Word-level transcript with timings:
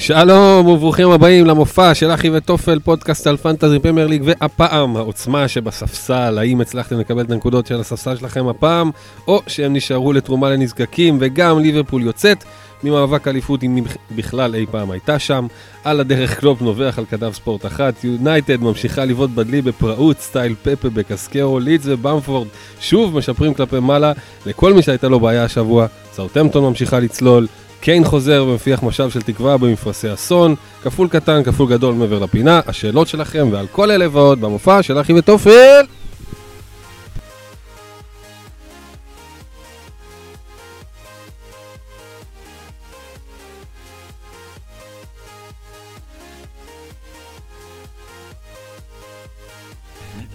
שלום 0.00 0.66
וברוכים 0.66 1.10
הבאים 1.10 1.46
למופע 1.46 1.94
של 1.94 2.10
אחי 2.10 2.30
וטופל, 2.30 2.78
פודקאסט 2.78 3.26
על 3.26 3.36
פנטזי 3.36 3.78
פרמייר 3.78 4.06
ליג, 4.06 4.22
והפעם 4.24 4.96
העוצמה 4.96 5.48
שבספסל, 5.48 6.38
האם 6.38 6.60
הצלחתם 6.60 6.98
לקבל 6.98 7.24
את 7.24 7.30
הנקודות 7.30 7.66
של 7.66 7.80
הספסל 7.80 8.16
שלכם 8.16 8.48
הפעם, 8.48 8.90
או 9.28 9.42
שהם 9.46 9.72
נשארו 9.72 10.12
לתרומה 10.12 10.50
לנזקקים, 10.50 11.18
וגם 11.20 11.58
ליברפול 11.58 12.02
יוצאת 12.02 12.44
ממאבק 12.84 13.28
אליפות 13.28 13.62
אם 13.62 13.84
בכלל 14.16 14.54
אי 14.54 14.66
פעם 14.70 14.90
הייתה 14.90 15.18
שם. 15.18 15.46
על 15.84 16.00
הדרך 16.00 16.40
קלופ 16.40 16.62
נובח 16.62 16.98
על 16.98 17.04
כתב 17.10 17.30
ספורט 17.34 17.66
אחת, 17.66 18.04
יונייטד 18.04 18.60
ממשיכה 18.60 19.04
לבעוט 19.04 19.30
בדלי 19.30 19.62
בפראות, 19.62 20.20
סטייל 20.20 20.54
פפה 20.62 20.90
בקסקרו, 20.90 21.58
לידס 21.58 21.84
ובמפורד 21.86 22.48
שוב 22.80 23.16
משפרים 23.16 23.54
כלפי 23.54 23.80
מעלה, 23.80 24.12
לכל 24.46 24.72
מי 24.72 24.82
שהייתה 24.82 25.08
לו 25.08 25.20
בעיה 25.20 25.44
השבוע, 25.44 25.86
סאוטמפטון 26.12 26.64
ממשיכה 26.64 27.00
לצלול. 27.00 27.46
קיין 27.80 28.04
חוזר 28.04 28.44
ומפיח 28.48 28.82
משב 28.82 29.10
של 29.10 29.22
תקווה 29.22 29.56
במפרשי 29.56 30.12
אסון, 30.14 30.54
כפול 30.82 31.08
קטן, 31.08 31.42
כפול 31.42 31.70
גדול 31.70 31.94
מעבר 31.94 32.18
לפינה, 32.18 32.60
השאלות 32.66 33.08
שלכם 33.08 33.48
ועל 33.52 33.66
כל 33.72 33.90
אלה 33.90 34.06
ועוד 34.12 34.40
במופע 34.40 34.82
של 34.82 35.00
אחי 35.00 35.12
ותופל! 35.12 35.84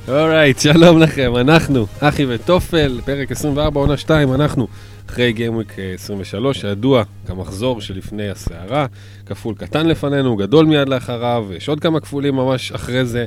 אורייט, 0.08 0.60
שלום 0.60 1.00
לכם, 1.00 1.36
אנחנו, 1.36 1.86
אחי 2.00 2.26
וטופל, 2.30 3.02
פרק 3.06 3.32
24, 3.32 3.80
עונה 3.80 3.98
2, 3.98 4.34
אנחנו 4.34 4.68
אחרי 5.10 5.34
גיימוויק 5.34 5.76
23, 5.94 6.62
שידוע 6.62 7.04
כמחזור 7.28 7.82
שלפני 7.82 8.30
הסערה, 8.30 8.86
כפול 9.26 9.56
קטן 9.56 9.88
לפנינו, 9.88 10.36
גדול 10.36 10.66
מיד 10.66 10.90
לאחריו, 10.90 11.48
יש 11.58 11.70
עוד 11.70 11.80
כמה 11.80 12.00
כפולים 12.00 12.36
ממש 12.36 12.72
אחרי 12.72 13.06
זה. 13.06 13.26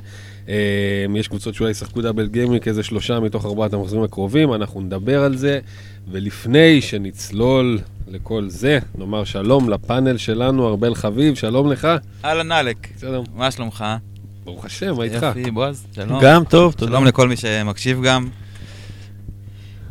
יש 1.16 1.28
קבוצות 1.28 1.54
שאולי 1.54 1.70
ישחקו 1.70 2.02
דאבל 2.02 2.26
גיימוויק, 2.26 2.68
איזה 2.68 2.82
שלושה 2.82 3.20
מתוך 3.20 3.46
ארבעת 3.46 3.72
המחזורים 3.72 4.04
הקרובים, 4.04 4.54
אנחנו 4.54 4.80
נדבר 4.80 5.24
על 5.24 5.36
זה, 5.36 5.60
ולפני 6.10 6.80
שנצלול 6.80 7.78
לכל 8.08 8.44
זה, 8.48 8.78
נאמר 8.98 9.24
שלום 9.24 9.70
לפאנל 9.70 10.16
שלנו, 10.16 10.68
ארבל 10.68 10.94
חביב, 10.94 11.34
שלום 11.34 11.72
לך. 11.72 11.88
אהלן 12.24 12.52
אלק. 12.52 12.88
שלום. 13.00 13.24
מה 13.34 13.50
שלומך? 13.50 13.84
ברוך 14.44 14.64
השם, 14.64 14.96
מה 14.96 15.04
איתך? 15.04 15.22
יופי, 15.22 15.50
בועז, 15.50 15.86
שלום. 15.92 16.20
גם 16.22 16.44
טוב, 16.44 16.72
תודה. 16.72 16.92
שלום 16.92 17.04
לכל 17.04 17.28
מי 17.28 17.36
שמקשיב 17.36 18.02
גם. 18.02 18.28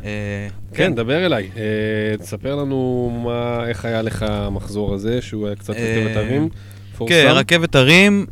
אה, 0.03 0.47
כן, 0.73 0.95
דבר 0.95 1.25
אליי. 1.25 1.49
אה, 1.57 2.17
תספר 2.17 2.55
לנו 2.55 3.31
איך 3.67 3.85
היה 3.85 4.01
לך 4.01 4.25
המחזור 4.27 4.93
הזה, 4.93 5.21
שהוא 5.21 5.47
היה 5.47 5.55
קצת 5.55 5.73
רכבת 5.73 6.15
הרים. 6.15 6.49
כן, 7.07 7.27
רכבת 7.31 7.75
הרים. 7.75 8.25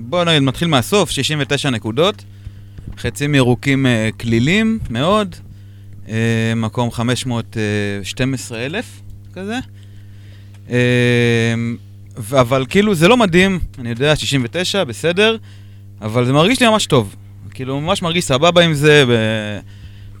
בואו 0.00 0.24
נגיד, 0.24 0.42
מתחיל 0.42 0.68
מהסוף, 0.68 1.10
69 1.10 1.70
נקודות. 1.70 2.24
חצים 2.98 3.34
ירוקים 3.34 3.86
כלילים 4.20 4.78
מאוד. 4.90 5.34
מקום 6.56 6.90
512 6.90 8.66
אלף 8.66 9.00
כזה. 9.32 9.58
אבל 12.32 12.66
כאילו 12.68 12.94
זה 12.94 13.08
לא 13.08 13.16
מדהים, 13.16 13.58
אני 13.78 13.88
יודע, 13.88 14.16
69, 14.16 14.84
בסדר, 14.84 15.36
אבל 16.02 16.24
זה 16.24 16.32
מרגיש 16.32 16.60
לי 16.60 16.68
ממש 16.68 16.86
טוב. 16.86 17.16
כאילו, 17.50 17.80
ממש 17.80 18.02
מרגיש 18.02 18.24
סבבה 18.24 18.64
עם 18.64 18.74
זה, 18.74 19.04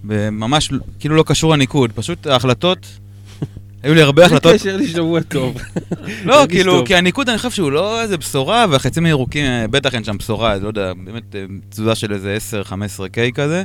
וממש 0.08 0.70
כאילו 1.00 1.16
לא 1.16 1.22
קשור 1.22 1.52
לניקוד, 1.52 1.92
פשוט 1.92 2.26
ההחלטות, 2.26 2.86
היו 3.82 3.94
לי 3.94 4.02
הרבה 4.02 4.26
החלטות. 4.26 4.52
זה 4.52 4.58
קשר 4.58 4.76
לי 4.76 4.88
שבוע 4.88 5.20
טוב. 5.20 5.56
לא, 6.24 6.46
כאילו, 6.48 6.84
כי 6.84 6.94
הניקוד 6.94 7.28
אני 7.28 7.38
חושב 7.38 7.50
שהוא 7.50 7.72
לא 7.72 8.02
איזה 8.02 8.16
בשורה, 8.16 8.66
והחצים 8.70 9.06
הירוקים, 9.06 9.44
בטח 9.70 9.94
אין 9.94 10.04
שם 10.04 10.16
בשורה, 10.18 10.56
לא 10.56 10.68
יודע, 10.68 10.92
באמת 11.04 11.34
תזוזה 11.70 11.94
של 11.94 12.12
איזה 12.12 12.38
10-15K 12.68 13.32
כזה. 13.34 13.62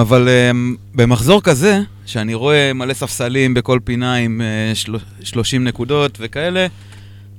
אבל 0.00 0.28
במחזור 0.94 1.42
כזה, 1.42 1.80
שאני 2.06 2.34
רואה 2.34 2.72
מלא 2.72 2.94
ספסלים 2.94 3.54
בכל 3.54 3.78
פינה 3.84 4.14
עם 4.14 4.40
30 5.22 5.64
נקודות 5.64 6.18
וכאלה, 6.20 6.66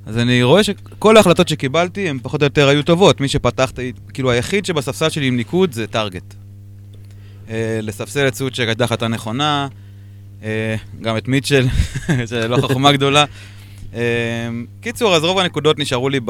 אז 0.06 0.18
אני 0.18 0.42
רואה 0.42 0.64
שכל 0.64 1.16
ההחלטות 1.16 1.48
שקיבלתי 1.48 2.08
הן 2.08 2.18
פחות 2.22 2.42
או 2.42 2.46
יותר 2.46 2.68
היו 2.68 2.82
טובות. 2.82 3.20
מי 3.20 3.28
שפתח, 3.28 3.72
כאילו 4.12 4.30
היחיד 4.30 4.64
שבספסל 4.64 5.08
שלי 5.08 5.26
עם 5.26 5.36
ניקוד 5.36 5.72
זה 5.72 5.86
טארגט. 5.86 6.34
לספסל 7.82 8.28
את 8.28 8.34
סוצ'ק 8.34 8.64
הייתה 8.66 8.84
החלטה 8.84 9.08
נכונה, 9.08 9.68
גם 11.00 11.16
את 11.16 11.28
מיטשל, 11.28 11.66
שלא 12.30 12.56
חוכמה 12.56 12.92
גדולה. 12.92 13.24
קיצור, 14.80 15.16
אז 15.16 15.24
רוב 15.24 15.38
הנקודות 15.38 15.78
נשארו 15.78 16.08
לי 16.08 16.20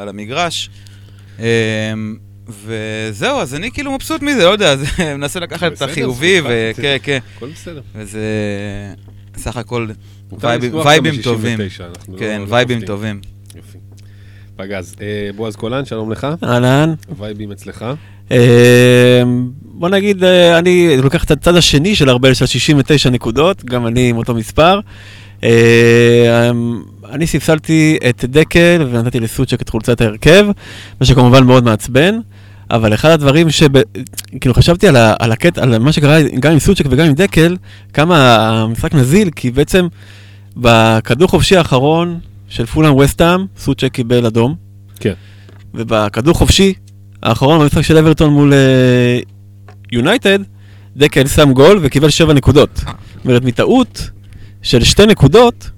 על 0.00 0.08
המגרש. 0.08 0.70
וזהו, 2.48 3.40
אז 3.40 3.54
אני 3.54 3.70
כאילו 3.70 3.92
מבסוט 3.92 4.22
מזה, 4.22 4.44
לא 4.44 4.50
יודע, 4.50 4.72
אז 4.72 4.84
מנסה 5.18 5.40
לקחת 5.40 5.72
את 5.72 5.82
החיובי, 5.82 6.40
וכן, 6.44 6.96
כן. 7.02 7.18
הכל 7.36 7.48
בסדר. 7.48 7.80
וזה 7.94 8.20
סך 9.36 9.56
הכל 9.56 9.88
וייבים 10.84 11.22
טובים. 11.22 11.58
כן, 12.18 12.42
וייבים 12.48 12.80
טובים. 12.80 13.20
יופי. 13.56 13.78
פגז. 14.56 14.94
בועז 15.36 15.56
קולן, 15.56 15.84
שלום 15.84 16.12
לך. 16.12 16.26
אהלן. 16.44 16.94
וייבים 17.18 17.52
אצלך. 17.52 17.84
בוא 19.80 19.88
נגיד, 19.88 20.24
אני 20.58 20.96
לוקח 20.96 21.24
את 21.24 21.30
הצד 21.30 21.56
השני 21.56 21.96
של 21.96 22.08
הרבה 22.08 22.34
של 22.34 22.46
69 22.46 23.10
נקודות, 23.10 23.64
גם 23.64 23.86
אני 23.86 24.10
עם 24.10 24.16
אותו 24.16 24.34
מספר. 24.34 24.80
אני 27.10 27.26
ספסלתי 27.26 27.98
את 28.08 28.24
דקל 28.24 28.86
ונתתי 28.90 29.20
לסוצ'ק 29.20 29.62
את 29.62 29.68
חולצת 29.68 30.00
ההרכב, 30.00 30.46
מה 31.00 31.06
שכמובן 31.06 31.44
מאוד 31.44 31.64
מעצבן. 31.64 32.18
אבל 32.70 32.94
אחד 32.94 33.10
הדברים 33.10 33.50
ש... 33.50 33.62
כאילו 34.40 34.54
חשבתי 34.54 34.88
על, 34.88 34.96
ה... 34.96 35.14
על 35.18 35.32
הקטע, 35.32 35.62
על 35.62 35.78
מה 35.78 35.92
שקרה 35.92 36.18
גם 36.40 36.52
עם 36.52 36.58
סוצ'ק 36.58 36.84
וגם 36.90 37.06
עם 37.06 37.14
דקל, 37.14 37.56
כמה 37.92 38.48
המשחק 38.48 38.94
נזיל, 38.94 39.30
כי 39.36 39.50
בעצם 39.50 39.86
בכדור 40.56 41.28
חופשי 41.28 41.56
האחרון 41.56 42.18
של 42.48 42.66
פולאם 42.66 42.96
וסטאם, 42.96 43.40
סוצ'ק 43.58 43.92
קיבל 43.92 44.26
אדום. 44.26 44.54
כן. 45.00 45.14
ובכדור 45.74 46.34
חופשי 46.34 46.74
האחרון 47.22 47.60
במשחק 47.60 47.82
של 47.82 47.98
אברטון 47.98 48.32
מול 48.32 48.52
יונייטד, 49.92 50.38
דקל 50.96 51.26
שם 51.26 51.52
גול 51.52 51.78
וקיבל 51.82 52.10
שבע 52.10 52.32
נקודות. 52.32 52.70
זאת 52.76 53.24
אומרת, 53.24 53.44
מטעות 53.44 54.10
של 54.62 54.84
שתי 54.84 55.06
נקודות, 55.06 55.70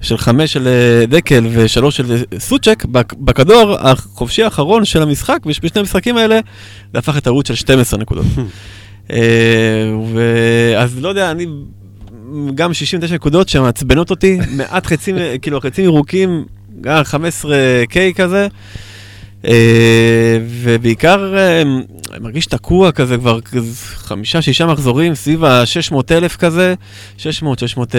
של 0.00 0.18
חמש 0.18 0.52
של 0.52 0.68
דקל 1.08 1.46
ושלוש 1.52 1.96
של 1.96 2.22
סוצ'ק, 2.38 2.84
בכדור 3.18 3.76
החופשי 3.80 4.42
האחרון 4.42 4.84
של 4.84 5.02
המשחק, 5.02 5.38
בשני 5.46 5.80
המשחקים 5.80 6.16
האלה, 6.16 6.40
זה 6.92 6.98
הפך 6.98 7.18
הערוץ 7.26 7.48
של 7.48 7.54
12 7.54 8.00
נקודות. 8.00 8.26
אז 10.78 10.98
לא 10.98 11.08
יודע, 11.08 11.30
אני, 11.30 11.46
גם 12.54 12.74
69 12.74 13.14
נקודות 13.14 13.48
שמעצבנות 13.48 14.10
אותי, 14.10 14.38
מעט 14.50 14.86
חצים, 14.86 15.16
כאילו 15.42 15.60
חצים 15.60 15.84
ירוקים, 15.84 16.44
גם 16.80 17.02
15K 17.02 18.14
כזה. 18.16 18.48
ובעיקר 20.62 21.34
מרגיש 22.20 22.46
תקוע 22.46 22.92
כזה 22.92 23.16
כבר 23.16 23.38
חמישה, 23.94 24.42
שישה 24.42 24.66
מחזורים 24.66 25.14
סביב 25.14 25.44
ה-600 25.44 25.96
אלף 26.10 26.36
כזה, 26.36 26.74
600, 27.16 27.58
600... 27.58 27.94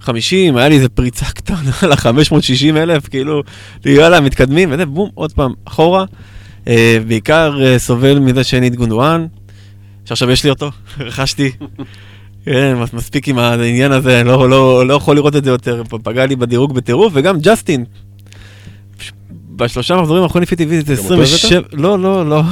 50, 0.00 0.56
היה 0.56 0.68
לי 0.68 0.74
איזה 0.74 0.88
פריצה 0.88 1.26
קטנה 1.36 1.70
ל-560 1.82 2.76
אלף, 2.76 3.08
כאילו, 3.08 3.42
יאללה, 3.84 4.20
מתקדמים, 4.20 4.72
וזה 4.72 4.86
בום, 4.86 5.10
עוד 5.14 5.32
פעם, 5.32 5.52
אחורה. 5.64 6.04
אה, 6.68 6.98
בעיקר 7.06 7.58
אה, 7.62 7.78
סובל 7.78 8.18
מזה 8.18 8.44
שאין 8.44 8.62
לי 8.62 8.68
את 8.68 8.76
גונדואן, 8.76 9.26
שעכשיו 10.04 10.30
יש 10.30 10.44
לי 10.44 10.50
אותו, 10.50 10.70
רכשתי. 10.98 11.50
כן, 12.44 12.74
מספיק 12.92 13.28
עם 13.28 13.38
העניין 13.38 13.92
הזה, 13.92 14.24
לא, 14.24 14.50
לא, 14.50 14.86
לא 14.86 14.94
יכול 14.94 15.16
לראות 15.16 15.36
את 15.36 15.44
זה 15.44 15.50
יותר, 15.50 15.82
פגע 16.02 16.26
לי 16.26 16.36
בדירוג 16.36 16.74
בטירוף, 16.74 17.12
וגם 17.16 17.38
ג'סטין. 17.40 17.84
בשלושה 19.60 19.96
מחזורים 19.96 20.22
האחרונים 20.22 20.42
לפי 20.42 20.56
טבעי 20.56 20.80
זה 20.80 20.92
27, 20.92 21.60
לא, 21.72 21.98
לא, 21.98 22.28
לא, 22.28 22.42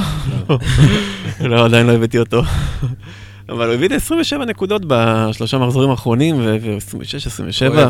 לא, 1.41 1.65
עדיין 1.65 1.87
לא 1.87 1.93
הבאתי 1.93 2.19
אותו. 2.19 2.43
אבל 3.49 3.67
הוא 3.67 3.75
הביא 3.75 3.89
לי 3.89 3.95
27 3.95 4.45
נקודות 4.45 4.83
בשלושה 4.87 5.59
מחזורים 5.59 5.91
האחרונים, 5.91 6.37
ו-26, 6.39 7.17
27. 7.27 7.89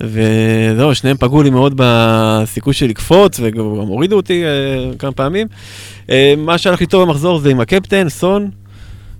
וזהו, 0.00 0.94
שניהם 0.94 1.16
פגעו 1.16 1.42
לי 1.42 1.50
מאוד 1.50 1.72
בסיכוי 1.76 2.74
שלי 2.74 2.88
לקפוץ, 2.88 3.40
וגם 3.42 3.64
הורידו 3.64 4.16
אותי 4.16 4.44
uh, 4.44 4.98
כמה 4.98 5.12
פעמים. 5.12 5.46
Uh, 6.06 6.10
מה 6.38 6.58
שהלך 6.58 6.80
לי 6.80 6.86
טוב 6.86 7.08
במחזור 7.08 7.38
זה 7.38 7.50
עם 7.50 7.60
הקפטן, 7.60 8.08
סון. 8.08 8.50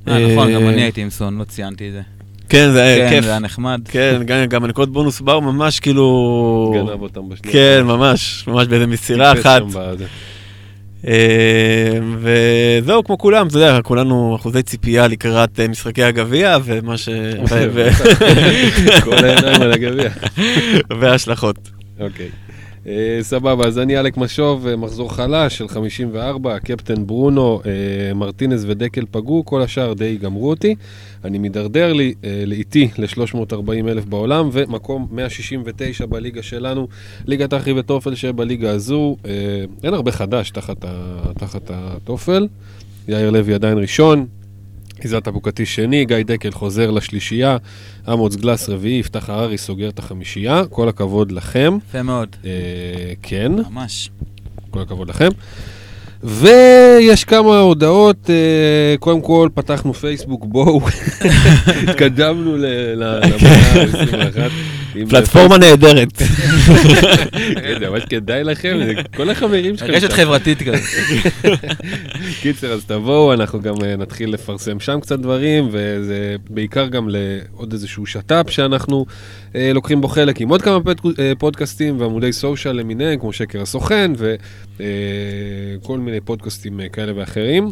אה, 0.09 0.33
נכון, 0.33 0.53
גם 0.53 0.69
אני 0.69 0.83
הייתי 0.83 1.03
עם 1.03 1.11
סון, 1.11 1.39
לא 1.39 1.45
ציינתי 1.45 1.89
את 1.89 1.93
זה. 1.93 2.01
כן, 2.51 2.73
זה 2.73 2.83
היה 2.83 3.09
כן, 3.09 3.15
כיף. 3.15 3.25
זה 3.25 3.31
היה 3.31 3.39
נחמד. 3.39 3.81
כן, 3.89 4.23
גם, 4.27 4.47
גם 4.47 4.65
הנקודות 4.65 4.93
בונוס 4.93 5.21
באו 5.21 5.41
ממש 5.41 5.81
כאילו... 5.81 6.73
גנב 6.75 7.03
אותם 7.03 7.29
בשנייה. 7.29 7.53
כן, 7.53 7.83
ממש, 7.87 8.45
ממש 8.49 8.67
באיזה 8.67 8.87
מסירה 8.87 9.33
אחת. 9.33 9.63
אה, 11.07 11.99
וזהו, 12.19 13.05
כמו 13.05 13.19
כולם, 13.19 13.47
אתה 13.47 13.57
יודע, 13.57 13.83
כולנו 13.83 14.37
אחוזי 14.37 14.63
ציפייה 14.63 15.07
לקראת 15.07 15.61
אה, 15.61 15.69
משחקי 15.69 16.03
הגביע 16.03 16.59
ומה 16.65 16.97
ש... 16.97 17.09
ו- 17.51 17.89
כל 19.05 19.25
העיניים 19.25 19.63
על 19.63 19.73
הגביע. 19.73 20.11
וההשלכות. 21.01 21.71
אוקיי. 22.01 22.29
אה, 22.91 23.23
סבבה, 23.23 23.67
אז 23.67 23.79
אני 23.79 23.99
אלק 23.99 24.17
משוב, 24.17 24.67
אה, 24.67 24.77
מחזור 24.77 25.13
חלש 25.13 25.59
של 25.59 25.69
54, 25.69 26.59
קפטן 26.59 27.07
ברונו, 27.07 27.61
אה, 27.67 28.15
מרטינז 28.15 28.65
ודקל 28.69 29.05
פגעו, 29.11 29.45
כל 29.45 29.63
השאר 29.63 29.93
די 29.93 30.17
גמרו 30.17 30.51
אותי. 30.51 30.75
אני 31.25 31.39
מידרדר 31.39 31.93
לי 31.93 32.15
לאיטי 32.47 32.89
ל-340 32.99 33.89
אלף 33.89 34.05
בעולם, 34.05 34.49
ומקום 34.53 35.09
169 35.11 36.07
בליגה 36.07 36.43
שלנו, 36.43 36.89
ליגת 37.27 37.55
אחי 37.55 37.73
וטופל 37.73 38.15
שבליגה 38.15 38.71
הזו, 38.71 39.17
אין 39.85 39.95
הרבה 39.95 40.13
חדש 40.13 40.51
תחת, 40.51 40.85
ה, 40.85 41.21
תחת 41.39 41.71
הטופל. 41.75 42.49
יאיר 43.09 43.31
לוי 43.31 43.55
עדיין 43.55 43.79
ראשון, 43.79 44.27
עיזת 45.03 45.29
אבוקתי 45.29 45.67
שני, 45.67 46.05
גיא 46.05 46.17
דקל 46.25 46.51
חוזר 46.51 46.91
לשלישייה, 46.91 47.57
אמוץ 48.13 48.37
גלס 48.37 48.69
רביעי, 48.69 48.99
יפתח 48.99 49.31
הררי 49.31 49.59
סוגר 49.59 49.89
את 49.89 49.99
החמישייה, 49.99 50.63
כל 50.71 50.89
הכבוד 50.89 51.33
לכם. 51.33 51.79
יפה 51.89 52.03
מאוד, 52.03 52.37
אה, 52.45 52.51
כן, 53.23 53.53
ממש. 53.71 54.11
כל 54.71 54.81
הכבוד 54.81 55.09
לכם. 55.09 55.29
ויש 56.23 57.25
כמה 57.25 57.59
הודעות, 57.59 58.31
אה, 58.31 58.97
קודם 58.99 59.21
כל 59.21 59.49
פתחנו 59.55 59.95
פייסבוק, 59.95 60.45
בואו, 60.45 60.81
התקדמנו 61.89 62.57
למאה 62.97 63.19
ה-21. 63.25 64.80
פלטפורמה 65.11 65.59
נהדרת. 65.59 66.23
כן, 67.63 67.79
זה 67.81 67.91
ממש 67.91 68.05
כדאי 68.05 68.45
לכם, 68.45 68.79
כל 69.17 69.31
החברים 69.31 69.77
שלכם. 69.77 69.93
רשת. 69.93 70.13
חברתית 70.13 70.63
כזאת. 70.63 70.81
קיצר, 72.43 72.73
אז 72.73 72.85
תבואו, 72.85 73.33
אנחנו 73.33 73.61
גם 73.61 73.75
אה, 73.85 73.97
נתחיל 73.97 74.33
לפרסם 74.33 74.81
שם 74.81 75.01
קצת 75.01 75.19
דברים, 75.19 75.69
וזה 75.73 76.37
בעיקר 76.51 76.87
גם 76.87 77.09
לעוד 77.09 77.73
איזשהו 77.73 78.07
שת"פ 78.07 78.51
שאנחנו 78.51 79.07
אה, 79.55 79.71
לוקחים 79.75 80.01
בו 80.01 80.09
חלק 80.09 80.41
עם 80.41 80.49
עוד 80.49 80.63
כמה 80.63 80.79
אה, 81.19 81.33
פודקאסטים 81.39 82.01
ועמודי 82.01 82.33
סושיאל 82.33 82.77
למיניהם, 82.77 83.19
כמו 83.19 83.33
שקר 83.33 83.63
הסוכן, 83.63 84.13
וכל 84.17 85.99
מיני 85.99 86.21
פודקאסטים 86.21 86.81
כאלה 86.93 87.13
ואחרים. 87.17 87.69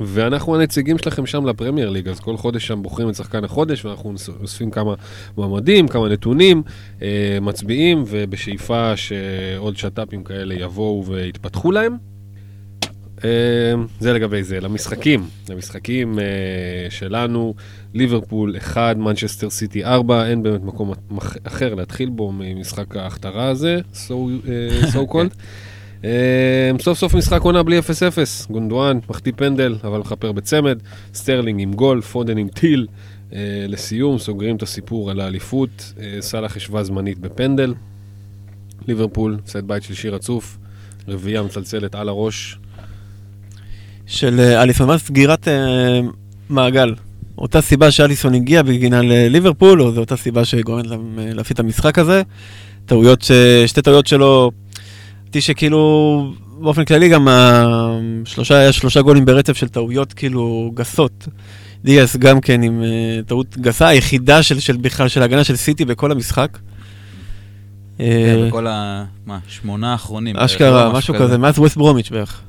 ואנחנו 0.00 0.54
הנציגים 0.54 0.98
שלכם 0.98 1.26
שם 1.26 1.46
לפרמייר 1.46 1.90
ליג, 1.90 2.08
אז 2.08 2.20
כל 2.20 2.36
חודש 2.36 2.66
שם 2.66 2.82
בוחרים 2.82 3.08
את 3.08 3.14
שחקן 3.14 3.44
החודש, 3.44 3.84
ואנחנו 3.84 4.14
אוספים 4.40 4.70
כמה 4.70 4.94
מועמדים, 5.36 5.88
כמה 5.88 6.08
נתונים, 6.08 6.62
אה, 7.02 7.38
מצביעים, 7.40 8.04
ובשאיפה 8.06 8.96
שעוד 8.96 9.76
שת"פים 9.76 10.24
כאלה 10.24 10.54
יבואו 10.54 11.04
ויתפתחו 11.06 11.72
להם. 11.72 11.96
אה, 13.24 13.74
זה 14.00 14.12
לגבי 14.12 14.42
זה. 14.42 14.60
למשחקים, 14.60 15.24
למשחקים 15.48 16.18
אה, 16.18 16.24
שלנו, 16.90 17.54
ליברפול 17.94 18.56
1, 18.56 18.96
מנצ'סטר 18.96 19.50
סיטי 19.50 19.84
4, 19.84 20.26
אין 20.26 20.42
באמת 20.42 20.62
מקום 20.62 20.92
אחר 21.44 21.74
להתחיל 21.74 22.10
בו 22.10 22.32
ממשחק 22.32 22.96
ההכתרה 22.96 23.48
הזה, 23.48 23.80
so, 23.94 24.12
אה, 24.48 24.90
so 24.92 25.06
called. 25.12 25.34
אה, 26.04 26.70
סוף 26.80 26.98
סוף 26.98 27.14
משחק 27.14 27.42
עונה 27.42 27.62
בלי 27.62 27.78
0-0, 27.78 27.82
גונדואן 28.50 28.98
מחטיא 29.08 29.32
פנדל, 29.36 29.76
אבל 29.84 29.98
מכפר 29.98 30.32
בצמד, 30.32 30.78
סטרלינג 31.14 31.60
עם 31.60 31.72
גול, 31.72 32.00
פודן 32.00 32.38
עם 32.38 32.48
טיל. 32.48 32.86
אה, 33.32 33.66
לסיום, 33.68 34.18
סוגרים 34.18 34.56
את 34.56 34.62
הסיפור 34.62 35.10
על 35.10 35.20
האליפות, 35.20 35.92
אה, 36.00 36.16
סאלח 36.20 36.56
השווה 36.56 36.84
זמנית 36.84 37.18
בפנדל. 37.18 37.74
ליברפול, 38.88 39.36
הפסד 39.42 39.68
בית 39.68 39.82
שלישי 39.82 40.08
רצוף, 40.08 40.58
רביעייה 41.08 41.42
מצלצלת 41.42 41.94
על 41.94 42.08
הראש. 42.08 42.58
של 44.06 44.40
אה, 44.40 44.66
זה 44.72 44.98
סגירת 44.98 45.48
מעגל? 46.48 46.94
אותה 47.38 47.60
סיבה 47.60 47.90
שאליסון 47.90 48.34
הגיע 48.34 48.62
בגינה 48.62 49.02
לליברפול, 49.02 49.82
או 49.82 49.92
זו 49.92 50.00
אותה 50.00 50.16
סיבה 50.16 50.44
שגורמת 50.44 50.86
להם 50.86 51.18
להפסיד 51.18 51.54
את 51.54 51.60
המשחק 51.60 51.98
הזה? 51.98 52.22
טעויות, 52.86 53.22
ש... 53.22 53.32
שתי 53.66 53.82
טעויות 53.82 54.06
שלו, 54.06 54.50
אותי 55.30 55.40
שכאילו, 55.40 56.32
באופן 56.60 56.84
כללי 56.84 57.08
גם 57.08 57.28
השלושה, 57.30 58.56
היה 58.58 58.72
שלושה 58.72 59.02
גולים 59.02 59.24
ברצף 59.24 59.56
של 59.56 59.68
טעויות 59.68 60.12
כאילו 60.12 60.72
גסות. 60.74 61.28
דיאס 61.84 62.16
גם 62.16 62.40
כן 62.40 62.62
עם 62.62 62.82
אה, 62.82 63.20
טעות 63.26 63.56
גסה, 63.58 63.88
היחידה 63.88 64.42
של, 64.42 64.60
של 64.60 64.76
בכלל 64.76 65.08
של 65.08 65.22
ההגנה 65.22 65.44
של 65.44 65.56
סיטי 65.56 65.84
בכל 65.84 66.12
המשחק. 66.12 66.58
כן, 67.98 68.04
אה, 68.04 68.46
בכל 68.46 68.66
ה... 68.66 69.04
מה, 69.26 69.38
שמונה 69.48 69.92
האחרונים. 69.92 70.36
אשכרה, 70.36 70.84
לא? 70.84 70.92
משהו 70.92 71.14
כזה, 71.14 71.38
מאז 71.38 71.58
ווסט 71.58 71.76
ברומיץ' 71.76 72.10
בערך. 72.10 72.42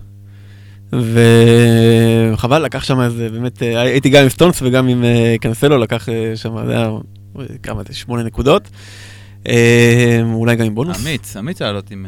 וחבל, 2.33 2.65
לקח 2.65 2.83
שם 2.83 3.01
איזה, 3.01 3.29
באמת, 3.29 3.63
אה, 3.63 3.81
הייתי 3.81 4.09
גם 4.09 4.23
עם 4.23 4.29
סטונס 4.29 4.61
וגם 4.61 4.87
עם 4.87 5.03
אה, 5.03 5.35
קנסלו, 5.41 5.77
לקח 5.77 6.09
אה, 6.09 6.31
שם, 6.35 6.65
זה 6.65 6.71
היה, 6.71 6.89
אה, 7.39 7.45
כמה 7.63 7.81
זה, 7.87 7.93
שמונה 7.93 8.23
נקודות. 8.23 8.69
אה, 9.47 10.21
אולי 10.33 10.55
גם 10.55 10.65
עם 10.65 10.75
בונוס. 10.75 11.05
אמיץ, 11.05 11.37
אמיץ 11.37 11.61
לעלות 11.61 11.91
עם... 11.91 12.05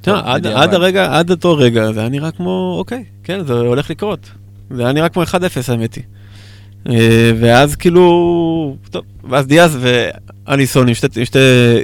תשמע, 0.00 0.20
עד-. 0.24 0.46
עד 0.46 0.74
הרגע, 0.74 1.18
עד 1.18 1.30
אותו 1.30 1.56
רגע, 1.56 1.92
זה 1.92 2.00
היה 2.00 2.08
נראה 2.08 2.30
כמו, 2.30 2.74
אוקיי, 2.78 3.04
כן, 3.24 3.44
זה 3.46 3.52
הולך 3.52 3.90
לקרות. 3.90 4.30
זה 4.70 4.82
היה 4.82 4.92
נראה 4.92 5.08
כמו 5.08 5.22
1-0 5.22 5.34
האמת 5.68 5.94
היא. 5.94 6.04
אה, 6.88 7.32
ואז 7.40 7.76
כאילו, 7.76 8.76
טוב, 8.90 9.02
ואז 9.30 9.46
דיאז 9.46 9.78
ואליסון 9.80 10.88
עם 10.88 10.94
שתי, 10.94 11.26
שתי 11.26 11.38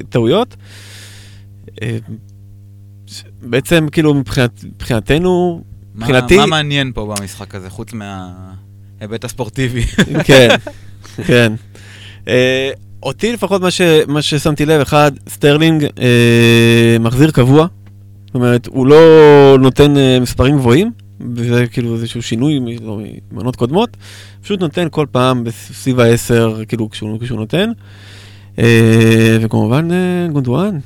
טעויות. 0.08 0.56
אה, 1.82 1.96
בעצם 3.42 3.86
כאילו 3.92 4.14
מבחינת, 4.14 4.64
מבחינתנו, 4.64 5.62
מה- 5.94 6.06
מבחינתי- 6.06 6.36
מה 6.36 6.46
מעניין 6.46 6.92
פה 6.94 7.14
במשחק 7.18 7.54
הזה, 7.54 7.70
חוץ 7.70 7.92
מההיבט 7.92 9.24
הספורטיבי? 9.24 9.82
כן, 10.26 10.48
כן. 11.26 11.52
אה, 12.28 12.70
אותי 13.02 13.32
לפחות 13.32 13.62
מה, 13.62 13.70
ש, 13.70 13.80
מה 14.08 14.22
ששמתי 14.22 14.66
לב, 14.66 14.80
אחד, 14.80 15.12
סטרלינג 15.28 15.84
אה, 15.98 16.96
מחזיר 17.00 17.30
קבוע, 17.30 17.66
אומרת, 18.36 18.66
הוא 18.66 18.86
לא 18.86 18.96
נותן 19.60 19.96
אה, 19.96 20.18
מספרים 20.20 20.56
גבוהים, 20.56 20.92
וזה 21.34 21.66
כאילו 21.66 21.94
איזשהו 21.94 22.22
שינוי 22.22 22.76
לא, 22.82 22.98
מעונות 23.32 23.56
קודמות, 23.56 23.96
פשוט 24.42 24.60
נותן 24.60 24.86
כל 24.90 25.06
פעם 25.10 25.44
בסביב 25.44 26.00
העשר, 26.00 26.60
כאילו 26.68 26.90
כשהוא, 26.90 27.20
כשהוא 27.20 27.38
נותן. 27.38 27.70
אה, 28.58 29.38
וכמובן 29.40 29.88
אה, 29.90 30.28
גונדואן, 30.32 30.78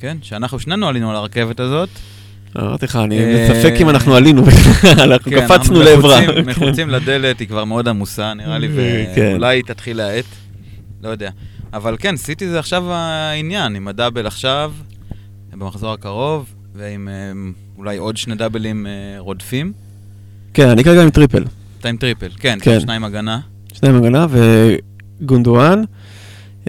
כן, 0.00 0.16
שאנחנו 0.22 0.60
שנינו 0.60 0.88
עלינו 0.88 1.10
על 1.10 1.16
הרכבת 1.16 1.60
הזאת. 1.60 1.88
אמרתי 2.58 2.84
לך, 2.86 2.96
אני 2.96 3.18
בספק 3.34 3.74
אם 3.80 3.90
אנחנו 3.90 4.14
עלינו 4.14 4.42
בכלל, 4.44 5.12
אנחנו 5.12 5.30
כן, 5.32 5.46
קפצנו 5.48 5.82
לעברה. 5.82 6.20
מחוצים- 6.20 6.46
מחוצים 6.46 6.90
לדלת, 6.90 7.40
היא 7.40 7.48
כבר 7.48 7.64
מאוד 7.64 7.88
עמוסה, 7.88 8.34
נראה 8.34 8.58
לי, 8.58 8.68
כן. 9.14 9.30
ואולי 9.32 9.56
היא 9.56 9.64
תתחיל 9.64 9.96
להאט, 9.96 10.24
לא 11.02 11.08
יודע. 11.08 11.30
אבל 11.72 11.96
כן, 11.98 12.16
סיטי 12.16 12.48
זה 12.48 12.58
עכשיו 12.58 12.84
העניין, 12.92 13.76
עם 13.76 13.88
ה 13.88 13.93
double 13.93 14.26
עכשיו, 14.26 14.72
במחזור 15.52 15.92
הקרוב, 15.92 16.54
ועם 16.76 17.08
אה, 17.08 17.32
אולי 17.78 17.96
עוד 17.96 18.16
שני 18.16 18.34
דאבלים 18.34 18.86
אה, 18.86 18.92
רודפים. 19.18 19.72
כן, 20.54 20.68
אני 20.68 20.84
כרגע 20.84 21.02
עם 21.02 21.10
triple. 21.10 21.44
אתה 21.80 21.88
עם 21.88 21.96
triple, 21.96 22.28
כן, 22.38 22.58
כן. 22.62 22.80
שניים 22.80 23.04
הגנה. 23.04 23.40
שניים 23.72 23.96
הגנה 23.96 24.26
וגונדואן. 24.30 25.82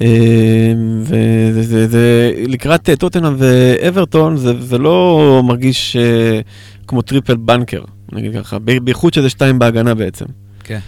אה, 0.02 0.74
וזה 1.02 1.64
זה, 1.64 1.88
זה, 1.88 2.32
לקראת 2.48 2.90
טוטנאם 3.00 3.36
ואברטון 3.38 4.38
זה, 4.38 4.62
זה 4.62 4.78
לא 4.78 5.42
מרגיש 5.46 5.96
אה, 5.96 6.40
כמו 6.88 7.02
triple 7.02 7.36
בנקר, 7.36 7.84
נגיד 8.12 8.34
ככה, 8.34 8.60
בייחוד 8.60 9.14
שזה 9.14 9.30
שתיים 9.30 9.60
בהגנה 9.60 9.94
בעצם. 9.94 10.26
כן. 10.64 10.80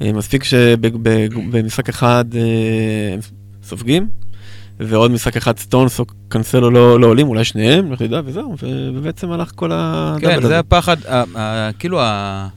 מספיק 0.00 0.44
שבמשחק 0.44 1.88
אחד 1.88 2.24
הם 3.12 3.20
סופגים, 3.64 4.06
ועוד 4.80 5.10
משחק 5.10 5.36
אחד 5.36 5.58
סטונס 5.58 6.00
או 6.00 6.04
קנסלו 6.28 6.70
לא, 6.70 7.00
לא 7.00 7.06
עולים, 7.06 7.28
אולי 7.28 7.44
שניהם, 7.44 7.92
לך 7.92 8.02
תדע, 8.02 8.20
וזהו, 8.24 8.56
ובעצם 8.94 9.30
הלך 9.32 9.52
כל 9.54 9.70
ה 9.72 9.82
double 9.82 10.40
כן, 10.42 10.48
זה 10.48 10.58
הפחד, 10.58 10.96
ה- 11.06 11.38
ה- 11.38 11.70
כאילו, 11.78 12.00
ה- 12.00 12.48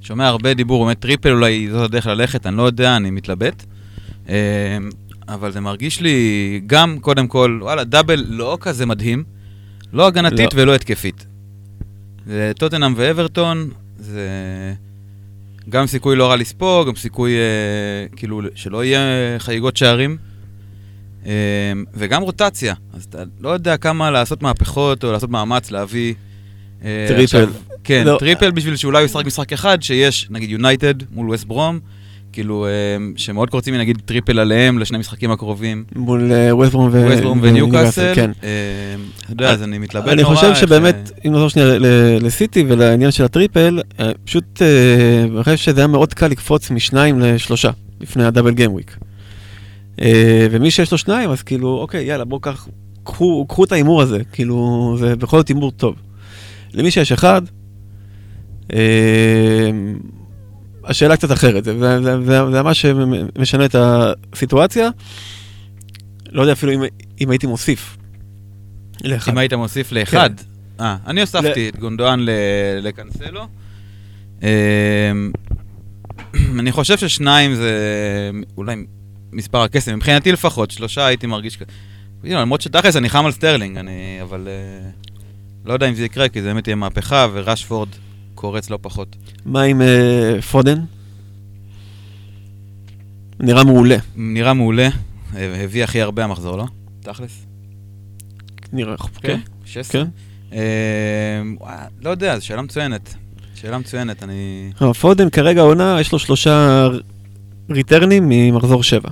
שומע 0.00 0.26
הרבה 0.28 0.54
דיבור, 0.54 0.84
באמת 0.84 0.98
triple 1.00 1.32
אולי 1.32 1.68
זאת 1.70 1.84
הדרך 1.84 2.06
ללכת, 2.06 2.46
אני 2.46 2.56
לא 2.56 2.62
יודע, 2.62 2.96
אני 2.96 3.10
מתלבט. 3.10 3.64
אה, 4.28 4.34
אבל 5.28 5.52
זה 5.52 5.60
מרגיש 5.60 6.00
לי 6.00 6.60
גם, 6.66 6.98
קודם 7.00 7.26
כל, 7.26 7.58
וואלה, 7.62 7.84
double 7.84 8.24
לא 8.28 8.58
כזה 8.60 8.86
מדהים, 8.86 9.24
לא 9.92 10.06
הגנתית 10.06 10.54
לא. 10.54 10.62
ולא 10.62 10.74
התקפית. 10.74 11.26
זה 12.26 12.52
טוטנאם 12.58 12.92
ואברטון, 12.96 13.70
זה 13.98 14.28
גם 15.68 15.86
סיכוי 15.86 16.16
לא 16.16 16.30
רע 16.30 16.36
לספוג, 16.36 16.88
גם 16.88 16.96
סיכוי 16.96 17.32
אה, 17.32 18.16
כאילו 18.16 18.40
שלא 18.54 18.84
יהיה 18.84 19.00
חגיגות 19.38 19.76
שערים. 19.76 20.16
אה, 21.26 21.32
וגם 21.94 22.22
רוטציה, 22.22 22.74
אז 22.92 23.04
אתה 23.04 23.22
לא 23.40 23.48
יודע 23.48 23.76
כמה 23.76 24.10
לעשות 24.10 24.42
מהפכות 24.42 25.04
או 25.04 25.12
לעשות 25.12 25.30
מאמץ 25.30 25.70
להביא... 25.70 26.14
אה, 26.84 27.06
triple. 27.08 27.22
עכשיו, 27.22 27.48
כן, 27.84 28.02
לא. 28.06 28.16
triple 28.20 28.50
בשביל 28.50 28.76
שאולי 28.76 28.98
הוא 28.98 29.06
ישחק 29.06 29.26
משחק 29.26 29.52
אחד, 29.52 29.82
שיש 29.82 30.26
נגיד 30.30 30.50
יונייטד 30.50 30.94
מול 31.12 31.28
ווסט 31.28 31.44
ברום, 31.44 31.78
כאילו, 32.32 32.66
אה, 32.66 32.70
שמאוד 33.16 33.50
קורצים 33.50 33.74
נגיד 33.74 33.98
triple 34.04 34.38
עליהם 34.38 34.78
לשני 34.78 34.98
משחקים 34.98 35.30
הקרובים. 35.30 35.84
מול 35.96 36.32
ווסטברום 36.50 37.38
וניוקאסל. 37.42 38.12
כן. 38.14 38.30
אתה 38.40 39.32
יודע, 39.32 39.50
אז 39.50 39.62
אני 39.62 39.78
מתלבט 39.78 40.06
נורא. 40.06 40.12
אני 40.12 40.24
חושב 40.24 40.54
שבאמת, 40.54 41.10
אם 41.26 41.32
נעזור 41.32 41.48
שנייה 41.48 41.78
לסיטי 42.20 42.64
ולעניין 42.68 43.10
של 43.10 43.24
הטריפל, 43.24 43.80
פשוט, 44.24 44.62
אני 45.34 45.44
חושב 45.44 45.56
שזה 45.56 45.80
היה 45.80 45.86
מאוד 45.86 46.14
קל 46.14 46.26
לקפוץ 46.26 46.70
משניים 46.70 47.20
לשלושה, 47.20 47.70
לפני 48.00 48.24
הדאבל 48.24 48.54
גיים 48.54 48.72
וויק. 48.72 48.96
ומי 50.50 50.70
שיש 50.70 50.92
לו 50.92 50.98
שניים, 50.98 51.30
אז 51.30 51.42
כאילו, 51.42 51.68
אוקיי, 51.68 52.04
יאללה, 52.04 52.24
בואו 52.24 52.40
קח, 52.40 52.68
קחו 53.48 53.64
את 53.64 53.72
ההימור 53.72 54.02
הזה, 54.02 54.18
כאילו, 54.32 54.96
זה 54.98 55.16
בכל 55.16 55.36
זאת 55.38 55.48
הימור 55.48 55.70
טוב. 55.70 55.94
למי 56.74 56.90
שיש 56.90 57.12
אחד, 57.12 57.42
השאלה 60.84 61.16
קצת 61.16 61.32
אחרת, 61.32 61.64
זה, 61.64 61.78
זה, 61.78 62.00
זה, 62.02 62.20
זה 62.24 62.62
ממש 62.62 62.86
משנה 63.38 63.64
את 63.64 63.74
הסיטואציה. 63.78 64.88
לא 66.32 66.40
יודע 66.40 66.52
אפילו 66.52 66.72
אם, 66.72 66.82
אם 67.20 67.30
הייתי 67.30 67.46
מוסיף 67.46 67.96
לאחד. 69.04 69.32
אם 69.32 69.38
היית 69.38 69.52
מוסיף 69.52 69.92
לאחד? 69.92 70.30
כן. 70.36 70.44
אה, 70.84 70.96
אני 71.06 71.20
הוספתי 71.20 71.64
ל... 71.64 71.68
את 71.68 71.76
גונדואן 71.78 72.20
לקנסלו. 72.82 73.46
אמ, 74.42 74.48
אני 76.60 76.72
חושב 76.72 76.98
ששניים 76.98 77.54
זה 77.54 77.72
אולי 78.56 78.76
מספר 79.38 79.62
הקסם, 79.62 79.96
מבחינתי 79.96 80.32
לפחות, 80.32 80.70
שלושה 80.70 81.06
הייתי 81.06 81.26
מרגיש 81.26 81.56
כ... 81.56 81.62
למרות 82.24 82.60
שתכלס 82.60 82.96
אני 82.96 83.08
חם 83.08 83.26
על 83.26 83.32
סטרלינג, 83.32 83.76
אני... 83.76 84.18
אבל 84.22 84.48
אה, 84.48 85.08
לא 85.68 85.72
יודע 85.72 85.88
אם 85.88 85.94
זה 85.94 86.04
יקרה, 86.04 86.28
כי 86.28 86.42
זה 86.42 86.48
באמת 86.48 86.66
יהיה 86.66 86.76
מהפכה, 86.76 87.26
ורשפורד 87.32 87.88
קורץ 88.34 88.70
לא 88.70 88.78
פחות. 88.82 89.16
מה 89.44 89.62
עם 89.62 89.80
uh, 89.80 90.42
פודן? 90.42 90.78
נראה 93.40 93.64
מעולה. 93.64 93.96
נראה 94.16 94.54
מעולה, 94.54 94.88
הביא 95.34 95.84
הכי 95.84 96.02
הרבה 96.02 96.24
המחזור, 96.24 96.56
לא? 96.56 96.64
תכלס. 97.00 97.46
נראה, 98.72 98.94
כן. 99.22 99.40
16? 99.64 100.04
כן. 100.04 100.10
אה, 100.52 101.42
לא 102.02 102.10
יודע, 102.10 102.38
זו 102.38 102.46
שאלה 102.46 102.62
מצוינת. 102.62 103.14
שאלה 103.54 103.78
מצוינת, 103.78 104.22
אני... 104.22 104.72
פודן 105.00 105.30
כרגע 105.30 105.60
עונה, 105.60 106.00
יש 106.00 106.12
לו 106.12 106.18
שלושה 106.18 106.88
ריטרנים 107.70 108.24
ממחזור 108.28 108.82
7. 108.82 109.10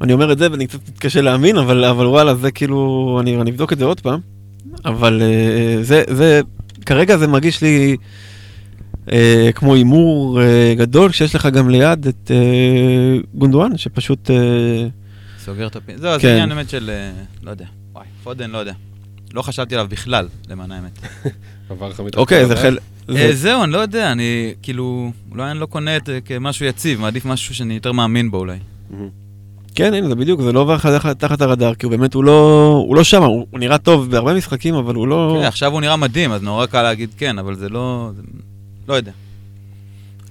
אני 0.00 0.12
אומר 0.12 0.32
את 0.32 0.38
זה 0.38 0.50
ואני 0.50 0.66
קצת 0.66 0.88
מתקשה 0.88 1.20
להאמין, 1.20 1.56
אבל, 1.56 1.84
אבל 1.84 2.06
וואלה, 2.06 2.34
זה 2.34 2.50
כאילו, 2.50 3.18
אני, 3.20 3.40
אני 3.40 3.50
אבדוק 3.50 3.72
את 3.72 3.78
זה 3.78 3.84
עוד 3.84 4.00
פעם. 4.00 4.20
אבל 4.84 5.22
uh, 5.22 5.82
זה, 5.82 6.02
זה 6.08 6.40
כרגע 6.86 7.16
זה 7.16 7.26
מרגיש 7.26 7.62
לי 7.62 7.96
אה, 9.12 9.50
כמו 9.54 9.74
הימור 9.74 10.40
אה, 10.42 10.74
גדול, 10.76 11.10
כשיש 11.10 11.34
לך 11.34 11.46
גם 11.46 11.70
ליד 11.70 12.06
את 12.06 12.30
אה, 12.30 13.18
גונדואן, 13.34 13.76
שפשוט... 13.76 14.30
אה, 14.30 14.86
סוגר 15.38 15.66
את 15.66 15.76
הפין. 15.76 15.96
זהו, 15.98 16.12
כן. 16.12 16.18
זה 16.18 16.32
עניין 16.32 16.48
באמת 16.48 16.70
של, 16.70 16.90
לא 17.42 17.50
יודע, 17.50 17.66
וואי, 17.92 18.06
פודן, 18.22 18.50
לא 18.50 18.58
יודע. 18.58 18.72
לא 19.34 19.42
חשבתי 19.42 19.74
עליו 19.74 19.86
בכלל, 19.90 20.28
למען 20.50 20.72
האמת. 20.72 20.98
עבר 21.70 21.88
לך 21.88 22.00
מתחת 22.00 22.18
אוקיי, 22.18 22.46
זה 22.46 22.56
חלק... 22.56 22.80
אה, 23.16 23.32
זהו, 23.32 23.64
אני 23.64 23.72
לא 23.72 23.78
יודע, 23.78 24.12
אני 24.12 24.54
כאילו, 24.62 25.12
אולי 25.30 25.50
אני 25.50 25.58
לא 25.58 25.66
קונה 25.66 25.96
את 25.96 26.06
זה 26.06 26.18
כמשהו 26.24 26.66
יציב, 26.66 27.00
מעדיף 27.00 27.24
משהו 27.24 27.54
שאני 27.54 27.74
יותר 27.74 27.92
מאמין 27.92 28.30
בו 28.30 28.38
אולי. 28.38 28.58
כן, 29.76 29.94
הנה, 29.94 30.08
זה 30.08 30.14
בדיוק, 30.14 30.40
זה 30.40 30.52
לא 30.52 30.60
עובר 30.60 30.74
לך 30.74 30.86
תחת 31.18 31.40
הרדאר, 31.40 31.74
כי 31.74 31.86
הוא 31.86 31.90
באמת, 31.90 32.14
הוא 32.14 32.24
לא, 32.24 32.72
הוא 32.86 32.96
לא 32.96 33.04
שם, 33.04 33.22
הוא, 33.22 33.46
הוא 33.50 33.60
נראה 33.60 33.78
טוב 33.78 34.10
בהרבה 34.10 34.34
משחקים, 34.34 34.74
אבל 34.74 34.94
הוא 34.94 35.08
לא... 35.08 35.38
כן, 35.40 35.46
עכשיו 35.46 35.72
הוא 35.72 35.80
נראה 35.80 35.96
מדהים, 35.96 36.32
אז 36.32 36.42
נורא 36.42 36.66
קל 36.66 36.82
להגיד 36.82 37.10
כן, 37.16 37.38
אבל 37.38 37.54
זה 37.54 37.68
לא... 37.68 38.10
זה, 38.16 38.22
לא 38.88 38.94
יודע. 38.94 39.12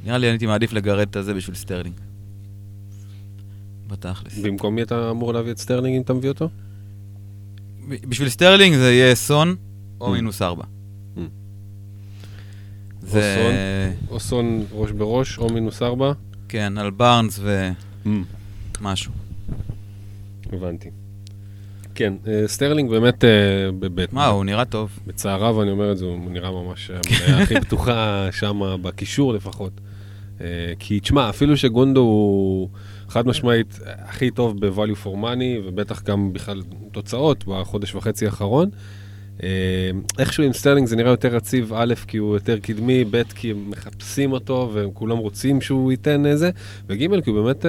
נראה 0.05 0.17
לי 0.17 0.27
הייתי 0.27 0.45
מעדיף 0.45 0.73
לגרד 0.73 1.07
את 1.09 1.15
הזה 1.15 1.33
בשביל 1.33 1.55
סטרלינג. 1.55 1.95
בתכלס. 3.87 4.37
במקום 4.37 4.75
מי 4.75 4.81
אתה 4.81 5.11
אמור 5.11 5.33
להביא 5.33 5.51
את 5.51 5.57
סטרלינג 5.57 5.95
אם 5.95 6.01
אתה 6.01 6.13
מביא 6.13 6.29
אותו? 6.29 6.49
בשביל 7.87 8.29
סטרלינג 8.29 8.75
זה 8.75 8.93
יהיה 8.93 9.15
סון 9.15 9.55
או 10.01 10.07
ממ. 10.07 10.09
מינוס 10.09 10.41
ארבע. 10.41 10.63
ממ. 10.63 11.19
זה... 13.01 13.93
או 14.09 14.19
סון 14.19 14.65
ראש 14.71 14.91
בראש 14.91 15.37
או 15.37 15.49
מינוס 15.49 15.81
ארבע? 15.81 16.13
כן, 16.49 16.77
על 16.77 16.91
בארנס 16.91 17.39
ומשהו. 18.81 19.24
הבנתי. 20.53 20.89
כן, 21.95 22.13
אה, 22.27 22.43
סטרלינג 22.47 22.89
באמת 22.89 23.23
אה, 23.23 23.29
בבית. 23.79 24.13
מה, 24.13 24.25
הוא 24.25 24.45
נראה 24.45 24.65
טוב. 24.65 24.99
בצער 25.07 25.46
רב 25.46 25.61
אני 25.61 25.71
אומר 25.71 25.91
את 25.91 25.97
זה, 25.97 26.05
הוא 26.05 26.31
נראה 26.31 26.51
ממש 26.51 26.91
המניה 26.91 27.43
הכי 27.43 27.61
פתוחה 27.61 28.27
שם, 28.31 28.77
בקישור 28.81 29.33
לפחות. 29.33 29.71
אה, 30.41 30.73
כי 30.79 30.99
תשמע, 30.99 31.29
אפילו 31.29 31.57
שגונדו 31.57 32.01
הוא 32.01 32.69
חד 33.07 33.27
משמעית 33.27 33.79
הכי 33.85 34.31
טוב 34.31 34.65
ב-value 34.65 35.05
for 35.05 35.15
money, 35.15 35.67
ובטח 35.67 36.03
גם 36.03 36.33
בכלל 36.33 36.61
תוצאות 36.91 37.45
בחודש 37.47 37.95
וחצי 37.95 38.25
האחרון, 38.25 38.69
איכשהו 40.19 40.43
עם 40.43 40.53
סטרלינג 40.53 40.87
זה 40.87 40.95
נראה 40.95 41.11
יותר 41.11 41.35
יציב, 41.35 41.73
א', 41.75 41.93
כי 42.07 42.17
הוא 42.17 42.33
יותר 42.33 42.59
קדמי, 42.59 43.05
ב', 43.11 43.23
כי 43.35 43.51
הם 43.51 43.69
מחפשים 43.69 44.31
אותו 44.31 44.71
וכולם 44.73 45.17
רוצים 45.17 45.61
שהוא 45.61 45.91
ייתן 45.91 46.25
איזה, 46.25 46.49
וג', 46.89 47.23
כי 47.23 47.29
הוא 47.29 47.43
באמת, 47.43 47.65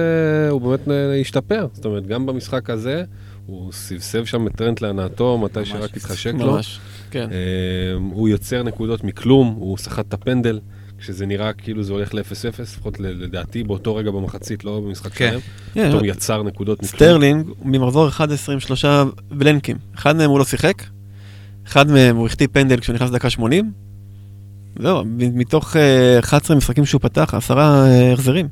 הוא 0.49 0.61
באמת 0.61 0.87
השתפר. 1.21 1.67
זאת 1.73 1.85
אומרת, 1.85 2.07
גם 2.07 2.25
במשחק 2.25 2.69
הזה, 2.69 3.03
הוא 3.45 3.71
סבסב 3.71 4.25
שם 4.25 4.47
את 4.47 4.55
טרנט 4.55 4.81
להנאתו 4.81 5.37
מתי 5.37 5.65
שרק 5.65 5.97
התחשק 5.97 6.33
לו. 6.33 6.51
ממש, 6.53 6.79
כן. 7.11 7.29
הוא 8.11 8.29
יוצר 8.29 8.63
נקודות 8.63 9.03
מכלום, 9.03 9.55
הוא 9.59 9.77
סחט 9.77 10.05
את 10.07 10.13
הפנדל. 10.13 10.59
כשזה 10.99 11.25
נראה 11.25 11.53
כאילו 11.53 11.83
זה 11.83 11.93
הולך 11.93 12.13
ל-0-0, 12.13 12.61
לפחות 12.61 12.99
לדעתי 12.99 13.63
באותו 13.63 13.95
רגע 13.95 14.11
במחצית, 14.11 14.63
לא 14.63 14.81
במשחק 14.85 15.11
כן. 15.13 15.29
שלהם, 15.29 15.39
כן. 15.73 15.89
פתאום 15.89 16.05
יצר 16.05 16.43
נקודות 16.43 16.83
מכלום. 16.83 16.95
סטרלינג, 16.95 17.47
ממחזור 17.61 18.07
11 18.07 18.53
עם 18.53 18.59
שלושה 18.59 19.03
blank 19.31 19.60
ים. 19.60 19.77
אחד 19.95 20.15
מהם 20.15 20.29
הוא 20.29 20.39
לא 20.39 20.45
שיחק, 20.45 20.83
אחד 21.67 21.91
מהם 21.91 22.15
הוא 22.15 22.25
החטיא 22.25 22.47
פנדל 22.51 22.79
כשהוא 22.79 22.93
נכנס 22.95 23.09
לדקה 23.09 23.29
80. 23.29 23.71
זהו, 24.79 25.03
מתוך 25.17 25.75
11 26.19 26.53
אה, 26.53 26.57
משחקים 26.57 26.85
שהוא 26.85 27.01
פתח, 27.01 27.33
עשרה 27.33 27.85
אה, 27.85 28.13
החזרים. 28.13 28.47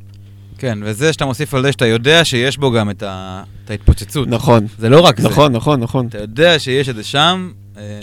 כן, 0.58 0.80
וזה 0.84 1.14
שאתה 1.14 1.26
מוסיף 1.26 1.54
על 1.54 1.62
זה 1.62 1.72
שאתה 1.72 1.86
יודע 1.86 2.26
שיש 2.26 2.58
בו 2.58 2.72
גם 2.72 2.90
את, 2.90 3.04
ה... 3.04 3.44
את 3.66 3.70
ההתפוצצות. 3.70 4.28
נכון. 4.28 4.66
זה 4.80 4.90
לא 4.90 5.02
רק 5.02 5.20
נכון, 5.20 5.24
זה. 5.24 5.30
נכון, 5.30 5.52
נכון, 5.52 5.80
נכון. 5.80 6.08
אתה 6.08 6.18
יודע 6.18 6.60
שיש 6.60 6.90
את 6.90 6.96
זה 6.96 7.04
שם. 7.04 7.52
אה... 7.78 8.00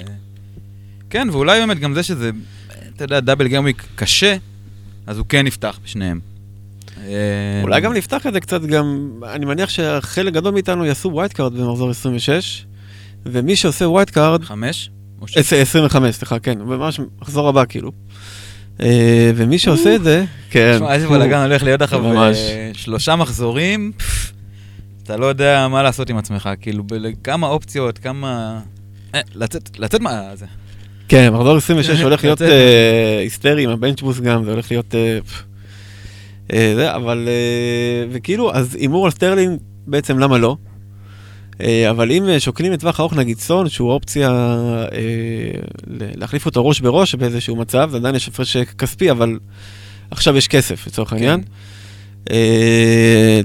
כן, 1.10 1.28
ואולי 1.32 1.60
באמת 1.60 1.78
גם 1.78 1.94
זה 1.94 2.02
שזה, 2.02 2.30
אתה 2.96 3.04
יודע, 3.04 3.20
double 3.20 3.48
gameweek 3.48 3.86
קשה, 3.94 4.36
אז 5.06 5.18
הוא 5.18 5.26
כן 5.28 5.46
יפתח 5.46 5.78
בשניהם. 5.84 6.20
אולי 7.62 7.80
גם 7.80 7.92
נפתח 7.92 8.26
את 8.26 8.32
זה 8.32 8.40
קצת 8.40 8.62
גם, 8.62 9.10
אני 9.32 9.44
מניח 9.44 9.70
שחלק 9.70 10.32
גדול 10.32 10.52
מאיתנו 10.52 10.84
יעשו 10.84 11.10
wild 11.12 11.32
card 11.32 11.54
במחזור 11.54 11.90
26, 11.90 12.66
ומי 13.26 13.56
שעושה 13.56 13.88
wild 13.88 14.10
card... 14.10 14.44
5? 14.44 14.90
25, 15.36 16.14
סליחה, 16.14 16.38
כן, 16.38 16.58
ממש 16.58 17.00
מחזור 17.20 17.48
הבא 17.48 17.64
כאילו. 17.68 17.92
אה, 18.80 19.30
ומי 19.36 19.58
שעושה 19.58 19.94
את 19.94 20.04
זה, 20.04 20.24
כן. 20.50 20.72
תשמע, 20.74 20.94
איזה 20.94 21.08
בלאגן 21.08 21.42
הולך 21.42 21.62
להיות 21.62 21.82
לך 21.82 21.96
שלושה 22.72 23.16
מחזורים, 23.16 23.92
אתה 25.02 25.16
לא 25.16 25.26
יודע 25.26 25.68
מה 25.68 25.82
לעשות 25.82 26.10
עם 26.10 26.18
עצמך, 26.18 26.50
כאילו, 26.60 26.84
כמה 27.24 27.46
אופציות, 27.46 27.98
כמה... 27.98 28.60
אה, 29.14 29.20
לצאת 29.78 30.00
מה 30.00 30.30
זה. 30.34 30.46
כן, 31.08 31.32
מחזור 31.32 31.56
26 31.56 32.00
הולך 32.02 32.24
להיות 32.24 32.42
אה, 32.42 33.18
היסטרי 33.20 33.64
עם 33.64 33.70
ה 33.70 33.75
bench 33.75 33.98
boost 33.98 34.20
גם, 34.20 34.44
זה 34.44 34.50
הולך 34.50 34.70
להיות... 34.70 34.94
זה, 36.52 36.94
אבל... 36.94 37.28
וכאילו, 38.10 38.54
אז 38.54 38.74
הימור 38.74 39.04
על 39.04 39.10
סטרלינג, 39.10 39.58
בעצם 39.86 40.18
למה 40.18 40.38
לא? 40.38 40.56
אה, 41.62 41.90
אבל 41.90 42.12
אם 42.12 42.28
אה, 42.28 42.40
שוקלים 42.40 42.72
לטווח 42.72 43.00
ארוך 43.00 43.14
נגיד 43.14 43.38
סון, 43.38 43.68
שהוא 43.68 43.92
אופציה 43.92 44.30
אה, 44.92 45.50
להחליף 45.90 46.46
אותו 46.46 46.66
ראש 46.66 46.80
בראש 46.80 47.14
באיזשהו 47.14 47.56
מצב, 47.56 47.90
עדיין 47.94 48.14
יש 48.14 48.28
הפרש 48.28 48.56
כספי, 48.56 49.10
אבל 49.10 49.38
עכשיו 50.10 50.36
יש 50.36 50.48
כסף 50.48 50.86
לצורך 50.86 51.10
כן. 51.10 51.16
העניין. 51.16 51.42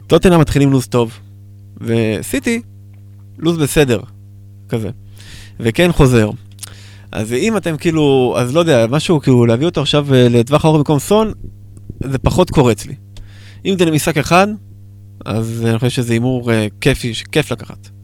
טוטנה 0.08 0.38
מתחילים 0.38 0.72
לוז 0.72 0.88
טוב, 0.88 1.20
וסיטי, 1.82 2.62
לוז 3.38 3.58
בסדר, 3.58 4.00
כזה. 4.70 4.90
וכן 5.60 5.92
חוזר. 5.92 6.30
אז 7.12 7.34
אם 7.34 7.58
אתם 7.58 7.78
כאילו, 7.78 8.36
אז 8.38 8.56
לא 8.56 8.60
יודע, 8.60 8.86
משהו 8.90 9.22
כאילו 9.22 9.46
להביא 9.46 9.66
אותו 9.66 9.82
עכשיו 9.82 10.08
לטווח 10.12 10.66
ארוך 10.66 10.78
במקום 10.78 11.00
סון, 11.00 11.32
זה 12.04 12.18
פחות 12.18 12.50
קורץ 12.50 12.86
לי. 12.86 12.96
אם 13.66 13.76
זה 13.80 13.86
למשחק 13.86 14.18
אחד, 14.18 14.48
אז 15.26 15.66
אני 15.66 15.80
חושב 15.80 15.90
שזה 15.90 16.14
הימור 16.14 16.52
כיפי, 16.82 17.14
כיף 17.32 17.52
לקחת. 17.52 17.97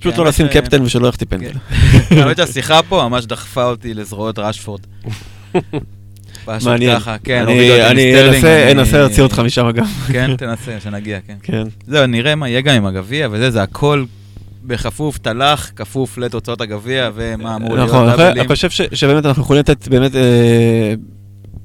פשוט 0.00 0.18
לא 0.18 0.24
לשים 0.24 0.48
קפטן 0.48 0.82
ושלא 0.82 1.08
יחטיא 1.08 1.26
פנדל. 1.30 1.52
האמת 2.20 2.36
שהשיחה 2.36 2.82
פה 2.82 3.08
ממש 3.08 3.26
דחפה 3.26 3.64
אותי 3.64 3.94
לזרועות 3.94 4.38
ראשפורד. 4.38 4.80
מעניין. 6.64 6.98
כן, 7.24 7.46
אני 7.90 8.72
אנסה 8.72 8.98
להוציא 8.98 9.22
אותך 9.22 9.38
משם 9.38 9.70
גם. 9.70 9.84
כן, 10.12 10.36
תנסה, 10.36 10.80
שנגיע, 10.80 11.18
כן. 11.26 11.36
כן. 11.42 11.62
זהו, 11.86 12.06
נראה 12.06 12.34
מה 12.34 12.48
יהיה 12.48 12.60
גם 12.60 12.74
עם 12.74 12.86
הגביע 12.86 13.28
וזה, 13.30 13.50
זה 13.50 13.62
הכל 13.62 14.04
בכפוף 14.64 15.18
תל"ח, 15.18 15.70
כפוף 15.76 16.18
לתוצאות 16.18 16.60
הגביע 16.60 17.10
ומה 17.14 17.56
אמור 17.56 17.74
להיות 17.74 17.88
נכון, 17.88 18.08
אני 18.08 18.48
חושב 18.48 18.70
שבאמת 18.70 19.26
אנחנו 19.26 19.42
יכולים 19.42 19.60
לתת 19.60 19.88
באמת 19.88 20.16
אה, 20.16 20.94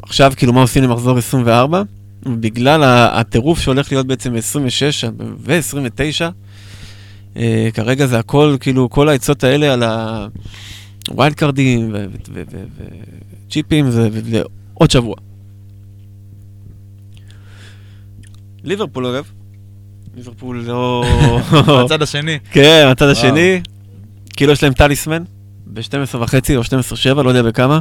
עכשיו 0.03 0.33
כאילו 0.35 0.53
מה 0.53 0.61
עושים 0.61 0.83
למחזור 0.83 1.17
24, 1.17 1.81
בגלל 2.25 2.81
הטירוף 3.13 3.59
שהולך 3.59 3.91
להיות 3.91 4.07
בעצם 4.07 4.35
26 4.35 5.05
ו-29, 5.39 6.21
אה, 6.21 6.29
כרגע 7.73 8.05
זה 8.05 8.19
הכל, 8.19 8.55
כאילו, 8.59 8.89
כל 8.89 9.09
העצות 9.09 9.43
האלה 9.43 9.73
על 9.73 9.83
הווילד 11.09 11.33
קארדים 11.33 11.95
וצ'יפים, 13.47 13.91
זה 13.91 14.41
עוד 14.73 14.91
שבוע. 14.91 15.15
ליברפול 18.63 19.05
אגב, 19.05 19.31
ליברפול 20.15 20.63
לא... 20.67 21.05
בצד 21.85 22.01
השני. 22.01 22.39
כן, 22.51 22.83
מהצד 22.87 23.07
השני. 23.07 23.61
כאילו 24.37 24.51
יש 24.51 24.63
להם 24.63 24.73
טליסמן 24.73 25.23
ב-12 25.65 26.17
וחצי 26.17 26.55
או 26.55 26.61
12-7, 26.61 27.21
לא 27.21 27.29
יודע 27.29 27.41
בכמה, 27.41 27.79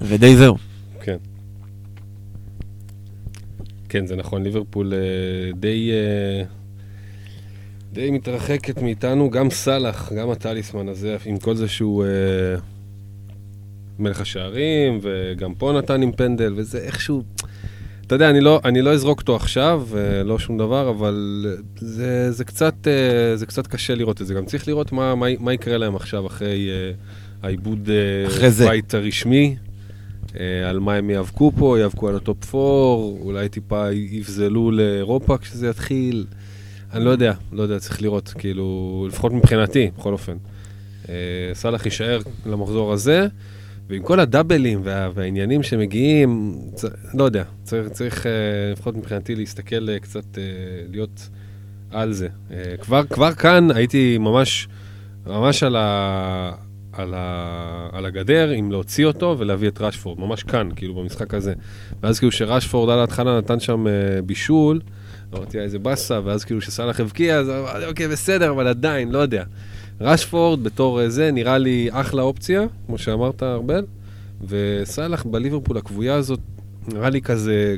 ודי 0.00 0.36
זהו. 0.36 0.56
כן. 1.02 1.16
כן, 3.88 4.06
זה 4.06 4.16
נכון, 4.16 4.42
ליברפול 4.42 4.94
אה, 4.94 4.98
די, 5.60 5.90
אה, 5.92 6.44
די 7.98 8.10
מתרחקת 8.10 8.82
מאיתנו, 8.82 9.30
גם 9.30 9.50
סאלח, 9.50 10.12
גם 10.12 10.30
הטליסמן 10.30 10.88
הזה, 10.88 11.16
עם 11.24 11.38
כל 11.38 11.56
זה 11.56 11.68
שהוא 11.68 12.04
אה, 12.04 12.08
מלך 13.98 14.20
השערים, 14.20 14.98
וגם 15.02 15.54
פה 15.54 15.72
נתן 15.72 16.02
עם 16.02 16.12
פנדל, 16.12 16.52
וזה 16.56 16.78
איכשהו... 16.78 17.22
אתה 18.06 18.14
יודע, 18.14 18.30
אני 18.30 18.40
לא, 18.40 18.60
אני 18.64 18.82
לא 18.82 18.92
אזרוק 18.92 19.20
אותו 19.20 19.36
עכשיו, 19.36 19.88
לא 20.24 20.38
שום 20.38 20.58
דבר, 20.58 20.90
אבל 20.90 21.46
זה, 21.76 22.32
זה, 22.32 22.44
קצת, 22.44 22.74
זה 23.34 23.46
קצת 23.46 23.66
קשה 23.66 23.94
לראות 23.94 24.22
את 24.22 24.26
זה. 24.26 24.34
גם 24.34 24.44
צריך 24.44 24.68
לראות 24.68 24.92
מה, 24.92 25.14
מה, 25.14 25.26
מה 25.38 25.52
יקרה 25.52 25.76
להם 25.78 25.96
עכשיו 25.96 26.26
אחרי 26.26 26.70
האיבוד 27.42 27.88
בית 28.58 28.94
הרשמי. 28.94 29.56
על 30.68 30.78
מה 30.78 30.94
הם 30.94 31.10
יאבקו 31.10 31.52
פה, 31.58 31.78
יאבקו 31.80 32.08
על 32.08 32.16
ה 32.16 32.25
top 32.25 32.54
4, 32.54 32.64
אולי 33.20 33.48
טיפה 33.48 33.92
יפזלו 33.92 34.70
לאירופה 34.70 35.38
כשזה 35.38 35.68
יתחיל. 35.68 36.26
אני 36.92 37.04
לא 37.04 37.10
יודע, 37.10 37.32
לא 37.52 37.62
יודע, 37.62 37.78
צריך 37.78 38.02
לראות, 38.02 38.28
כאילו, 38.38 39.06
לפחות 39.08 39.32
מבחינתי, 39.32 39.90
בכל 39.98 40.12
אופן. 40.12 40.36
סאלח 41.54 41.84
יישאר 41.84 42.20
למחזור 42.46 42.92
הזה. 42.92 43.26
ועם 43.88 44.02
כל 44.02 44.20
ה 44.20 44.27
double 44.27 44.67
ים 44.67 44.80
וה, 44.84 45.10
והעניינים 45.14 45.62
שמגיעים, 45.62 46.60
צ, 46.74 46.84
לא 47.14 47.24
יודע, 47.24 47.44
צריך, 47.62 47.88
צריך 47.88 48.22
uh, 48.22 48.28
לפחות 48.72 48.96
מבחינתי 48.96 49.34
להסתכל 49.34 49.88
uh, 49.88 50.00
קצת, 50.00 50.38
להיות 50.90 51.28
על 51.90 52.12
זה. 52.12 52.28
כבר, 52.80 53.04
כבר 53.04 53.32
כאן 53.32 53.70
הייתי 53.70 54.18
ממש, 54.18 54.68
ממש 55.26 55.62
על, 55.62 55.76
ה, 55.76 56.52
על, 56.92 57.14
ה, 57.16 57.88
על 57.92 58.06
הגדר, 58.06 58.54
אם 58.54 58.72
להוציא 58.72 59.06
אותו 59.06 59.36
ולהביא 59.38 59.68
את 59.68 59.80
רשפורד, 59.80 60.20
ממש 60.20 60.42
כאן, 60.42 60.68
כאילו, 60.76 60.94
במשחק 60.94 61.34
הזה. 61.34 61.52
ואז 62.02 62.18
כאילו 62.18 62.32
שרשפורד 62.32 62.90
על 62.90 62.98
ההתחלה 62.98 63.38
נתן 63.38 63.60
שם 63.60 63.86
בישול, 64.26 64.80
אמרתי, 65.34 65.58
איזה 65.58 65.78
באסה, 65.78 66.20
ואז 66.24 66.44
כאילו 66.44 66.60
שסאלח 66.60 67.00
הבקיע, 67.00 67.36
אז 67.36 67.50
אמרתי, 67.50 67.86
אוקיי, 67.86 68.08
בסדר, 68.08 68.50
אבל 68.50 68.66
עדיין, 68.66 69.10
לא 69.10 69.18
יודע. 69.18 69.44
רשפורד 70.00 70.64
בתור 70.64 71.08
זה 71.08 71.30
נראה 71.30 71.58
לי 71.58 71.88
אחלה 71.90 72.22
אופציה, 72.22 72.62
כמו 72.86 72.98
שאמרת, 72.98 73.42
ארבל, 73.42 73.84
וסאלח 74.48 75.24
בליברפול 75.24 75.76
הקבויה 75.76 76.14
הזאת, 76.14 76.40
נראה 76.88 77.10
לי 77.10 77.22
כזה, 77.22 77.76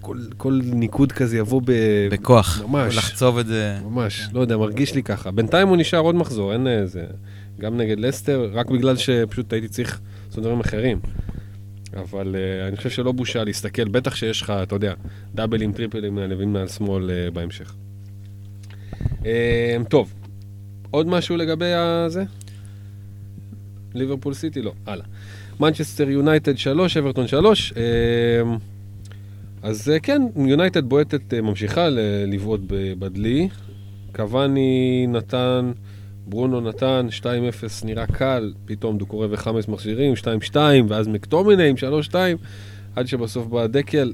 כל, 0.00 0.18
כל 0.36 0.60
ניקוד 0.64 1.12
כזה 1.12 1.38
יבוא 1.38 1.62
ב... 1.64 1.72
בכוח. 2.10 2.62
ממש. 2.62 2.96
לחצוב 2.96 3.38
את 3.38 3.46
זה. 3.46 3.76
ממש, 3.84 4.28
לא 4.32 4.40
יודע, 4.40 4.56
מרגיש 4.56 4.94
לי 4.94 5.02
ככה. 5.02 5.30
בינתיים 5.30 5.68
הוא 5.68 5.76
נשאר 5.76 5.98
עוד 5.98 6.14
מחזור, 6.14 6.52
אין 6.52 6.66
איזה... 6.66 7.04
גם 7.60 7.76
נגד 7.76 8.00
לסטר, 8.00 8.50
רק 8.52 8.70
בגלל 8.70 8.96
שפשוט 8.96 9.52
הייתי 9.52 9.68
צריך 9.68 10.00
לעשות 10.28 10.44
דברים 10.44 10.60
אחרים. 10.60 11.00
אבל 11.96 12.34
uh, 12.34 12.68
אני 12.68 12.76
חושב 12.76 12.90
שלא 12.90 13.12
בושה 13.12 13.44
להסתכל, 13.44 13.88
בטח 13.88 14.14
שיש 14.14 14.42
לך, 14.42 14.52
אתה 14.62 14.74
יודע, 14.74 14.94
דאבלים, 15.34 15.72
טריפלים 15.72 16.14
מהלווים 16.14 16.52
מעל 16.52 16.68
שמאל 16.68 17.10
uh, 17.10 17.34
בהמשך. 17.34 17.74
Uh, 19.20 19.24
טוב, 19.88 20.14
עוד 20.90 21.06
משהו 21.06 21.36
לגבי 21.36 21.72
הזה? 21.72 22.24
ליברפול 23.94 24.34
סיטי? 24.34 24.62
לא, 24.62 24.72
הלאה. 24.86 25.04
מנצ'סטר 25.60 26.10
יונייטד 26.10 26.56
3, 26.58 26.96
אברטון 26.96 27.26
3. 27.26 27.72
אז 29.62 29.92
כן, 30.02 30.22
יונייטד 30.36 30.84
בועטת, 30.84 31.34
ממשיכה 31.34 31.88
לבעוט 32.26 32.60
בדלי. 32.98 33.48
קוואני 34.12 35.06
נתן, 35.08 35.72
ברונו 36.26 36.60
נתן, 36.60 37.06
2-0 37.20 37.24
נראה 37.84 38.06
קל, 38.06 38.52
פתאום 38.64 38.98
דוקורי 38.98 39.28
וחמאס 39.30 39.68
מכשירים, 39.68 40.14
2-2, 40.52 40.56
ואז 40.88 41.08
מקטומיני 41.08 41.68
עם 41.68 41.76
3-2, 42.10 42.14
עד 42.96 43.06
שבסוף 43.06 43.46
בא 43.46 43.66
דקל, 43.66 44.12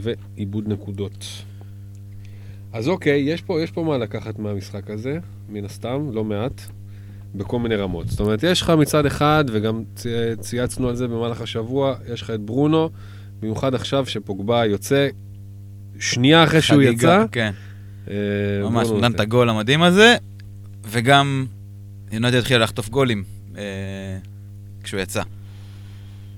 ועיבוד 0.00 0.68
נקודות. 0.68 1.24
אז 2.72 2.88
אוקיי, 2.88 3.20
יש 3.20 3.42
פה, 3.42 3.62
יש 3.62 3.70
פה 3.70 3.82
מה 3.82 3.98
לקחת 3.98 4.38
מהמשחק 4.38 4.90
הזה, 4.90 5.18
מן 5.48 5.64
הסתם, 5.64 6.10
לא 6.12 6.24
מעט, 6.24 6.60
בכל 7.34 7.58
מיני 7.58 7.76
רמות. 7.76 8.08
זאת 8.08 8.20
אומרת, 8.20 8.42
יש 8.42 8.62
לך 8.62 8.70
מצד 8.70 9.06
אחד, 9.06 9.44
וגם 9.52 9.82
צייצנו 10.40 10.88
על 10.88 10.96
זה 10.96 11.08
במהלך 11.08 11.40
השבוע, 11.40 11.94
יש 12.12 12.22
לך 12.22 12.30
את 12.30 12.40
ברונו, 12.40 12.90
במיוחד 13.40 13.74
עכשיו 13.74 14.06
שפוגבה 14.06 14.66
יוצא, 14.66 15.08
שנייה 15.98 16.44
אחרי 16.44 16.62
שהוא 16.62 16.82
יצא. 16.82 17.24
כן. 17.32 17.52
אה, 18.10 18.14
ממש, 18.62 18.88
נתן 18.88 19.12
את 19.12 19.20
הגול 19.20 19.48
המדהים 19.48 19.82
הזה, 19.82 20.16
וגם 20.84 21.46
יונתן 22.12 22.36
התחיל 22.36 22.62
לחטוף 22.62 22.88
גולים 22.88 23.24
אה, 23.56 23.62
כשהוא 24.82 25.00
יצא. 25.00 25.22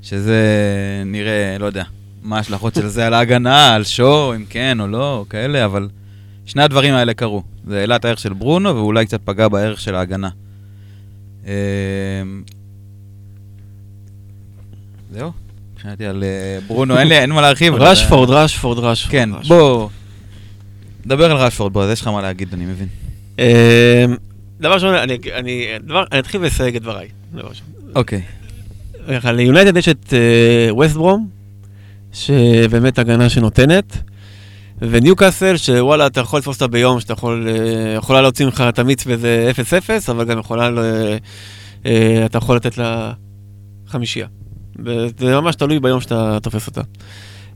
שזה 0.02 0.42
נראה, 1.06 1.58
לא 1.58 1.66
יודע, 1.66 1.84
מה 2.22 2.36
ההשלכות 2.36 2.74
של 2.74 2.88
זה 2.88 3.06
על 3.06 3.14
ההגנה, 3.14 3.74
על 3.74 3.84
שואו, 3.84 4.34
אם 4.36 4.44
כן 4.50 4.80
או 4.80 4.86
לא, 4.86 5.16
או 5.16 5.28
כאלה, 5.28 5.64
אבל 5.64 5.88
שני 6.46 6.62
הדברים 6.62 6.94
האלה 6.94 7.14
קרו. 7.14 7.42
זה 7.66 7.80
העלה 7.80 7.96
את 7.96 8.04
הערך 8.04 8.18
של 8.18 8.32
ברונו, 8.32 8.76
ואולי 8.76 9.06
קצת 9.06 9.20
פגע 9.24 9.48
בערך 9.48 9.80
של 9.80 9.94
ההגנה. 9.94 10.28
אמ, 11.46 11.50
זהו, 15.12 15.32
מבחינתי 15.74 16.06
על 16.06 16.24
אה, 16.24 16.58
ברונו, 16.66 16.98
אין 16.98 17.08
לי, 17.08 17.18
אין 17.18 17.30
מה 17.30 17.40
להרחיב. 17.40 17.74
רשפורד, 17.74 18.30
רשפורד, 18.30 18.78
רשפורד. 18.78 19.12
כן, 19.12 19.30
בוא, 19.48 19.88
דבר 21.06 21.30
על 21.30 21.36
רשפורד, 21.36 21.72
בוא, 21.72 21.84
אז 21.84 21.90
יש 21.90 22.00
לך 22.00 22.06
מה 22.06 22.22
להגיד, 22.22 22.54
אני 22.54 22.64
מבין. 22.66 22.88
דבר 24.60 24.74
ראשון, 24.74 24.94
אני 25.32 25.66
אתחיל 26.18 26.40
ואסייג 26.40 26.76
את 26.76 26.82
דבריי. 26.82 27.08
אוקיי. 27.94 28.22
ליונייטד 29.24 29.76
יש 29.76 29.88
את 29.88 30.14
ווסט 30.70 30.90
אה, 30.96 30.98
ברום, 30.98 31.28
שבאמת 32.12 32.98
הגנה 32.98 33.28
שנותנת. 33.28 33.96
וניוקאסל, 34.80 35.56
שוואלה, 35.56 36.06
אתה 36.06 36.20
יכול 36.20 36.38
לתפוס 36.38 36.56
אותה 36.62 36.72
ביום, 36.72 37.00
שאתה 37.00 37.12
יכול, 37.12 37.48
אה, 37.48 37.94
יכולה 37.94 38.22
להוציא 38.22 38.44
ממך 38.44 38.64
את 38.68 38.78
המיץ 38.78 39.06
באיזה 39.06 39.50
0-0, 39.50 40.10
אבל 40.10 40.24
גם 40.24 40.38
יכולה, 40.38 40.70
אה, 41.86 42.24
אתה 42.24 42.38
יכול 42.38 42.56
לתת 42.56 42.78
לה 42.78 43.12
חמישייה. 43.86 44.26
זה 45.18 45.40
ממש 45.40 45.56
תלוי 45.56 45.80
ביום 45.80 46.00
שאתה 46.00 46.38
תופס 46.42 46.66
אותה. 46.66 46.80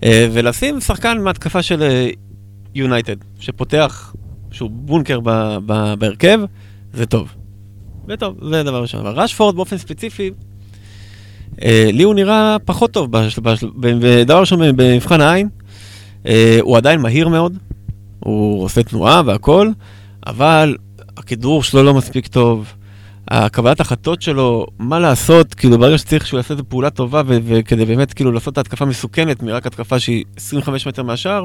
אה, 0.04 0.28
ולשים 0.32 0.80
שחקן 0.80 1.18
מהתקפה 1.18 1.62
של 1.62 2.08
יונייטד, 2.74 3.16
שפותח, 3.40 4.14
שהוא 4.52 4.70
בונקר 4.72 5.20
ב, 5.22 5.56
בהרכב, 5.98 6.40
זה 6.94 7.07
טוב. 7.07 7.28
זה 8.09 8.16
טוב, 8.16 8.37
זה 8.50 8.62
דבר 8.62 8.83
ראשון. 8.83 9.00
אבל 9.07 9.20
רשפורד 9.20 9.57
באופן 9.57 9.78
ספציפי, 9.78 10.30
לי 11.92 12.02
הוא 12.02 12.14
נראה 12.14 12.57
פחות 12.64 12.90
טוב, 12.90 13.11
ודבר 13.83 14.40
ראשון 14.40 14.76
במבחן 14.76 15.20
העין, 15.20 15.48
Uh, 16.24 16.26
הוא 16.61 16.76
עדיין 16.76 17.00
מהיר 17.00 17.28
מאוד, 17.28 17.59
הוא 18.20 18.64
עושה 18.64 18.83
תנועה 18.83 19.22
והכל, 19.26 19.70
אבל 20.26 20.76
הכדרור 21.16 21.62
שלו 21.62 21.83
לא 21.83 21.94
מספיק 21.94 22.26
טוב. 22.26 22.72
הקבלת 23.28 23.80
החלטות 23.80 24.22
שלו, 24.22 24.66
מה 24.78 24.98
לעשות, 24.98 25.54
כאילו 25.54 25.78
ברגע 25.78 25.98
שצריך 25.98 26.26
שהוא 26.26 26.38
יעשה 26.38 26.54
את 26.54 26.59
הפעולה 26.59 26.90
טובה 26.90 27.22
וכדי 27.26 27.85
באמת 27.85 28.12
כאילו 28.12 28.33
לעשות 28.33 28.52
את 28.52 28.59
ההתקפה 28.59 28.85
מסוכנת 28.85 29.42
מרק 29.42 29.66
התקפה 29.66 29.98
שהיא 29.98 30.24
25 30.37 30.87
מטר 30.87 31.02
מהשאר, 31.02 31.44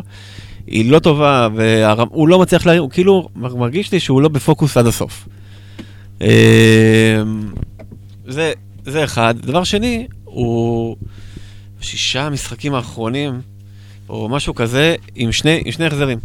היא 0.68 0.92
לא 0.92 1.00
טובה 1.00 1.48
והוא 1.56 2.28
לא 2.28 2.40
מצליח 2.40 2.66
להרים, 2.66 2.82
הוא 2.82 2.90
כאילו 2.90 3.30
מרגיש 3.36 3.92
לי 3.92 4.00
שהוא 4.00 4.22
לא 4.22 4.30
בפוקוס 4.30 4.78
עד 4.78 4.88
הסוף. 4.88 5.28
אמ, 6.22 6.28
זה, 8.28 8.54
זה 8.86 9.04
אחד. 9.04 9.36
דבר 9.38 9.64
שני, 9.64 10.08
הוא 10.24 10.96
שישה 11.82 12.22
המשחקים 12.26 12.74
האחרונים, 12.74 13.42
או 14.10 14.30
משהו 14.30 14.56
כזה, 14.56 14.96
עם 15.16 15.32
שני, 15.32 15.62
עם 15.66 15.72
שני 15.72 15.86
החזרים. 15.86 16.20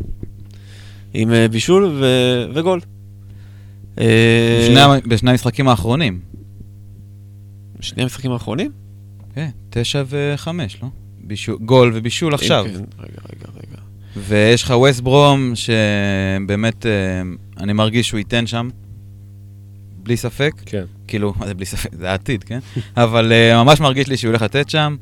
עם 1.15 1.31
uh, 1.31 1.49
בישול 1.51 1.85
ו, 1.85 2.07
וגול. 2.55 2.81
בשני, 3.95 4.81
בשני 5.07 5.31
המשחקים 5.31 5.69
האחרונים. 5.69 6.21
בשני 7.79 8.03
המשחקים 8.03 8.33
האחרונים? 8.33 8.73
כן, 9.35 9.51
תשע 9.71 10.03
וחמש, 10.09 10.79
לא? 10.83 10.89
בישול, 11.21 11.59
גול 11.59 11.93
ובישול 11.95 12.35
עכשיו. 12.35 12.65
כן, 12.65 12.75
רגע, 12.75 13.21
רגע, 13.33 13.49
רגע. 13.57 13.83
ויש 14.17 14.63
לך 14.63 14.71
ווסט 14.77 15.01
ברום, 15.01 15.53
שבאמת, 15.55 16.87
uh, 16.87 17.59
אני 17.63 17.73
מרגיש 17.73 18.09
שהוא 18.09 18.19
ייתן 18.19 18.47
שם, 18.47 18.69
בלי 20.05 20.17
ספק. 20.17 20.53
כן. 20.67 20.85
כאילו, 21.09 21.35
מה 21.37 21.47
זה 21.47 21.55
בלי 21.55 21.67
ספק? 21.67 21.91
זה 21.99 22.11
העתיד, 22.11 22.45
כן? 22.45 22.59
אבל 22.97 23.33
uh, 23.33 23.65
ממש 23.65 23.81
מרגיש 23.81 24.09
לי 24.09 24.17
שהוא 24.17 24.29
הולך 24.29 24.43
לתת 24.43 24.71
שם. 24.71 24.97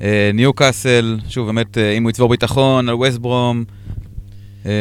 אה, 0.00 0.30
ניו 0.34 0.52
קאסל, 0.52 1.18
שוב, 1.28 1.46
באמת, 1.46 1.78
אה, 1.78 1.92
אם 1.92 2.02
הוא 2.02 2.10
יצבור 2.10 2.28
ביטחון 2.28 2.88
על 2.88 2.94
ווסטברום, 2.94 3.64
אה, 4.66 4.72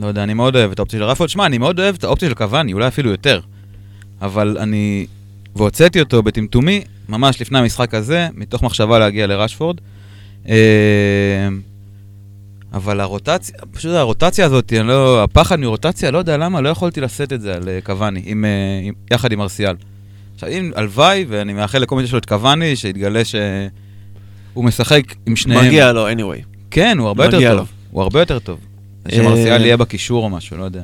לא 0.00 0.06
יודע, 0.06 0.22
אני 0.22 0.34
מאוד 0.34 0.56
אוהב 0.56 0.70
את 0.70 0.78
האופציה 0.78 0.98
של 0.98 1.04
רפורד. 1.04 1.28
שמע, 1.28 1.46
אני 1.46 1.58
מאוד 1.58 1.80
אוהב 1.80 1.94
את 1.94 2.04
האופציה 2.04 2.28
של 2.28 2.34
קוואני, 2.34 2.72
אולי 2.72 2.88
אפילו 2.88 3.10
יותר. 3.10 3.40
אבל 4.22 4.58
אני... 4.58 5.06
והוצאתי 5.56 6.00
אותו 6.00 6.22
בטמטומי, 6.22 6.84
ממש 7.08 7.40
לפני 7.40 7.58
המשחק 7.58 7.94
הזה, 7.94 8.28
מתוך 8.34 8.62
מחשבה 8.62 8.98
להגיע 8.98 9.26
לרשפורד. 9.26 9.76
אה, 12.78 12.84
אבל 12.84 13.00
הרוטציה, 13.00 13.54
פשוט 13.72 13.92
הרוטציה 13.94 14.46
הזאת, 14.46 14.72
אני 14.72 14.88
לא, 14.88 15.24
הפחד 15.24 15.60
מרוטציה, 15.60 16.10
לא 16.10 16.18
יודע 16.18 16.36
למה, 16.36 16.60
לא 16.60 16.68
יכולתי 16.68 17.00
לשאת 17.00 17.32
את 17.32 17.40
זה 17.40 17.54
על 17.54 17.68
אה, 17.68 17.78
קוואני, 17.84 18.22
עם, 18.24 18.44
אה, 18.44 18.50
עם, 18.82 18.94
יחד 19.12 19.32
עם 19.32 19.40
ארסיאל. 19.40 19.74
עכשיו, 20.34 20.48
אם 20.48 20.70
הלוואי, 20.76 21.24
ואני 21.28 21.52
מאחל 21.52 21.78
לכל 21.78 21.96
מי 21.96 22.02
שיש 22.02 22.12
לו 22.12 22.18
את 22.18 22.26
קוואני, 22.26 22.76
שיתגלה 22.76 23.22
שהוא 23.24 24.64
משחק 24.64 25.02
עם 25.26 25.36
שניהם. 25.36 25.66
מגיע 25.66 25.92
לו, 25.92 26.08
anyway. 26.10 26.42
כן, 26.70 26.96
הוא 26.98 27.06
הרבה 27.08 27.24
יותר 27.24 27.36
מגיע 27.36 27.50
טוב. 27.50 27.58
לו. 27.58 27.64
הוא 27.90 28.02
הרבה 28.02 28.20
יותר 28.20 28.38
טוב. 28.38 28.58
אה, 29.10 29.16
שמרסיאל 29.16 29.64
יהיה 29.64 29.76
בקישור 29.76 30.24
או 30.24 30.30
משהו, 30.30 30.56
לא 30.56 30.64
יודע. 30.64 30.82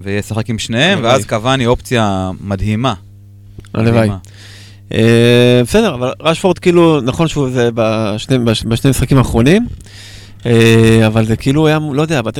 וישחק 0.00 0.50
עם 0.50 0.58
שניהם. 0.58 0.98
ואז 1.02 1.26
קוואני 1.26 1.66
אופציה 1.66 2.30
מדהימה. 2.40 2.94
הלוואי. 3.74 4.08
אה, 4.92 5.60
בסדר, 5.64 5.94
אבל 5.94 6.12
רשפורד 6.20 6.58
כאילו, 6.58 7.00
נכון 7.00 7.28
שהוא 7.28 7.50
זה 7.50 7.68
בשני, 7.74 8.38
בש- 8.38 8.64
בשני 8.64 8.90
משחקים 8.90 9.18
האחרונים, 9.18 9.62
אה, 9.62 9.76
אבל 11.06 11.24
זה 11.26 11.36
כאילו 11.36 11.66
היה, 11.66 11.78
לא 11.92 12.02
יודע, 12.02 12.22
ב-9-0 12.22 12.30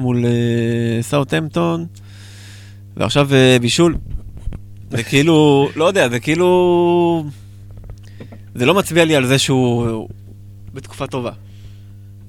מול 0.00 0.24
אה, 0.24 1.02
סאוטהמפטון, 1.02 1.86
ועכשיו 2.96 3.34
אה, 3.34 3.56
בישול. 3.60 3.96
זה 4.90 5.02
כאילו, 5.02 5.68
לא 5.76 5.84
יודע, 5.84 6.08
זה 6.08 6.20
כאילו... 6.20 7.24
זה 8.54 8.66
לא 8.66 8.74
מצביע 8.74 9.04
לי 9.04 9.16
על 9.16 9.26
זה 9.26 9.38
שהוא 9.38 10.08
בתקופה 10.74 11.06
טובה. 11.06 11.30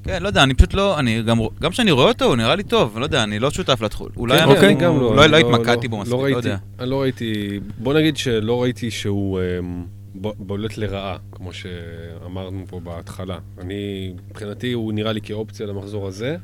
כן, 0.03 0.23
לא 0.23 0.27
יודע, 0.27 0.43
אני 0.43 0.53
פשוט 0.53 0.73
לא, 0.73 0.99
אני 0.99 1.21
גם, 1.23 1.39
גם 1.61 1.71
כשאני 1.71 1.91
רואה 1.91 2.07
אותו, 2.07 2.25
הוא 2.25 2.35
נראה 2.35 2.55
לי 2.55 2.63
טוב, 2.63 2.99
לא 2.99 3.03
יודע, 3.03 3.23
אני 3.23 3.39
לא 3.39 3.51
שותף 3.51 3.81
לתחול. 3.81 4.09
אולי 4.17 4.37
כן, 4.37 4.43
אני, 4.49 4.55
כן, 4.59 4.65
אני 4.65 4.73
גם 4.73 4.99
לא, 4.99 5.05
אולי 5.07 5.23
אני 5.25 5.31
לא 5.31 5.37
התמקדתי 5.37 5.87
בו 5.87 5.95
לא 5.95 6.01
מספיק, 6.01 6.13
לא 6.17 6.23
ראיתי- 6.23 6.37
יודע. 6.37 6.57
אני 6.79 6.89
לא 6.89 7.01
ראיתי, 7.01 7.33
בוא 7.77 7.93
נגיד 7.93 8.17
שלא 8.17 8.61
ראיתי 8.61 8.91
שהוא 8.91 9.39
אמ, 9.59 9.83
ב- 9.83 10.00
בולט 10.15 10.77
לרעה, 10.77 11.17
כמו 11.31 11.53
שאמרנו 11.53 12.65
פה 12.67 12.79
בהתחלה. 12.79 13.39
אני, 13.57 14.13
מבחינתי 14.29 14.71
הוא 14.71 14.93
נראה 14.93 15.11
לי 15.11 15.21
כאופציה 15.21 15.65
למחזור 15.65 16.07
הזה, 16.07 16.37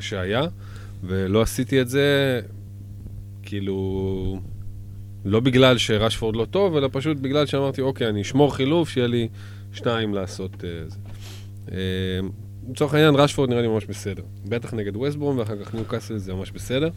שהיה, 0.00 0.42
ולא 1.04 1.42
עשיתי 1.42 1.80
את 1.80 1.88
זה, 1.88 2.40
כאילו, 3.42 4.40
לא 5.24 5.40
בגלל 5.40 5.78
שרשפורד 5.78 6.36
לא 6.36 6.44
טוב, 6.44 6.76
אלא 6.76 6.88
פשוט 6.92 7.16
בגלל 7.16 7.46
שאמרתי, 7.46 7.80
אוקיי, 7.80 8.08
אני 8.08 8.22
אשמור 8.22 8.54
חילוף, 8.54 8.88
שיהיה 8.88 9.06
לי 9.06 9.28
שניים 9.72 10.14
לעשות 10.14 10.64
אה, 10.64 10.88
זה. 10.88 10.98
אמ, 11.70 12.30
לצורך 12.70 12.94
העניין, 12.94 13.14
רשפורד 13.14 13.50
נראה 13.50 13.62
לי 13.62 13.68
ממש 13.68 13.84
בסדר. 13.84 14.22
בטח 14.44 14.74
נגד 14.74 14.96
ווסטברום, 14.96 15.38
ואחר 15.38 15.64
כך 15.64 15.74
ניו 15.74 15.84
קאסל 15.84 16.18
זה 16.18 16.34
ממש 16.34 16.50
בסדר. 16.50 16.88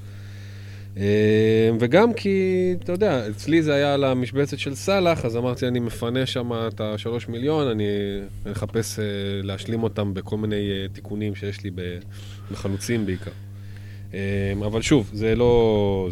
אה, 0.97 1.69
וגם 1.79 2.13
כי, 2.13 2.75
אתה 2.84 2.91
יודע, 2.91 3.29
אצלי 3.29 3.62
זה 3.62 3.73
היה 3.73 3.93
על 3.93 4.03
המשבצת 4.03 4.60
של 4.60 4.75
סאלח, 4.75 5.25
אז 5.25 5.38
אמרתי, 5.38 5.67
אני 5.67 5.79
מפנה 5.79 6.25
שם 6.25 6.51
את 6.53 6.81
השלוש 6.81 7.27
מיליון, 7.27 7.67
אני 7.67 7.86
אחפש 8.51 8.99
אה, 8.99 9.05
להשלים 9.43 9.84
אותם 9.84 10.13
בכל 10.13 10.38
מיני 10.38 10.69
אה, 10.71 10.88
תיקונים 10.93 11.36
שיש 11.36 11.63
לי 11.63 11.71
בחלוצים 12.51 13.05
בעיקר. 13.05 13.31
אה, 14.13 14.53
אבל 14.65 14.81
שוב, 14.81 15.10
זה 15.13 15.36
לא... 15.36 16.10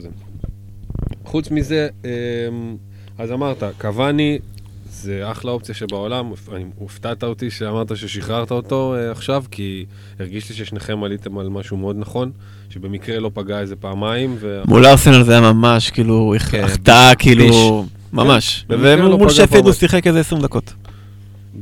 חוץ 1.25 1.51
מזה, 1.51 1.89
אה, 2.05 2.11
אז 3.17 3.31
אמרת, 3.31 3.63
קוואני 3.77 4.39
זה 4.93 5.31
אחלה 5.31 5.51
אופציה 5.51 5.75
שבעולם, 5.75 6.31
אני- 6.53 6.63
הופתעת 6.75 7.23
אותי 7.23 7.51
שאמרת 7.51 7.97
ששחררת 7.97 8.51
אותו 8.51 8.95
אה, 8.97 9.11
עכשיו, 9.11 9.43
כי 9.51 9.85
הרגיש 10.19 10.49
לי 10.49 10.55
ששניכם 10.55 11.03
עליתם 11.03 11.37
על 11.37 11.49
משהו 11.49 11.77
מאוד 11.77 11.95
נכון, 11.99 12.31
שבמקרה 12.69 13.19
לא 13.19 13.31
פגע 13.33 13.59
איזה 13.59 13.75
פעמיים, 13.75 14.35
ו... 14.39 14.61
מול 14.67 14.85
ארסנל 14.85 15.23
זה 15.23 15.31
היה 15.31 15.41
ממש, 15.53 15.89
כאילו, 15.89 16.33
כן, 16.51 16.63
החטאה, 16.63 17.15
כאילו, 17.15 17.85
ממש. 18.13 18.65
במקרה 18.69 18.95
לא 18.95 19.13
ומול 19.15 19.29
פגע 19.29 19.47
שפילד 19.47 19.65
הוא. 19.65 19.73
שיחק 19.73 20.07
איזה 20.07 20.19
20 20.19 20.41
דקות. 20.41 20.73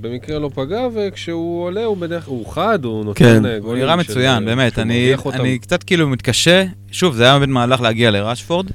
במקרה 0.01 0.39
לא 0.39 0.49
פגע, 0.53 0.79
וכשהוא 0.95 1.63
עולה 1.63 1.83
הוא 1.85 1.97
בדרך 1.97 2.25
כלל, 2.25 2.33
הוא 2.33 2.47
חד, 2.53 2.85
הוא 2.85 3.05
נותן 3.05 3.19
כן. 3.19 3.45
אה, 3.45 3.53
הוא 3.53 3.59
גולים 3.59 3.83
נראה 3.83 4.03
של- 4.03 4.11
מצוין, 4.11 4.45
באמת. 4.45 4.79
אני. 4.79 5.13
אני 5.33 5.59
קצת 5.59 5.83
כאילו 5.83 6.09
מתקשה, 6.09 6.63
שוב, 6.91 7.15
זה 7.15 7.23
היה 7.23 7.39
באמת 7.39 7.49
מהלך 7.49 7.81
להגיע 7.81 8.11
לרשפורד, 8.11 8.65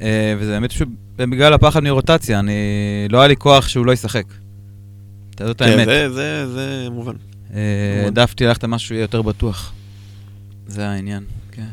אה, 0.00 0.34
וזה 0.38 0.50
באמת 0.50 0.70
פשוט 0.72 0.88
בגלל 1.16 1.52
הפחד 1.52 1.80
מרוטציה, 1.82 2.38
אני, 2.38 2.52
לא 3.10 3.18
היה 3.18 3.28
לי 3.28 3.36
כוח 3.36 3.68
שהוא 3.68 3.86
לא 3.86 3.92
ישחק. 3.92 4.24
זאת 5.38 5.58
כן, 5.58 5.64
האמת. 5.68 5.86
זה- 5.86 6.10
זה 6.12 6.46
זה 6.54 6.88
מובן. 6.90 7.14
אה. 7.54 8.02
העדפתי 8.04 8.44
ללכת 8.46 8.64
על 8.64 8.70
משהו 8.70 8.88
שיהיה 8.88 9.00
יותר 9.00 9.22
בטוח. 9.22 9.72
זה 10.66 10.86
העניין, 10.88 11.22
כן. 11.52 11.66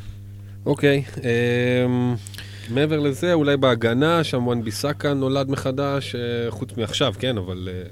אוקיי, 0.65 1.03
אמ, 1.17 2.15
מעבר 2.69 2.99
לזה, 2.99 3.33
אולי 3.33 3.57
בהגנה, 3.57 4.23
שם 4.23 4.47
וואן 4.47 4.63
ביסאקה 4.63 5.13
נולד 5.13 5.49
מחדש, 5.49 6.15
אה, 6.15 6.21
חוץ 6.51 6.69
מעכשיו, 6.77 7.13
כן, 7.19 7.37
אבל, 7.37 7.69
אה, 7.71 7.83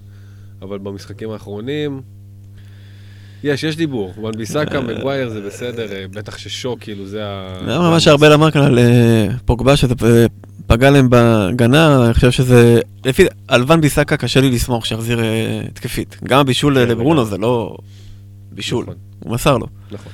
אבל 0.62 0.78
במשחקים 0.78 1.30
האחרונים... 1.30 2.02
יש, 3.44 3.64
יש 3.64 3.76
דיבור. 3.76 4.14
וואן 4.18 4.34
ביסאקה, 4.38 4.82
מגווייר 4.82 5.30
זה 5.30 5.42
בסדר, 5.42 5.92
אה, 5.92 6.06
בטח 6.14 6.38
ששו, 6.38 6.78
כאילו, 6.80 7.08
זה 7.08 7.20
ה... 7.26 7.54
זה 7.66 7.70
היה 7.72 7.80
מה 7.80 8.00
שארבל 8.00 8.34
אמר 8.34 8.52
כאן 8.52 8.62
על 8.62 8.80
אה, 8.80 9.28
פוגבה, 9.46 9.78
שזה 9.78 9.94
אה, 10.04 10.26
פגע 10.70 10.90
להם 10.90 11.10
בהגנה, 11.10 12.06
אני 12.06 12.14
חושב 12.14 12.32
שזה... 12.32 12.80
לפי... 13.06 13.26
על 13.48 13.64
ון 13.68 13.82
ביסאקה 13.82 14.18
קשה 14.18 14.42
לי 14.42 14.50
לסמוך 14.50 14.86
שיחזיר 14.86 15.20
אה, 15.20 15.62
התקפית. 15.68 16.18
גם 16.24 16.40
הבישול 16.40 16.76
כן, 16.76 16.90
לברונו. 16.90 17.26
זה 17.26 17.38
לא 17.38 17.78
בישול, 18.52 18.84
נכון, 18.84 18.96
הוא 19.20 19.34
מסר 19.34 19.58
לו. 19.58 19.68
נכון. 19.92 20.12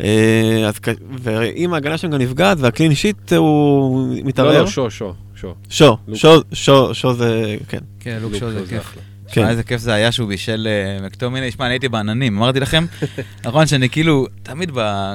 אה, 0.00 0.68
אז 0.68 0.74
ואם 1.22 1.74
ההגנה 1.74 1.98
שם 1.98 2.10
גם 2.10 2.18
נפגעת 2.18 2.58
והקלין 2.60 2.94
שיט 2.94 3.32
הוא 3.32 4.16
לא, 4.16 4.22
מתערער, 4.24 4.62
לא, 4.62 4.66
שו, 4.66 4.90
שו, 4.90 5.14
שו. 5.36 5.54
שו, 5.70 5.96
לוק. 6.08 6.16
שו, 6.18 6.40
שו, 6.52 6.94
שו 6.94 7.14
זה, 7.14 7.56
כן. 7.68 7.78
כן, 8.00 8.18
לוק 8.22 8.34
שו 8.34 8.50
זה 8.50 8.58
שו 8.58 8.66
כיף. 8.66 8.80
אחלה. 8.80 9.02
כן. 9.28 9.34
שמע, 9.34 9.50
איזה 9.50 9.62
כיף 9.62 9.80
זה 9.80 9.92
היה 9.92 10.12
שהוא 10.12 10.28
בישל 10.28 10.68
אה, 10.70 11.06
מקטומיני. 11.06 11.50
שמע, 11.50 11.66
אני 11.66 11.74
הייתי 11.74 11.88
בעננים, 11.88 12.36
אמרתי 12.36 12.60
לכם, 12.60 12.86
נכון 13.44 13.66
שאני 13.66 13.88
כאילו, 13.88 14.26
תמיד 14.42 14.70
ב... 14.74 15.14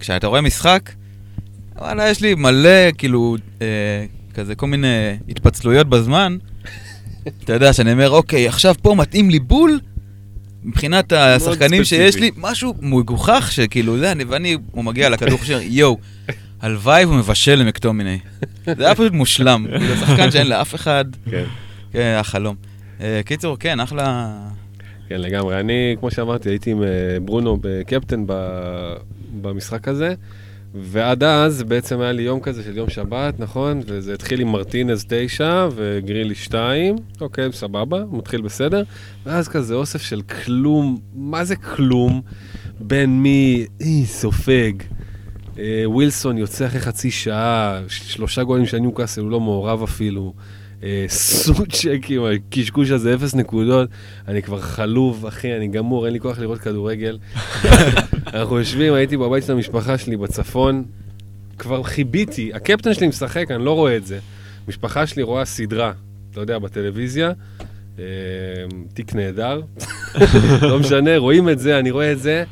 כשאתה 0.00 0.26
רואה 0.26 0.40
משחק, 0.40 0.90
וואלה, 1.78 2.08
יש 2.08 2.20
לי 2.20 2.34
מלא, 2.34 2.90
כאילו, 2.98 3.36
אה, 3.62 3.66
כזה 4.34 4.54
כל 4.54 4.66
מיני 4.66 5.16
התפצלויות 5.28 5.88
בזמן. 5.88 6.36
אתה 7.44 7.52
יודע, 7.52 7.72
שאני 7.72 7.92
אומר, 7.92 8.10
אוקיי, 8.10 8.48
עכשיו 8.48 8.74
פה 8.82 8.94
מתאים 8.94 9.30
לי 9.30 9.38
בול, 9.38 9.80
מבחינת 10.62 11.12
השחקנים 11.12 11.84
שיש. 11.84 12.16
לי, 12.16 12.30
משהו 12.36 12.74
מגוחך 12.80 13.48
שכאילו, 13.52 13.98
זה, 13.98 14.12
אני, 14.12 14.24
ואני, 14.24 14.56
הוא 14.70 14.84
מגיע 14.84 15.08
לכדור 15.08 15.38
חושב, 15.38 15.58
יואו, 15.62 15.98
הלוואי 16.60 17.04
והוא 17.04 17.16
מבשל 17.16 17.54
למקטומיני. 17.54 18.18
זה 18.76 18.84
היה 18.86 18.94
פשוט 18.94 19.12
מושלם, 19.12 19.66
כאילו, 19.78 19.96
שחקן 19.96 20.30
שאין 20.30 20.46
לאף 20.46 20.74
אחד, 20.74 21.04
כן. 21.30 21.44
כן, 21.92 21.98
היה 21.98 22.22
חלום. 22.22 22.56
אה, 23.00 23.20
קיצור, 23.24 23.56
כן, 23.58 23.80
אחלה... 23.80 24.28
כן, 25.08 25.20
לגמרי. 25.20 25.60
אני, 25.60 25.96
כמו 26.00 26.10
שאמרתי, 26.10 26.48
הייתי 26.48 26.70
עם 26.70 26.82
אה, 26.82 26.88
ברונו 27.24 27.58
בקפטן 27.60 28.24
ב- 28.26 28.94
במשחק 29.40 29.88
הזה, 29.88 30.14
ועד 30.80 31.24
אז 31.24 31.62
בעצם 31.62 32.00
היה 32.00 32.12
לי 32.12 32.22
יום 32.22 32.40
כזה 32.40 32.62
של 32.62 32.76
יום 32.76 32.90
שבת, 32.90 33.40
נכון? 33.40 33.80
וזה 33.86 34.14
התחיל 34.14 34.40
עם 34.40 34.48
מרטינז 34.48 35.04
9 35.08 35.68
וגרילי 35.74 36.34
2, 36.34 36.96
אוקיי, 37.20 37.52
סבבה, 37.52 38.04
מתחיל 38.10 38.40
בסדר. 38.40 38.82
ואז 39.26 39.48
כזה 39.48 39.74
אוסף 39.74 40.02
של 40.02 40.22
כלום, 40.22 40.98
מה 41.14 41.44
זה 41.44 41.56
כלום? 41.56 42.22
בין 42.80 43.22
מי, 43.22 43.66
אי, 43.80 44.06
סופג. 44.06 44.72
אה, 45.58 45.82
ווילסון 45.86 46.38
יוצא 46.38 46.66
אחרי 46.66 46.80
חצי 46.80 47.10
שעה, 47.10 47.80
שלושה 47.88 48.42
גולים 48.42 48.66
של 48.66 48.78
ניוקאסל, 48.78 49.20
הוא 49.20 49.30
לא 49.30 49.40
מעורב 49.40 49.82
אפילו. 49.82 50.34
אה, 50.82 51.04
סוצ'ק 51.08 52.00
עם 52.08 52.22
הקשקוש 52.24 52.90
הזה, 52.90 53.14
אפס 53.14 53.34
נקודות. 53.34 53.88
אני 54.28 54.42
כבר 54.42 54.60
חלוב, 54.60 55.26
אחי, 55.26 55.56
אני 55.56 55.68
גמור, 55.68 56.06
אין 56.06 56.12
לי 56.12 56.20
כוח 56.20 56.38
לראות 56.38 56.58
כדורגל. 56.58 57.18
אנחנו 58.34 58.58
יושבים, 58.58 58.94
הייתי 58.94 59.16
בבית 59.16 59.44
של 59.44 59.52
המשפחה 59.52 59.98
שלי 59.98 60.16
בצפון, 60.16 60.84
כבר 61.58 61.82
חיביתי, 61.82 62.50
הקפטן 62.54 62.94
שלי 62.94 63.08
משחק, 63.08 63.50
אני 63.50 63.64
לא 63.64 63.72
רואה 63.72 63.96
את 63.96 64.06
זה. 64.06 64.18
המשפחה 64.66 65.06
שלי 65.06 65.22
רואה 65.22 65.44
סדרה, 65.44 65.92
אתה 66.30 66.40
יודע, 66.40 66.58
בטלוויזיה, 66.58 67.32
אה, 67.98 68.04
תיק 68.94 69.14
נהדר, 69.14 69.60
לא 70.62 70.78
משנה, 70.78 71.16
רואים 71.16 71.48
את 71.48 71.58
זה, 71.58 71.78
אני 71.78 71.90
רואה 71.90 72.12
את 72.12 72.18
זה, 72.18 72.44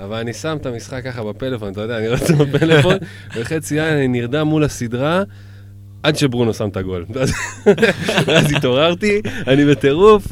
אבל 0.00 0.16
אני 0.16 0.32
שם 0.32 0.56
את 0.60 0.66
המשחק 0.66 1.04
ככה 1.04 1.24
בפלאפון, 1.24 1.72
אתה 1.72 1.80
יודע, 1.80 1.98
אני 1.98 2.08
רואה 2.08 2.20
את 2.20 2.26
זה 2.26 2.34
בפלאפון, 2.36 2.96
וחצי 3.36 3.74
יין, 3.74 3.96
אני 3.96 4.08
נרדם 4.08 4.46
מול 4.46 4.64
הסדרה. 4.64 5.22
עד 6.02 6.16
שברונו 6.16 6.54
שם 6.54 6.68
את 6.68 6.76
הגול. 6.76 7.04
ואז 8.26 8.52
התעוררתי, 8.52 9.20
אני 9.46 9.64
בטירוף, 9.64 10.26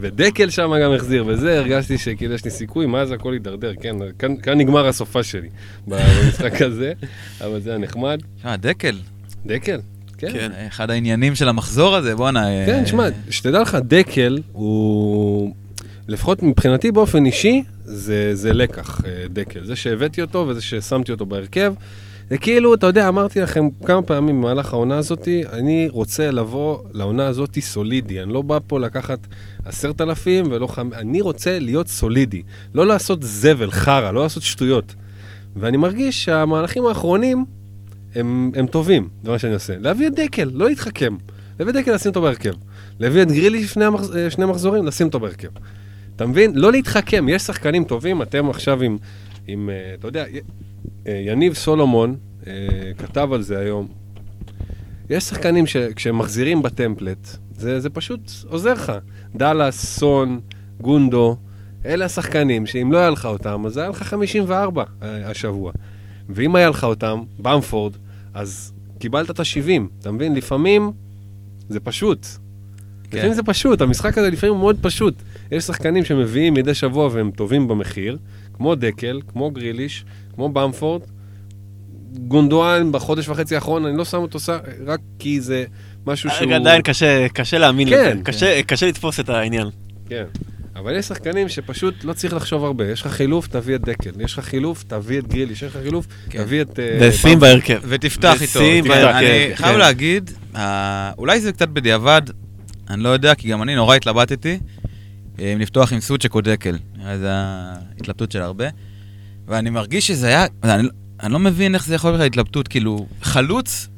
ודקל 0.00 0.50
שם 0.50 0.72
גם 0.82 0.92
החזיר, 0.92 1.24
וזה, 1.26 1.58
הרגשתי 1.58 1.98
שכאילו 1.98 2.34
יש 2.34 2.44
לי 2.44 2.50
סיכוי, 2.50 2.86
מה 2.86 3.06
זה 3.06 3.14
הכל 3.14 3.32
הידרדר, 3.32 3.72
כן, 3.80 3.96
כאן, 4.18 4.36
כאן 4.36 4.58
נגמר 4.58 4.86
הסופה 4.86 5.22
שלי 5.22 5.48
במשחק 5.88 6.62
הזה, 6.62 6.92
אבל 7.40 7.60
זה 7.60 7.70
היה 7.70 7.78
נחמד. 7.78 8.18
שמע, 8.42 8.56
דקל, 8.56 8.96
דקל, 9.46 9.80
כן. 10.18 10.32
כן. 10.32 10.50
אחד 10.66 10.90
העניינים 10.90 11.34
של 11.34 11.48
המחזור 11.48 11.96
הזה, 11.96 12.16
בואנה... 12.16 12.46
כן, 12.66 12.78
אה, 12.78 12.84
תשמע, 12.84 13.08
שתדע 13.30 13.60
לך, 13.60 13.78
דקל 13.84 14.38
הוא, 14.52 15.54
לפחות 16.08 16.42
מבחינתי 16.42 16.92
באופן 16.92 17.26
אישי, 17.26 17.62
זה, 17.84 18.34
זה 18.34 18.52
לקח, 18.52 19.00
אה, 19.04 19.24
דקל. 19.28 19.64
זה 19.64 19.76
שהבאתי 19.76 20.22
אותו 20.22 20.46
וזה 20.48 20.60
ששמתי 20.60 21.12
אותו 21.12 21.26
בהרכב. 21.26 21.74
זה 22.32 22.38
כאילו, 22.38 22.74
אתה 22.74 22.86
יודע, 22.86 23.08
אמרתי 23.08 23.40
לכם 23.40 23.68
כמה 23.84 24.02
פעמים 24.02 24.42
במהלך 24.42 24.72
העונה 24.72 24.98
הזאתי, 24.98 25.42
אני 25.52 25.88
רוצה 25.90 26.30
לבוא 26.30 26.78
לעונה 26.92 27.26
הזאתי 27.26 27.60
סולידי. 27.60 28.22
אני 28.22 28.32
לא 28.32 28.42
בא 28.42 28.58
פה 28.66 28.80
לקחת 28.80 29.18
עשרת 29.64 30.00
אלפים 30.00 30.44
ולא 30.50 30.66
חמ... 30.66 30.90
אני 30.92 31.20
רוצה 31.20 31.58
להיות 31.58 31.88
סולידי. 31.88 32.42
לא 32.74 32.86
לעשות 32.86 33.22
זבל, 33.22 33.70
חרא, 33.70 34.10
לא 34.10 34.22
לעשות 34.22 34.42
שטויות. 34.42 34.94
ואני 35.56 35.76
מרגיש 35.76 36.24
שהמהלכים 36.24 36.86
האחרונים 36.86 37.44
הם, 38.14 38.50
הם 38.54 38.66
טובים, 38.66 39.08
זה 39.24 39.30
מה 39.30 39.38
שאני 39.38 39.54
עושה. 39.54 39.74
להביא 39.78 40.06
את 40.06 40.14
דקל, 40.14 40.50
לא 40.54 40.68
להתחכם. 40.68 41.16
להביא 41.60 41.72
את 41.72 41.78
דקל, 41.78 41.94
לשים 41.94 42.08
אותו 42.08 42.22
בהרכב. 42.22 42.52
להביא 43.00 43.22
את 43.22 43.32
גרילי 43.32 43.62
לפני 43.64 43.84
המחז... 43.84 44.16
אה, 44.16 44.30
שני 44.30 44.46
מחזורים, 44.46 44.86
לשים 44.86 45.06
אותו 45.06 45.20
בהרכב. 45.20 45.48
אתה 46.16 46.26
מבין? 46.26 46.52
לא 46.54 46.72
להתחכם, 46.72 47.28
יש 47.28 47.42
שחקנים 47.42 47.84
טובים, 47.84 48.22
אתם 48.22 48.50
עכשיו 48.50 48.82
עם, 48.82 48.98
עם 49.46 49.70
אה, 49.70 49.94
אתה 49.98 50.08
יודע, 50.08 50.24
יניב 51.06 51.54
סולומון 51.54 52.16
אה, 52.46 52.52
כתב 52.98 53.28
על 53.32 53.42
זה 53.42 53.58
היום. 53.58 53.88
יש 55.10 55.24
שחקנים 55.24 55.66
שכשהם 55.66 56.18
מחזירים 56.18 56.62
בטמפלט, 56.62 57.28
זה, 57.56 57.80
זה 57.80 57.90
פשוט 57.90 58.20
עוזר 58.48 58.72
לך. 58.72 58.92
דאלאס, 59.36 59.86
סון, 59.98 60.40
גונדו, 60.80 61.36
אלה 61.86 62.04
השחקנים 62.04 62.66
שאם 62.66 62.92
לא 62.92 62.98
היה 62.98 63.10
לך 63.10 63.26
אותם, 63.26 63.66
אז 63.66 63.76
היה 63.76 63.88
לך 63.88 64.02
54 64.02 64.84
אה, 65.02 65.30
השבוע. 65.30 65.72
ואם 66.28 66.56
היה 66.56 66.70
לך 66.70 66.84
אותם, 66.84 67.22
במפורד, 67.38 67.92
אז 68.34 68.72
קיבלת 68.98 69.30
את 69.30 69.40
ה-70, 69.40 70.00
אתה 70.00 70.10
מבין? 70.10 70.34
לפעמים 70.34 70.92
זה 71.68 71.80
פשוט. 71.80 72.26
כן. 73.10 73.18
לפעמים 73.18 73.34
זה 73.34 73.42
פשוט, 73.42 73.80
המשחק 73.80 74.18
הזה 74.18 74.30
לפעמים 74.30 74.54
הוא 74.54 74.60
מאוד 74.60 74.76
פשוט. 74.80 75.14
יש 75.52 75.64
שחקנים 75.64 76.04
שמביאים 76.04 76.54
מדי 76.54 76.74
שבוע 76.74 77.08
והם 77.12 77.30
טובים 77.30 77.68
במחיר, 77.68 78.18
כמו 78.52 78.74
דקל, 78.74 79.20
כמו 79.32 79.50
גריליש, 79.50 80.04
כמו 80.34 80.48
במפורד. 80.48 81.02
גונדואן 82.28 82.92
בחודש 82.92 83.28
וחצי 83.28 83.54
האחרון, 83.54 83.86
אני 83.86 83.96
לא 83.96 84.04
שם 84.04 84.18
אותו 84.18 84.38
ס- 84.40 84.48
רק 84.86 85.00
כי 85.18 85.40
זה 85.40 85.64
משהו 86.06 86.30
שהוא... 86.30 86.46
רגע, 86.46 86.56
עדיין 86.56 86.82
קשה, 86.82 87.26
קשה 87.28 87.58
להאמין 87.58 87.88
כן, 87.88 88.12
לזה. 88.16 88.22
קשה, 88.24 88.62
קשה 88.62 88.86
לתפוס 88.88 89.20
את 89.20 89.28
העניין. 89.28 89.68
כן. 90.08 90.24
אבל 90.76 90.96
יש 90.96 91.06
שחקנים 91.06 91.48
שפשוט 91.48 92.04
לא 92.04 92.12
צריך 92.12 92.34
לחשוב 92.34 92.64
הרבה. 92.64 92.90
יש 92.90 93.00
לך 93.00 93.06
חילוף, 93.06 93.46
תביא 93.46 93.74
את 93.74 93.80
דקל. 93.80 94.10
יש 94.20 94.38
לך 94.38 94.44
חילוף, 94.44 94.82
תביא 94.82 95.18
את 95.18 95.28
גריליש. 95.28 95.62
יש 95.62 95.76
לך 95.76 95.82
חילוף, 95.82 96.06
כן. 96.30 96.44
תביא 96.44 96.62
את... 96.62 96.78
אה, 96.78 96.98
ושים 97.00 97.30
במפורד. 97.30 97.40
בהרכב. 97.40 97.80
ותפתח 97.88 98.32
איתו. 98.42 98.58
ושים 98.60 98.84
תפתח. 98.84 98.94
בהרכב, 98.94 99.16
אני 99.16 99.26
כן. 99.48 99.54
חייב 99.54 99.76
להגיד, 99.76 100.30
אה, 100.56 101.12
אולי 101.18 101.40
זה 101.40 101.52
קצת 101.52 101.68
בדיעבד, 101.68 102.22
אני 102.90 103.02
לא 103.02 103.08
יודע, 103.08 103.34
כי 103.34 103.48
גם 103.48 103.62
אני 103.62 103.74
נורא 103.74 103.96
התלבטתי, 103.96 104.58
אה, 105.40 105.52
אם 105.52 105.58
לפתוח 105.60 105.92
עם 105.92 106.00
סוצ'ק 106.00 106.34
או 106.34 106.40
דקל. 106.40 106.78
זה 107.18 107.28
ההתלבטות 107.30 108.32
של 108.32 108.42
הרבה. 108.42 108.66
ואני 109.52 109.70
מרגיש 109.70 110.06
שזה 110.06 110.26
היה, 110.26 110.46
אני, 110.64 110.88
אני 111.22 111.32
לא 111.32 111.38
מבין 111.38 111.74
איך 111.74 111.86
זה 111.86 111.94
יכול 111.94 112.10
להיות 112.10 112.22
התלבטות, 112.22 112.68
כאילו, 112.68 113.06
חלוץ, 113.22 113.88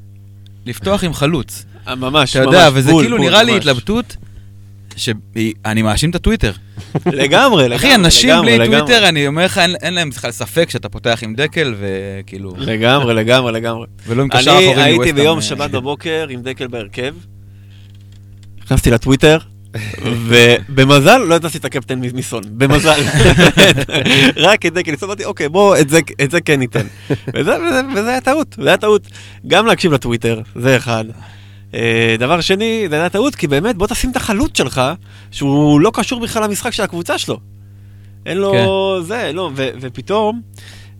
לפתוח 0.67 1.05
עם 1.05 1.14
חלוץ. 1.14 1.64
אה, 1.88 1.95
ממש, 1.95 2.37
אתה 2.37 2.45
ממש. 2.47 2.55
יודע, 2.55 2.69
וזה 2.75 2.90
בול, 2.90 3.03
כאילו 3.05 3.17
בול, 3.17 3.27
נראה 3.27 3.43
לי 3.43 3.53
ממש. 3.53 3.61
התלבטות, 3.61 4.17
שאני 4.97 5.83
מאשים 5.83 6.11
את 6.11 6.14
הטוויטר. 6.14 6.53
לגמרי, 7.07 7.14
לגמרי. 7.69 7.77
אחי, 7.77 7.95
אנשים 7.95 8.31
לגמרי, 8.31 8.47
בלי 8.59 8.59
לגמרי. 8.69 8.81
טוויטר, 8.81 9.09
אני 9.09 9.27
אומר 9.27 9.45
לך, 9.45 9.59
אין- 9.59 9.77
אין 9.83 9.95
להם 9.95 10.11
בכלל 10.11 10.31
ספק 10.31 10.71
שאתה 10.71 10.88
פותח 10.88 11.19
עם 11.23 11.35
דקל, 11.35 11.75
וכאילו, 11.79 12.55
לגמרי, 12.59 13.14
לגמרי, 13.14 13.53
לגמרי. 13.53 13.87
ולא 14.07 14.23
עם 14.23 14.29
קשר 14.29 14.51
אני 14.57 14.67
אחורי 14.67 14.83
הייתי 14.83 14.95
מווסטהאם, 14.97 15.17
ביום 15.17 15.37
אה, 15.38 15.43
שבת 15.43 15.71
בבוקר 15.71 16.27
עם 16.31 16.43
דקל 16.43 16.67
בהרכב, 16.67 17.14
נכנסתי 18.64 18.90
לטוויטר, 18.90 19.38
ובמזל 20.05 21.19
לא 21.19 21.35
הטסתי 21.35 21.59
את 21.59 21.65
הקפטן 21.65 21.99
מ- 22.01 22.17
מסון, 22.17 22.43
במזל. 22.49 23.01
רק 24.37 24.67
את 24.67 24.73
דקל, 24.75 24.93
אז 24.93 25.05
אמרתי, 25.05 25.25
אוקיי, 25.25 25.49
בוא, 25.49 25.77
את 25.77 25.89
זה- 25.89 26.01
את 26.25 26.31
זה 26.31 26.41
כן 26.41 26.59
ניתן. 26.59 26.87
וזה 27.35 27.51
וזה- 27.57 27.81
וזה 27.97 28.11
היה 28.11 28.21
טעות, 28.21 28.57
זה 28.63 28.69
היה 28.69 28.77
טעות. 28.77 29.03
גם 29.47 29.67
להקשיב 29.67 29.93
לטוויטר, 29.93 30.41
זה 30.57 30.77
אחד. 30.77 31.05
אה, 31.75 32.17
דבר 32.19 32.41
שני, 32.41 32.87
זה 32.91 32.95
היה 32.97 33.09
טעות, 33.09 33.35
כי 33.35 33.47
באמת, 33.47 33.77
בוא 33.77 33.87
תשים 33.87 34.11
את 34.11 34.17
החלוץ 34.17 34.59
שלך, 34.59 34.83
שהוא 35.31 35.81
לא 35.81 35.91
קשור 35.95 36.21
בכלל 36.21 36.45
למשחק 36.45 36.73
של 36.73 36.83
הקבוצה 36.83 37.19
שלו. 37.19 37.41
אין 38.27 38.39
לו 38.39 38.53
זה, 39.03 39.31
לא, 39.35 39.51
ו- 39.57 39.69
ופתאום, 39.81 40.41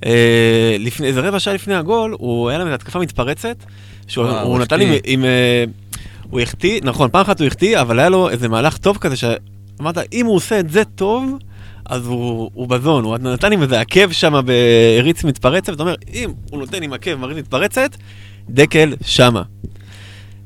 אה, 0.07 0.77
לפני, 0.79 1.07
איזה 1.07 1.21
רבע 1.21 1.39
שעה 1.41 1.55
לפני 1.55 1.75
הגול, 1.75 2.17
הוא 2.19 2.49
היה 2.49 2.59
להם 2.59 2.69
התקפה 2.69 2.99
מתפרצת, 2.99 3.57
שהוא 4.07 4.25
וואו, 4.27 4.59
נתן 4.59 4.81
עם, 4.81 4.89
החטיא. 4.93 5.01
עם 5.13 5.25
אה, 5.25 5.65
הוא 6.35 6.41
החטיא, 6.41 6.81
נכון, 6.85 7.11
פעם 7.11 7.21
אחת 7.21 7.41
הוא 7.41 7.47
החטיא, 7.47 7.81
אבל 7.81 7.99
היה 7.99 8.09
לו 8.09 8.31
איזה 8.31 8.49
מהלך 8.49 8.77
טוב 8.77 8.99
כזה, 8.99 9.17
שאמרת, 9.17 9.99
אם 10.13 10.27
הוא 10.27 10.35
עושה 10.35 10.61
את 10.61 10.71
זה 10.71 10.85
טוב, 10.85 11.39
אז 11.87 12.07
הוא, 12.07 12.51
הוא 12.55 12.69
בזון, 12.69 13.05
הוא 13.05 13.19
נתן 13.19 13.53
עם 13.53 13.63
איזה 13.63 13.81
עקב 13.81 14.13
שם 14.13 14.41
בהריץ 14.45 15.25
מתפרצת, 15.25 15.69
ואתה 15.69 15.83
אומר, 15.83 15.95
אם 16.15 16.31
הוא 16.51 16.61
נותן 16.61 16.83
עם 16.83 16.93
עקב 16.93 17.15
מריץ 17.15 17.39
מתפרצת, 17.39 17.97
דקל 18.51 18.95
שמה. 19.05 19.43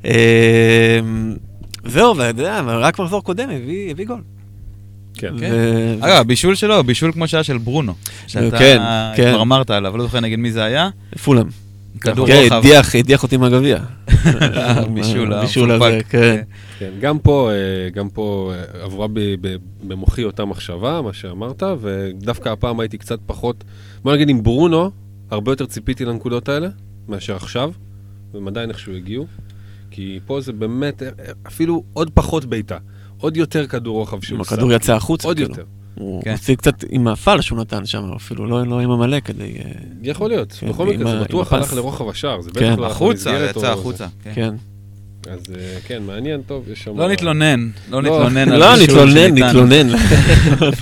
אה, 0.04 1.00
זהו, 1.84 2.16
ואתה 2.16 2.40
יודע, 2.40 2.60
רק 2.66 2.98
מחזור 2.98 3.22
קודם 3.24 3.50
הביא, 3.50 3.90
הביא 3.90 4.06
גול. 4.06 4.20
כן. 5.14 5.38
כן. 5.38 5.52
אגב, 6.00 6.26
בישול 6.26 6.54
שלו, 6.54 6.84
בישול 6.84 7.12
כמו 7.12 7.28
שהיה 7.28 7.42
של 7.44 7.58
ברונו. 7.58 7.94
שאתה 8.26 8.58
כן, 8.58 8.78
כן. 9.16 9.30
כבר 9.32 9.42
אמרת 9.42 9.70
עליו, 9.70 9.96
לא 9.96 10.04
זוכר 10.04 10.20
נגד 10.20 10.38
מי 10.38 10.52
זה 10.52 10.64
היה. 10.64 10.88
פולאם. 11.24 11.67
כדור 11.98 12.26
כן, 12.26 12.40
רוחב. 12.42 12.54
הדיח, 12.54 12.94
הדיח 12.94 13.22
אותי 13.22 13.36
מהגביע. 13.36 13.78
בישול, 14.94 15.32
הבישול 15.32 15.70
הזה. 15.70 15.98
כן. 16.08 16.42
כן, 16.78 16.90
גם 17.00 17.18
פה, 17.18 17.50
אה, 17.50 17.90
גם 17.90 18.08
פה 18.08 18.52
אה, 18.54 18.84
עברה 18.84 19.06
במוחי 19.82 20.24
אותה 20.24 20.44
מחשבה, 20.44 21.02
מה 21.02 21.12
שאמרת, 21.12 21.62
ודווקא 21.80 22.48
הפעם 22.48 22.80
הייתי 22.80 22.98
קצת 22.98 23.18
פחות, 23.26 23.64
בוא 24.02 24.14
נגיד 24.14 24.28
עם 24.28 24.42
ברונו, 24.42 24.90
הרבה 25.30 25.52
יותר 25.52 25.66
ציפיתי 25.66 26.04
לנקודות 26.04 26.48
האלה, 26.48 26.68
מאשר 27.08 27.36
עכשיו, 27.36 27.72
והם 28.34 28.48
עדיין 28.48 28.70
איכשהו 28.70 28.94
הגיעו, 28.94 29.26
כי 29.90 30.20
פה 30.26 30.40
זה 30.40 30.52
באמת 30.52 31.02
אה, 31.02 31.08
אפילו 31.46 31.82
עוד 31.92 32.10
פחות 32.14 32.44
בעיטה, 32.44 32.78
עוד 33.18 33.36
יותר 33.36 33.66
כדור 33.66 33.98
רוחב 33.98 34.22
שהוא 34.22 34.44
שם. 34.44 34.54
הכדור 34.54 34.72
יצא 34.72 34.94
החוצה, 34.94 35.28
עוד 35.28 35.36
כאילו. 35.36 35.50
יותר. 35.50 35.64
הוא 35.98 36.22
כן. 36.22 36.30
הוציא 36.32 36.56
קצת 36.56 36.84
עם 36.90 37.08
הפעל 37.08 37.40
שהוא 37.40 37.58
נתן 37.58 37.86
שם, 37.86 38.12
אפילו 38.16 38.46
לא 38.46 38.66
לא 38.66 38.80
עם 38.80 38.90
המלא 38.90 39.20
כדי... 39.20 39.44
אה, 39.58 39.70
יכול 40.02 40.28
להיות, 40.28 40.52
כן, 40.52 40.68
בכל 40.68 40.86
מקרה, 40.86 41.10
זה 41.10 41.20
בטוח. 41.24 41.52
הלך 41.52 41.72
לרוחב 41.72 42.08
השער, 42.08 42.40
זה 42.40 42.50
כן. 42.50 42.72
בטח 42.72 42.78
לא 42.80 42.86
החוצה, 42.86 43.48
יצא 43.50 43.72
או- 43.72 43.78
החוצה. 43.78 44.06
כן. 44.24 44.32
כן. 44.34 44.54
אז 45.30 45.38
אה, 45.58 45.78
כן, 45.86 46.02
מעניין, 46.02 46.42
טוב, 46.46 46.68
יש 46.72 46.82
שם... 46.84 46.98
לא 46.98 47.08
נתלונן, 47.08 47.68
לא 47.90 48.02
לא, 48.02 48.10
נתלונן 48.10 48.48
על 48.52 48.58
לא, 48.60 48.76
בישול 48.76 49.08
נתלונן, 49.08 49.28
שניתן. 49.28 49.46
נתלונן. 49.46 49.88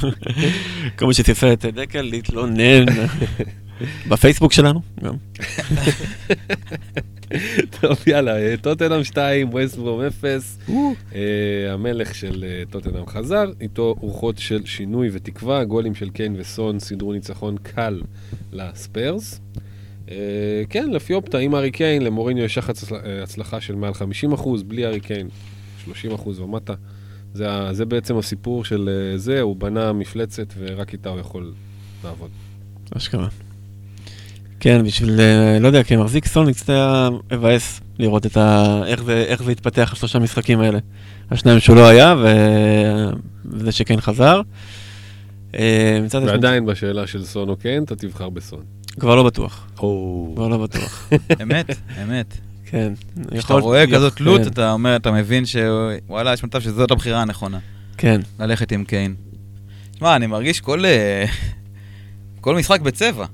כל 0.98 1.06
מי 1.06 1.14
שתעשה 1.14 1.52
את 1.52 1.64
דקל, 1.64 2.02
להתלונן. 2.02 2.84
בפייסבוק 4.08 4.52
שלנו, 4.52 4.80
גם. 5.04 5.14
טוב, 7.80 7.98
יאללה, 8.06 8.36
אה, 8.38 8.54
טוטנאם 8.62 9.04
2, 9.04 9.48
ווסטברום 9.48 10.00
0. 10.02 10.58
אה, 11.14 11.20
המלך 11.72 12.14
של 12.14 12.44
אה, 12.48 12.62
טוטנאם 12.70 13.06
חזר, 13.06 13.44
איתו 13.60 13.94
רוחות 14.00 14.38
של 14.38 14.66
שינוי 14.66 15.08
ותקווה, 15.12 15.64
גולים 15.64 15.94
של 15.94 16.10
קיין 16.10 16.36
וסון 16.38 16.78
סידרו 16.80 17.12
ניצחון 17.12 17.56
קל 17.62 18.02
לספיירס. 18.52 19.40
כן, 20.70 20.90
לפי 20.90 21.14
אופטה, 21.14 21.38
עם 21.38 21.54
ארי 21.54 21.70
קיין, 21.70 22.02
למוריניו 22.02 22.44
יש 22.44 22.56
יחס 22.56 22.82
הצל- 22.84 22.94
הצלחה 23.22 23.60
של 23.60 23.74
מעל 23.74 23.92
50%, 23.94 24.62
בלי 24.66 24.86
ארי 24.86 25.00
קיין, 25.00 25.28
30% 25.86 25.88
ומטה. 26.40 26.74
זה, 27.34 27.46
זה 27.72 27.84
בעצם 27.84 28.18
הסיפור 28.18 28.64
של 28.64 28.88
זה, 29.16 29.40
הוא 29.40 29.56
בנה 29.56 29.92
מפלצת 29.92 30.46
ורק 30.58 30.92
איתה 30.92 31.08
הוא 31.08 31.20
יכול 31.20 31.52
לעבוד. 32.04 32.30
אשכרה. 32.96 33.28
כן, 34.60 34.84
בשביל, 34.84 35.20
אה, 35.20 35.58
לא 35.60 35.66
יודע, 35.66 35.82
כמחזיק 35.82 36.26
סון, 36.26 36.52
קצת 36.52 36.68
היה 36.68 37.08
מבאס 37.32 37.80
לראות 37.98 38.26
את 38.26 38.36
ה... 38.36 38.80
איך 38.86 39.02
זה, 39.02 39.24
איך 39.28 39.42
זה 39.42 39.52
התפתח 39.52 39.90
השלושה 39.92 40.18
משחקים 40.18 40.60
האלה. 40.60 40.78
השניים 41.30 41.60
שהוא 41.60 41.76
לא 41.76 41.88
היה, 41.88 42.14
ו... 42.18 42.26
וזה 43.44 43.72
שכן 43.72 44.00
חזר. 44.00 44.40
אה, 45.54 45.98
ועדיין 46.12 46.66
בשאלה 46.66 47.06
של 47.06 47.24
סון 47.24 47.48
או 47.48 47.56
קיין, 47.56 47.82
אתה 47.84 47.96
תבחר 47.96 48.28
בסון. 48.28 48.62
כבר 49.00 49.16
לא 49.16 49.22
בטוח. 49.22 49.66
כבר 49.76 50.48
לא 50.48 50.58
בטוח. 50.58 51.08
אמת, 51.42 51.70
אמת. 52.02 52.38
כן. 52.66 52.92
כשאתה 53.38 53.54
רואה 53.54 53.86
כזאת 53.86 54.12
כן, 54.12 54.24
תלות, 54.24 54.46
אתה 54.46 54.72
אומר, 54.72 54.96
אתה 54.96 55.12
מבין 55.12 55.44
שוואלה, 55.46 56.32
יש 56.32 56.44
מצב 56.44 56.60
שזאת 56.60 56.90
הבחירה 56.90 57.22
הנכונה, 57.22 57.58
כן. 57.96 58.20
ללכת 58.40 58.72
עם 58.72 58.84
קיין. 58.84 59.14
שמע, 59.98 60.16
אני 60.16 60.26
מרגיש 60.26 60.60
כל... 60.60 60.84
אה, 60.84 61.24
כל 62.40 62.56
משחק 62.56 62.80
בצבע 62.80 63.26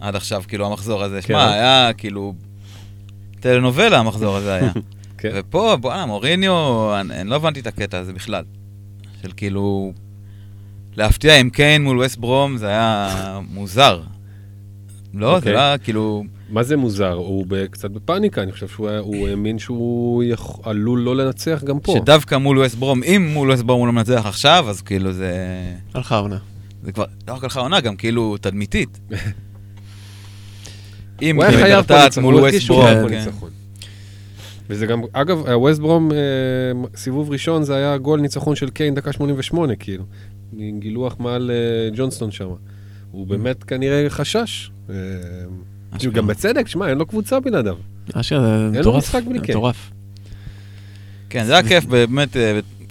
עד 0.00 0.16
עכשיו, 0.16 0.42
כאילו, 0.48 0.66
המחזור 0.66 1.02
הזה. 1.02 1.22
כן. 1.22 1.28
שמע, 1.28 1.52
היה 1.52 1.90
כאילו... 1.92 2.34
טלנובלה 3.40 3.98
המחזור 3.98 4.36
הזה 4.36 4.54
היה. 4.54 4.72
כן. 5.18 5.30
ופה, 5.34 5.76
בואנה, 5.80 6.06
מוריניו, 6.06 6.54
אני, 7.00 7.20
אני 7.20 7.30
לא 7.30 7.36
הבנתי 7.36 7.60
את 7.60 7.66
הקטע 7.66 7.98
הזה 7.98 8.12
בכלל. 8.12 8.44
של 9.22 9.32
כאילו... 9.36 9.92
להפתיע 10.96 11.36
עם 11.40 11.50
קיין 11.50 11.84
מול 11.84 11.98
ווסט 11.98 12.16
ברום 12.18 12.56
זה 12.56 12.66
היה 12.68 13.40
מוזר. 13.50 14.00
לא, 15.14 15.30
זה 15.30 15.36
אוקיי. 15.36 15.52
לא 15.52 15.58
היה 15.58 15.78
כאילו... 15.78 16.24
מה 16.50 16.62
זה 16.62 16.76
מוזר? 16.76 17.12
הוא 17.12 17.44
ב- 17.48 17.66
קצת 17.66 17.90
בפאניקה, 17.90 18.42
אני 18.42 18.52
חושב 18.52 18.68
שהוא 18.68 18.88
היה- 18.88 18.98
הוא 18.98 19.28
האמין 19.28 19.58
שהוא 19.58 20.22
יכ- 20.24 20.60
עלול 20.62 21.00
לא 21.00 21.16
לנצח 21.16 21.62
גם 21.64 21.80
פה. 21.80 21.92
שדווקא 21.98 22.34
מול 22.38 22.58
ווסט 22.58 22.74
ברום, 22.74 23.02
אם 23.02 23.30
מול 23.34 23.50
ווסט 23.50 23.62
ברום 23.62 23.78
הוא 23.80 23.86
לא 23.86 23.92
מנצח 23.92 24.22
עכשיו, 24.26 24.66
אז 24.70 24.82
כאילו 24.82 25.12
זה... 25.12 25.34
הלכה 25.94 26.14
העונה. 26.16 26.38
זה 26.82 26.92
כבר, 26.92 27.04
לא 27.28 27.34
רק 27.34 27.44
הלכה 27.44 27.60
עונה, 27.60 27.80
גם 27.80 27.96
כאילו 27.96 28.36
תדמיתית. 28.40 29.00
אם 31.22 31.36
הוא 31.36 31.44
היה 31.44 31.52
כאילו 31.52 31.64
חייב 31.64 31.86
פה 31.86 32.04
ניצחון, 32.04 32.24
מול 32.24 32.34
הוא 32.34 32.40
ווסט 32.40 32.52
הרגיש 32.52 32.66
שהוא 32.66 32.76
ברום, 32.76 32.88
חייב 32.88 33.02
פה 33.02 33.08
כן. 33.08 33.18
ניצחון. 33.18 33.50
וזה 34.70 34.86
גם, 34.86 35.02
אגב, 35.12 35.42
ווסט 35.54 35.80
ברום, 35.80 36.12
אה, 36.12 36.16
סיבוב 36.96 37.30
ראשון 37.30 37.62
זה 37.62 37.76
היה 37.76 37.98
גול 37.98 38.20
ניצחון 38.20 38.56
של 38.56 38.70
קיין 38.70 38.94
דקה 38.94 39.12
88, 39.12 39.76
כאילו. 39.76 40.04
גילוח 40.78 41.16
מעל 41.18 41.50
אה, 41.50 41.90
ג'ונסטון 41.96 42.30
שם. 42.30 42.48
הוא 43.10 43.26
באמת 43.26 43.64
כנראה 43.64 44.10
חשש. 44.10 44.70
אה, 44.90 44.94
כאילו, 45.98 46.12
גם 46.12 46.26
בצדק, 46.26 46.68
שמע, 46.68 46.88
אין 46.88 46.98
לו 46.98 47.06
קבוצה 47.06 47.40
בלעדיו. 47.40 47.76
אשכרה, 48.12 48.40
זה 48.40 48.74
לו 48.74 48.80
מטורף. 48.80 49.04
משחק 49.04 49.22
בלי 49.28 49.40
קיין. 49.40 49.58
מטורף. 49.58 49.90
כן, 51.30 51.44
זה 51.44 51.52
היה 51.52 51.62
כיף, 51.62 51.84
באמת, 51.84 52.36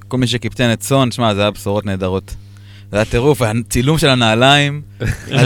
כל 0.07 0.17
מי 0.17 0.27
שקיפטן 0.27 0.73
את 0.73 0.83
סון, 0.83 1.11
שמע, 1.11 1.35
זה 1.35 1.41
היה 1.41 1.51
בשורות 1.51 1.85
נהדרות. 1.85 2.35
זה 2.91 2.97
היה 2.97 3.05
טירוף, 3.05 3.41
הצילום 3.41 3.97
של 3.97 4.09
הנעליים, 4.09 4.81
הצילום 4.99 5.43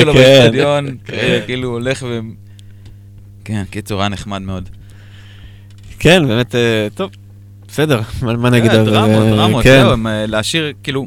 שלו 0.00 0.12
כן. 0.12 0.18
באצטדיון, 0.18 0.96
אה, 1.12 1.40
כאילו 1.46 1.68
הולך 1.68 2.02
ו... 2.08 2.20
כן, 3.44 3.64
קיצור, 3.70 4.00
היה 4.00 4.08
נחמד 4.08 4.38
מאוד. 4.42 4.68
כן, 5.98 6.28
באמת, 6.28 6.54
אה, 6.54 6.88
טוב, 6.94 7.10
בסדר, 7.68 8.00
מה 8.22 8.50
נגיד 8.50 8.70
כן, 8.70 8.76
על 8.78 8.84
זה? 8.84 8.90
דרמות, 8.90 9.22
אה, 9.22 9.30
דרמות, 9.30 9.62
כן. 9.64 9.80
זהו, 9.82 10.06
אה, 10.06 10.26
להשאיר, 10.26 10.72
כאילו, 10.82 11.06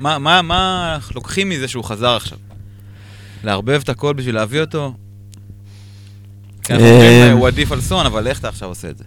מה- 0.00 0.98
לוקחים 1.14 1.48
מזה 1.48 1.68
שהוא 1.68 1.84
חזר 1.84 2.16
עכשיו? 2.16 2.38
לערבב 3.44 3.80
את 3.84 3.88
הכל 3.88 4.12
בשביל 4.14 4.34
להביא 4.34 4.60
אותו? 4.60 4.94
כן, 6.62 6.74
אה, 6.80 7.00
אה, 7.26 7.32
הוא 7.32 7.46
עדיף 7.48 7.72
על 7.72 7.80
סון, 7.80 8.06
אבל 8.06 8.26
איך 8.26 8.40
אתה 8.40 8.48
עכשיו 8.48 8.68
עושה 8.68 8.90
את 8.90 8.98
זה? 8.98 9.04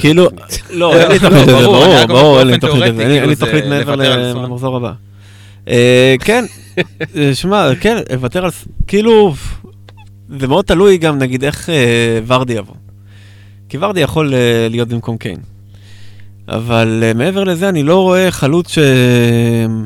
כאילו. 0.00 0.28
לא, 0.70 0.96
אין 0.96 1.12
לי 1.12 1.18
תוכנית 1.18 1.42
לזה, 1.42 1.62
ברור, 1.62 1.98
אני 1.98 2.06
ברור, 2.06 2.38
אין 2.38 2.46
לי 2.46 2.58
תוכנית 2.58 2.82
לזה, 2.82 3.02
אין 3.02 3.10
לי 3.10 3.18
כאילו, 3.20 3.34
תוכנית 3.34 3.64
מעבר. 3.64 3.94
למחזור 4.34 4.76
הבא. 4.76 4.92
אה, 5.68 6.14
כן, 6.20 6.44
אה, 7.16 7.34
שמע, 7.34 7.70
כן, 7.80 7.98
לוותר 8.12 8.44
על, 8.44 8.50
כאילו, 8.86 9.34
זה 10.40 10.48
מאוד 10.48 10.64
תלוי 10.64 10.98
גם, 10.98 11.18
נגיד, 11.18 11.44
איך 11.44 11.70
אה, 11.70 12.20
ורדי 12.26 12.52
יבוא. 12.52 12.74
כי 13.68 13.78
ורדי 13.78 14.00
יכול 14.00 14.34
אה, 14.34 14.66
להיות 14.70 14.88
במקום 14.88 15.16
קיין. 15.16 15.38
אבל 16.48 17.04
אה, 17.06 17.14
מעבר 17.14 17.44
לזה, 17.44 17.68
אני 17.68 17.82
לא 17.82 18.02
רואה 18.02 18.30
חלוץ 18.30 18.68
שאני 18.74 19.76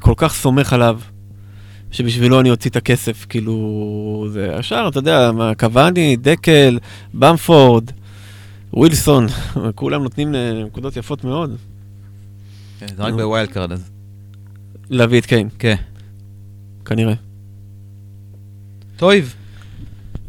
כל 0.00 0.14
כך 0.16 0.34
סומך 0.34 0.72
עליו, 0.72 0.98
שבשבילו 1.90 2.40
אני 2.40 2.50
אוציא 2.50 2.70
את 2.70 2.76
הכסף, 2.76 3.26
כאילו, 3.28 4.26
זה 4.30 4.56
ישר, 4.60 4.86
אתה 4.90 4.98
יודע, 4.98 5.32
מה, 5.32 5.54
קוואני, 5.54 6.16
דקל, 6.16 6.78
במפורד, 7.14 7.90
ווילסון, 8.72 9.26
כולם 9.74 10.02
נותנים 10.02 10.34
אה, 10.34 10.64
נקודות 10.66 10.96
יפות 10.96 11.24
מאוד. 11.24 11.56
כן, 12.78 12.86
זה 12.96 13.02
רק. 13.02 13.14
בווילד 13.14 13.48
קארד 13.48 13.72
אז. 13.72 13.90
להביא 14.90 15.20
את 15.20 15.26
קיין, 15.26 15.48
כן. 15.58 15.76
כנראה. 16.84 17.14
טויב, 18.96 19.34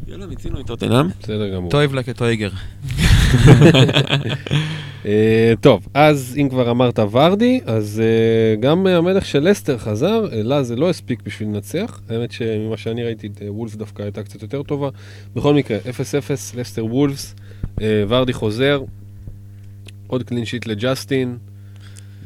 יאללה, 0.07 0.25
מיצינו 0.25 0.59
את 0.59 0.67
טוטנאם. 0.67 1.07
בסדר 1.21 1.55
גמור. 1.55 1.71
טויב 1.71 1.93
לקטויגר. 1.93 2.49
אה, 5.05 5.53
טוב, 5.61 5.87
אז 5.93 6.35
אם 6.41 6.49
כבר 6.49 6.71
אמרת 6.71 6.99
ורדי, 7.11 7.61
אז 7.65 8.01
אה, 8.03 8.55
גם 8.55 8.87
אה, 8.87 8.97
המלך 8.97 9.25
של 9.25 9.49
לסטר 9.49 9.77
חזר, 9.77 10.25
לה 10.31 10.63
זה 10.63 10.75
לא 10.75 10.89
הספיק 10.89 11.21
בשביל 11.23 11.49
לנצח. 11.49 12.01
האמת 12.09 12.31
שממה 12.31 12.77
שאני 12.77 13.03
ראיתי, 13.03 13.29
אה, 13.41 13.53
וולף 13.53 13.75
דווקא 13.75 14.03
הייתה 14.03 14.23
קצת 14.23 14.41
יותר 14.41 14.63
טובה. 14.63 14.89
בכל 15.35 15.53
מקרה, 15.53 15.77
0-0, 15.77 15.83
לסטר 16.55 16.85
וולפס, 16.85 17.35
אה, 17.81 18.03
ורדי 18.07 18.33
חוזר, 18.33 18.81
עוד 20.07 20.23
קלין 20.23 20.45
שיט 20.45 20.65
לג'סטין. 20.65 21.37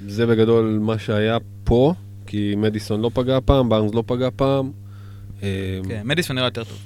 זה 0.07 0.25
בגדול 0.25 0.79
מה 0.81 0.99
שהיה 0.99 1.37
פה, 1.63 1.93
כי 2.27 2.53
מדיסון 2.57 3.01
לא 3.01 3.11
פגע 3.13 3.39
פעם, 3.45 3.69
בארנס 3.69 3.93
לא 3.93 4.03
פגע 4.05 4.29
פעם. 4.35 4.71
כן, 5.41 6.01
מדיסון 6.03 6.35
נראה 6.35 6.47
יותר 6.47 6.63
טוב 6.63 6.77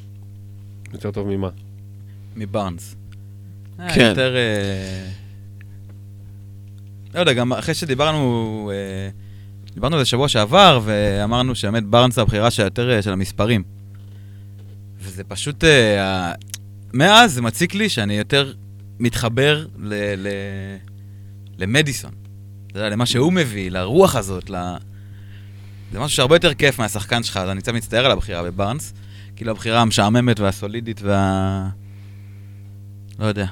יותר 0.94 1.12
טוב 1.12 1.28
ממה? 1.28 1.50
מבארנס. 2.36 2.96
כן. 3.78 4.10
יותר... 4.10 4.36
לא 7.14 7.20
יודע, 7.20 7.34
גם 7.34 7.54
אחרי 7.54 7.74
שדיברנו, 7.74 8.72
אה, 8.74 9.10
דיברנו 9.74 9.96
על 9.96 10.02
זה 10.02 10.06
שבוע 10.06 10.28
שעבר, 10.28 10.80
ואמרנו 10.84 11.56
שבאמת 11.56 11.84
בארנס 11.84 12.16
זה 12.16 12.22
הבחירה 12.22 12.52
של 12.52 12.64
יותר 12.64 12.92
אה, 12.92 13.02
של 13.02 13.14
המספרים. 13.14 13.64
וזה 15.00 15.24
פשוט... 15.24 15.64
אה, 15.64 16.32
מאז 16.94 17.34
זה 17.34 17.42
מציק 17.42 17.76
לי 17.76 17.90
שאני 17.90 18.14
יותר 18.14 18.54
מתחבר 19.00 19.66
ל... 19.78 19.94
ל... 20.18 20.28
למדיסון. 21.58 22.12
אתה 22.68 22.80
יודע, 22.80 22.90
למה 22.90 23.06
שהוא 23.06 23.34
מביא, 23.34 23.72
לרוח 23.72 24.16
הזאת, 24.16 24.50
ל... 24.50 24.56
זה 25.92 26.00
משהו 26.00 26.16
שהרבה 26.16 26.36
יותר 26.36 26.54
כיף 26.54 26.80
מהשחקן 26.80 27.24
שלך, 27.24 27.38
אז 27.38 27.50
אני 27.50 27.62
קצת 27.62 27.74
מצטער 27.74 28.06
על 28.06 28.12
הבחירה 28.12 28.44
בבארנס. 28.44 28.94
כאילו 29.36 29.52
הבחירה 29.52 29.82
המשעממת 29.82 30.40
והסולידית 30.40 31.02
וה... 31.02 31.70
לא 33.20 33.26
יודע, 33.26 33.46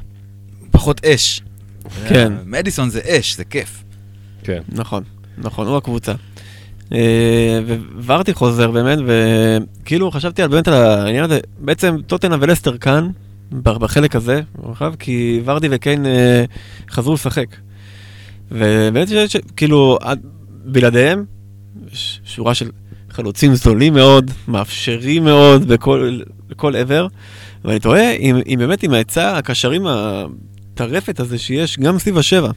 פחות 0.71 1.05
אש. 1.05 1.41
כן. 2.09 2.33
מדיסון 2.45 2.89
זה 2.89 2.99
אש, 3.07 3.37
זה 3.37 3.45
כיף. 3.45 3.83
כן. 4.43 4.61
נכון, 4.69 5.03
נכון, 5.37 5.67
הוא 5.67 5.77
הקבוצה. 5.77 6.13
אה, 6.93 7.59
וורדי 8.05 8.33
חוזר 8.33 8.71
באמת, 8.71 8.99
וכאילו 9.05 10.11
חשבתי 10.11 10.41
על 10.41 10.47
באמת 10.49 10.67
על 10.67 10.73
העניין 10.73 11.23
הזה, 11.23 11.39
בעצם 11.59 11.97
טוטנה 12.07 12.37
ולסטר 12.39 12.77
כאן, 12.77 13.09
בחלק 13.63 14.15
הזה, 14.15 14.41
במרחב, 14.57 14.93
כי 14.99 15.41
ורדי 15.45 15.67
וקיין 15.71 16.05
אה, 16.05 16.43
חזרו 16.91 17.13
לשחק. 17.13 17.45
ובאמת, 18.51 19.07
ש- 19.07 19.13
ש- 19.13 19.37
כאילו, 19.57 19.97
עד- 20.01 20.19
בלעדיהם, 20.65 21.25
שורה 22.25 22.53
של 22.53 22.69
חלוצים 23.09 23.55
זולים 23.55 23.93
מאוד, 23.93 24.31
מאפשרים 24.47 25.23
מאוד 25.23 25.67
בכל, 25.67 26.19
בכל 26.49 26.75
עבר, 26.75 27.07
ואני 27.65 27.79
תוהה 27.79 28.11
אם, 28.11 28.35
אם 28.47 28.55
באמת 28.59 28.83
עם 28.83 28.93
ההיצע 28.93 29.37
הקשרים 29.37 29.85
הטרפת 30.81 31.19
הזה 31.19 31.37
שיש 31.37 31.79
גם 31.79 31.99
סביב 31.99 32.17
השבע. 32.17 32.51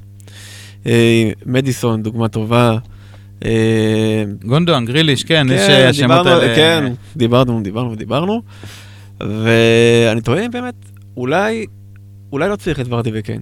אה, 0.87 1.30
מדיסון, 1.46 2.02
דוגמה 2.02 2.28
טובה. 2.28 2.78
אה, 3.44 4.24
גונדואן, 4.44 4.85
גריליש, 4.85 5.24
כן, 5.24 5.46
יש 5.50 5.61
כן, 5.61 5.70
אה, 5.70 5.88
השמות 5.88 6.11
דיברנו, 6.11 6.30
האלה. 6.30 6.56
כן, 6.56 6.92
דיברנו, 7.16 7.61
דיברנו 7.62 7.92
ודיברנו. 7.92 8.42
ואני 9.20 10.20
תוהה 10.20 10.46
אם 10.46 10.50
באמת, 10.50 10.74
אולי, 11.16 11.66
אולי 12.32 12.48
לא 12.48 12.56
צריך 12.56 12.80
את 12.80 12.87
ורדי 12.88 13.11
וקיין. 13.14 13.40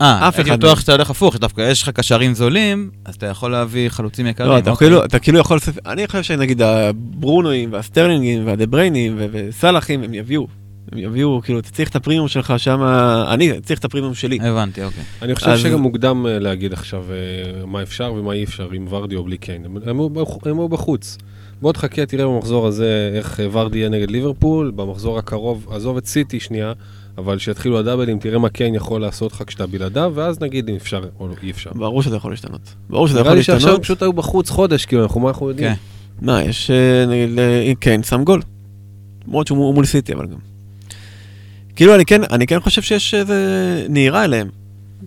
אה, 0.00 0.28
אף 0.28 0.36
הייתי 0.36 0.50
אחד 0.50 0.58
בטוח. 0.58 0.80
שאתה 0.80 0.92
הולך 0.92 1.10
הפוך, 1.10 1.34
שדווקא 1.34 1.70
יש 1.70 1.82
לך 1.82 1.88
קשרים 1.88 2.34
זולים, 2.34 2.90
אז 3.04 3.14
אתה 3.14 3.26
יכול 3.26 3.50
להביא 3.50 3.88
חלוצים 3.88 4.26
יקרים. 4.26 4.50
לא, 4.50 4.58
אתה 4.58 4.70
אוקיי. 4.70 4.88
כאילו, 4.88 5.04
אתה 5.04 5.18
כאילו 5.18 5.38
יכול 5.38 5.58
אני 5.86 6.06
חושב 6.06 6.22
שנגיד 6.22 6.62
הברונואים 6.62 7.72
והסטרלינגים 7.72 8.46
והדבריינים 8.46 9.18
וסלאחים, 9.32 10.02
הם 10.02 10.14
יביאו. 10.14 10.46
הם 10.94 11.00
יביאו, 11.00 11.40
כאילו, 11.44 11.58
אתה 11.58 11.70
צריך 11.70 11.88
את 11.88 11.96
הפרימיום 11.96 12.28
שלך 12.28 12.54
שם, 12.56 12.82
אני 13.28 13.60
צריך 13.60 13.78
את 13.80 13.84
הפרימיום 13.84 14.14
שלי. 14.14 14.38
הבנתי, 14.42 14.84
אוקיי. 14.84 15.02
אני 15.22 15.34
חושב 15.34 15.48
אז- 15.48 15.60
שגם 15.60 15.80
מוקדם 15.80 16.26
אה, 16.26 16.38
להגיד 16.38 16.72
עכשיו 16.72 17.04
אה, 17.10 17.66
מה 17.66 17.82
אפשר 17.82 18.12
ומה 18.16 18.32
אי 18.32 18.44
אפשר 18.44 18.68
עם 18.72 18.86
ורדי 18.90 19.16
או 19.16 19.24
בלי 19.24 19.38
קיין. 19.38 19.64
הם- 19.64 19.76
הם 19.86 20.00
היו 20.00 20.10
בח- 20.10 20.46
הם 20.46 20.58
היו 20.58 20.68
בחוץ. 20.68 21.18
בוא 21.62 21.72
תחכה, 21.72 22.06
תראה 22.06 22.26
במחזור 22.26 22.66
הזה 22.66 23.10
איך 23.14 23.40
אה, 23.40 23.46
ורדי 23.52 23.78
יהיה 23.78 23.88
נגד 23.88 24.10
ליברפול, 24.10 24.72
במחזור 24.76 25.18
הקרוב, 25.18 25.66
עזוב 25.70 25.96
את 25.96 26.06
סיטי 26.06 26.40
שנייה, 26.40 26.72
אבל 27.18 27.38
שיתחילו 27.38 27.78
הדאבלים, 27.78 28.18
תראה 28.18 28.38
מה 28.38 28.48
קיין 28.48 28.74
יכול 28.74 29.00
לעשות 29.00 29.32
לך 29.32 29.42
כשאתה 29.46 29.66
בלעדיו, 29.66 30.12
ואז 30.14 30.40
נגיד 30.40 30.68
אם 30.68 30.74
אפשר 30.76 31.00
או 31.20 31.28
לא, 31.28 31.34
אי 31.42 31.50
אפשר. 31.50 31.70
ברור 31.74 32.02
שזה 32.02 32.16
יכול 32.16 32.32
להשתנות. 32.32 32.74
ברור 32.90 33.08
שזה 33.08 33.16
נראה 33.18 33.26
יכול 33.26 33.36
לי 33.36 33.42
שעכשיו 33.42 33.54
הם 33.56 33.66
להשתנות. 33.68 33.82
פשוט 33.82 34.02
היו 34.02 34.12
בחוץ 34.12 34.50
חודש, 34.50 34.84
כאילו, 34.86 35.02
אנחנו 35.02 35.20
מה 35.20 35.28
אנחנו 35.28 35.48
יודעים. 35.48 35.68
כן. 35.68 35.74
מה, 36.26 36.42
יש, 36.42 36.70
נגיד, 37.08 37.38
קיין 37.80 38.02
שם 38.02 38.24
גול. 38.24 38.42
למרות 39.28 39.46
שהוא 39.46 39.74
מול 39.74 39.84
סיטי, 39.84 40.12
אבל 40.14 40.26
גם. 40.26 40.36
כאילו, 41.76 41.94
אני 41.94 42.04
כן, 42.04 42.20
אני 42.30 42.46
כן 42.46 42.60
חושב 42.60 42.82
שיש 42.82 43.14
איזה 43.14 43.36
נהירה 43.88 44.24
אליהם. 44.24 44.48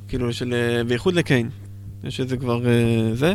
כאילו, 0.07 0.33
של, 0.33 0.53
אה, 0.53 0.83
בייחוד 0.83 1.13
לקיין. 1.13 1.49
יש 2.03 2.19
איזה 2.19 2.37
כבר 2.37 2.67
אה, 2.67 2.71
זה. 3.15 3.33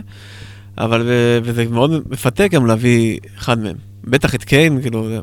אבל, 0.79 1.03
ו- 1.07 1.39
וזה 1.45 1.65
מאוד 1.71 1.91
מפתה 2.11 2.49
גם 2.49 2.67
להביא 2.67 3.19
אחד 3.37 3.59
מהם. 3.59 3.77
בטח 4.05 4.35
את 4.35 4.45
קיין, 4.45 4.83
כאילו, 4.83 5.09
זה- 5.09 5.19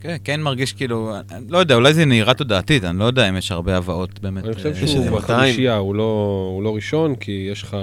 כן, 0.00 0.16
כן 0.24 0.40
מרגיש 0.40 0.72
כאילו, 0.72 1.12
לא 1.48 1.58
יודע, 1.58 1.74
אולי 1.74 1.94
זה 1.94 2.04
נהירה 2.04 2.34
תודעתית, 2.34 2.84
אני 2.84 2.98
לא 2.98 3.04
יודע 3.04 3.28
אם 3.28 3.36
יש 3.36 3.52
הרבה 3.52 3.76
הבאות 3.76 4.20
באמת. 4.20 4.44
אני 4.44 4.54
חושב 4.54 4.66
אה, 4.80 4.86
שהוא 4.86 5.04
200. 5.10 5.16
בחמישייה, 5.16 5.76
הוא 5.76 5.94
לא, 5.94 6.50
הוא 6.54 6.62
לא 6.62 6.74
ראשון, 6.74 7.14
כי 7.14 7.48
יש 7.52 7.62
לך, 7.62 7.76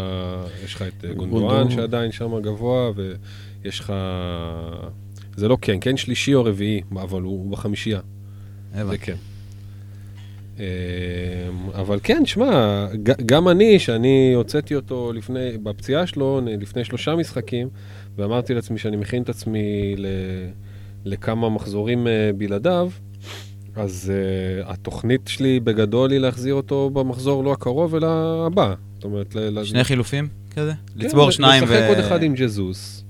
יש 0.65 0.73
לך 0.75 0.82
את 0.82 1.05
אה, 1.05 1.13
גונדואן 1.13 1.41
גונדואן. 1.41 1.71
שעדיין 1.71 2.11
שם 2.11 2.39
גבוה, 2.41 2.91
ויש 2.95 3.80
לך... 3.80 3.93
זה 5.36 5.47
לא 5.47 5.57
כן, 5.61 5.78
כן 5.82 5.97
שלישי 5.97 6.34
או 6.34 6.45
רביעי, 6.45 6.82
אבל 6.91 7.21
הוא, 7.21 7.32
הוא 7.32 7.51
בחמישייה. 7.51 7.99
זה. 8.74 8.97
כן. 8.97 9.15
אבל 11.74 11.99
כן, 12.03 12.26
שמע, 12.26 12.88
גם 13.26 13.47
אני, 13.47 13.80
שאני 13.80 14.34
הוצאתי 14.36 14.76
אותו 14.76 15.13
לפני, 15.13 15.57
בפציעה 15.63 16.07
שלו, 16.07 16.41
לפני 16.45 16.84
שלושה 16.84 17.15
משחקים, 17.15 17.70
ואמרתי 18.15 18.53
לעצמי 18.53 18.78
שאני 18.78 18.97
מכין 18.97 19.24
את 19.24 19.30
עצמי 19.30 19.95
ל, 19.97 20.05
לכמה 21.05 21.49
מחזורים 21.49 22.07
בלעדיו, 22.38 22.89
אז 23.76 24.11
uh, 24.11 24.72
התוכנית 24.72 25.22
שלי 25.28 25.59
בגדול 25.59 26.11
היא 26.11 26.20
להחזיר 26.20 26.53
אותו 26.53 26.89
במחזור 26.89 27.43
לא 27.43 27.51
הקרוב, 27.51 27.95
אלא 27.95 28.07
הבא. 28.47 28.74
זאת 28.95 29.03
אומרת... 29.03 29.36
שני 29.63 29.84
חילופים 29.84 30.28
כזה? 30.55 30.74
כן, 30.74 31.05
לצבור 31.05 31.32
שניים 31.32 31.63
ו... 31.63 31.65
לשחק 31.65 31.86
עוד 31.88 31.97
אחד 31.97 32.24
עם 32.24 32.34
ג'זוס, 32.36 33.03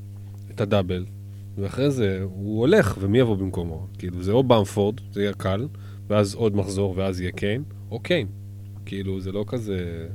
את 0.51 0.61
הדאבל, 0.61 1.05
ואחרי 1.57 1.91
זה 1.91 2.19
הוא 2.23 2.59
הולך, 2.59 2.97
ומי 2.99 3.19
יבוא 3.19 3.35
במקומו? 3.35 3.87
כאילו, 3.97 4.23
זה 4.23 4.31
או 4.31 4.43
במפורד, 4.43 4.95
זה 5.11 5.21
יהיה 5.21 5.33
קל, 5.33 5.67
ואז 6.07 6.35
עוד 6.35 6.55
מחזור, 6.55 6.93
ואז 6.97 7.21
יהיה 7.21 7.31
קיין, 7.31 7.63
או 7.91 7.99
קיין. 7.99 8.27
כאילו, 8.85 9.19
זה 9.19 9.31
לא 9.31 9.45
כזה... 9.47 10.07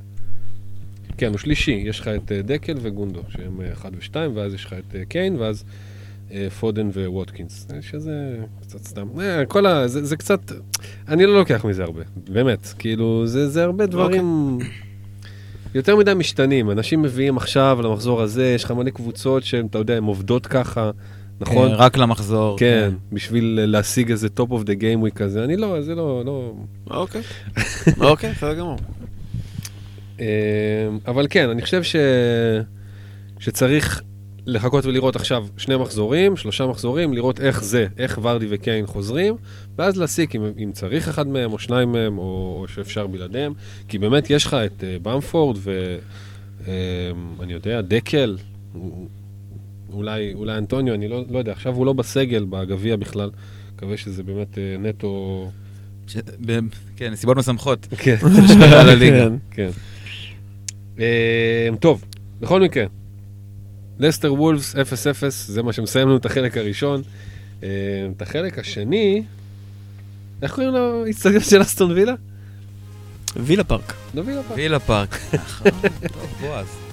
כן, 1.17 1.29
הוא 1.29 1.39
שלישי, 1.39 1.83
יש 1.87 2.01
לך 2.01 2.09
את 2.09 2.33
אה, 2.33 2.43
דקל 2.43 2.75
וגונדו, 2.81 3.23
שהם 3.29 3.61
1 3.73 3.93
אה, 3.93 3.99
ו-2, 3.99 4.31
ואז 4.35 4.55
יש 4.55 4.65
לך 4.65 4.73
את 4.73 4.97
קיין, 5.09 5.37
ואז 5.37 5.65
אה, 6.33 6.51
פודן 6.61 6.89
וווטקינס, 6.89 7.67
שזה 7.81 8.37
קצת 8.61 8.85
סתם, 8.85 9.21
אה, 9.21 9.45
כל 9.47 9.67
ה... 9.67 9.89
זה, 9.89 10.05
זה 10.05 10.17
קצת, 10.17 10.53
אני 11.09 11.27
לא 11.27 11.39
לוקח 11.39 11.65
מזה 11.65 11.83
הרבה, 11.83 12.03
באמת, 12.31 12.67
כאילו, 12.79 13.27
זה, 13.27 13.49
זה 13.49 13.65
הרבה 13.65 13.87
דברים... 13.87 14.59
Okay. 14.61 14.65
יותר 15.75 15.97
מדי 15.97 16.15
משתנים, 16.15 16.71
אנשים 16.71 17.03
מביאים 17.03 17.37
עכשיו 17.37 17.79
למחזור 17.83 18.23
הזה, 18.23 18.53
יש 18.55 18.65
לך 18.65 18.71
מלא 18.71 18.91
קבוצות 18.91 19.43
שהן, 19.43 19.67
אתה 19.67 19.79
יודע, 19.79 19.97
הן 19.97 20.05
עובדות 20.05 20.47
ככה, 20.47 20.91
נכון? 21.41 21.69
כן, 21.69 21.75
רק 21.75 21.97
למחזור. 21.97 22.59
כן, 22.59 22.91
כן, 22.91 23.15
בשביל 23.15 23.61
להשיג 23.65 24.11
איזה 24.11 24.29
top 24.41 24.49
of 24.49 24.65
the 24.65 24.81
game 24.81 25.07
week 25.07 25.15
כזה, 25.15 25.45
אני 25.45 25.57
לא, 25.57 25.83
זה 25.83 25.95
לא, 25.95 26.23
לא... 26.25 26.55
אוקיי, 26.91 27.23
אוקיי, 28.01 28.33
בסדר 28.33 28.55
גמור. 28.55 28.79
אה, 30.21 30.27
אבל 31.07 31.27
כן, 31.31 31.49
אני 31.49 31.63
חושב 31.63 31.83
ש... 31.83 31.97
שצריך 33.39 34.03
לחכות 34.47 34.87
ולראות 34.87 35.17
עכשיו 35.17 35.47
שני 35.57 35.77
מחזורים, 35.77 36.37
שלושה 36.37 36.67
מחזורים, 36.67 37.15
לראות 37.15 37.41
איך 37.41 37.65
זה, 37.65 37.87
איך 37.99 38.19
ורדי 38.23 38.47
וקיין 38.51 38.87
חוזרים, 38.87 39.37
ואז 39.79 39.97
להסיק 39.97 40.37
אם, 40.37 40.43
אם 40.59 40.73
צריך 40.73 41.09
אחד 41.09 41.27
מהם 41.27 41.53
או 41.53 41.59
שניים 41.59 41.93
מהם, 41.93 42.19
או, 42.19 42.59
או 42.61 42.69
שאפשר 42.69 43.07
בלעדיהם, 43.07 43.53
כי 43.89 43.99
באמת 43.99 44.31
יש 44.31 44.47
לך 44.47 44.55
את 44.55 44.81
uh, 44.81 44.85
במפורד 45.03 45.59
ואני 45.63 47.53
uh, 47.53 47.57
יודע, 47.57 47.81
דקל, 47.81 48.37
אולי, 49.93 50.35
אולי 50.35 50.59
אנטוניו, 50.59 50.95
אני 50.95 51.09
לא, 51.09 51.25
לא 51.31 51.39
יודע, 51.39 51.53
עכשיו 51.53 51.75
הוא 51.75 51.87
לא 51.87 51.93
בסגל 51.93 52.45
בגביע 52.51 52.97
בכלל, 52.97 53.31
מקווה 53.75 53.97
שזה 53.97 54.23
באמת 54.23 54.55
uh, 54.55 54.59
נטו... 54.81 55.51
ש... 56.07 56.17
ב... 56.47 56.59
כן, 56.97 57.13
נסיבות 57.13 57.37
משמחות. 57.37 57.87
כן. 58.05 58.17
כן. 59.01 59.33
כן. 59.51 59.71
Uh, 60.97 61.01
טוב, 61.81 62.05
בכל 62.41 62.61
מקרה, 62.61 62.85
לסטר 63.99 64.35
וולפס 64.35 65.07
0-0, 65.07 65.11
זה 65.29 65.63
מה 65.63 65.73
שמסיים 65.73 66.09
לנו 66.09 66.17
את 66.17 66.27
החלק 66.27 66.57
הראשון. 66.57 67.03
אה, 67.63 67.69
את 68.17 68.23
החלק 68.23 68.59
השני, 68.59 69.23
איך 70.43 70.55
קוראים 70.55 70.75
לאיצטדיון 70.75 71.43
של 71.43 71.63
אסטון 71.63 71.91
וילה? 71.91 72.15
וילה 73.37 73.65
פארק. 73.65 73.95
לא 74.15 74.23
וילה 74.27 74.43
פארק. 74.43 74.57
וילה 74.57 74.79
פארק. 74.79 75.19
נכון, 75.35 75.71
טוב, 76.13 76.37
בועז. 76.41 76.92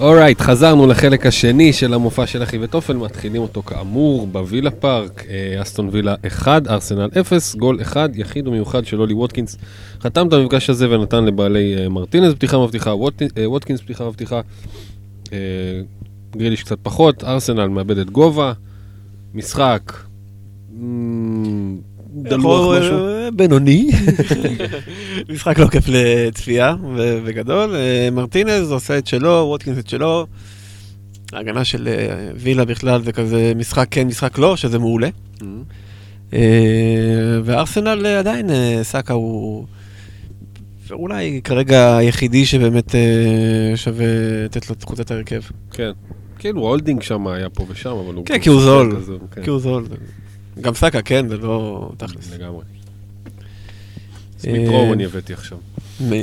אורייט, 0.00 0.40
right, 0.40 0.42
חזרנו 0.42 0.86
לחלק 0.86 1.26
השני 1.26 1.72
של 1.72 1.94
המופע 1.94 2.26
של 2.26 2.42
אחי 2.42 2.58
וטופל, 2.60 2.96
מתחילים 2.96 3.42
אותו 3.42 3.62
כאמור 3.62 4.26
בווילה 4.26 4.70
פארק, 4.70 5.24
אה, 5.28 5.62
אסטון 5.62 5.88
וילה 5.92 6.14
1, 6.26 6.68
ארסנל 6.68 7.08
0, 7.20 7.54
גול 7.54 7.82
1, 7.82 8.10
יחיד 8.14 8.48
ומיוחד 8.48 8.84
של 8.86 9.00
אולי 9.00 9.14
ווטקינס. 9.14 9.56
חתם 10.00 10.28
את 10.28 10.32
המפגש 10.32 10.70
הזה 10.70 10.90
ונתן 10.90 11.24
לבעליו 11.24 11.76
אה, 11.78 11.88
מרטינס 11.88 12.34
פתיחה 12.34 12.58
מבטיחה, 12.58 12.90
אה, 13.38 13.50
ווטקינס 13.50 13.80
פתיחה 13.80 14.04
מבטיחה, 14.04 14.40
גריליש 16.36 16.62
קצת 16.62 16.78
פחות, 16.82 17.24
ארסנל 17.24 17.66
מאבדת 17.66 18.10
גובה, 18.10 18.52
משחק. 19.34 19.92
דלוח 22.14 22.78
משהו? 22.78 22.96
בינוני. 23.34 23.90
משחק 25.32 25.58
לא 25.58 25.66
כיף 25.66 25.84
לצפייה, 25.88 26.74
וגדול. 27.24 27.74
אה, 27.76 28.08
מרטינז 28.12 28.72
עושה 28.72 28.98
את 28.98 29.06
שלו, 29.06 29.44
ווטקינס 29.48 29.78
את 29.78 29.88
שלו. 29.88 30.26
ההגנה 31.32 31.64
של 31.64 31.88
אה, 31.88 32.28
וילה 32.36 32.64
בכלל 32.64 33.02
זה 33.02 33.12
כזה 33.12 33.52
משחק 33.56 33.86
כן, 33.90 34.06
משחק 34.06 34.38
לא, 34.38 34.56
שזה 34.56 34.78
מעולה. 34.78 35.08
Mm-hmm. 35.08 35.44
אה, 36.32 37.40
וארסנל 37.44 38.06
עדיין, 38.06 38.50
סאקה 38.82 39.14
הוא 39.14 39.66
אולי 40.90 41.40
כרגע 41.44 41.96
היחידי 41.96 42.46
שבאמת 42.46 42.94
שווה 43.76 44.06
לתת 44.44 44.68
לו 44.68 44.74
את 44.74 44.84
קבוצת 44.84 45.10
ההרכב. 45.10 45.40
כן. 45.70 45.90
כאילו 46.38 46.60
הולדינג 46.60 47.02
שם 47.02 47.26
היה 47.26 47.48
פה 47.48 47.66
ושם, 47.68 47.90
אבל 47.90 48.14
הוא... 48.14 48.26
כן, 48.26 48.38
כי 48.38 48.48
הוא 48.48 48.60
זול. 48.60 48.96
כן. 49.30 49.42
כי 49.42 49.50
הוא 49.50 49.60
זול. 49.60 49.84
גם 50.60 50.74
סאקה, 50.74 51.02
כן, 51.02 51.28
זה 51.28 51.36
לא 51.36 51.90
תכלס. 51.96 52.34
לגמרי. 52.34 52.64
סמית 54.38 54.68
רו 54.68 54.92
אני 54.92 55.04
הבאתי 55.04 55.32
עכשיו. 55.32 55.58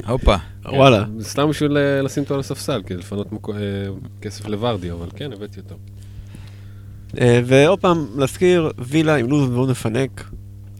הופה. 0.08 0.36
וואלה. 0.66 1.06
סתם 1.22 1.50
בשביל 1.50 1.78
אה, 1.78 2.02
לשים 2.02 2.24
אותו 2.24 2.34
על 2.34 2.40
הספסל, 2.40 2.82
כדי 2.86 2.98
לפנות 2.98 3.28
אה, 3.34 3.60
כסף 4.22 4.46
לוורדי, 4.48 4.92
אבל 4.92 5.08
כן, 5.16 5.34
הבאתי 5.34 5.60
אותו. 5.60 5.76
אה, 7.22 7.42
ועוד 7.46 7.80
פעם, 7.80 8.08
להזכיר, 8.18 8.72
וילה 8.78 9.16
עם 9.16 9.30
לו"ז 9.30 9.50
מאוד 9.50 9.70
מפנק, 9.70 10.30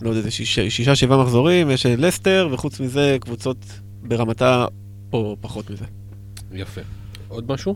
לא 0.02 0.10
יודע, 0.10 0.32
שישה, 0.32 0.96
שבעה 0.96 1.24
מחזורים, 1.24 1.70
יש 1.70 1.86
לסטר, 1.86 2.50
וחוץ 2.52 2.80
מזה, 2.80 3.18
קבוצות 3.22 3.58
ברמתה 4.02 4.66
או 5.14 5.38
פחות 5.42 5.70
מזה. 5.70 5.86
יפה. 6.54 6.82
עוד 7.28 7.52
משהו? 7.52 7.76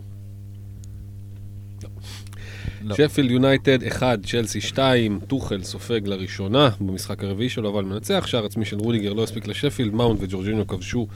לא. 2.84 2.94
שפילד 2.94 3.30
יונייטד 3.30 3.84
1, 3.84 4.18
צ'לסי 4.26 4.60
2, 4.60 5.20
טוחל 5.26 5.62
סופג 5.62 6.00
לראשונה 6.04 6.70
במשחק 6.80 7.24
הרביעי 7.24 7.48
שלו, 7.48 7.70
אבל 7.70 7.84
מנצח, 7.84 8.26
שער 8.26 8.44
עצמי 8.44 8.64
של 8.64 8.78
רודיגר 8.78 9.12
לא 9.12 9.22
הספיק 9.22 9.46
לשפילד, 9.46 9.94
מאונט 9.94 10.18
וג'ורג'יניו 10.22 10.66
כבשו 10.66 11.06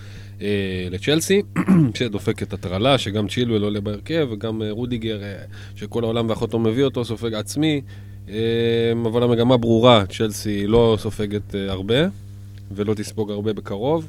אה, 0.43 0.89
לצ'לסי, 0.91 1.43
שדופקת 1.99 2.53
הטרלה, 2.53 2.99
שגם 2.99 3.29
צ'ילואל 3.29 3.63
עולה 3.63 3.81
בהרכב, 3.81 4.29
וגם 4.31 4.63
אה, 4.63 4.71
רודיגר, 4.71 5.23
אה, 5.23 5.35
שכל 5.77 6.05
העולם 6.05 6.31
ואחותו 6.31 6.59
מביא 6.59 6.85
אותו, 6.85 7.05
סופג 7.05 7.35
עצמי, 7.35 7.81
אה, 8.29 8.93
אבל 9.05 9.23
המגמה 9.23 9.57
ברורה, 9.57 10.05
צ'לסי 10.07 10.67
לא 10.67 10.97
סופגת 11.01 11.55
אה, 11.55 11.71
הרבה, 11.71 12.09
ולא 12.73 12.95
תספוג 12.95 13.31
הרבה 13.31 13.53
בקרוב. 13.53 14.09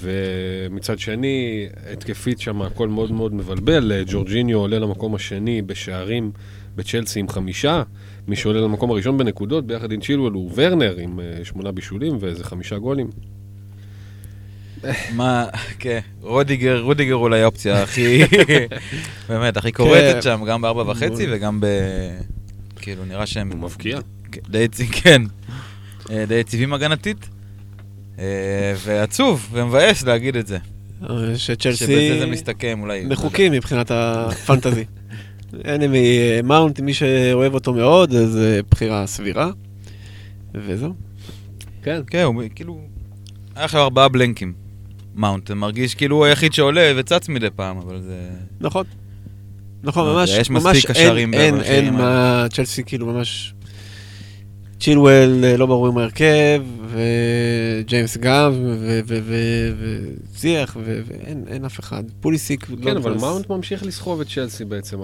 ומצד 0.00 0.98
שני, 0.98 1.66
התקפית 1.92 2.40
שם 2.40 2.62
הכל 2.62 2.88
מאוד 2.88 3.12
מאוד 3.12 3.34
מבלבל. 3.34 3.92
ג'ורג'יניו 4.06 4.58
עולה 4.58 4.78
למקום 4.78 5.14
השני 5.14 5.62
בשערים 5.62 6.30
בצ'לסי 6.76 7.20
עם 7.20 7.28
חמישה. 7.28 7.82
מי 8.28 8.36
שעולה 8.36 8.60
למקום 8.60 8.90
הראשון 8.90 9.18
בנקודות, 9.18 9.66
ביחד 9.66 9.92
עם 9.92 10.00
צ'ילואל, 10.00 10.32
הוא 10.32 10.50
ורנר 10.54 10.96
עם 10.98 11.18
uh, 11.18 11.44
שמונה 11.44 11.72
בישולים 11.72 12.16
ואיזה 12.20 12.44
חמישה 12.44 12.78
גולים. 12.78 13.10
מה, 15.12 15.46
כן, 15.78 16.00
רודיגר, 16.20 16.80
רודיגר 16.80 17.14
אולי 17.14 17.42
האופציה 17.42 17.82
הכי, 17.82 18.22
באמת, 19.28 19.56
הכי 19.56 19.72
קורצת 19.72 20.14
כן. 20.14 20.22
שם, 20.22 20.44
גם 20.48 20.62
בארבע 20.62 20.90
וחצי 20.90 21.26
וגם 21.30 21.60
ב... 21.60 21.66
כאילו, 22.76 23.04
נראה 23.04 23.26
שהם... 23.26 23.52
הוא 23.52 23.58
מבקיע. 23.58 23.98
די, 24.48 24.68
כן, 24.92 25.22
אה, 26.10 26.24
די 26.28 26.34
יציבים 26.34 26.72
הגנתית. 26.72 27.28
אה, 28.18 28.74
ועצוב 28.84 29.48
ומבאס 29.52 30.02
להגיד 30.02 30.36
את 30.36 30.46
זה. 30.46 30.58
אה, 31.10 31.38
שצ'לסי... 31.38 31.84
שבזה 31.84 32.18
זה 32.18 32.26
מסתכם 32.26 32.78
אולי. 32.82 33.04
מחוקים 33.04 33.52
מבחינת 33.52 33.90
הפנטזי. 33.90 34.84
אנימי 35.64 36.18
מאונט, 36.44 36.80
מי 36.80 36.94
שאוהב 36.94 37.54
אותו 37.54 37.74
מאוד, 37.74 38.10
זו 38.10 38.40
בחירה 38.70 39.06
סבירה. 39.06 39.50
וזהו. 40.54 40.94
כן. 41.82 42.00
כן, 42.06 42.22
הוא 42.22 42.42
כאילו... 42.54 42.80
היה 43.56 43.64
לך 43.64 43.74
ארבעה 43.74 44.08
בלנקים. 44.08 44.52
מאונט, 45.14 45.48
זה 45.48 45.54
מרגיש 45.54 45.94
כאילו 45.94 46.16
הוא 46.16 46.24
היחיד 46.24 46.52
שעולה 46.52 46.92
וצץ 46.96 47.28
מדי 47.28 47.50
פעם, 47.56 47.78
אבל 47.78 48.00
זה... 48.00 48.30
נכון. 48.60 48.84
נכון, 49.82 50.14
ממש, 50.14 50.30
יש 50.30 50.50
מספיק 50.50 50.86
קשרים. 50.90 51.34
אין, 51.34 51.54
אין, 51.54 51.60
אין 51.60 51.94
מה, 51.94 52.46
צ'לסי 52.50 52.84
כאילו 52.84 53.06
ממש 53.06 53.54
צ'ילואל 54.84 55.44
אה, 55.44 55.56
לא 55.56 55.66
ברור 55.66 55.88
עם 55.88 55.98
ההרכב, 55.98 56.62
וג'יימס 56.86 58.16
גם, 58.16 58.52
וזיח, 60.34 60.76
ואין 60.80 61.64
אף 61.64 61.80
אחד. 61.80 62.04
פוליסיק 62.20 62.70
לא 62.70 62.76
כן, 62.84 62.96
אבל 62.96 63.14
מאונט 63.14 63.50
ממשיך 63.50 63.82
לסחוב 63.82 64.20
את 64.20 64.26
צ'לסי 64.28 64.64
בעצם 64.64 65.02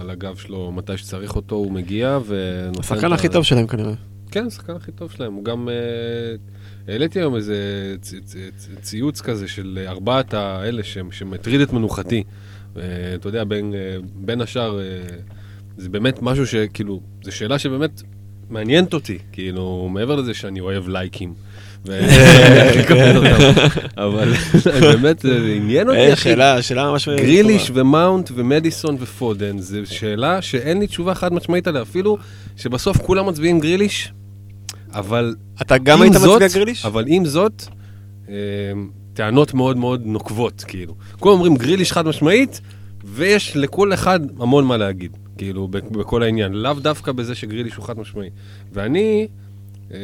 על 0.00 0.10
הגב 0.10 0.36
שלו, 0.36 0.72
מתי 0.72 0.96
שצריך 0.96 1.36
אותו 1.36 1.54
הוא 1.54 1.72
מגיע, 1.72 2.18
ונותן... 2.26 2.80
השחקן 2.80 3.12
הכי 3.12 3.28
טוב 3.28 3.44
שלהם 3.44 3.66
כנראה. 3.66 3.92
כן, 4.30 4.46
השחקן 4.46 4.72
הכי 4.72 4.92
טוב 4.92 5.10
שלהם. 5.10 5.34
הוא 5.34 5.44
גם... 5.44 5.68
אה, 5.68 5.74
העליתי 6.92 7.18
היום 7.18 7.36
איזה 7.36 7.56
ציוץ 8.80 9.20
כזה 9.20 9.48
של 9.48 9.84
ארבעת 9.88 10.34
האלה 10.34 10.82
שמטריד 11.10 11.60
את 11.60 11.72
מנוחתי. 11.72 12.22
אתה 12.72 13.28
יודע, 13.28 13.44
בין 14.14 14.40
השאר, 14.40 14.78
זה 15.76 15.88
באמת 15.88 16.22
משהו 16.22 16.46
שכאילו, 16.46 17.00
זו 17.24 17.32
שאלה 17.32 17.58
שבאמת 17.58 18.02
מעניינת 18.52 18.94
אותי, 18.94 19.18
כאילו, 19.32 19.88
מעבר 19.92 20.16
לזה 20.16 20.34
שאני 20.34 20.60
אוהב 20.60 20.88
לייקים. 20.88 21.34
אבל 23.96 24.32
באמת, 24.80 25.18
זה 25.18 25.52
עניין 25.56 25.88
אותי, 25.88 25.98
אה, 25.98 26.12
אחי. 26.12 26.22
שאלה, 26.22 26.62
שאלה 26.62 26.90
ממש... 26.90 27.08
גריליש. 27.08 27.70
ומאונט 27.74 28.30
ומדיסון 28.34 28.96
ופודן, 29.00 29.58
זו 29.58 29.78
שאלה 29.84 30.42
שאין 30.42 30.78
לי 30.78 30.86
תשובה 30.86 31.14
חד 31.14 31.32
משמעית 31.32 31.66
עליה, 31.66 31.82
אפילו 31.82 32.18
שבסוף 32.56 32.96
כולם 32.96 33.28
מצביעים 33.28 33.60
גריליש, 33.60 34.12
אבל 34.94 35.34
אתה 35.62 35.78
גם 35.78 36.02
היית 36.02 36.14
מצביע 36.14 36.48
גריליש? 36.48 36.84
אבל 36.84 37.04
עם 37.06 37.24
זאת, 37.24 37.62
אה, 38.28 38.34
טענות 39.14 39.54
מאוד 39.54 39.76
מאוד 39.76 40.02
נוקבות, 40.04 40.64
כאילו. 40.68 40.94
כולם 41.20 41.34
אומרים 41.34 41.56
גריליש 41.56 41.92
חד 41.92 42.06
משמעית, 42.06 42.60
ויש 43.04 43.56
לכל 43.56 43.94
אחד 43.94 44.20
המון 44.40 44.64
מה 44.64 44.76
להגיד, 44.76 45.16
כאילו, 45.42 45.68
בכל 45.68 46.22
העניין. 46.22 46.52
לאו 46.52 46.74
דווקא 46.74 47.12
בזה 47.12 47.34
שגריליש 47.34 47.74
הוא 47.74 47.84
חד 47.84 47.98
משמעי. 47.98 48.30
ואני, 48.72 49.28
אה, 49.92 49.98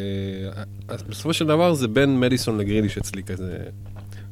בסופו 1.09 1.33
של 1.33 1.47
דבר 1.47 1.75
זה 1.75 1.89
בין 1.89 2.21
מדיסון 2.21 2.59
לגריליש 2.59 2.99
אצלי 2.99 3.23
כזה. 3.23 3.59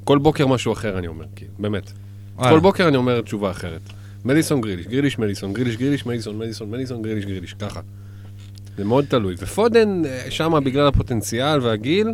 כל 0.04 0.18
בוקר 0.18 0.46
משהו 0.46 0.72
אחר 0.72 0.98
אני 0.98 1.06
אומר, 1.06 1.24
כאילו, 1.36 1.52
באמת. 1.58 1.92
וואלה. 2.36 2.50
כל 2.50 2.60
בוקר 2.60 2.88
אני 2.88 2.96
אומר 2.96 3.20
תשובה 3.20 3.50
אחרת. 3.50 3.80
מדיסון 4.24 4.60
גריליש, 4.60 4.86
גריליש 4.86 5.18
מדיסון, 5.18 5.52
גריליש 5.52 5.76
גריליש, 5.76 6.06
מדיסון 6.06 6.38
מדיסון, 6.38 6.70
מדיסון 6.70 7.02
גריליש 7.02 7.24
גריליש, 7.24 7.54
ככה. 7.54 7.80
זה 8.76 8.84
מאוד 8.84 9.04
תלוי. 9.04 9.34
ופודן, 9.38 10.02
אה, 10.04 10.30
שמה 10.30 10.60
בגלל 10.60 10.86
הפוטנציאל 10.86 11.60
והגיל, 11.60 12.08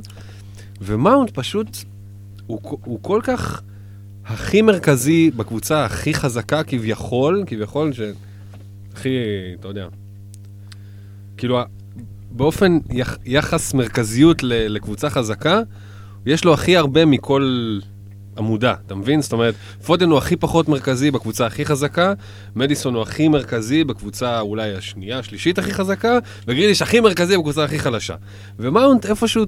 ומאונט 0.80 1.30
פשוט, 1.30 1.76
הוא, 2.46 2.60
הוא 2.84 2.98
כל 3.02 3.20
כך 3.24 3.62
הכי 4.26 4.62
מרכזי 4.62 5.30
בקבוצה 5.30 5.84
הכי 5.84 6.14
חזקה 6.14 6.62
כביכול, 6.62 7.44
כביכול, 7.46 7.92
שהכי, 8.92 9.18
אתה 9.60 9.68
יודע, 9.68 9.86
כאילו, 11.36 11.58
באופן 12.30 12.78
יח, 12.90 13.18
יחס 13.24 13.74
מרכזיות 13.74 14.42
ל, 14.42 14.74
לקבוצה 14.74 15.10
חזקה, 15.10 15.60
יש 16.26 16.44
לו 16.44 16.54
הכי 16.54 16.76
הרבה 16.76 17.04
מכל 17.04 17.78
עמודה, 18.38 18.74
אתה 18.86 18.94
מבין? 18.94 19.22
זאת 19.22 19.32
אומרת, 19.32 19.54
פודן 19.86 20.10
הוא 20.10 20.18
הכי 20.18 20.36
פחות 20.36 20.68
מרכזי 20.68 21.10
בקבוצה 21.10 21.46
הכי 21.46 21.64
חזקה, 21.64 22.12
מדיסון 22.56 22.94
הוא 22.94 23.02
הכי 23.02 23.28
מרכזי 23.28 23.84
בקבוצה 23.84 24.40
אולי 24.40 24.74
השנייה, 24.74 25.18
השלישית 25.18 25.58
הכי 25.58 25.72
חזקה, 25.74 26.18
וגריליש 26.46 26.82
הכי 26.82 27.00
מרכזי 27.00 27.36
בקבוצה 27.36 27.64
הכי 27.64 27.78
חלשה. 27.78 28.14
ומאונט 28.58 29.06
איפשהו 29.06 29.44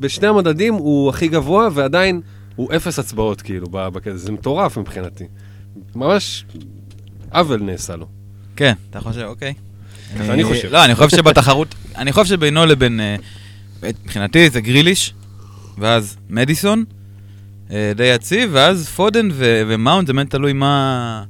בשני 0.00 0.28
המדדים 0.28 0.74
הוא 0.74 1.10
הכי 1.10 1.28
גבוה, 1.28 1.68
ועדיין 1.72 2.20
הוא 2.56 2.68
אפס 2.76 2.98
הצבעות 2.98 3.42
כאילו 3.42 3.66
בקטע, 3.70 4.16
זה 4.16 4.32
מטורף 4.32 4.78
מבחינתי. 4.78 5.24
ממש 5.94 6.44
עוול 7.32 7.62
נעשה 7.62 7.96
לו. 7.96 8.13
כן, 8.56 8.72
אתה 8.90 9.00
חושב, 9.00 9.20
אוקיי. 9.20 9.54
ככה 10.18 10.32
אני 10.32 10.44
חושב. 10.44 10.68
לא, 10.72 10.84
אני 10.84 10.94
חושב 10.94 11.16
שבתחרות, 11.16 11.74
אני 11.96 12.12
חושב 12.12 12.34
שבינו 12.34 12.66
לבין, 12.66 13.00
אה, 13.00 13.16
מבחינתי 13.82 14.50
זה 14.50 14.60
גריליש, 14.60 15.14
ואז 15.78 16.16
מדיסון, 16.30 16.84
אה, 17.70 17.92
די 17.96 18.04
יציב, 18.04 18.50
ואז 18.52 18.88
פודן 18.88 19.28
ו- 19.32 19.62
ומאונט, 19.68 20.06
זה 20.06 20.12
באמת 20.12 20.30
תלוי 20.30 20.52
מה... 20.52 21.24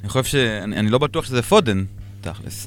אני 0.00 0.08
חושב 0.08 0.24
ש... 0.24 0.34
אני 0.34 0.76
אני 0.76 0.90
לא 0.90 0.98
בטוח 0.98 1.24
שזה 1.24 1.42
פודן, 1.42 1.84
תכלס. 2.20 2.66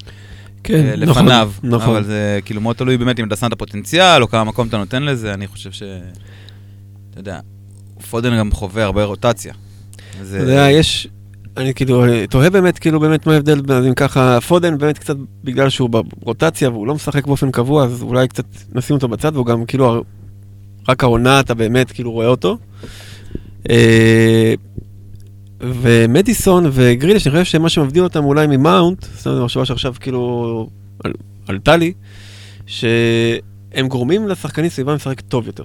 כן, 0.64 0.86
אה, 0.86 0.96
נכון, 0.96 1.24
לפניו. 1.24 1.52
נכון. 1.62 1.88
אבל 1.90 2.04
זה 2.04 2.38
כאילו 2.44 2.60
מאוד 2.60 2.76
תלוי 2.76 2.96
באמת 2.96 3.20
אם 3.20 3.26
אתה 3.26 3.36
שם 3.36 3.46
את 3.46 3.52
הפוטנציאל, 3.52 4.22
או 4.22 4.28
כמה 4.28 4.44
מקום 4.44 4.68
אתה 4.68 4.76
נותן 4.76 5.02
לזה, 5.02 5.34
אני 5.34 5.46
חושב 5.46 5.72
ש... 5.72 5.82
אתה 7.10 7.20
יודע, 7.20 7.40
פודן 8.10 8.38
גם 8.38 8.52
חווה 8.52 8.84
הרבה 8.84 9.04
רוטציה. 9.04 9.54
אתה 10.10 10.36
יודע, 10.38 10.70
יש, 10.70 11.08
אני 11.56 11.74
כאילו 11.74 12.04
תוהה 12.30 12.50
באמת, 12.50 12.78
כאילו 12.78 13.00
באמת 13.00 13.26
מה 13.26 13.32
ההבדל, 13.32 13.60
אז 13.74 13.86
אם 13.86 13.94
ככה, 13.94 14.38
פודן 14.40 14.78
באמת 14.78 14.98
קצת 14.98 15.16
בגלל 15.44 15.68
שהוא 15.70 15.90
ברוטציה 16.20 16.70
והוא 16.70 16.86
לא 16.86 16.94
משחק 16.94 17.26
באופן 17.26 17.50
קבוע, 17.50 17.84
אז 17.84 18.02
אולי 18.02 18.28
קצת 18.28 18.44
נשים 18.72 18.96
אותו 18.96 19.08
בצד, 19.08 19.34
והוא 19.34 19.46
גם 19.46 19.64
כאילו, 19.66 20.04
רק 20.88 21.02
העונה 21.04 21.40
אתה 21.40 21.54
באמת 21.54 21.90
כאילו 21.92 22.12
רואה 22.12 22.26
אותו. 22.26 22.58
אה, 23.70 24.54
ומדיסון 25.60 26.64
וגריליש, 26.72 27.26
אני 27.26 27.32
חושב 27.32 27.44
שמה 27.44 27.68
שמבדיל 27.68 28.02
אותם 28.02 28.24
אולי 28.24 28.46
ממאונט, 28.46 29.06
זאת 29.16 29.26
אומרת, 29.26 29.42
מחשבה 29.42 29.64
שעכשיו 29.64 29.94
כאילו 30.00 30.68
על- 31.04 31.12
עלתה 31.48 31.76
לי, 31.76 31.92
שהם 32.66 33.88
גורמים 33.88 34.28
לשחקנים 34.28 34.70
סביבם 34.70 34.94
לשחק 34.94 35.20
טוב 35.20 35.46
יותר. 35.46 35.64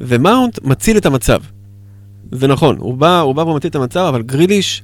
ומאונט 0.00 0.58
מציל 0.64 0.96
את 0.96 1.06
המצב. 1.06 1.40
זה 2.32 2.46
נכון, 2.46 2.76
הוא 2.78 2.94
בא, 2.94 3.20
הוא 3.20 3.34
בא 3.34 3.40
ומציל 3.40 3.70
את 3.70 3.74
המצב, 3.74 4.06
אבל 4.08 4.22
גריליש 4.22 4.82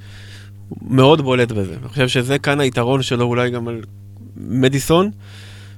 מאוד 0.81 1.21
בולט 1.21 1.51
בזה. 1.51 1.75
אני 1.81 1.87
חושב 1.87 2.07
שזה 2.07 2.39
כאן 2.39 2.59
היתרון 2.59 3.01
שלו 3.01 3.25
אולי 3.25 3.49
גם 3.49 3.67
על 3.67 3.81
מדיסון, 4.37 5.11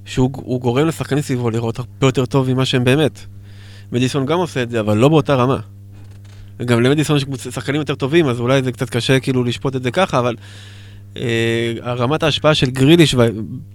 שהוא 0.05 0.30
הוא 0.34 0.61
גורם 0.61 0.88
לשחקנים 0.88 1.22
סביבו 1.22 1.49
לראות 1.49 1.80
הרבה 1.80 2.07
יותר 2.07 2.26
טוב 2.26 2.53
ממה 2.53 2.66
שהם 2.66 2.84
באמת. 2.84 3.20
מדיסון 3.91 4.26
גם 4.26 4.38
עושה 4.38 4.64
את 4.64 4.70
זה, 4.70 4.80
אבל 4.80 4.97
לא 4.97 5.09
באותה 5.09 5.36
רמה. 5.36 5.59
וגם 6.59 6.82
למדיסון 6.82 7.18
יש 7.18 7.24
שחקנים 7.51 7.80
יותר 7.80 7.95
טובים, 7.95 8.28
אז 8.28 8.39
אולי 8.39 8.64
זה 8.64 8.72
קצת 8.72 8.89
קשה 8.89 9.20
כאילו 9.20 9.43
לשפוט 9.43 9.76
את 9.76 9.84
זה 9.84 9.91
ככה, 9.91 10.20
אבל 10.20 10.36
אה, 11.18 11.74
רמת 11.86 12.24
ההשפעה 12.24 12.55
של 12.55 12.70
גריליש, 12.70 13.16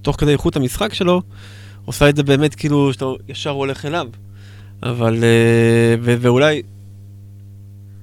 תוך 0.02 0.16
כדי 0.18 0.32
איכות 0.32 0.56
המשחק 0.56 0.94
שלו, 0.94 1.22
עושה 1.84 2.08
את 2.08 2.16
זה 2.16 2.22
באמת 2.22 2.54
כאילו 2.54 2.92
שאתה 2.92 3.04
ישר 3.28 3.50
הולך 3.50 3.86
אליו. 3.86 4.06
אבל, 4.82 5.24
אה, 5.24 5.94
ואולי, 6.00 6.62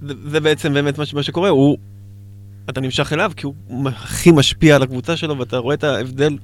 זה, 0.01 0.13
זה 0.29 0.39
בעצם 0.39 0.73
באמת 0.73 0.97
מה, 0.97 1.23
שקורה, 1.23 1.49
הוא, 1.49 1.77
אתה 2.69 2.81
נמשך 2.81 3.13
אליו 3.13 3.31
כי 3.35 3.45
הוא 3.45 3.55
הכי 3.89 4.31
משפיע 4.31 4.75
על 4.75 4.83
הקבוצה 4.83 5.17
שלו, 5.17 5.39
ואתה 5.39 5.57
רואה 5.57 5.75
את 5.75 5.83
ההבדל, 5.83 6.37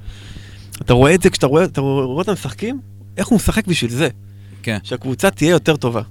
אתה 0.81 0.93
רואה 0.93 1.13
את 1.15 1.21
זה 1.21 1.29
כשאתה 1.29 1.47
רואה, 1.47 1.63
אתה 1.63 1.81
רואה 1.81 2.05
אותם 2.05 2.31
משחקים, 2.31 2.81
איך 3.17 3.27
הוא 3.27 3.35
משחק 3.35 3.67
בשביל 3.67 3.91
זה, 3.91 4.07
כן. 4.63 4.77
שהקבוצה 4.83 5.31
תהיה 5.31 5.51
יותר 5.51 5.75
טובה. 5.75 6.01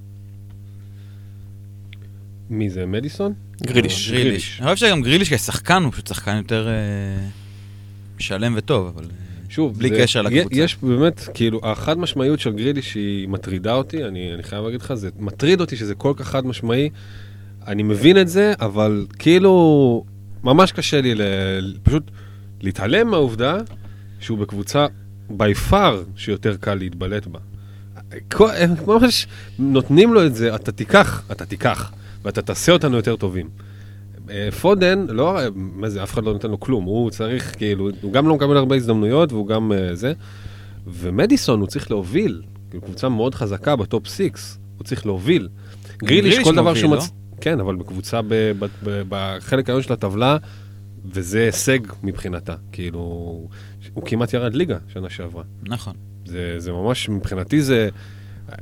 מי 2.50 2.70
זה, 2.70 2.86
מדיסון? 2.86 3.32
גריליש. 3.62 4.10
גריליש. 4.10 4.60
אני 4.62 4.74
חושב 4.74 4.86
שגם 4.86 5.02
גריליש 5.02 5.32
כשחקן 5.32 5.82
הוא 5.82 5.92
פשוט 5.92 6.06
שחקן 6.06 6.36
יותר 6.36 6.68
אה, 6.68 7.26
שלם 8.18 8.52
וטוב, 8.56 8.86
אבל... 8.94 9.04
אה, 9.04 9.08
שוב, 9.48 9.78
בלי 9.78 9.88
זה- 9.88 9.98
קשר 10.02 10.22
לקבוצה. 10.22 10.56
יש 10.56 10.76
באמת, 10.82 11.28
כאילו, 11.34 11.60
החד 11.64 11.98
משמעיות 11.98 12.40
של 12.40 12.52
גריליש 12.52 12.94
היא 12.94 13.28
מטרידה 13.28 13.74
אותי, 13.74 14.04
אני, 14.04 14.34
אני 14.34 14.42
חייב 14.42 14.64
להגיד 14.64 14.80
לך, 14.82 14.94
זה 14.94 15.10
מטריד 15.18 15.60
אותי 15.60 15.76
שזה 15.76 15.94
כל 15.94 16.12
כך 16.16 16.28
חד 16.28 16.46
משמעי. 16.46 16.90
אני 17.70 17.82
מבין 17.82 18.20
את 18.20 18.28
זה, 18.28 18.52
אבל 18.60 19.06
כאילו, 19.18 20.04
ממש 20.44 20.72
קשה 20.72 21.00
לי 21.00 21.14
ל, 21.14 21.22
פשוט 21.82 22.10
להתעלם 22.60 23.08
מהעובדה 23.10 23.56
שהוא 24.20 24.38
בקבוצה 24.38 24.86
by 25.30 25.54
far 25.54 26.02
שיותר 26.16 26.56
קל 26.60 26.74
להתבלט 26.74 27.26
בה. 27.26 27.38
כל- 28.32 28.50
הם 28.50 28.74
ממש 28.86 29.26
נותנים 29.58 30.14
לו 30.14 30.26
את 30.26 30.34
זה, 30.34 30.54
אתה 30.54 30.72
תיקח, 30.72 31.22
אתה 31.32 31.44
תיקח, 31.46 31.92
ואתה 32.24 32.42
תעשה 32.42 32.72
אותנו 32.72 32.96
יותר 32.96 33.16
טובים. 33.16 33.48
אה, 34.30 34.48
פודן, 34.60 35.06
לא, 35.08 35.38
מה 35.54 35.88
זה, 35.88 36.02
אף 36.02 36.12
אחד 36.14 36.24
לא 36.24 36.32
נותן 36.32 36.50
לו 36.50 36.60
כלום, 36.60 36.84
הוא 36.84 37.10
צריך, 37.10 37.56
כאילו, 37.56 37.90
הוא 38.02 38.12
גם 38.12 38.28
לא 38.28 38.34
מקבל 38.34 38.56
הרבה 38.56 38.76
הזדמנויות, 38.76 39.32
והוא 39.32 39.46
גם 39.46 39.72
אה, 39.72 39.94
זה. 39.94 40.12
ומדיסון, 40.86 41.60
הוא 41.60 41.68
צריך 41.68 41.90
להוביל, 41.90 42.42
כאילו, 42.70 42.82
קבוצה 42.84 43.08
מאוד 43.08 43.34
חזקה 43.34 43.76
ב 43.76 43.84
top 43.84 44.06
six, 44.08 44.58
הוא 44.78 44.84
צריך 44.84 45.06
להוביל. 45.06 45.48
גריליש, 45.98 46.38
כל 46.44 46.54
דבר 46.54 46.74
שהוא 46.74 46.90
לא? 46.90 46.96
מצ... 46.96 47.10
כן, 47.40 47.60
אבל 47.60 47.76
בקבוצה, 47.76 48.22
ב, 48.22 48.28
ב, 48.58 48.64
ב, 48.84 49.02
בחלק 49.08 49.68
העליון 49.68 49.82
של 49.82 49.92
הטבלה, 49.92 50.36
וזה 51.04 51.40
הישג 51.44 51.78
מבחינתה, 52.02 52.54
כאילו, 52.72 52.98
הוא 53.94 54.04
כמעט 54.06 54.34
ירד 54.34 54.54
ליגה 54.54 54.78
שנה 54.92 55.10
שעברה. 55.10 55.42
נכון. 55.62 55.94
זה, 56.26 56.54
זה 56.58 56.72
ממש, 56.72 57.08
מבחינתי 57.08 57.62
זה, 57.62 57.88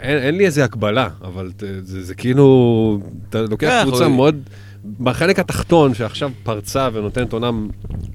אין, 0.01 0.19
אין 0.19 0.35
לי 0.37 0.47
איזה 0.47 0.65
הקבלה, 0.65 1.09
אבל 1.23 1.53
ת- 1.57 1.63
זה, 1.83 2.03
זה 2.03 2.15
כאילו, 2.15 3.01
אתה 3.29 3.43
לוקח 3.43 3.67
כן, 3.69 3.83
קבוצה 3.89 4.09
מאוד, 4.09 4.37
בחלק 5.01 5.39
התחתון 5.39 5.95
שעכשיו 5.95 6.31
פרצה 6.43 6.89
ונותנת 6.93 7.33
עונה 7.33 7.51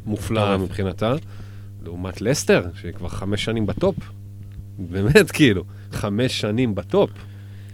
מופלאה. 0.05 0.57
מבחינתה, 0.57 1.15
לעומת 1.83 2.21
לסטר, 2.21 2.65
שהיא 2.81 2.91
כבר 2.91 3.07
חמש 3.09 3.43
שנים 3.45 3.65
בטופ. 3.65 3.95
באמת, 4.79 5.31
כאילו, 5.31 5.63
חמש 5.91 6.41
שנים 6.41 6.75
בטופ. 6.75 7.09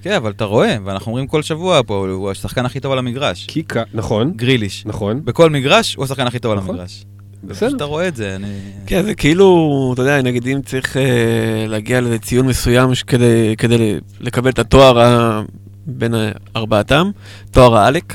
כן, 0.02 0.12
אבל 0.12 0.32
אתה 0.32 0.46
רואה, 0.46 0.78
ואנחנו 0.86 1.10
אומרים 1.10 1.28
כל 1.28 1.42
שבוע 1.42 1.82
פה, 1.86 2.08
הוא 2.10 2.32
השחקן 2.32 2.66
הכי 2.66 2.80
טוב 2.80 2.92
על 2.92 3.00
המגרש. 3.00 3.46
קיקה, 3.46 3.84
נכון, 3.94 4.34
גריליש. 4.36 4.84
נכון, 4.86 5.26
בכל 5.26 5.50
מגרש 5.50 5.96
הוא 5.96 6.06
השחקן 6.06 6.28
הכי 6.28 6.40
טוב 6.40 6.52
על 6.52 6.58
נכון. 6.58 6.76
המגרש. 6.76 7.06
בסדר. 7.44 7.76
אתה 7.76 7.84
רואה 7.84 8.08
את 8.08 8.16
זה, 8.16 8.36
אני... 8.36 8.48
כן, 8.86 9.04
זה 9.04 9.16
כאילו, 9.16 9.92
אתה 9.94 10.02
יודע, 10.02 10.22
נגיד 10.22 10.48
אם 10.48 10.62
צריך 10.66 10.98
אה, 10.98 11.66
להגיע 11.68 12.02
לציון 12.02 12.48
מסוים 12.48 12.90
כדי, 13.08 13.56
כדי 13.58 13.98
לקבל 14.20 14.50
את 14.50 14.60
התואר 14.60 15.00
ה... 15.00 15.42
בין 15.86 16.14
ארבעתם, 16.56 17.12
תואר 17.52 17.78
העלק. 17.78 18.14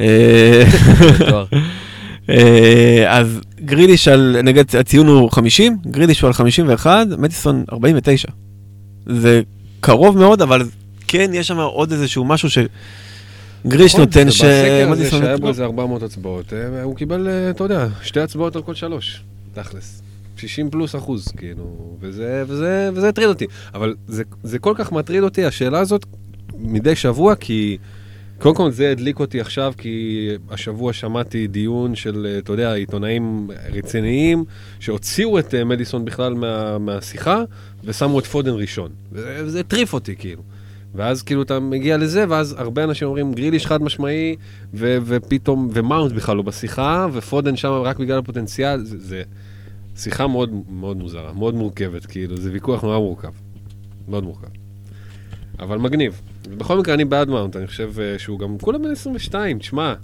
אה. 0.00 0.62
אה, 2.30 3.04
אז 3.08 3.40
גריליש 3.60 4.08
על, 4.08 4.36
נגיד 4.42 4.76
הציון 4.78 5.06
הוא 5.06 5.30
50, 5.30 5.78
גריליש 5.86 6.20
הוא 6.20 6.28
על 6.28 6.34
51, 6.34 7.06
מדיסון 7.18 7.64
49. 7.72 8.28
זה 9.06 9.42
קרוב 9.80 10.18
מאוד, 10.18 10.42
אבל 10.42 10.62
כן 11.08 11.30
יש 11.34 11.48
שם 11.48 11.58
עוד 11.58 11.92
איזשהו 11.92 12.24
משהו 12.24 12.48
נכון, 13.94 14.00
נותן 14.00 14.26
ובסקר 14.26 14.46
הזה 14.46 14.84
שמדיסון... 14.86 15.20
שהיה 15.20 15.36
בו. 15.36 15.48
איזה 15.48 15.64
400 15.64 16.02
הצבעות, 16.02 16.52
אה, 16.52 16.82
הוא 16.82 16.96
קיבל, 16.96 17.28
אה, 17.28 17.50
אתה 17.50 17.64
יודע, 17.64 17.86
שתי 18.02 18.20
הצבעות 18.20 18.56
על 18.56 18.62
כל 18.62 18.74
שלוש, 18.74 19.22
תכלס. 19.54 20.02
60 20.36 20.70
פלוס 20.70 20.96
אחוז, 20.96 21.28
כאילו, 21.36 21.96
וזה, 22.00 22.44
וזה, 22.46 22.90
וזה 22.94 23.08
הטריד 23.08 23.28
אותי. 23.28 23.46
אבל 23.74 23.94
זה, 24.08 24.22
זה 24.42 24.58
כל 24.58 24.74
כך 24.76 24.92
מטריד 24.92 25.22
אותי, 25.22 25.44
השאלה 25.44 25.78
הזאת, 25.78 26.06
מדי 26.58 26.96
שבוע, 26.96 27.34
כי 27.34 27.78
קודם 28.38 28.54
כל 28.54 28.70
זה 28.70 28.90
הדליק 28.90 29.20
אותי 29.20 29.40
עכשיו, 29.40 29.72
כי 29.78 30.28
השבוע 30.50 30.92
שמעתי 30.92 31.46
דיון 31.46 31.94
של, 31.94 32.38
אתה 32.38 32.52
יודע, 32.52 32.72
עיתונאים 32.72 33.50
רציניים, 33.72 34.44
שהוציאו 34.80 35.38
את 35.38 35.54
אה, 35.54 35.64
מדיסון 35.64 36.04
בכלל 36.04 36.34
מה, 36.34 36.78
מהשיחה, 36.78 37.42
ושמו 37.84 38.18
את 38.18 38.26
פודן 38.26 38.52
ראשון. 38.52 38.90
וזה 39.12 39.60
הטריף 39.60 39.92
אותי, 39.92 40.16
כאילו. 40.16 40.42
ואז 40.94 41.22
כאילו 41.22 41.42
אתה 41.42 41.60
מגיע 41.60 41.96
לזה, 41.96 42.24
ואז 42.28 42.54
הרבה 42.58 42.84
אנשים 42.84 43.08
אומרים, 43.08 43.32
גריליש 43.32 43.66
חד 43.66 43.82
משמעי, 43.82 44.36
ו- 44.74 44.98
ופתאום, 45.04 45.70
ומאונט 45.72 46.12
בכלל 46.12 46.36
לא 46.36 46.42
בשיחה, 46.42 47.06
ופודן 47.12 47.56
שם 47.56 47.68
רק 47.68 47.98
בגלל 47.98 48.18
הפוטנציאל, 48.18 48.84
זה, 48.84 48.98
זה 48.98 49.22
שיחה 49.96 50.26
מאוד, 50.26 50.50
מאוד 50.68 50.96
מוזרה, 50.96 51.32
מאוד 51.32 51.54
מורכבת, 51.54 52.06
כאילו, 52.06 52.36
זה 52.36 52.52
ויכוח 52.52 52.82
נורא 52.82 52.98
מורכב. 52.98 53.32
מאוד 54.08 54.24
מורכב. 54.24 54.48
אבל 55.60 55.78
מגניב. 55.78 56.20
ובכל 56.48 56.78
מקרה, 56.78 56.94
אני 56.94 57.04
בעד 57.04 57.28
מאונט, 57.28 57.56
אני 57.56 57.66
חושב 57.66 57.92
uh, 57.94 58.18
שהוא 58.18 58.38
גם 58.38 58.58
כולה 58.58 58.78
בן 58.78 58.90
22, 58.90 59.58
תשמע, 59.58 59.94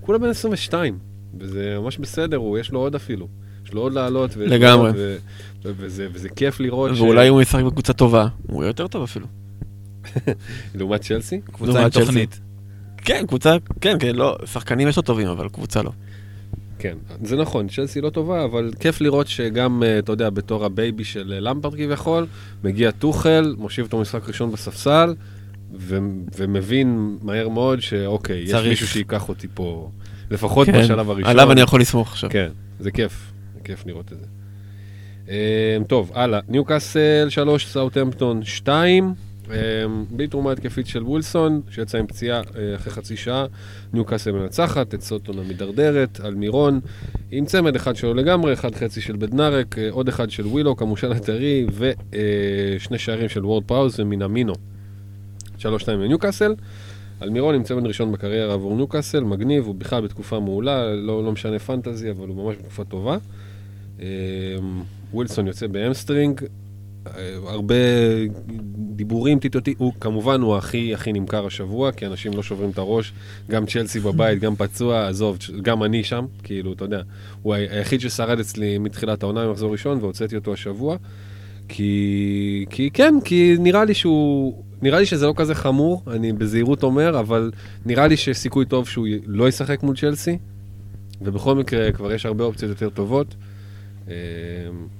כולה 0.00 0.18
בן 0.18 0.28
22, 0.28 0.98
וזה 1.38 1.76
ממש 1.80 1.98
בסדר, 1.98 2.36
הוא, 2.36 2.58
יש 2.58 2.72
לו 2.72 2.80
עוד 2.80 2.94
אפילו. 2.94 3.28
יש 3.66 3.72
לו 3.72 3.80
עוד 3.80 3.92
לעלות. 3.92 4.36
לגמרי. 4.36 4.90
ו- 4.94 5.16
ו- 5.64 5.72
וזה, 5.76 6.08
וזה 6.12 6.28
כיף 6.28 6.60
לראות 6.60 6.90
ואולי 6.96 7.26
ש... 7.26 7.28
הוא 7.28 7.42
ישחק 7.42 7.62
בקבוצה 7.62 7.92
טובה, 7.92 8.28
הוא 8.46 8.62
יהיה 8.62 8.70
יותר 8.70 8.86
טוב 8.86 9.02
אפילו. 9.02 9.26
לעומת 10.74 11.00
צ'לסי? 11.00 11.40
קבוצה 11.52 11.82
עם 11.82 11.88
תוכנית. 11.88 12.40
כן, 12.96 13.24
קבוצה, 13.26 13.56
כן, 13.80 13.96
כן, 14.00 14.16
לא, 14.16 14.38
שחקנים 14.44 14.88
יש 14.88 14.96
לו 14.96 15.02
טובים, 15.02 15.28
אבל 15.28 15.48
קבוצה 15.48 15.82
לא. 15.82 15.90
כן, 16.78 16.96
זה 17.22 17.36
נכון, 17.36 17.68
צ'לסי 17.68 18.00
לא 18.00 18.10
טובה, 18.10 18.44
אבל 18.44 18.70
כיף 18.80 19.00
לראות 19.00 19.26
שגם, 19.26 19.82
אה, 19.82 19.98
אתה 19.98 20.12
יודע, 20.12 20.30
בתור 20.30 20.64
ה 20.64 20.72
baby 20.72 21.04
של 21.04 21.32
אה, 21.32 21.40
למפרד 21.40 21.74
כביכול, 21.74 22.26
מגיע 22.64 22.90
טוחל, 22.90 23.54
מושיב 23.58 23.84
אותו 23.84 24.00
משחק 24.00 24.28
ראשון 24.28 24.52
בספסל, 24.52 25.14
ו- 25.74 25.98
ומבין 26.36 27.18
מהר 27.22 27.48
מאוד 27.48 27.80
שאוקיי, 27.80 28.42
יש 28.42 28.54
מישהו 28.54 28.86
שייקח 28.86 29.28
אותי 29.28 29.46
פה, 29.54 29.90
לפחות 30.30 30.66
כן, 30.66 30.82
בשלב 30.82 31.10
הראשון. 31.10 31.30
עליו 31.30 31.52
אני 31.52 31.60
יכול 31.60 31.80
לסמוך 31.80 32.12
עכשיו. 32.12 32.30
כן, 32.30 32.48
זה 32.80 32.90
כיף, 32.90 33.32
זה 33.54 33.60
כיף 33.64 33.86
לראות 33.86 34.12
את 34.12 34.18
זה. 34.18 34.26
Um, 35.26 35.84
טוב, 35.86 36.12
הלאה, 36.14 36.40
ניוקאסל 36.48 37.26
3, 37.28 37.66
סאוטהמפטון 37.66 38.44
2. 38.44 39.14
אמ, 39.50 40.04
בלי 40.10 40.26
תרומה 40.26 40.52
התקפית 40.52 40.86
של 40.86 41.02
ווילסון, 41.02 41.60
שיצא 41.70 41.98
עם 41.98 42.06
פציעה 42.06 42.42
אה, 42.56 42.74
אחרי 42.74 42.92
חצי 42.92 43.16
שעה. 43.16 43.46
ניוקאסל 43.92 44.32
מנצחת, 44.32 44.94
את 44.94 45.02
סוטון 45.02 45.38
המדרדרת, 45.38 46.20
אלמירון, 46.20 46.80
עם 47.30 47.46
צמד 47.46 47.76
אחד 47.76 47.96
שלו 47.96 48.14
לגמרי, 48.14 48.52
אחד 48.52 48.74
חצי 48.74 49.00
של 49.00 49.16
בדנארק, 49.16 49.78
אה, 49.78 49.90
עוד 49.90 50.08
אחד 50.08 50.30
של 50.30 50.46
ווילוק, 50.46 50.82
המושאל 50.82 51.12
הטרי, 51.12 51.66
ושני 51.72 52.96
אה, 52.96 52.98
שערים 52.98 53.28
של 53.28 53.46
וורד 53.46 53.64
פראוס 53.64 53.98
ומינאמינו. 53.98 54.52
שלוש 55.58 55.82
שתיים 55.82 56.00
לניוקאסל. 56.00 56.54
אלמירון 57.20 57.54
עם 57.54 57.62
צמד 57.62 57.86
ראשון 57.86 58.12
בקריירה 58.12 58.54
עבור 58.54 58.76
ניוקאסל, 58.76 59.24
מגניב, 59.24 59.66
הוא 59.66 59.74
בכלל 59.74 60.02
בתקופה 60.02 60.40
מעולה, 60.40 60.94
לא, 60.94 61.24
לא 61.24 61.32
משנה 61.32 61.58
fantasy, 61.58 62.10
אבל 62.10 62.28
הוא 62.28 62.36
ממש 62.36 62.56
בתקופה 62.56 62.84
טובה. 62.84 63.16
אמ, 64.00 64.04
ווילסון 65.12 65.46
יוצא 65.46 65.66
ב 65.66 65.73
hamstring, 65.73 66.40
הרבה 67.46 67.74
דיבורים 68.76 69.38
טיטוטי, 69.38 69.74
הוא 69.78 69.92
כמובן 70.00 70.40
הוא 70.40 70.56
הכי 70.56 70.94
הכי 70.94 71.12
נמכר 71.12 71.46
השבוע, 71.46 71.92
כי 71.92 72.06
אנשים 72.06 72.32
לא 72.32 72.42
שוברים 72.42 72.70
את 72.70 72.78
הראש, 72.78 73.12
גם 73.50 73.66
צ'לסי 73.66 74.00
בבית, 74.00 74.40
גם 74.40 74.56
פצוע, 74.56 75.08
עזוב, 75.08 75.38
גם 75.62 75.82
אני 75.82 76.04
שם, 76.04 76.26
כאילו, 76.42 76.72
אתה 76.72 76.84
יודע, 76.84 77.02
הוא 77.42 77.54
היחיד 77.54 78.00
ששרד 78.00 78.40
אצלי 78.40 78.78
מתחילת 78.78 79.22
העונה 79.22 79.46
במחזור 79.46 79.72
ראשון, 79.72 79.98
והוצאתי 80.00 80.36
אותו 80.36 80.52
השבוע, 80.52 80.96
כי, 81.68 82.66
כי 82.70 82.90
כן, 82.90 83.14
כי 83.24 83.56
נראה 83.58 83.84
לי 83.84 83.94
שהוא, 83.94 84.62
נראה 84.82 84.98
לי 84.98 85.06
שזה 85.06 85.26
לא 85.26 85.34
כזה 85.36 85.54
חמור, 85.54 86.02
אני 86.06 86.32
בזהירות 86.32 86.82
אומר, 86.82 87.20
אבל 87.20 87.50
נראה 87.86 88.06
לי 88.06 88.16
שיש 88.16 88.38
סיכוי 88.38 88.64
טוב 88.66 88.88
שהוא 88.88 89.06
לא 89.26 89.48
ישחק 89.48 89.82
מול 89.82 89.96
צ'לסי, 89.96 90.38
ובכל 91.20 91.54
מקרה 91.54 91.92
כבר 91.92 92.12
יש 92.12 92.26
הרבה 92.26 92.44
אופציות 92.44 92.70
יותר 92.70 92.88
טובות. 92.88 93.34
אה, 94.10 94.14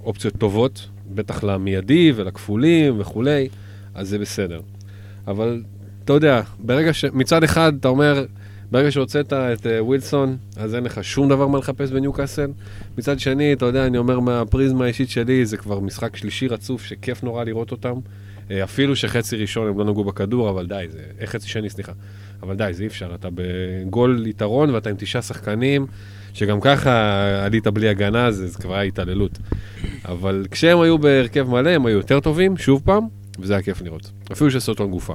אופציות 0.05 0.35
טובות, 0.39 0.89
בטח 1.15 1.45
למיידי 1.45 2.13
ולכפולים 2.17 3.01
וכולי, 3.01 3.49
אז 3.95 4.09
זה 4.09 4.19
בסדר. 4.19 4.61
אבל 5.27 5.63
אתה 6.05 6.13
יודע, 6.13 6.43
ברגע 6.59 6.93
ש... 6.93 7.05
מצד 7.05 7.45
אחד 7.45 7.73
אתה 7.81 7.89
אומר, 7.89 8.25
ברגע 8.71 8.91
שהוצאת 8.91 9.33
את 9.33 9.67
uh, 9.67 9.69
ווילסון, 9.81 10.37
אז 10.57 10.75
אין 10.75 10.85
לך 10.85 11.05
שום 11.05 11.29
דבר 11.29 11.47
מה 11.47 11.59
לחפש 11.59 11.91
בניוקאסל. 11.91 12.51
מצד 12.99 13.21
שני, 13.21 13.53
אתה 13.53 13.67
יודע, 13.67 13.87
אני 13.87 13.99
אומר 13.99 14.21
מהפריזמה 14.21 14.85
האישית 14.85 15.11
שלי, 15.11 15.47
זה 15.47 15.57
כבר 15.57 15.81
משחק 15.81 16.17
שלישי 16.17 16.49
רצוף 16.49 16.85
שכיף 16.85 17.23
נורא 17.23 17.45
לראות 17.45 17.73
אותם. 17.73 17.95
Uh, 18.49 18.53
אפילו 18.65 18.97
שחצי 18.97 19.37
ראשון 19.37 19.69
הם 19.69 19.79
לא 19.79 19.85
נגעו 19.85 20.05
בכדור, 20.05 20.51
אבל 20.51 20.67
די, 20.67 20.87
זה... 20.91 20.99
איך 21.19 21.31
חצי 21.31 21.49
שני, 21.49 21.71
סליחה. 21.71 21.93
אבל 22.43 22.57
די, 22.57 22.71
זה 22.73 22.83
אי 22.83 22.87
אפשר, 22.87 23.15
אתה 23.15 23.29
בגול 23.35 24.27
יתרון 24.27 24.71
ואתה 24.71 24.91
עם 24.91 24.97
תשעה 24.99 25.23
שחקנים. 25.23 25.87
שגם 26.35 26.61
ככה 26.61 27.20
עלית 27.45 27.66
בלי 27.66 27.89
הגנה, 27.89 28.31
זה, 28.31 28.49
זה 28.49 28.59
כבר 28.59 28.74
היה 28.74 28.83
התעללות. 28.83 29.39
אבל 30.05 30.47
כשהם 30.51 30.81
היו 30.81 30.99
בהרכב 30.99 31.49
מלא, 31.49 31.70
הם 31.70 31.87
היו 31.87 31.97
יותר 31.97 32.20
טובים, 32.20 32.57
שוב 32.57 32.83
פעם, 32.85 33.07
וזה 33.39 33.53
היה 33.53 33.62
כיף 33.62 33.83
לראות. 33.83 34.11
אפילו 34.33 34.51
שסוטון 34.51 34.91
גופה. 34.91 35.14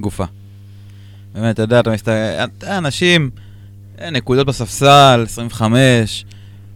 גופה. 0.00 0.24
באמת, 1.34 1.54
אתה 1.54 1.62
יודע, 1.62 1.80
אתה 1.80 1.90
מסתכל, 1.90 2.12
אנשים, 2.66 3.30
אה, 4.00 4.10
נקודות 4.10 4.46
בספסל, 4.46 5.24
25, 5.26 6.24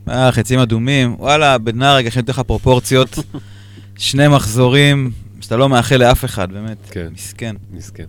אה, 0.08 0.32
חצים 0.32 0.58
אדומים, 0.58 1.14
וואלה, 1.18 1.58
בנהרג, 1.58 2.04
איך 2.04 2.16
אני 2.16 2.22
אתן 2.24 2.32
לך 2.32 2.40
פרופורציות, 2.40 3.18
שני 3.98 4.28
מחזורים, 4.28 5.10
שאתה 5.40 5.56
לא 5.56 5.68
מאחל 5.68 5.96
לאף 5.96 6.24
אחד, 6.24 6.52
באמת. 6.52 6.76
כן. 6.90 7.06
מסכן. 7.14 7.56
מסכן. 7.72 8.06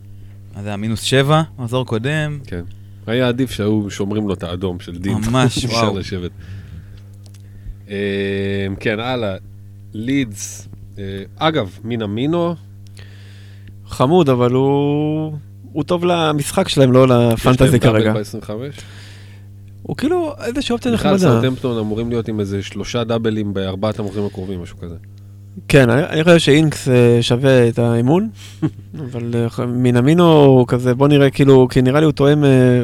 מה 0.56 0.62
זה 0.62 0.68
היה 0.68 0.78
מינוס 0.78 1.02
שבע, 1.02 1.42
מחזור 1.60 1.86
קודם? 1.86 2.40
כן. 2.48 2.62
היה 3.08 3.28
עדיף 3.28 3.52
שהיו 3.52 3.90
שומרים 3.90 4.28
לו 4.28 4.34
את 4.34 4.44
האדום 4.44 4.80
של 4.80 4.98
דין. 4.98 5.18
ממש, 5.30 5.58
וואו. 5.66 5.76
אפשר 5.76 5.92
לשבת. 5.92 6.32
אה, 7.90 8.68
כן, 8.80 9.00
הלאה. 9.00 9.36
לידס. 9.94 10.68
אה, 10.98 11.24
אגב, 11.36 11.80
מינה 11.84 12.08
מינו. 12.08 12.56
חמוד, 13.88 14.30
אבל 14.30 14.52
הוא... 14.52 15.38
הוא 15.72 15.84
טוב 15.84 16.06
למשחק 16.06 16.68
שלהם, 16.68 16.92
לא 16.92 17.08
לפנטזי 17.08 17.80
כרגע. 17.80 18.14
יש 18.22 18.34
להם 18.36 18.42
דאבל 18.48 18.70
ב-25? 18.70 18.82
הוא 19.82 19.98
כאילו 19.98 20.34
איזה 20.44 20.62
אופציה 20.72 20.92
נחמדה. 20.92 21.16
בכלל 21.16 21.42
סאוטמפטון 21.42 21.80
אמורים 21.80 22.10
להיות 22.10 22.28
עם 22.28 22.40
איזה 22.40 22.64
שלושה 22.64 23.04
דאבלים 23.04 23.54
בארבעת 23.54 24.00
המחזורים 24.00 24.28
הקרובים, 24.28 24.62
משהו 24.62 24.78
כזה. 24.78 24.96
כן, 25.68 25.90
אני 25.90 26.24
חושב 26.24 26.38
שאינקס 26.38 26.88
אה, 26.88 27.18
שווה 27.22 27.70
את 27.70 27.80
האמון, 27.80 28.30
אבל 29.12 29.36
אה, 29.60 29.66
מינמינו 29.66 30.34
הוא 30.34 30.68
כזה, 30.68 30.94
בוא 30.94 31.08
נראה, 31.08 31.30
כאילו, 31.30 31.68
כי 31.72 31.82
נראה 31.82 32.00
לי 32.00 32.06
הוא 32.06 32.14
תואם 32.14 32.44
אה, 32.44 32.82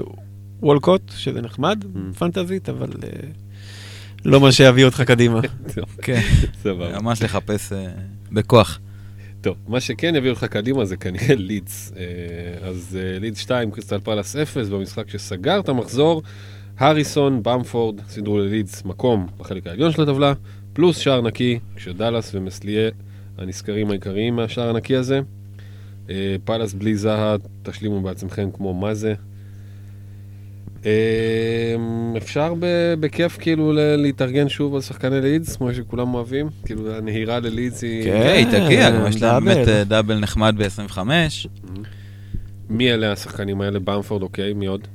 וולקוט, 0.62 1.12
שזה 1.16 1.42
נחמד, 1.42 1.84
mm. 1.84 2.18
פנטזית, 2.18 2.70
אבל 2.70 2.90
לא 4.26 4.40
מה 4.40 4.52
שיביא 4.52 4.86
אותך 4.86 5.02
קדימה. 5.02 5.40
כן, 6.04 6.22
ממש 7.02 7.22
לחפש 7.22 7.74
בכוח. 8.32 8.80
טוב, 9.42 9.56
מה 9.68 9.80
שכן 9.80 10.16
יביא 10.16 10.30
אותך 10.30 10.44
קדימה 10.44 10.86
זה 10.86 10.98
כנראה 10.98 11.36
לידס. 11.36 11.94
אז 12.64 12.98
לידס 13.20 13.38
2, 13.38 13.72
קריסטל 13.72 14.00
פלאס 14.00 14.36
0, 14.36 14.68
במשחק 14.68 15.10
שסגר 15.10 15.60
את 15.60 15.70
המחזור, 15.70 16.22
הריסון, 16.78 17.44
במפורד, 17.44 17.96
סידרו 18.10 18.40
ללידס 18.40 18.86
מקום 18.86 19.28
בחלק 19.38 19.68
העליון 19.68 19.92
של 19.92 20.02
הטבלה. 20.02 20.34
פלוס 20.74 20.98
שער 20.98 21.22
נקי, 21.22 21.60
כשדאלאס 21.76 22.36
ומסליה 22.36 22.90
הנזכרים 23.38 23.90
העיקריים 23.90 24.36
מהשער 24.36 24.70
הנקי 24.70 24.96
הזה. 24.96 25.20
אה, 26.10 26.36
פאלאס 26.46 26.74
בלי 26.74 26.96
זהה, 26.96 27.36
תשלימו 27.64 28.02
בעצמכם 28.02 28.50
כמו 28.54 28.74
מה 28.74 28.94
זה. 28.94 29.14
אה, 30.86 31.76
אפשר 32.18 32.54
בכיף 33.00 33.38
כאילו 33.38 33.74
להתארגן 33.76 34.50
שוב 34.50 34.76
על 34.76 34.82
שחקני 34.82 35.22
לידס, 35.22 35.56
כמו 35.56 35.74
שכולם 35.74 36.14
אוהבים? 36.14 36.50
כאילו 36.66 36.96
הנהירה 36.96 37.40
ללידס 37.40 37.82
היא... 37.82 38.04
כן, 38.04 38.34
היא 38.36 38.46
תגיע, 38.46 38.90
יש 39.10 39.22
לה 39.22 39.40
באמת 39.40 39.68
אה, 39.68 39.84
דאבל 39.84 40.20
נחמד 40.20 40.56
ב-25. 40.58 40.98
מי 42.70 42.94
אלה 42.94 43.12
השחקנים 43.12 43.62
האלה? 43.62 43.80
במפורד, 43.80 44.22
אוקיי, 44.22 44.54
מי 44.54 44.66
עוד? 44.66 44.88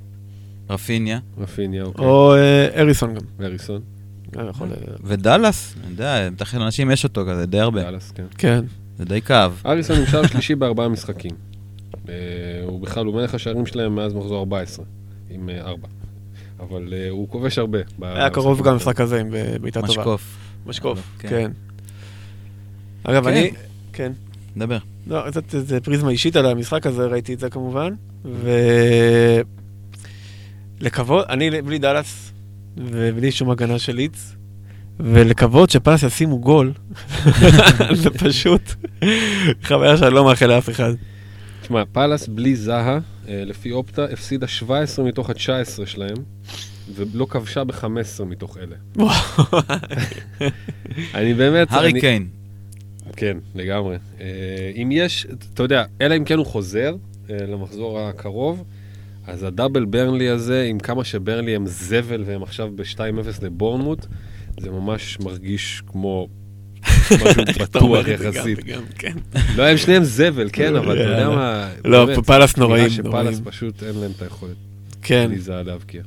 רפיניה. 0.70 1.18
רפיניה, 1.38 1.82
אוקיי. 1.84 2.04
או 2.04 2.34
אריסון 2.76 3.14
גם. 3.14 3.44
אריסון. 3.44 3.95
יכול... 4.50 4.68
ודאלאס, 5.04 5.74
אני 5.82 5.90
יודע, 5.90 6.30
בטח 6.30 6.54
לאנשים 6.54 6.90
יש 6.90 7.04
אותו 7.04 7.24
כזה, 7.28 7.46
די 7.46 7.60
הרבה. 7.60 7.82
דאלאס, 7.82 8.10
כן. 8.10 8.24
כן. 8.38 8.64
זה 8.98 9.04
די 9.04 9.22
כאב. 9.22 9.62
אריסון 9.66 9.98
נשאר 9.98 10.26
שלישי 10.32 10.54
בארבעה 10.54 10.88
משחקים. 10.88 11.30
אה, 12.08 12.14
הוא 12.64 12.80
בכלל, 12.80 13.06
הוא 13.06 13.14
מלך 13.14 13.34
השערים 13.34 13.66
שלהם 13.66 13.94
מאז 13.94 14.14
מחזור 14.14 14.38
14, 14.38 14.84
עם 15.30 15.48
אה, 15.48 15.60
ארבע. 15.60 15.88
אבל 16.60 16.94
אה, 16.96 17.10
הוא 17.10 17.28
כובש 17.28 17.58
הרבה. 17.58 17.78
היה 18.02 18.30
קרוב 18.30 18.62
גם 18.62 18.76
משחק 18.76 19.00
הזה 19.00 19.20
עם 19.20 19.30
בעיטה 19.60 19.80
טובה. 19.80 19.92
משקוף. 19.92 20.36
משקוף, 20.66 21.00
כן. 21.18 21.28
כן. 21.28 21.50
אגב, 23.04 23.24
כן. 23.24 23.30
אני... 23.30 23.50
כן. 23.92 24.12
דבר. 24.56 24.78
לא, 25.06 25.30
זה 25.48 25.80
פריזמה 25.80 26.10
אישית 26.10 26.36
על 26.36 26.46
המשחק 26.46 26.86
הזה, 26.86 27.06
ראיתי 27.06 27.34
את 27.34 27.38
זה 27.38 27.50
כמובן. 27.50 27.94
ו... 28.24 28.50
לקוות, 30.80 31.26
אני 31.28 31.62
בלי 31.62 31.78
דאלאס 31.78 32.32
ובלי 32.76 33.32
שום 33.32 33.50
הגנה 33.50 33.78
של 33.78 33.96
ליץ, 33.96 34.32
ולקוות 35.00 35.70
שפאלאס 35.70 36.02
ישימו 36.02 36.38
גול, 36.40 36.72
זה 38.02 38.10
פשוט 38.10 38.62
חוויה 39.64 39.96
שאני 39.96 40.14
לא 40.14 40.24
מאחל 40.24 40.46
לאף 40.46 40.70
אחד. 40.70 40.92
תשמע, 41.62 41.82
פאלאס 41.92 42.28
בלי 42.28 42.56
זהה, 42.56 42.98
אה, 43.28 43.42
לפי 43.46 43.72
אופטה, 43.72 44.04
הפסידה 44.04 44.46
17 44.46 45.04
מתוך 45.04 45.30
ה-19 45.30 45.86
שלהם, 45.86 46.16
ולא 46.94 47.26
כבשה 47.30 47.64
ב-15 47.64 47.84
מתוך 48.26 48.56
אלה. 48.58 48.76
אני 51.14 51.34
באמת... 51.34 51.72
הארי 51.72 51.90
אני- 51.90 52.00
קיין. 52.00 52.28
כן, 53.16 53.36
לגמרי. 53.54 53.96
אה, 54.20 54.26
אם 54.82 54.88
יש, 54.92 55.26
אתה 55.54 55.62
יודע, 55.62 55.84
אלא 56.00 56.16
אם 56.16 56.24
כן 56.24 56.38
הוא 56.38 56.46
חוזר 56.46 56.94
אה, 57.30 57.36
למחזור 57.46 58.00
הקרוב, 58.00 58.64
אז 59.26 59.42
הדאבל 59.42 59.84
ברנלי 59.84 60.28
הזה, 60.28 60.62
עם 60.62 60.78
כמה 60.78 61.04
שברנלי 61.04 61.56
הם 61.56 61.66
זבל 61.66 62.22
והם 62.26 62.42
עכשיו 62.42 62.70
ב-2-0 62.74 63.44
לבורנמוט, 63.44 64.06
זה 64.60 64.70
ממש 64.70 65.20
מרגיש 65.20 65.82
כמו 65.86 66.28
משהו 67.10 67.42
בטוח 67.62 68.08
יחסית. 68.08 68.58
כן. 68.98 69.12
לא, 69.56 69.62
הם 69.66 69.76
שניהם 69.76 70.04
זבל, 70.04 70.48
כן, 70.52 70.76
אבל 70.80 71.00
אתה 71.00 71.10
יודע 71.10 71.28
מה... 71.28 71.68
לא, 71.84 72.08
פאלאס 72.26 72.56
נוראים, 72.56 72.84
נראה 72.84 72.96
שפאלאס. 72.96 73.40
פשוט 73.44 73.82
אין 73.82 73.94
להם 73.94 74.10
את 74.16 74.22
היכולת. 74.22 74.56
כן, 75.02 75.26
בלי 75.28 75.40
זה 75.40 75.62
להבקיע. 75.62 76.02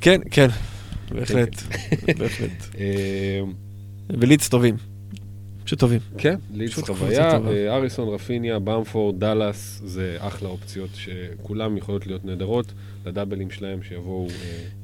כן, 0.00 0.20
כן, 0.30 0.48
בהחלט, 1.10 1.62
בהחלט. 2.18 2.66
אה, 2.80 3.40
ולידס 4.10 4.48
טובים. 4.48 4.89
פשוט 5.70 5.80
טובים. 5.80 6.00
כן, 6.18 6.34
לידס 6.54 6.78
חוויה. 6.78 7.38
אה, 7.48 7.76
אריסון, 7.76 8.08
רפיניה, 8.08 8.58
במפורד, 8.58 9.20
דאלאס, 9.20 9.80
זה 9.84 10.16
אחלה 10.18 10.48
אופציות 10.48 10.90
שכולם 10.94 11.76
יכולות 11.76 12.06
להיות 12.06 12.24
נהדרות 12.24 12.72
לדאבלים 13.06 13.50
שלהם 13.50 13.82
שיבואו... 13.82 14.26
אה, 14.28 14.34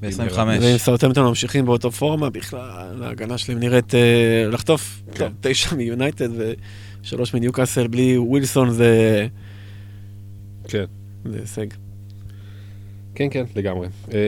ב- 0.01 0.05
עם 0.05 0.11
25. 0.11 0.65
ואם 0.65 0.79
סאוטהמפטון 0.79 1.27
ממשיכים 1.27 1.67
באותו 1.67 1.91
פורמה, 1.93 2.31
בכלל 2.31 3.03
ההגנה 3.03 3.39
שלהם 3.39 3.59
נראית 3.59 3.95
אה, 3.95 4.47
לחטוף. 4.51 5.03
כן. 5.15 5.33
תשע 5.41 5.75
מיונייטד 5.75 6.29
ושלוש 7.03 7.35
מניוקאסל 7.35 7.87
בלי 7.87 8.19
ווילסון 8.19 8.71
זה 8.71 9.27
כן, 10.69 10.85
זה 11.25 11.39
הישג. 11.41 11.67
כן, 13.15 13.27
כן, 13.31 13.45
לגמרי. 13.57 13.89
אה, 14.13 14.19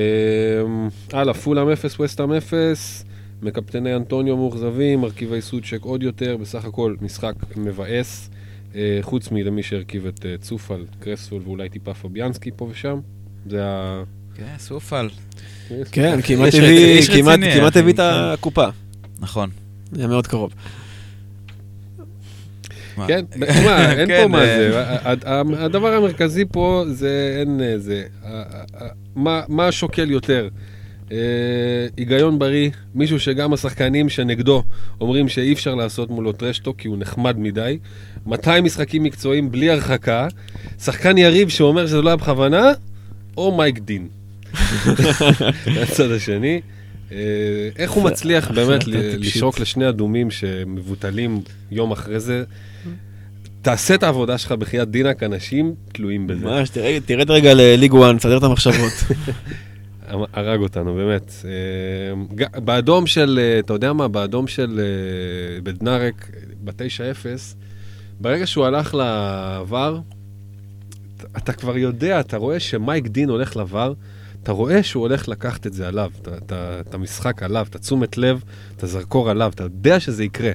הלאה, 1.12 1.34
פולאם 1.34 1.70
0, 1.70 2.00
וסטאם 2.00 2.32
0, 2.32 3.04
מקפטני 3.42 3.96
אנטוניו 3.96 4.36
מאוכזבים, 4.36 5.00
מרכיבי 5.00 5.40
סוצ'ק 5.40 5.78
עוד 5.82 6.02
יותר, 6.02 6.36
בסך 6.36 6.64
הכל 6.64 6.94
משחק 7.00 7.34
מבאס, 7.56 8.30
אה, 8.74 8.98
חוץ 9.02 9.30
מלמי 9.30 9.62
שהרכיב 9.62 10.06
את 10.06 10.26
אה, 10.26 10.34
צופל, 10.40 10.84
קרסוול 11.00 11.42
ואולי 11.44 11.68
טיפה 11.68 11.94
פביאנסקי 11.94 12.50
פה 12.56 12.68
ושם. 12.70 13.00
זה 13.50 13.64
ה... 13.66 14.02
כן, 14.34 14.54
סופל. 14.58 15.08
כן, 15.92 16.18
כמעט 16.22 16.54
יש 16.54 17.08
הביא 17.76 17.92
את 17.92 17.96
כן. 17.96 18.02
הקופה. 18.02 18.66
נכון. 19.20 19.50
זה 19.92 20.06
מאוד 20.06 20.26
קרוב. 20.26 20.52
כן, 23.06 23.24
תשמע, 23.30 23.90
אין 23.98 24.08
כן, 24.08 24.22
פה 24.22 24.28
מה 24.28 24.42
אה, 24.42 24.56
זה. 24.70 24.84
הדבר 25.64 25.94
המרכזי 25.94 26.44
פה 26.52 26.84
זה 26.92 27.36
אין 27.40 27.60
אה, 27.60 27.78
זה. 27.78 28.04
מה- 29.16 29.42
מה 29.48 29.72
שוקל 29.72 30.10
יותר? 30.10 30.48
אה, 31.12 31.16
היגיון 31.96 32.38
בריא, 32.38 32.70
מישהו 32.94 33.20
שגם 33.20 33.52
השחקנים 33.52 34.08
שנגדו 34.08 34.62
אומרים 35.00 35.28
שאי 35.28 35.52
אפשר 35.52 35.74
לעשות 35.74 36.10
מולו 36.10 36.32
טרשטוק 36.32 36.76
כי 36.78 36.88
הוא 36.88 36.98
נחמד 36.98 37.38
מדי, 37.38 37.78
200 38.26 38.64
משחקים 38.64 39.02
מקצועיים 39.02 39.50
בלי 39.50 39.70
הרחקה, 39.70 40.28
שחקן 40.82 41.18
יריב 41.18 41.48
שאומר 41.48 41.86
שזה 41.86 42.02
לא 42.02 42.08
היה 42.08 42.16
בכוונה, 42.16 42.72
או 43.36 43.56
מייק 43.56 43.78
דין. 43.78 44.08
מהצד 45.74 46.10
השני. 46.10 46.60
אה, 47.12 47.16
איך 47.76 47.90
הוא 47.90 48.04
מצליח 48.04 48.50
באמת. 48.50 48.86
לשרוק 48.86 49.60
לשני 49.60 49.88
אדומים 49.88 50.30
שמבוטלים 50.30 51.40
יום 51.70 51.92
אחרי 51.92 52.20
זה? 52.20 52.44
תעשה 53.62 53.94
את 53.94 54.02
העבודה 54.02 54.38
שלך 54.38 54.52
בחייאת 54.52 54.90
דינק, 54.90 55.22
אנשים 55.22 55.74
תלויים 55.92 56.26
בזה. 56.26 56.44
ממש, 56.46 56.68
תרד- 56.70 57.02
תרד 57.06 57.30
רגע 57.30 57.54
לליג 57.54 57.92
1, 57.94 58.16
תסדר 58.18 58.38
את 58.38 58.42
המחשבות. 58.42 58.92
הרג 60.32 60.60
אותנו, 60.60 60.94
באמת. 60.94 61.32
אה, 61.44 62.60
באדום 62.60 63.06
של, 63.06 63.38
אה, 63.42 63.58
אתה 63.58 63.72
יודע 63.72 63.92
מה, 63.92 64.08
באדום 64.08 64.46
של 64.46 64.80
אה, 64.80 65.60
בדנארק, 65.60 66.30
ב-9-0, 66.64 67.26
ברגע 68.20 68.46
שהוא 68.46 68.64
הלך 68.64 68.94
לעבר, 68.94 70.00
אתה- 71.36 71.52
כבר 71.52 71.76
יודע, 71.78 72.20
אתה 72.20 72.36
רואה 72.36 72.60
שמייק 72.60 73.06
דין 73.06 73.28
הולך 73.30 73.56
לעבר, 73.56 73.92
אתה 74.42 74.52
רואה 74.52 74.82
שהוא 74.82 75.00
הולך 75.02 75.28
לקחת 75.28 75.66
את 75.66 75.72
זה 75.72 75.88
עליו, 75.88 76.10
את 76.52 76.94
המשחק 76.94 77.42
עליו, 77.42 77.66
את 77.70 77.74
התשומת 77.74 78.18
לב, 78.18 78.44
את 78.76 78.82
הזרקור 78.82 79.30
עליו, 79.30 79.52
אתה 79.54 79.62
יודע 79.62 80.00
שזה 80.00 80.24
יקרה. 80.24 80.52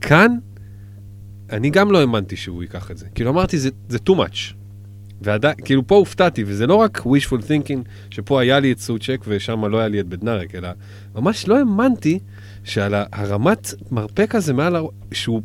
כאן, 0.00 0.36
אני 1.50 1.70
גם 1.70 1.92
לא 1.92 2.00
האמנתי 2.00 2.36
שהוא 2.36 2.62
ייקח 2.62 2.90
את 2.90 2.98
זה. 2.98 3.06
כאילו 3.14 3.30
אמרתי, 3.30 3.58
זה, 3.58 3.70
זה 3.88 3.98
too 4.08 4.12
much. 4.12 4.54
ועדיין, 5.22 5.54
כאילו 5.64 5.86
פה 5.86 5.94
הופתעתי, 5.96 6.44
וזה 6.46 6.66
לא 6.66 6.74
רק 6.74 6.98
wishful 6.98 7.40
thinking, 7.42 7.78
שפה 8.10 8.40
היה 8.40 8.60
לי 8.60 8.72
את 8.72 8.78
סוצ'ק 8.78 9.20
ושם 9.26 9.64
לא 9.64 9.78
היה 9.78 9.88
לי 9.88 10.00
את 10.00 10.06
בדנארק, 10.06 10.54
אלא 10.54 10.68
ממש 11.14 11.48
לא 11.48 11.58
האמנתי 11.58 12.18
שעל 12.64 12.94
הרמת 13.12 13.74
מרפק 13.90 14.34
הזה 14.34 14.52
מעל, 14.52 14.76
הר- 14.76 14.88
שהוא... 15.12 15.42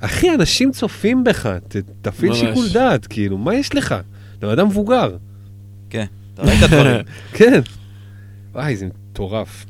אחי, 0.00 0.34
אנשים 0.34 0.72
צופים 0.72 1.24
בך, 1.24 1.46
ת, 1.68 1.76
תפעיל 2.02 2.30
ממש. 2.30 2.40
שיקול 2.40 2.66
דעת, 2.72 3.06
כאילו, 3.06 3.38
מה 3.38 3.54
יש 3.54 3.74
לך? 3.74 3.94
אתה 4.38 4.52
אדם 4.52 4.66
מבוגר. 4.66 5.16
כן, 5.90 6.04
אתה 6.34 6.42
ראית 6.42 6.60
דברים. 6.70 6.96
כן. 7.38 7.60
וואי, 8.52 8.76
זה 8.76 8.86
מטורף. 8.86 9.66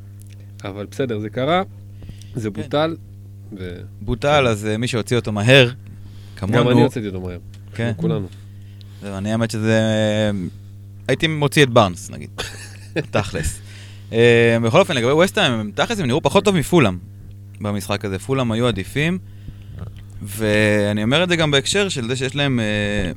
אבל 0.65 0.87
בסדר, 0.91 1.19
זה 1.19 1.31
קרה, 1.31 1.63
זה 2.35 2.51
כן. 2.51 2.63
בוטל, 2.63 2.97
וגם 3.53 3.67
בוטל, 4.01 4.47
אז 4.49 4.67
אה, 4.67 4.77
מי 4.77 4.89
שהוציא 4.89 5.17
אותו 5.17 5.33
מהר, 5.33 5.71
כמונו, 6.37 6.71
אני 6.71 6.83
הוצאתי 6.83 7.07
אותו 7.07 7.21
מהר. 7.21 7.39
כן. 7.75 7.93
כולנו. 7.97 8.27
אני 9.05 9.33
האמת 9.33 9.51
שזה... 9.51 9.81
הייתי 11.09 11.27
מוציא 11.27 11.63
את 11.63 11.71
בארנס, 11.71 12.11
נגיד. 12.11 12.31
תכלס. 13.11 13.61
אה, 14.13 14.57
בכל 14.63 14.81
אופן, 14.81 14.97
לגבי 14.97 15.13
ווסטהאם, 15.13 15.71
תכלס 15.75 16.01
הם 16.01 16.07
נראו 16.07 16.23
פחות 16.23 16.45
טוב 16.45 16.57
מפולאם 16.57 16.99
במשחק 17.61 18.05
הזה. 18.05 18.19
פולאם 18.19 18.53
היו 18.53 18.67
עדיפים, 18.67 19.19
ואני 20.23 21.03
אומר 21.03 21.25
את 21.25 21.29
זה 21.29 21.37
גם 21.37 21.51
בהקשר 21.51 21.89
של 21.89 22.09
זה 22.09 22.17
שיש 22.17 22.37
להם 22.37 22.61
אה, 22.61 23.13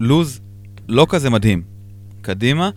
לוז 0.00 0.40
לא 0.88 1.06
כזה 1.08 1.30
מדהים. 1.30 1.62
קדימה. 2.22 2.70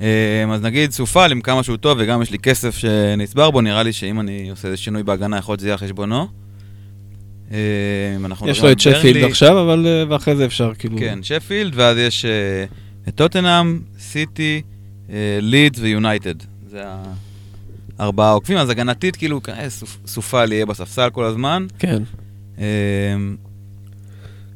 אה, 0.00 0.44
אז 0.52 0.62
נגיד 0.62 0.90
סופל 0.90 1.32
עם 1.32 1.40
כמה 1.40 1.62
שהוא 1.62 1.76
טוב 1.76 1.98
וגם 2.00 2.22
יש 2.22 2.30
לי 2.30 2.38
כסף 2.38 2.76
שנצבר 2.76 3.50
בו, 3.50 3.60
נראה 3.60 3.82
לי 3.82 3.92
שאם 3.92 4.20
אני 4.20 4.50
עושה 4.50 4.68
איזה 4.68 4.76
שינוי 4.76 5.02
בהגנה, 5.02 5.38
יכול 5.38 5.52
להיות 5.52 5.60
שזה 5.60 5.68
יהיה 5.68 5.74
על 5.74 5.78
חשבונו. 5.78 6.43
אה, 7.52 7.56
יש 8.46 8.62
לו 8.62 8.72
את 8.72 8.80
שפילד 8.80 9.24
עכשיו, 9.24 9.62
אבל 9.62 9.86
אה, 9.86 10.04
ואחרי 10.08 10.36
זה 10.36 10.44
אפשר 10.44 10.72
כאילו... 10.78 10.98
כן, 10.98 11.18
שפילד, 11.22 11.72
ואז 11.74 11.96
יש 11.98 12.24
אה, 12.24 12.64
את 13.08 13.14
טוטנאם, 13.14 13.80
סיטי, 13.98 14.62
לידס 15.40 15.78
ויונייטד. 15.80 16.34
זה 16.70 16.82
הארבעה 17.98 18.32
עוקבים, 18.32 18.58
אז 18.58 18.70
הגנתית, 18.70 19.16
כאילו, 19.16 19.40
אה, 19.48 19.66
צופ- 19.70 20.06
צופל 20.06 20.52
יהיה 20.52 20.66
בספסל 20.66 21.10
כל 21.10 21.24
הזמן. 21.24 21.66
כן. 21.78 22.02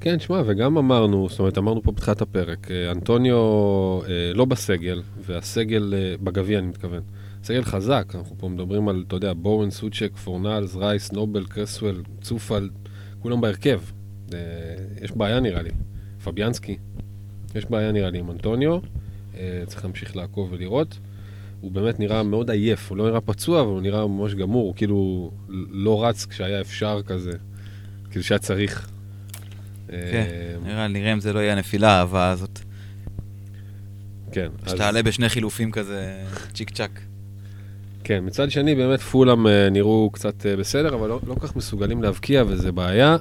כן, 0.01 0.20
שמע, 0.20 0.43
וגם 0.47 0.78
אמרנו, 0.78 1.26
זאת 1.30 1.39
אומרת, 1.39 1.59
אמרנו 1.59 1.82
פה 1.82 1.93
בתחילת 1.93 2.20
הפרק, 2.22 2.68
אנטוניו 2.91 3.39
לא 4.34 4.45
בסגל, 4.45 5.03
והסגל, 5.26 5.95
בגביע 6.22 6.59
אני 6.59 6.66
מתכוון, 6.66 7.01
סגל 7.49 7.64
חזק, 7.64 8.12
אנחנו 8.14 8.36
פה 8.38 8.49
מדברים 8.49 8.88
על, 8.88 9.05
אתה 9.07 9.16
יודע, 9.16 9.32
בואן, 9.33 9.70
סוצ'ק, 9.70 10.16
פורנלס, 10.16 10.76
רייס, 10.76 11.12
נובל, 11.12 11.44
קרסוול, 11.46 12.03
צופל, 12.20 12.70
כולם 13.18 13.40
בהרכב. 13.40 13.80
אה, 14.34 14.38
יש 15.03 15.12
בעיה 15.12 15.40
נראה 15.40 15.62
לי. 15.62 15.70
פביאנסקי, 16.24 16.76
יש 17.55 17.64
בעיה 17.64 17.92
נראה 17.92 18.11
לי 18.11 18.18
עם 18.18 18.30
אנטוניו, 18.30 18.78
אה, 19.36 19.62
צריך 19.66 19.84
להמשיך 19.84 20.16
לעקוב 20.16 20.49
ולראות. 20.53 20.99
הוא 21.61 21.72
באמת 21.72 22.01
נראה 22.01 22.22
מאוד 22.22 22.51
עייף, 22.51 22.90
הוא 22.90 22.99
לא 22.99 23.09
נראה 23.09 23.20
פצוע, 23.20 23.61
אבל 23.61 23.70
הוא 23.70 23.80
נראה 23.80 24.07
ממש 24.07 24.34
גמור, 24.34 24.66
הוא 24.66 24.74
כאילו 24.74 25.30
לא 25.70 26.05
רץ 26.05 26.26
כשהיה 26.26 26.61
אפשר 26.61 27.01
כזה, 27.07 27.32
כאילו 28.11 28.24
שהיה 28.24 28.38
צריך. 28.38 28.90
כן, 29.86 29.94
אה, 29.94 30.57
נראה, 30.64 30.88
נראה 30.88 31.12
אם 31.12 31.20
זה 31.20 31.32
לא 31.32 31.38
יהיה 31.38 31.53
הנפילה, 31.53 31.90
האהבה 31.90 32.30
הזאת. 32.30 32.59
כן, 34.32 34.49
אז, 34.62 34.70
שתעלה 34.70 35.03
בשני 35.03 35.28
חילופים 35.28 35.70
כזה, 35.70 36.24
צ'יק 36.55 36.70
צ'אק. 36.70 37.08
כן, 38.09 38.25
מצד 38.27 38.51
שני 38.51 38.75
באמת 38.75 39.01
פולאם 39.01 39.47
אה, 39.47 39.71
נראו 39.71 40.11
קצת 40.13 40.47
אה, 40.47 40.57
בסדר, 40.57 40.95
אבל 40.95 41.09
לא, 41.09 41.21
לא 41.27 41.35
כך 41.35 41.57
מסוגלים 41.57 42.03
להבקיע 42.03 42.45
וזה 42.47 42.73
בעיה. 42.73 43.17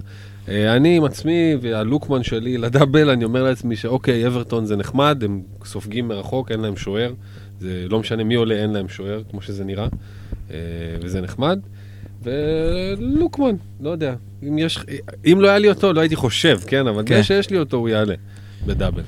אה, 0.49 0.75
אני 0.75 0.97
עם 0.97 1.03
עצמי 1.03 1.55
והלוקמן 1.61 2.23
שלי 2.23 2.57
לדאבל, 2.57 3.09
אני 3.09 3.23
אומר 3.23 3.43
לעצמי 3.43 3.75
שאוקיי, 3.75 4.27
אברטון 4.27 4.65
זה 4.65 4.75
נחמד, 4.75 5.23
הם 5.23 5.41
סופגים 5.65 6.07
מרחוק, 6.07 6.51
אין 6.51 6.59
להם 6.59 6.77
שוער. 6.77 7.13
זה 7.59 7.85
לא 7.89 7.99
משנה 7.99 8.23
מי 8.23 8.35
עולה, 8.35 8.55
אין 8.55 8.69
להם 8.69 8.89
שוער, 8.89 9.21
כמו 9.31 9.41
שזה 9.41 9.63
נראה, 9.63 9.87
אה, 10.51 10.57
וזה 11.01 11.21
נחמד. 11.21 11.59
ולוקמן, 12.23 13.55
לא 13.81 13.89
יודע, 13.89 14.15
אם, 14.43 14.57
יש, 14.57 14.79
אם 15.25 15.37
לא 15.41 15.47
היה 15.47 15.57
לי 15.57 15.69
אותו, 15.69 15.93
לא 15.93 15.99
הייתי 16.01 16.15
חושב, 16.15 16.59
כן, 16.67 16.87
אבל 16.87 17.03
כן. 17.05 17.15
זה 17.15 17.23
שיש 17.23 17.49
לי 17.49 17.59
אותו, 17.59 17.77
הוא 17.77 17.89
יעלה 17.89 18.15
בדאבל. 18.65 19.03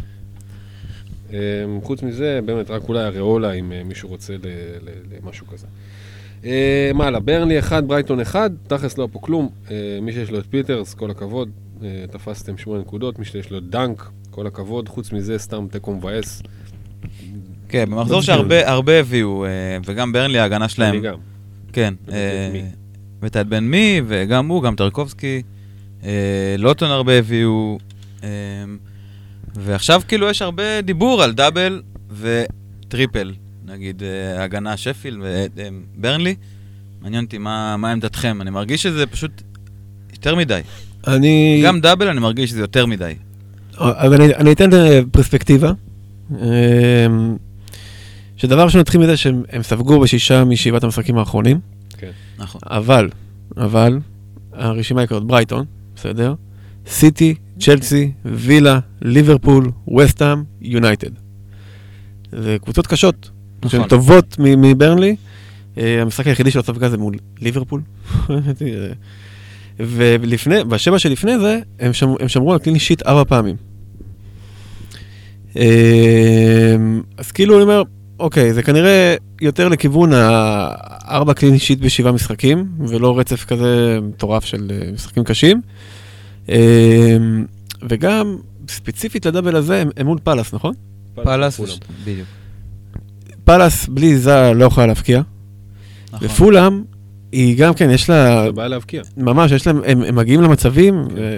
אה, 1.34 1.38
חוץ 1.84 2.04
מזה, 2.04 2.40
באמת, 2.46 2.70
רק 2.72 2.82
אולי 2.90 3.04
הריאולה, 3.04 3.52
אם 3.52 3.72
אה, 3.72 3.82
מישהו 3.84 4.10
רוצה 4.10 4.34
ל- 4.34 4.38
ל- 4.84 5.18
למשהו 5.24 5.48
כזה. 5.48 5.68
אה, 6.46 6.92
מה 6.94 7.06
הלאה? 7.08 7.20
ברנלי 7.20 7.60
1, 7.60 7.84
ברייטון 7.84 8.20
1, 8.20 8.52
תכלס 8.68 8.98
לא 8.98 9.04
היה 9.04 9.14
פה 9.14 9.20
כלום. 9.20 9.50
אה, 9.72 9.76
מי 10.02 10.12
שיש 10.14 10.32
לו 10.32 10.40
את 10.40 10.46
פיטרס, 10.50 10.94
כל 10.94 11.12
הכבוד. 11.12 11.50
תפסתם 12.12 12.58
8 12.58 12.80
נקודות, 12.82 13.20
מי 13.20 13.26
שיש 13.26 13.52
לו 13.52 13.58
את 13.58 13.64
דנק, 13.70 14.10
כל 14.30 14.48
הכבוד. 14.48 14.90
חוץ 14.90 15.12
מזה, 15.12 15.38
סתם 15.38 15.66
תיקו 15.72 15.94
מבאס. 15.94 16.42
כן, 17.70 17.86
במחזור 17.90 18.22
שהרבה 18.22 18.70
הרבה 18.70 19.00
הביאו, 19.00 19.46
וגם 19.86 20.12
ברנלי, 20.12 20.40
ההגנה 20.40 20.66
אני 20.66 20.70
שלהם. 20.70 21.02
גם. 21.02 21.16
כן. 21.74 21.94
ואת 23.22 23.36
בן 23.38 23.64
מי, 23.64 24.02
וגם 24.08 24.48
הוא, 24.48 24.64
גם 24.64 24.76
טרקובסקי. 24.76 25.42
לאוטון 26.58 26.90
הרבה 26.90 27.14
הביאו. 27.20 27.78
אה, 29.58 29.64
ועכשיו 29.66 30.02
כאילו 30.08 30.30
יש 30.30 30.42
הרבה 30.42 30.82
דיבור 30.82 31.24
על 31.24 31.34
דאבל 31.34 31.82
וטריפל. 32.20 33.34
נגיד 33.66 34.04
אה, 34.04 34.44
הגנה 34.44 34.78
שפיל 34.78 35.22
וברנלי. 35.22 36.36
מעניין 37.02 37.24
אותי 37.24 37.38
מה 37.38 37.78
מה 37.78 37.92
עמדתכם. 37.92 38.42
אני 38.42 38.50
מרגיש 38.50 38.84
שזה 38.84 39.06
פשוט 39.06 39.42
יותר 40.12 40.36
מדי. 40.36 40.62
אני... 41.08 41.62
גם 41.66 41.82
דאבל 41.82 42.08
אני 42.08 42.20
מרגיש 42.20 42.50
שזה 42.50 42.60
יותר 42.60 42.86
מדי. 42.86 43.14
אז 43.78 44.14
אני, 44.14 44.36
אני 44.36 44.52
אתן 44.52 44.74
אה, 44.74 45.00
פרספקטיבה. 45.12 45.72
אמ, 46.32 46.38
שדבר 48.38 48.64
ראשון 48.64 48.82
נתחיל 48.82 49.02
מזה 49.02 49.18
שהם 49.18 49.44
הם 49.50 49.64
ספגו 49.64 50.00
בשישה 50.00 50.44
משבעת 50.44 50.84
המשחקים 50.84 51.18
האחרונים, 51.18 51.60
נכון. 52.38 52.62
אבל, 52.66 53.10
אבל, 53.58 54.00
הרשימה 54.54 55.02
היא 55.02 55.08
כזאת, 55.08 55.24
ברייטון, 55.24 55.66
בסדר? 55.96 56.34
סיטי, 56.90 57.36
צ'לסי, 57.60 58.12
וילה, 58.26 58.80
ליברפול, 59.02 59.72
וסטהאם, 59.98 60.44
יונייטד. 60.62 61.10
זה 62.32 62.58
קבוצות 62.64 62.88
קשות, 62.88 63.30
שהן 63.68 63.80
נכון. 63.80 63.90
טובות 63.90 64.36
מ- 64.40 64.62
מברנלי. 64.62 65.16
אה, 65.78 66.02
המשחק 66.02 66.28
היחידי 66.28 66.52
שלו 66.52 66.64
ספגה 66.64 66.90
זה 66.90 66.98
מול 66.98 67.16
ליברפול. 67.42 67.82
ולפני, 69.80 70.64
בשבע 70.64 71.00
שלפני 71.00 71.40
זה, 71.40 71.60
הם, 71.80 71.94
שמ, 71.94 72.10
הם 72.20 72.28
שמרו 72.28 72.54
על 72.54 72.60
קליני 72.60 72.80
שיט 72.80 73.04
ארבע 73.08 73.24
פעמים. 73.24 73.56
אה, 75.58 76.76
אז 77.18 77.32
כאילו 77.32 77.56
אני 77.56 77.64
אומר, 77.64 77.84
אוקיי, 78.20 78.54
זה 78.54 78.64
כנראה 78.64 79.16
יותר 79.42 79.68
לכיוון 79.68 80.10
הארבע 80.14 81.34
קליני 81.34 81.60
שיט 81.60 81.80
בשבעה 81.80 82.12
משחקים, 82.12 82.66
ולא 82.88 83.20
רצף 83.20 83.46
כזה 83.46 84.00
מטורף 84.02 84.46
של 84.46 84.72
אה, 84.72 84.92
משחקים 84.92 85.24
קשים. 85.24 85.62
אה, 86.50 87.18
וגם, 87.90 88.38
ספציפית 88.70 89.26
לדאבל 89.26 89.56
הזה, 89.56 89.84
הם, 89.98 90.06
מול 90.06 90.20
פאלאס, 90.24 90.54
נכון? 90.54 90.74
פאלאס. 91.16 91.62
בדיוק. 92.04 92.28
פאלאס 93.44 93.88
בלי 93.88 94.18
זאהה 94.18 94.52
לא 94.56 94.66
יכולה 94.66 94.88
להבקיע. 94.88 95.22
נכון. 96.14 96.28
ופולאם, 96.28 96.84
היא 97.32 97.58
גם 97.58 97.74
כן, 97.74 97.90
יש 97.90 98.10
לה, 98.10 98.44
זה 98.46 98.52
בעיה 98.52 98.68
להבקיע. 98.68 99.02
ממש, 99.18 99.52
יש 99.52 99.68
להם, 99.68 99.82
הם, 99.86 100.02
הם 100.02 100.16
מגיעים 100.16 100.42
למצבים 100.42 101.08
אה, 101.18 101.38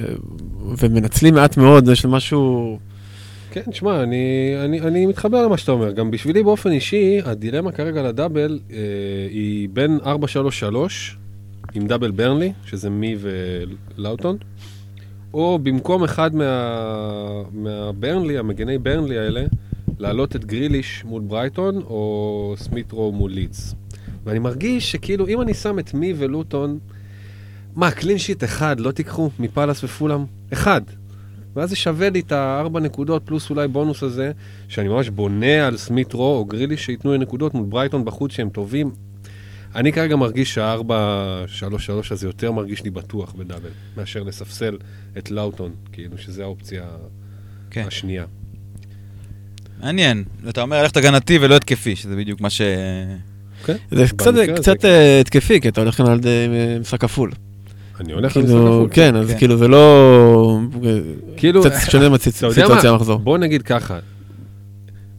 ומנצלים 0.78 1.34
מעט 1.34 1.57
מאוד, 1.57 1.89
יש 1.89 2.05
להם 2.05 2.14
משהו... 2.14 2.80
כן, 3.51 3.62
תשמע, 3.72 4.03
אני, 4.03 4.53
אני, 4.66 4.82
אני 4.82 5.05
מתחבר 5.05 5.45
למה 5.45 5.57
שאתה 5.57 5.72
אומר. 5.72 5.91
גם 5.91 6.12
בשבילי 6.12 6.43
באופן 6.43 6.72
אישי, 6.72 7.20
הדילמה 7.26 7.72
כרגע 7.72 8.03
לדאבל 8.03 8.59
אה, 8.72 8.78
היא 9.30 9.70
בין 9.74 9.99
4-3-3 10.03 10.07
עם 11.74 11.88
דאבל 11.88 12.12
ברנלי, 12.12 12.53
שזה 12.66 12.89
מי 12.89 13.16
ולאוטון, 13.97 14.38
או 15.34 15.59
במקום 15.63 16.03
אחד 16.03 16.36
מה, 16.36 17.43
מהברנלי, 17.51 18.38
המגני 18.38 18.77
ברנלי 18.77 19.17
האלה, 19.17 19.45
להעלות 19.99 20.36
את 20.36 20.45
גריליש 20.45 21.05
מול 21.05 21.21
ברייטון, 21.21 21.75
או 21.77 22.55
סמית 22.57 22.93
רו 22.93 23.12
מול 23.11 23.32
לידס. 23.32 23.75
ואני 24.23 24.39
מרגיש 24.39 24.91
שכאילו, 24.91 25.27
אם 25.27 25.41
אני 25.41 25.53
שם 25.53 25.79
את 25.79 25.93
מי 25.93 26.13
ולאוטון, 26.18 26.80
מה, 27.75 27.91
clean 27.91 28.18
sheet 28.18 28.43
אחד 28.43 28.79
לא 28.79 28.91
תיקחו 28.91 29.29
מפאלאס 29.39 29.84
ופולאם? 29.84 30.25
אחד. 30.53 30.82
ואז 31.55 31.69
זה 31.69 31.75
שווה 31.75 32.09
לי 32.09 32.19
את 32.19 32.32
הארבע 32.32 32.79
נקודות 32.79 33.21
פלוס 33.25 33.49
אולי 33.49 33.67
בונוס 33.67 34.03
הזה, 34.03 34.32
שאני 34.67 34.89
ממש 34.89 35.09
בונה 35.09 35.67
על 35.67 35.77
סמית 35.77 36.13
רו 36.13 36.38
או 36.38 36.45
גריליש 36.45 36.78
שייתנו 36.77 37.11
לי 37.11 37.17
נקודות 37.17 37.53
מול 37.53 37.65
ברייטון 37.65 38.05
בחוץ 38.05 38.32
שהם 38.32 38.49
טובים. 38.49 38.91
אני 39.76 39.93
כרגע 39.93 40.15
מרגיש 40.15 40.53
שהארבע, 40.53 41.43
שלוש, 41.47 41.86
שלוש 41.86 42.11
הזה 42.11 42.28
יותר 42.28 42.51
מרגיש 42.51 42.84
לי 42.84 42.89
בטוח 42.89 43.34
בדאבל, 43.34 43.69
מאשר 43.97 44.24
לספסל 44.24 44.78
את 45.17 45.32
לאוטון, 45.32 45.72
כאילו 45.91 46.17
שזה 46.17 46.43
האופציה 46.43 46.84
כן. 47.72 47.84
השנייה. 47.88 48.26
מעניין. 49.84 50.24
אתה 50.49 50.61
אומר 50.61 50.82
ללכת 50.82 50.97
הגנתי 50.97 51.38
ולא 51.41 51.55
התקפי, 51.55 51.95
שזה 51.95 52.15
בדיוק 52.15 52.41
מה 52.41 52.49
ש... 52.49 52.61
כן? 53.65 53.76
זה 53.91 54.05
קצת, 54.07 54.28
הזה, 54.28 54.45
קצת 54.55 54.82
כן. 54.82 54.88
אה, 54.88 55.19
התקפי, 55.19 55.61
כי 55.61 55.69
אתה 55.69 55.82
הולך 55.82 55.95
כאן 55.95 56.05
על 56.05 56.19
אה, 56.26 56.80
משחק 56.80 57.01
כפול. 57.01 57.32
אני 57.99 58.13
הולך 58.13 58.38
למשחק 58.38 58.51
כאילו, 58.53 58.76
כפול. 58.76 58.89
כן, 58.91 59.15
אז 59.15 59.32
כן. 59.32 59.38
כאילו 59.38 59.57
זה 59.57 59.67
לא... 59.67 60.59
כאילו, 61.38 61.61
קצת 61.63 61.91
שונה 61.91 62.09
מהסיטואציה 62.09 62.67
מה? 62.67 62.89
המחזור. 62.89 63.19
בוא 63.19 63.38
נגיד 63.38 63.61
ככה, 63.61 63.99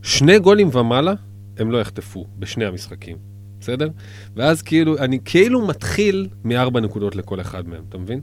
שני 0.03 0.39
גולים 0.39 0.69
ומעלה, 0.73 1.15
הם 1.59 1.71
לא 1.71 1.81
יחטפו 1.81 2.27
בשני 2.39 2.65
המשחקים, 2.65 3.17
בסדר? 3.63 3.89
ואז 4.37 4.63
כאילו, 4.63 4.99
אני 4.99 5.19
כאילו 5.25 5.67
מתחיל 5.67 6.29
מארבע 6.45 6.81
נקודות 6.81 7.17
לכל 7.17 7.41
אחד 7.41 7.69
מהם, 7.69 7.83
אתה 7.89 7.99
מבין? 7.99 8.21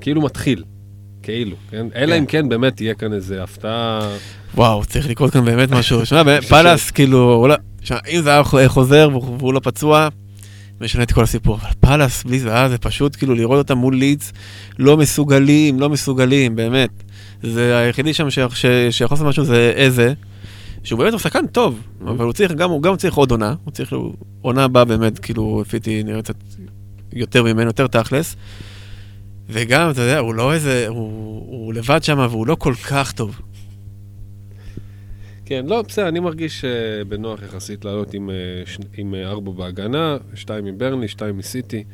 כאילו 0.00 0.22
מתחיל, 0.22 0.64
כאילו, 1.22 1.56
כן? 1.70 1.86
אלא 1.94 2.12
כן. 2.12 2.18
אם 2.18 2.26
כן 2.26 2.48
באמת 2.48 2.76
תהיה 2.76 2.94
כאן 2.94 3.12
איזה 3.12 3.42
הפתעה... 3.42 4.00
וואו, 4.54 4.84
צריך 4.84 5.08
לקרות 5.08 5.32
כאן 5.32 5.44
באמת 5.44 5.70
משהו. 5.70 6.06
שמע, 6.06 6.40
פאלאס, 6.40 6.90
כאילו, 6.90 7.46
לא- 7.48 7.96
אם 8.10 8.22
זה 8.22 8.30
היה 8.30 8.68
חוזר 8.68 9.08
והוא 9.12 9.54
לא 9.54 9.60
פצוע, 9.60 10.08
משנה 10.80 11.02
את 11.02 11.12
כל 11.12 11.22
הסיפור. 11.22 11.58
אבל 11.62 11.70
פאלאס, 11.80 12.24
בלי 12.24 12.38
זוועה, 12.38 12.68
זה 12.68 12.78
פשוט 12.78 13.16
כאילו 13.16 13.34
לראות 13.34 13.58
אותם 13.58 13.78
מול 13.78 13.96
לידס, 13.96 14.32
לא 14.78 14.96
מסוגלים, 14.96 15.80
לא 15.80 15.88
מסוגלים, 15.88 16.56
באמת. 16.56 16.90
זה 17.42 17.76
היחידי 17.78 18.14
שם 18.14 18.30
שיכול 18.30 19.14
לעשות 19.14 19.26
משהו 19.26 19.44
זה 19.44 19.72
איזה, 19.76 20.12
שהוא 20.84 20.98
באמת 20.98 21.12
הוא 21.12 21.20
שחקן 21.20 21.46
טוב, 21.46 21.80
אבל 22.00 22.24
הוא 22.24 22.32
צריך, 22.32 22.52
גם 22.52 22.70
הוא 22.70 22.82
גם 22.82 22.96
צריך 22.96 23.14
עוד 23.14 23.30
עונה, 23.30 23.54
הוא 23.64 23.72
צריך, 23.72 23.92
עונה 24.40 24.64
הבאה 24.64 24.84
באמת, 24.84 25.18
כאילו, 25.18 25.62
פיטי 25.68 26.02
נראה 26.02 26.22
קצת 26.22 26.34
יותר 27.12 27.42
ממנו, 27.42 27.66
יותר 27.66 27.86
תכלס. 27.86 28.36
וגם, 29.48 29.90
אתה 29.90 30.00
יודע, 30.00 30.18
הוא 30.18 30.34
לא 30.34 30.52
איזה, 30.52 30.88
הוא, 30.88 31.42
הוא 31.48 31.74
לבד 31.74 32.02
שם 32.02 32.26
והוא 32.30 32.46
לא 32.46 32.54
כל 32.54 32.74
כך 32.74 33.12
טוב. 33.12 33.40
כן, 35.44 35.64
לא, 35.66 35.82
בסדר, 35.82 36.08
אני 36.08 36.20
מרגיש 36.20 36.64
אה, 36.64 36.70
בנוח 37.04 37.42
יחסית 37.42 37.84
לעלות 37.84 38.14
עם, 38.14 38.30
אה, 38.30 38.34
ש- 38.66 38.78
עם 38.96 39.14
אה, 39.14 39.28
ארבע 39.28 39.50
בהגנה, 39.52 40.16
שתיים 40.34 40.64
מברני, 40.64 41.08
שתיים 41.08 41.38
מסיטי, 41.38 41.84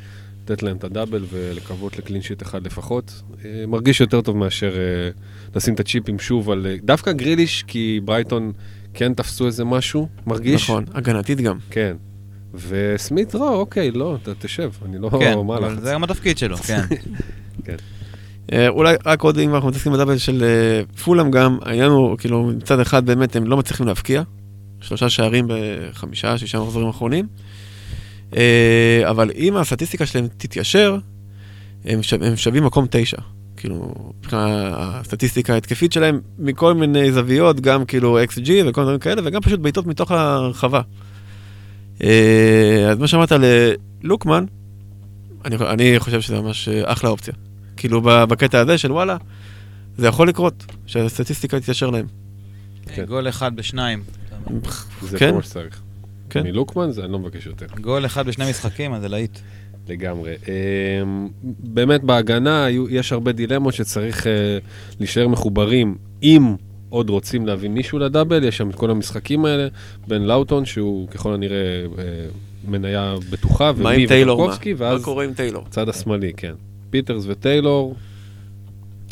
לתת 0.45 0.62
להם 0.62 0.76
את 0.76 0.84
הדאבל 0.84 1.24
ולקוות 1.32 1.99
לקלין 1.99 2.22
שיט 2.22 2.43
אחד 2.43 2.66
לפחות. 2.66 3.22
אה, 3.45 3.64
מרגיש 3.68 4.01
יותר 4.01 4.20
טוב 4.20 4.36
מאשר 4.36 4.72
אה, 4.76 5.11
לשים 5.57 5.74
את 5.74 5.80
הצ'יפים 5.80 6.18
שוב 6.18 6.51
על... 6.51 6.66
אה, 6.66 6.76
דווקא 6.82 7.12
גריליש, 7.12 7.62
כי 7.66 8.01
ברייטון 8.05 8.53
כן 8.99 9.14
תפסו 9.14 9.46
איזה 9.46 9.64
משהו, 9.64 10.09
מרגיש. 10.26 10.62
נכון, 10.62 10.84
הגנתית 10.94 11.40
גם. 11.40 11.59
כן. 11.70 11.96
וסמית 12.55 13.34
רו, 13.34 13.49
אוקיי, 13.49 13.90
לא, 13.90 14.16
אתה 14.22 14.34
תשב, 14.38 14.70
אני 14.84 14.99
לא... 14.99 15.11
כן, 15.20 15.38
מה 15.46 15.61
לחץ. 15.61 15.82
זה 15.82 15.92
גם 15.92 16.05
התפקיד 16.05 16.38
שלו, 16.38 16.57
כן. 17.64 17.76
אה, 18.53 18.68
אולי 18.68 18.96
רק 19.07 19.22
עוד 19.22 19.38
אם 19.38 19.55
אנחנו 19.55 19.68
מתעסקים 19.68 19.92
בדאבל 19.92 20.18
של 20.18 20.44
אה, 20.44 20.96
פולאם 21.05 21.30
גם, 21.30 21.59
העניין 21.62 21.90
הוא, 21.90 22.18
כאילו, 22.18 22.42
מצד 22.57 22.80
אחד 22.80 23.07
באמת 23.07 23.36
הם 23.36 23.46
לא 23.46 23.57
מצליחים 23.57 23.86
להבקיע, 23.86 24.22
שלושה 24.80 25.09
שערים 25.09 25.49
בחמישה, 25.49 26.38
שישה 26.38 26.61
מחזורים 26.61 26.86
האחרונים, 26.86 27.26
אה, 28.36 29.03
אבל 29.11 29.30
אם 29.36 29.57
הסטטיסטיקה 29.57 30.07
שלהם 30.07 30.28
תתיישר, 30.36 30.99
הם, 31.84 32.03
שו, 32.03 32.16
הם 32.20 32.36
שווים 32.36 32.64
מקום 32.64 32.86
תשע. 32.90 33.18
כאילו, 33.59 33.94
מבחינת 34.18 34.42
הסטטיסטיקה 34.76 35.54
ההתקפית 35.54 35.92
שלהם, 35.92 36.20
מכל 36.38 36.74
מיני 36.74 37.12
זוויות, 37.12 37.61
גם 37.61 37.84
כאילו 37.84 38.18
XG 38.24 38.50
וכל 38.66 38.84
מיני 38.84 38.98
כאלה, 38.98 39.22
וגם 39.24 39.40
פשוט 39.40 39.61
בעיטות 39.61 39.86
מתוך 39.86 40.11
הרחבה. 40.11 40.80
אה, 42.02 42.88
אז 42.90 42.98
מה 42.98 43.06
שאמרת 43.06 43.32
ללוקמן, 44.02 44.44
אני, 45.44 45.56
אני 45.56 45.98
חושב 45.98 46.20
שזה 46.20 46.40
ממש 46.40 46.68
אה, 46.68 46.92
אחלה 46.92 47.11
אופציה. 47.11 47.34
כאילו 47.76 48.02
בקטע 48.02 48.61
הזה 48.61 48.78
של 48.78 48.92
וואלה, 48.92 49.16
זה 49.98 50.06
יכול 50.06 50.28
לקרות, 50.28 50.66
שהסטטיסטיקה 50.86 51.61
תתיישר 51.61 51.90
להם. 51.90 52.06
כן. 52.94 53.04
גול 53.04 53.28
אחד 53.28 53.56
בשניים. 53.56 54.02
זה 55.02 55.18
כן. 55.18 55.30
כל 55.30 55.36
מה 55.36 55.42
שצריך. 55.42 55.80
כן. 56.30 56.42
מלוקמן 56.42 56.90
זה 56.90 57.04
אני 57.04 57.12
לא 57.12 57.18
מבקש 57.18 57.46
יותר. 57.46 57.66
גול 57.80 58.06
אחד 58.06 58.26
בשני 58.26 58.50
משחקים, 58.50 58.94
אז 58.94 59.02
זה 59.02 59.09
להיט. 59.09 59.38
לגמרי. 59.89 60.32
אמ, 60.32 61.28
באמת 61.45 62.05
בהגנה 62.05 62.66
יש 62.91 63.12
הרבה 63.12 63.32
דילמות 63.32 63.74
שצריך 63.74 64.26
אה, 64.26 64.59
להישאר 65.01 65.28
מחוברים. 65.28 65.97
אם 66.22 66.55
עוד 66.89 67.11
רוצים 67.11 67.47
להביא 67.47 67.68
מישהו 67.68 67.99
לדאבל, 67.99 68.45
יש 68.45 68.57
שם 68.57 68.70
את 68.70 68.74
כל 68.74 68.91
המשחקים 68.91 69.45
האלה, 69.45 69.68
בין 70.09 70.22
לאוטון, 70.26 70.64
שהוא 70.64 71.09
ככל 71.09 71.34
הנראה 71.34 71.84
אה, 71.99 72.05
מניה 72.68 73.14
בטוחה, 73.30 73.72
ומי 73.76 74.03
עם 74.03 74.09
טיילור? 74.09 74.47
מה? 74.47 74.57
ואז 74.76 75.05
קורה 75.05 75.24
עם 75.24 75.34
טיילור? 75.34 75.64
צד 75.70 75.89
השמאלי, 75.89 76.32
כן. 76.36 76.55
פיטרס 76.91 77.24
וטיילור, 77.26 77.95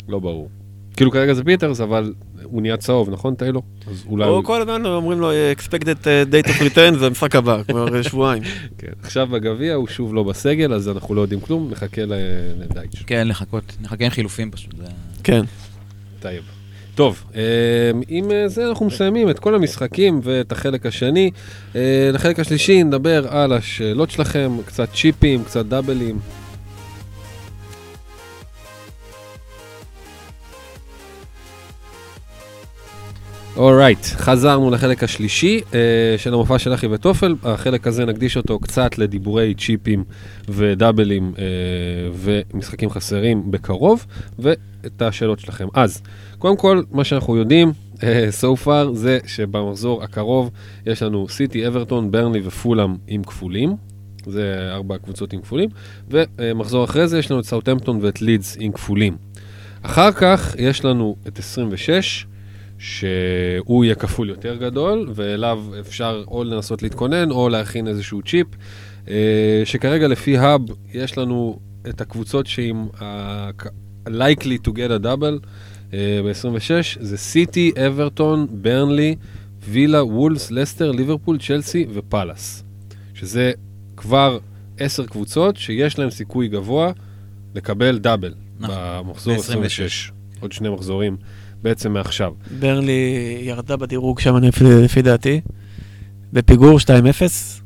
לא 0.07 0.19
ברור. 0.19 0.49
כאילו 0.95 1.11
כרגע 1.11 1.33
זה 1.33 1.43
פיטרס, 1.43 1.81
אבל 1.81 2.13
הוא 2.51 2.61
נהיה 2.61 2.77
צהוב, 2.77 3.09
נכון 3.09 3.35
טיילור? 3.35 3.63
אז 3.87 4.03
אולי... 4.07 4.25
או 4.25 4.43
כל 4.43 4.61
הזמן 4.61 4.85
אומרים 4.85 5.19
לו 5.19 5.31
אה, 5.31 5.53
expected 5.57 6.07
אה, 6.07 6.23
date 6.31 6.47
of 6.47 6.61
return, 6.61 6.97
זה 6.99 7.07
המשחק 7.07 7.35
הבא, 7.35 7.63
כבר 7.67 7.95
אה, 7.95 8.03
שבועיים. 8.03 8.43
כן. 8.77 8.91
עכשיו 9.03 9.27
בגביע 9.27 9.73
הוא 9.73 9.87
שוב 9.87 10.15
לא 10.15 10.23
בסגל, 10.23 10.73
אז 10.73 10.89
אנחנו 10.89 11.15
לא 11.15 11.21
יודעים 11.21 11.39
כלום, 11.39 11.69
נחכה 11.71 12.01
לדייץ'. 12.59 13.03
כן, 13.07 13.27
לחכות, 13.27 13.63
נחכה 13.81 14.05
עם 14.05 14.11
חילופים 14.11 14.51
פשוט. 14.51 14.73
כן. 15.23 15.41
טייב. 16.19 16.43
טוב, 16.95 17.23
אה, 17.35 17.41
עם 18.07 18.31
זה 18.47 18.69
אנחנו 18.69 18.85
מסיימים 18.85 19.29
את 19.29 19.39
כל 19.39 19.55
המשחקים 19.55 20.19
ואת 20.23 20.51
החלק 20.51 20.85
השני. 20.85 21.31
לחלק 22.13 22.39
השלישי 22.39 22.83
נדבר 22.83 23.27
על 23.27 23.53
השאלות 23.53 24.11
שלכם, 24.11 24.51
קצת 24.65 24.89
צ'יפים, 24.93 25.43
קצת 25.43 25.65
דאבלים. 25.65 26.19
alright, 33.57 33.99
right, 34.03 34.17
חזרנו 34.17 34.71
לחלק 34.71 35.03
השלישי 35.03 35.61
uh, 35.61 35.73
של 36.17 36.33
המופע 36.33 36.59
של 36.59 36.73
אחי 36.73 36.87
וטופל. 36.87 37.35
החלק 37.43 37.87
הזה 37.87 38.05
נקדיש 38.05 38.37
אותו 38.37 38.59
קצת 38.59 38.97
לדיבורי 38.97 39.53
צ'יפים 39.53 40.03
ודאבלים 40.49 41.33
uh, 41.35 41.39
ומשחקים 42.15 42.89
חסרים 42.89 43.51
בקרוב, 43.51 44.05
ואת 44.39 45.01
השאלות 45.01 45.39
שלכם. 45.39 45.67
אז, 45.73 46.01
קודם 46.37 46.57
כל, 46.57 46.81
מה 46.91 47.03
שאנחנו 47.03 47.37
יודעים, 47.37 47.71
uh, 47.95 47.99
so 48.41 48.65
far, 48.65 48.93
זה 48.93 49.19
שבמחזור 49.25 50.03
הקרוב 50.03 50.51
יש 50.85 51.03
לנו 51.03 51.29
סיטי, 51.29 51.67
אברטון, 51.67 52.11
ברנלי 52.11 52.41
ופולאם 52.43 52.95
עם 53.07 53.23
כפולים. 53.23 53.75
זה 54.25 54.69
ארבע 54.71 54.97
קבוצות 54.97 55.33
עם 55.33 55.41
כפולים, 55.41 55.69
ומחזור 56.09 56.83
אחרי 56.83 57.07
זה 57.07 57.19
יש 57.19 57.31
לנו 57.31 57.39
את 57.39 57.45
סאוטהמפטון 57.45 57.99
ואת 58.01 58.21
לידס 58.21 58.57
עם 58.59 58.71
כפולים. 58.71 59.17
אחר 59.81 60.11
כך 60.11 60.55
יש 60.59 60.85
לנו 60.85 61.15
את 61.27 61.39
26, 61.39 62.25
שהוא 62.79 63.83
יהיה 63.85 63.95
כפול 63.95 64.29
יותר 64.29 64.55
גדול, 64.55 65.09
ואליו 65.15 65.63
אפשר 65.79 66.23
או 66.27 66.43
לנסות 66.43 66.83
להתכונן 66.83 67.31
או 67.31 67.49
להכין 67.49 67.87
איזשהו 67.87 68.21
צ'יפ, 68.21 68.47
אה, 69.09 69.15
שכרגע 69.65 70.07
לפי 70.07 70.37
האב 70.37 70.61
יש 70.93 71.17
לנו 71.17 71.59
את 71.89 72.01
הקבוצות 72.01 72.47
שעם 72.47 72.87
ה- 73.01 73.49
likely 74.07 74.67
to 74.67 74.71
get 74.71 75.01
a 75.01 75.03
double 75.03 75.45
ב-26, 75.91 76.69
זה 76.99 77.17
סיטי, 77.17 77.71
אברטון, 77.87 78.47
ברנלי, 78.51 79.15
וילה, 79.69 80.03
וולס, 80.05 80.51
לסטר, 80.51 80.91
ליברפול, 80.91 81.37
צ'לסי 81.39 81.85
ופאלאס. 81.93 82.63
שזה 83.13 83.51
כבר 83.97 84.39
עשר 84.79 85.05
קבוצות 85.05 85.57
שיש 85.57 85.99
להן 85.99 86.09
סיכוי 86.09 86.47
גבוה 86.47 86.91
לקבל 87.55 87.97
דאבל 87.97 88.33
נכון, 88.59 88.75
במחזור 89.07 89.33
ב- 89.35 89.37
26. 89.39 90.11
עוד 90.39 90.51
שני 90.51 90.69
מחזורים 90.69 91.17
בעצם 91.61 91.93
מעכשיו. 91.93 92.33
ברנלי 92.59 93.01
ירדה 93.41 93.77
בדירוג 93.77 94.19
שם, 94.19 94.37
אני- 94.37 94.47
לפי- 94.47 94.63
לפי 94.83 95.01
דעתי. 95.01 95.41
בפיגור 96.33 96.79
2-0, 96.79 97.61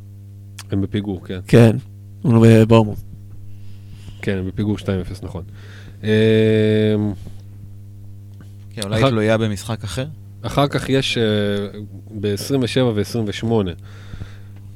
הם 0.72 0.82
בפיגור, 0.82 1.26
כן. 1.26 1.40
כן. 1.48 1.76
הוא 2.22 2.46
בבורמוט. 2.48 2.98
כן, 4.22 4.38
הם 4.38 4.48
בפיגור 4.48 4.78
2-0, 4.78 4.86
נכון. 5.24 5.44
אמ, 6.04 6.10
כן, 8.74 8.82
אולי 8.84 9.00
אחר- 9.02 9.10
תלויה 9.10 9.38
במשחק 9.38 9.84
אחר? 9.84 10.06
אחר 10.42 10.68
כך 10.68 10.90
יש 10.90 11.18
ב-27 12.22 12.82
ו-28, 12.96 13.52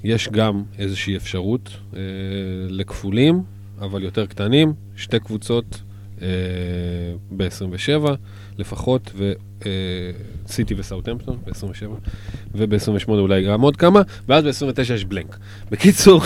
יש 0.03 0.29
גם 0.29 0.63
איזושהי 0.79 1.17
אפשרות 1.17 1.69
אה, 1.95 1.99
לכפולים, 2.69 3.43
אבל 3.81 4.03
יותר 4.03 4.25
קטנים, 4.25 4.73
שתי 4.95 5.19
קבוצות 5.19 5.81
אה, 6.21 6.27
ב-27 7.37 8.05
לפחות, 8.57 9.11
וסיטי 10.47 10.73
וסאוטהמפטון 10.77 11.37
ב-27, 11.45 12.09
וב-28 12.55 13.09
אולי 13.09 13.43
גם 13.43 13.61
עוד 13.61 13.77
כמה, 13.77 14.01
ואז 14.27 14.43
ב-29 14.43 14.93
יש 14.93 15.05
בלנק. 15.05 15.37
בקיצור, 15.71 16.21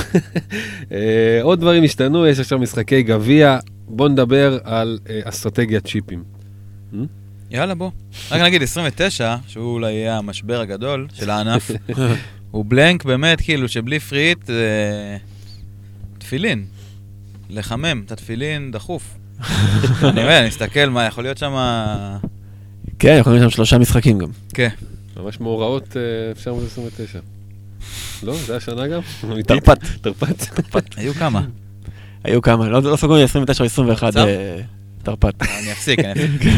אה, 0.91 1.39
עוד 1.41 1.59
דברים 1.59 1.83
השתנו, 1.83 2.27
יש 2.27 2.39
עכשיו 2.39 2.59
משחקי 2.59 3.03
גביע, 3.03 3.59
בואו 3.87 4.09
נדבר 4.09 4.59
על 4.63 4.99
אה, 5.09 5.19
אסטרטגיית 5.23 5.87
צ'יפים. 5.87 6.23
יאללה, 7.51 7.75
בוא. 7.75 7.91
רק 8.31 8.41
נגיד 8.41 8.63
29, 8.63 9.35
שהוא 9.47 9.73
אולי 9.73 9.91
יהיה 9.91 10.17
המשבר 10.17 10.61
הגדול 10.61 11.07
של 11.13 11.29
הענף, 11.29 11.71
הוא 12.51 12.65
בלנק 12.67 13.05
באמת, 13.05 13.41
כאילו, 13.41 13.67
שבלי 13.67 13.99
פריט. 13.99 14.49
תפילין. 16.17 16.65
לחמם 17.49 18.03
את 18.05 18.11
התפילין 18.11 18.71
דחוף. 18.71 19.18
אני 20.03 20.23
אומר, 20.23 20.39
אני 20.39 20.47
מסתכל 20.47 20.89
מה 20.89 21.05
יכול 21.05 21.23
להיות 21.23 21.37
שם... 21.37 21.53
כן, 22.99 23.17
יכולים 23.19 23.39
להיות 23.39 23.51
שם 23.51 23.55
שלושה 23.55 23.77
משחקים 23.77 24.17
גם. 24.19 24.29
כן. 24.53 24.69
ממש 25.17 25.39
מאורעות 25.39 25.97
אה, 25.97 26.29
1929. 26.29 27.19
לא? 28.23 28.35
זה 28.45 28.55
השנה 28.55 28.87
גם? 28.87 29.01
אמיתית? 29.23 29.47
תרפ"ט. 29.47 29.83
תרפ"ט. 30.01 30.97
היו 30.97 31.13
כמה. 31.13 31.41
היו 32.23 32.41
כמה, 32.41 32.69
לא 32.69 32.83
לא 32.83 32.95
סגרו 32.95 33.15
לי 33.15 33.23
29 33.23 33.63
או 33.63 33.65
21 33.65 34.11
קצר? 34.11 34.27
אה, 34.27 34.61
תרפ"ט. 35.03 35.41
אני 35.41 35.71
אפסיק, 35.71 35.99
אני 35.99 36.11
אפסיק. 36.11 36.51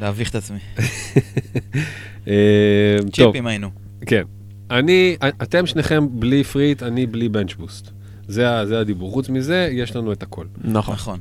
להביך 0.00 0.30
את 0.30 0.34
עצמי. 0.34 0.58
אה, 2.28 2.96
צ'יפים 3.12 3.46
היינו. 3.46 3.70
כן. 4.06 4.22
אני, 4.70 5.16
אתם 5.42 5.66
שניכם 5.66 6.06
בלי 6.10 6.44
פריט, 6.44 6.82
אני 6.82 7.06
בלי 7.06 7.28
בנץ' 7.28 7.54
בוסט. 7.54 7.90
זה 8.28 8.80
הדיבור. 8.80 9.12
חוץ 9.12 9.28
מזה, 9.28 9.68
יש 9.72 9.96
לנו 9.96 10.12
את 10.12 10.22
הכל. 10.22 10.46
נכון. 10.64 11.18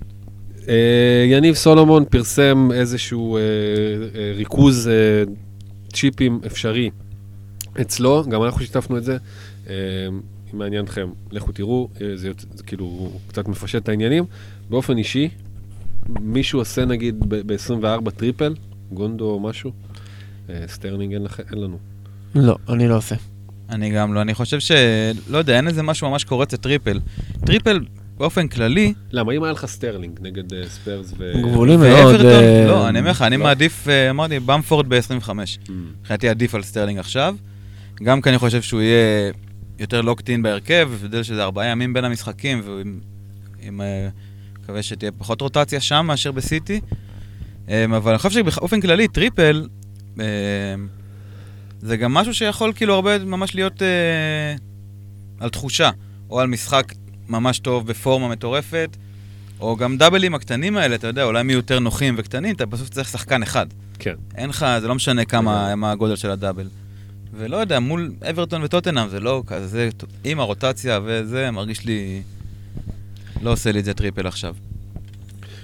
אה, 0.69 1.25
יניב 1.27 1.55
סולומון 1.55 2.05
פרסם 2.05 2.69
איזשהו 2.73 3.37
אה, 3.37 3.41
אה, 3.41 4.31
ריכוז 4.35 4.89
צ'יפים 5.93 6.39
אפשרי 6.45 6.89
אצלו, 7.81 8.23
גם 8.29 8.43
אנחנו 8.43 8.61
שיתפנו 8.61 8.97
את 8.97 9.03
זה. 9.03 9.17
אם 9.67 9.73
מעניין 10.53 10.85
אתכם, 10.85 11.09
לכו 11.31 11.51
תראו, 11.51 11.89
זה, 12.15 12.27
יוצא- 12.27 12.47
זה 12.53 12.63
כאילו 12.63 13.11
קצת 13.27 13.47
מפשט 13.47 13.83
את 13.83 13.89
העניינים. 13.89 14.23
באופן 14.69 14.97
אישי, 14.97 15.29
מישהו 16.19 16.59
עושה 16.59 16.85
נגיד 16.85 17.15
ב-24 17.27 18.11
טריפל, 18.11 18.55
גונדו 18.91 19.25
או 19.31 19.39
משהו, 19.39 19.71
סטרלינג 20.67 21.13
אין, 21.13 21.25
אין 21.51 21.59
לנו. 21.61 21.77
לא, 22.35 22.57
אני 22.69 22.87
לא 22.87 22.97
עושה. 22.97 23.15
אני 23.69 23.89
גם 23.89 24.13
לא, 24.13 24.21
אני 24.21 24.33
חושב 24.33 24.59
ש... 24.59 24.71
לא 25.29 25.37
יודע, 25.37 25.55
אין 25.57 25.67
איזה 25.67 25.83
משהו 25.83 26.09
ממש 26.09 26.23
קורץ 26.23 26.53
לטריפל. 26.53 26.99
טריפל, 27.45 27.79
באופן 28.21 28.47
כללי, 28.47 28.93
למה, 29.11 29.31
אם 29.33 29.43
היה 29.43 29.53
לך 29.53 29.65
סטרלינג 29.65 30.19
נגד 30.21 30.53
אה, 30.53 30.69
ספרס 30.69 31.13
ו... 31.17 31.33
גבולי 31.43 31.77
מאוד. 31.77 31.89
ואברטון, 31.89 32.25
אה, 32.25 32.65
לא, 32.67 32.89
אני 32.89 32.99
אומר 32.99 33.11
לך, 33.11 33.21
אני 33.21 33.37
לא. 33.37 33.43
מעדיף, 33.43 33.87
אה, 33.87 34.09
אמרתי, 34.09 34.39
באמפורד 34.39 34.89
ב-25. 34.89 35.29
Mm. 35.29 35.71
מבחינתי 35.99 36.29
עדיף 36.29 36.55
על 36.55 36.63
סטרלינג 36.63 36.99
עכשיו. 36.99 37.35
גם 38.03 38.21
כי 38.21 38.29
אני 38.29 38.37
חושב 38.37 38.61
שהוא 38.61 38.81
יהיה 38.81 39.31
יותר 39.79 40.01
locked 40.01 40.33
in 40.33 40.43
בהרכב, 40.43 40.89
הבדל 40.93 41.23
שזה 41.23 41.43
ארבעה 41.43 41.65
ימים 41.65 41.93
בין 41.93 42.05
המשחקים. 42.05 42.61
אה, 43.81 44.09
מקווה 44.59 44.83
שתהיה 44.83 45.11
פחות 45.11 45.41
רוטציה 45.41 45.79
שם 45.79 46.05
מאשר 46.07 46.31
בסיטי. 46.31 46.81
אה, 47.69 47.85
אבל 47.85 48.11
אני 48.11 48.17
חושב 48.17 48.29
שבאופן 48.29 48.81
כללי, 48.81 49.07
טריפל, 49.07 49.67
אה, 50.19 50.25
זה 51.79 51.97
גם 51.97 52.13
משהו 52.13 52.33
שיכול 52.33 52.73
כאילו 52.75 52.93
הרבה 52.93 53.17
ממש 53.17 53.55
להיות 53.55 53.81
על 55.39 55.49
תחושה, 55.49 55.89
או 56.29 56.39
על 56.39 56.47
משחק 56.47 56.93
ממש 57.31 57.59
טוב 57.59 57.87
בפורמה 57.87 58.27
מטורפת, 58.27 58.97
או 59.59 59.75
גם 59.75 59.97
דאבלים 59.97 60.35
הקטנים 60.35 60.77
האלה, 60.77 60.95
אתה 60.95 61.07
יודע, 61.07 61.23
אולי 61.23 61.39
הם 61.39 61.49
יהיו 61.49 61.57
יותר 61.57 61.79
נוחים 61.79 62.15
וקטנים, 62.17 62.55
אתה 62.55 62.65
בסוף 62.65 62.89
צריך 62.89 63.09
שחקן 63.09 63.43
אחד. 63.43 63.65
כן. 63.99 64.15
אין 64.35 64.49
לך, 64.49 64.65
זה 64.81 64.87
לא 64.87 64.95
משנה 64.95 65.25
כמה, 65.25 65.75
מה 65.75 65.91
הגודל 65.91 66.15
של 66.15 66.31
הדאבל. 66.31 66.67
ולא 67.33 67.57
יודע, 67.57 67.79
מול 67.79 68.13
אברטון 68.29 68.63
וטוטנאם 68.63 69.09
זה 69.09 69.19
לא 69.19 69.43
כזה, 69.47 69.89
עם 70.23 70.39
הרוטציה 70.39 70.99
וזה, 71.05 71.51
מרגיש 71.51 71.85
לי... 71.85 72.21
לא 73.41 73.51
עושה 73.51 73.71
לי 73.71 73.79
את 73.79 73.85
זה 73.85 73.93
טריפל 73.93 74.27
עכשיו. 74.27 74.55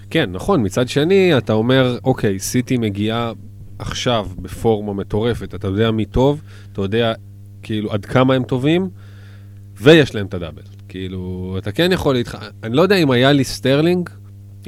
כן, 0.09 0.31
נכון, 0.31 0.65
מצד 0.65 0.89
שני, 0.89 1.37
אתה 1.37 1.53
אומר, 1.53 1.97
אוקיי, 2.03 2.39
סיטי 2.39 2.77
מגיעה 2.77 3.31
עכשיו 3.79 4.27
בפורמה 4.41 4.93
מטורפת, 4.93 5.55
אתה 5.55 5.67
יודע 5.67 5.91
מי 5.91 6.05
טוב, 6.05 6.41
אתה 6.73 6.81
יודע 6.81 7.13
כאילו 7.61 7.91
עד 7.93 8.05
כמה 8.05 8.33
הם 8.33 8.43
טובים, 8.43 8.89
ויש 9.81 10.15
להם 10.15 10.25
את 10.25 10.33
הדאבל. 10.33 10.61
כאילו, 10.89 11.55
אתה 11.57 11.71
כן 11.71 11.91
יכול 11.91 12.15
להתח... 12.15 12.35
אני 12.63 12.75
לא 12.75 12.81
יודע 12.81 12.95
אם 12.95 13.11
היה 13.11 13.31
לי 13.31 13.43
סטרלינג, 13.43 14.09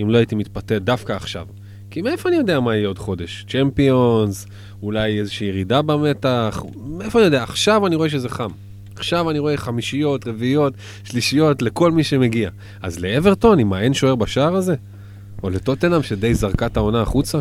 אם 0.01 0.09
לא 0.09 0.17
הייתי 0.17 0.35
מתפתה 0.35 0.79
דווקא 0.79 1.13
עכשיו. 1.13 1.45
כי 1.91 2.01
מאיפה 2.01 2.29
אני 2.29 2.37
יודע 2.37 2.59
מה 2.59 2.75
יהיה 2.75 2.87
עוד 2.87 2.99
חודש? 2.99 3.45
צ'מפיונס, 3.49 4.47
אולי 4.83 5.19
איזושהי 5.19 5.47
ירידה 5.47 5.81
במתח, 5.81 6.63
מאיפה 6.85 7.19
אני 7.19 7.25
יודע? 7.25 7.43
עכשיו 7.43 7.87
אני 7.87 7.95
רואה 7.95 8.09
שזה 8.09 8.29
חם. 8.29 8.49
עכשיו 8.95 9.29
אני 9.29 9.39
רואה 9.39 9.57
חמישיות, 9.57 10.27
רביעיות, 10.27 10.73
שלישיות, 11.03 11.61
לכל 11.61 11.91
מי 11.91 12.03
שמגיע. 12.03 12.49
אז 12.81 12.99
לאברטון, 12.99 13.59
עם 13.59 13.73
האין 13.73 13.93
שוער 13.93 14.15
בשער 14.15 14.55
הזה? 14.55 14.75
או 15.43 15.49
לטוטנאם 15.49 16.03
שדי 16.03 16.33
זרקה 16.33 16.65
את 16.65 16.77
העונה 16.77 17.01
החוצה? 17.01 17.39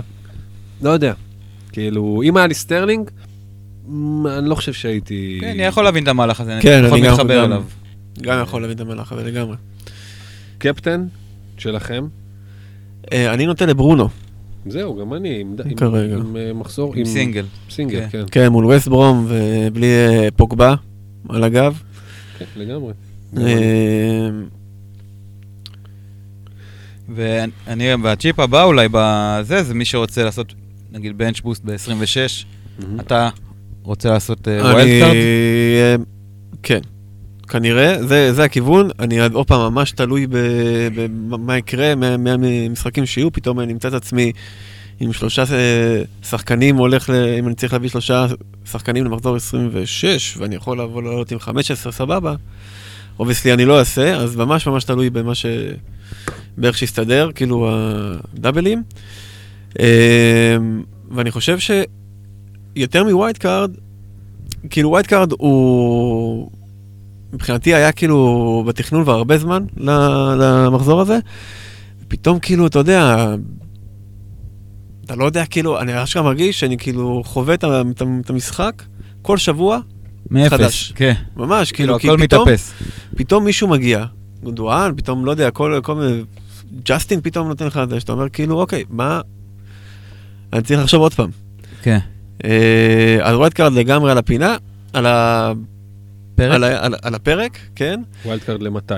לא 0.83 0.91
יודע. 0.91 1.13
כאילו, 1.73 2.23
אם 2.25 2.37
היה 2.37 2.47
לי 2.47 2.55
סטרלינג, 2.55 3.11
אני 4.27 4.49
לא 4.49 4.55
חושב 4.55 4.73
שהייתי... 4.73 5.39
כן, 5.41 5.49
אני 5.49 5.63
יכול 5.63 5.85
להבין 5.85 6.03
את 6.03 6.09
המהלך 6.09 6.41
הזה, 6.41 6.59
כן, 6.63 6.85
אני 6.85 6.87
יכול 6.87 6.99
להתחבר 6.99 7.45
אליו. 7.45 7.65
גם 8.23 8.43
יכול 8.43 8.63
להבין 8.63 8.77
את 8.77 8.81
המהלך 8.81 9.13
הזה 9.13 9.25
לגמרי. 9.25 9.57
קפטן 10.59 11.07
שלכם? 11.59 12.07
אה, 13.13 13.35
אני 13.35 13.47
נוטה 13.47 13.67
לברונו. 13.67 14.09
זהו, 14.67 14.97
גם 14.97 15.15
אני, 15.15 15.41
עם, 15.41 15.57
עם, 15.65 15.75
כרגע. 15.75 16.17
עם, 16.17 16.37
אה, 16.37 16.53
מחזור, 16.53 16.95
עם 16.95 17.05
single. 17.05 17.45
single, 17.71 18.01
כן. 18.01 18.09
כן, 18.11 18.25
כן, 18.31 18.49
מול 18.49 18.65
ווסט 18.65 18.89
ברום 18.89 19.27
ובלי 19.29 19.87
אה, 19.87 20.29
פוגבה 20.37 20.75
על 21.29 21.45
הגב. 21.45 21.83
כן, 22.39 22.45
לגמרי. 22.57 22.93
ואני, 27.15 27.95
והצ'יפ 28.03 28.41
הבא 28.41 28.65
אולי 28.65 28.89
בזה, 28.93 29.63
זה 29.63 29.75
מי 29.75 29.85
שרוצה 29.85 30.25
לעשות, 30.25 30.55
נגיד 30.93 31.19
bench 31.19 31.41
boost 31.41 31.65
ב-26, 31.65 32.47
מהמם. 32.79 33.01
אתה 33.01 33.29
רוצה 33.83 34.11
לעשות 34.11 34.49
אני... 34.49 34.61
wild 34.61 35.01
card? 35.01 35.15
אה, 35.15 35.97
כן. 36.63 36.81
כנראה, 37.49 38.07
זה, 38.07 38.33
זה 38.33 38.45
הכיוון, 38.45 38.91
אני 38.99 39.21
עוד 39.21 39.47
פעם 39.47 39.61
ממש 39.75 39.93
תלוי 39.93 40.27
במה 41.29 41.59
יקרה, 41.59 41.95
מה- 41.95 42.17
מהמשחקים 42.17 43.07
שיהיו, 43.07 43.33
פתאום 43.33 43.61
אני 43.61 43.73
אמצא 43.73 43.89
את 43.89 43.93
עצמי 43.95 44.33
עם 45.01 45.13
שלושה 45.13 45.43
אה, 45.53 46.03
שחקנים, 46.23 46.77
הולך, 46.77 47.11
ל, 47.11 47.13
אם 47.39 47.47
אני 47.47 47.55
צריך 47.55 47.73
להביא 47.73 47.89
שלושה 47.89 48.27
שחקנים 48.71 49.05
למחזור 49.05 49.37
26, 49.37 50.37
ואני 50.37 50.55
יכול 50.57 50.81
לבוא 50.81 51.03
לעלות 51.03 51.33
עם 51.33 51.39
15, 51.39 51.93
סבבה. 51.93 52.35
obviously 53.19 53.53
אני 53.53 53.65
לא 53.65 53.79
אעשה, 53.79 54.15
אז 54.17 54.37
ממש 54.37 54.67
ממש 54.67 54.85
תלוי 54.85 55.11
במה 55.11 55.35
ש... 55.35 55.47
באיך 56.59 56.79
שיסתדר, 56.79 57.31
כאילו 57.35 57.71
הדאבלים. 57.73 58.83
אה, 59.81 60.57
ואני 61.11 61.31
חושב 61.31 61.59
שיותר 61.59 63.05
מ 63.05 63.12
wild 63.12 63.39
card, 63.39 63.71
כאילו 64.71 64.91
wild 64.91 65.07
card 65.07 65.33
הוא 65.39 66.51
מבחינתי 67.33 67.75
היה 67.75 67.93
כאילו 67.93 68.65
בתכנון 68.67 69.03
כבר 69.03 69.15
הרבה 69.15 69.39
זמן 69.39 69.65
למחזור 69.77 71.01
הזה. 71.01 71.19
פתאום 72.09 72.39
כאילו, 72.39 72.67
אתה 72.67 72.79
יודע, 72.79 73.27
אתה 75.05 75.17
לא 75.17 75.25
יודע, 75.25 75.47
כאילו, 75.47 75.81
אני 75.81 76.03
אשכרה 76.03 76.23
מרגיש 76.23 76.61
שאני 76.61 76.79
כאילו 76.79 77.23
חווה 77.25 77.55
את 77.55 77.65
את 77.65 78.03
את 78.21 78.31
המשחק 78.31 78.83
כל 79.23 79.37
שבוע, 79.37 79.79
מאפס. 80.31 80.53
חדש. 80.53 80.93
כן. 80.97 81.13
ממש, 81.37 81.73
כאילו, 81.73 81.99
כאילו, 81.99 82.15
הכל 82.15 82.23
פתאום, 82.27 82.43
מתאפס. 82.43 82.73
פתאום 83.17 83.45
מישהו 83.45 83.69
מגיע, 83.69 84.05
גונדואן, 84.43 84.93
פתאום, 84.97 85.25
לא 85.25 85.31
יודע, 85.31 85.51
כל, 85.51 85.81
כל 85.83 85.95
מיני, 85.95 86.23
ג'סטין 86.85 87.21
פתאום 87.21 87.49
נותן 87.49 87.67
לך 87.67 87.81
את 87.83 87.91
זה, 87.91 88.01
שאתה 88.01 88.13
אומר, 88.13 88.29
כאילו, 88.29 88.61
אוקיי, 88.61 88.85
מה, 88.91 89.21
אני 90.53 90.63
צריך 90.63 90.81
לחשוב 90.81 91.01
עוד 91.01 91.15
פעם. 91.15 91.31
כן. 91.83 91.99
אז 93.23 93.35
wild 93.35 93.55
card 93.55 93.73
לגמרי 93.73 94.11
על 94.11 94.19
הפינה, 94.19 94.57
על, 94.93 95.07
ה... 95.07 95.53
פרק? 96.39 96.55
על. 96.55 96.65
על, 96.65 96.95
על 97.03 97.15
הפרק, 97.15 97.59
כן? 97.77 98.01
wild 98.25 98.43
card 98.43 98.63
למתי? 98.63 98.95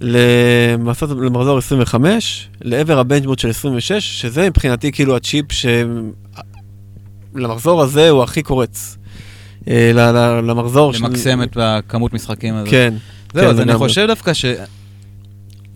למחזור, 0.00 1.22
למחזור 1.22 1.58
25, 1.58 2.48
לעבר 2.60 2.98
ה 2.98 3.02
bench 3.02 3.20
boost 3.20 3.38
של 3.38 3.50
26, 3.50 4.20
שזה 4.20 4.46
מבחינתי 4.50 4.92
כאילו 4.92 5.16
הצ'יפ 5.16 5.52
ש... 5.52 5.66
למחזור 7.34 7.82
הזה 7.82 8.10
הוא 8.10 8.22
הכי 8.22 8.42
קורץ. 8.42 8.96
אה, 9.68 9.90
ל- 9.94 10.00
ל- 10.16 10.50
למחזור 10.50 10.92
למקסם 11.00 11.42
את 11.42 11.56
הכמות 11.60 12.12
משחקים 12.12 12.54
הזאת. 12.54 12.70
כן. 12.70 12.94
זהו, 13.34 13.42
כן, 13.44 13.50
אז 13.50 13.60
אני. 13.60 13.74
חושב 13.74 14.06
דווקא 14.06 14.32
ש... 14.34 14.44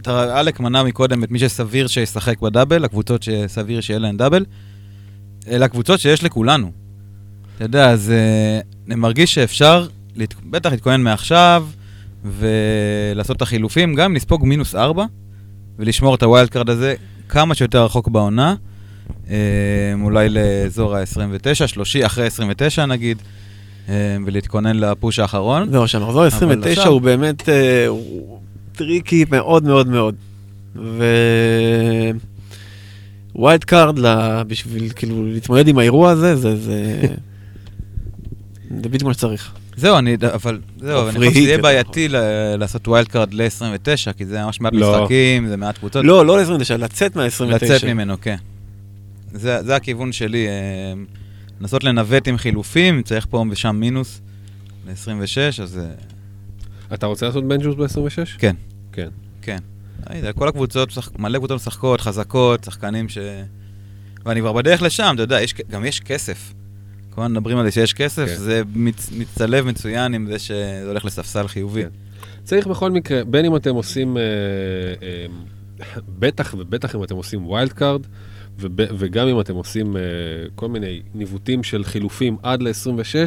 אלק 0.09 0.61
מנה 0.61 0.83
מקודם 0.85 1.25
את 1.25 1.31
מי 1.31 1.39
שסביר 1.39 1.87
שישחק 1.87 2.41
ב 2.41 2.46
double, 2.46 2.85
הקבוצות 2.85 3.23
שסביר 3.23 3.81
שיהיה 3.81 3.99
להן 3.99 4.17
double. 4.16 4.45
אלה 5.49 5.65
הקבוצות 5.65 6.01
שיש 6.01 6.25
לכולנו. 6.25 6.73
אתה 7.57 7.65
יודע, 7.65 7.91
אז 7.91 8.11
אה, 8.11 8.61
אני 8.87 8.95
מרגיש 8.95 9.35
שאפשר, 9.35 9.87
להת... 10.21 10.35
בטח 10.51 10.71
להתכונן 10.71 11.01
מעכשיו, 11.01 11.66
ולעשות 12.25 13.37
את 13.37 13.43
החילופים, 13.43 13.95
גם 13.95 14.14
לספוג 14.14 14.47
מינוס 14.47 14.75
ארבע, 14.75 15.05
ולשמור 15.79 16.14
את 16.14 16.23
ה 16.22 16.28
wild 16.28 16.49
card 16.49 16.70
הזה 16.71 16.95
כמה 17.29 17.55
שיותר 17.55 17.85
רחוק 17.85 18.09
בעונה. 18.09 18.55
אה, 19.31 19.37
אולי 20.03 20.29
לאזור 20.29 20.97
ה-29, 20.97 21.66
30, 21.66 22.05
אחרי 22.05 22.27
29 22.27 22.87
נגיד, 22.87 23.18
אה, 23.89 24.16
ולהתכונן 24.27 24.77
ל 24.76 24.85
push 24.85 25.18
האחרון. 25.18 25.71
זהו, 25.71 25.89
שהמחזור 25.89 26.25
29 26.25 26.71
עכשיו- 26.81 26.93
הוא 26.93 27.01
באמת 27.01 27.49
אה, 27.49 27.87
הוא 27.87 28.39
טריקי 28.73 29.25
מאוד 29.31 29.64
מאוד 29.64 29.89
מאוד. 29.89 30.14
ו... 30.77 31.05
wild 33.35 33.64
card 33.64 33.99
ל- 33.99 34.43
בשביל 34.47 34.91
כאילו 34.97 35.27
להתמודד 35.27 35.68
עם 35.68 35.79
האירוע 35.79 36.11
הזה, 36.11 36.37
זה... 36.37 36.57
זה... 36.57 37.01
זה 38.83 38.89
בדיוק 38.89 39.03
מה 39.03 39.14
שצריך. 39.14 39.53
זהו, 39.81 39.99
אני, 39.99 40.16
אבל, 40.35 40.61
זהו, 40.81 41.01
אבל 41.01 41.09
אני 41.09 41.18
חושב 41.18 41.31
שזה 41.31 41.41
יהיה 41.41 41.59
בעייתי 41.59 42.09
ל- 42.09 42.16
לעשות 42.57 42.89
wild 42.89 43.09
card 43.09 43.35
ל-29, 43.35 44.12
כי 44.16 44.26
זה 44.26 44.45
ממש 44.45 44.61
מעט 44.61 44.72
לא. 44.74 44.99
משחקים, 44.99 45.49
זה 45.49 45.57
מעט 45.57 45.78
קבוצות. 45.78 46.05
לא, 46.05 46.26
לא 46.26 46.39
ל-29, 46.39 46.76
לצאת 46.78 47.16
מה-29. 47.16 47.45
לצאת 47.45 47.85
ממנו, 47.85 48.14
כן. 48.20 48.37
זה, 49.33 49.62
זה 49.62 49.76
הכיוון 49.76 50.12
שלי, 50.12 50.49
אה, 50.49 50.53
לנסות 51.61 51.85
לנווט 51.85 52.28
עם 52.28 52.37
חילופים, 52.37 53.03
צריך 53.03 53.26
פה 53.31 53.45
ושם 53.51 53.76
מינוס 53.76 54.20
ל-26, 54.87 55.62
אז 55.62 55.78
אה, 55.78 55.85
אתה 56.95 57.07
רוצה 57.07 57.26
לעשות 57.26 57.49
bench 57.49 57.62
boost 57.62 57.74
ב-26? 57.74 58.39
כן. 58.39 58.57
כן. 58.93 59.09
כן. 59.43 59.59
לא 60.11 60.16
יודע, 60.16 60.33
כל 60.33 60.49
הקבוצות, 60.49 60.89
מלא 61.18 61.39
קבוצות 61.39 61.57
משחקות, 61.57 62.01
חזקות, 62.01 62.64
שחקנים 62.64 63.09
ש... 63.09 63.18
ואני 64.26 64.41
כבר 64.41 64.53
בדרך 64.53 64.83
לשם, 64.83 65.12
אתה 65.14 65.22
יודע, 65.22 65.41
יש, 65.43 65.55
גם 65.70 65.85
יש 65.85 66.01
כסף. 66.01 66.53
כל 67.11 67.23
הזמן 67.23 67.33
מדברים 67.37 67.59
על 67.59 67.65
זה 67.65 67.71
שיש 67.71 67.93
כסף, 67.95 68.27
כן. 68.27 68.35
זה 68.37 68.63
מצ, 68.75 69.11
מצטלב 69.19 69.67
מצוין 69.67 70.15
עם 70.15 70.27
זה 70.27 70.39
שזה 70.39 70.85
הולך 70.87 71.05
לספסל 71.05 71.49
חיובי. 71.49 71.83
כן. 71.83 71.89
צריך 72.45 72.67
בכל 72.67 72.91
מקרה, 72.91 73.25
בין 73.25 73.45
אם 73.45 73.57
אתם 73.57 73.75
עושים, 73.75 74.17
אה, 74.17 74.23
אה, 75.03 75.27
בטח 76.19 76.55
ובטח 76.59 76.97
אם 76.97 77.05
אתם 77.05 77.17
עושים 77.17 77.47
wild 77.47 77.72
card, 77.72 78.01
וב- 78.59 78.71
וגם 78.99 79.29
אם 79.29 79.41
אתם 79.41 79.55
עושים 79.55 79.97
אה, 79.97 80.03
כל 80.55 80.69
מיני 80.69 81.03
ניווטים 81.15 81.63
של 81.63 81.85
חילופים 81.85 82.37
עד 82.43 82.63
ל-26, 82.63 83.15
אה, 83.17 83.25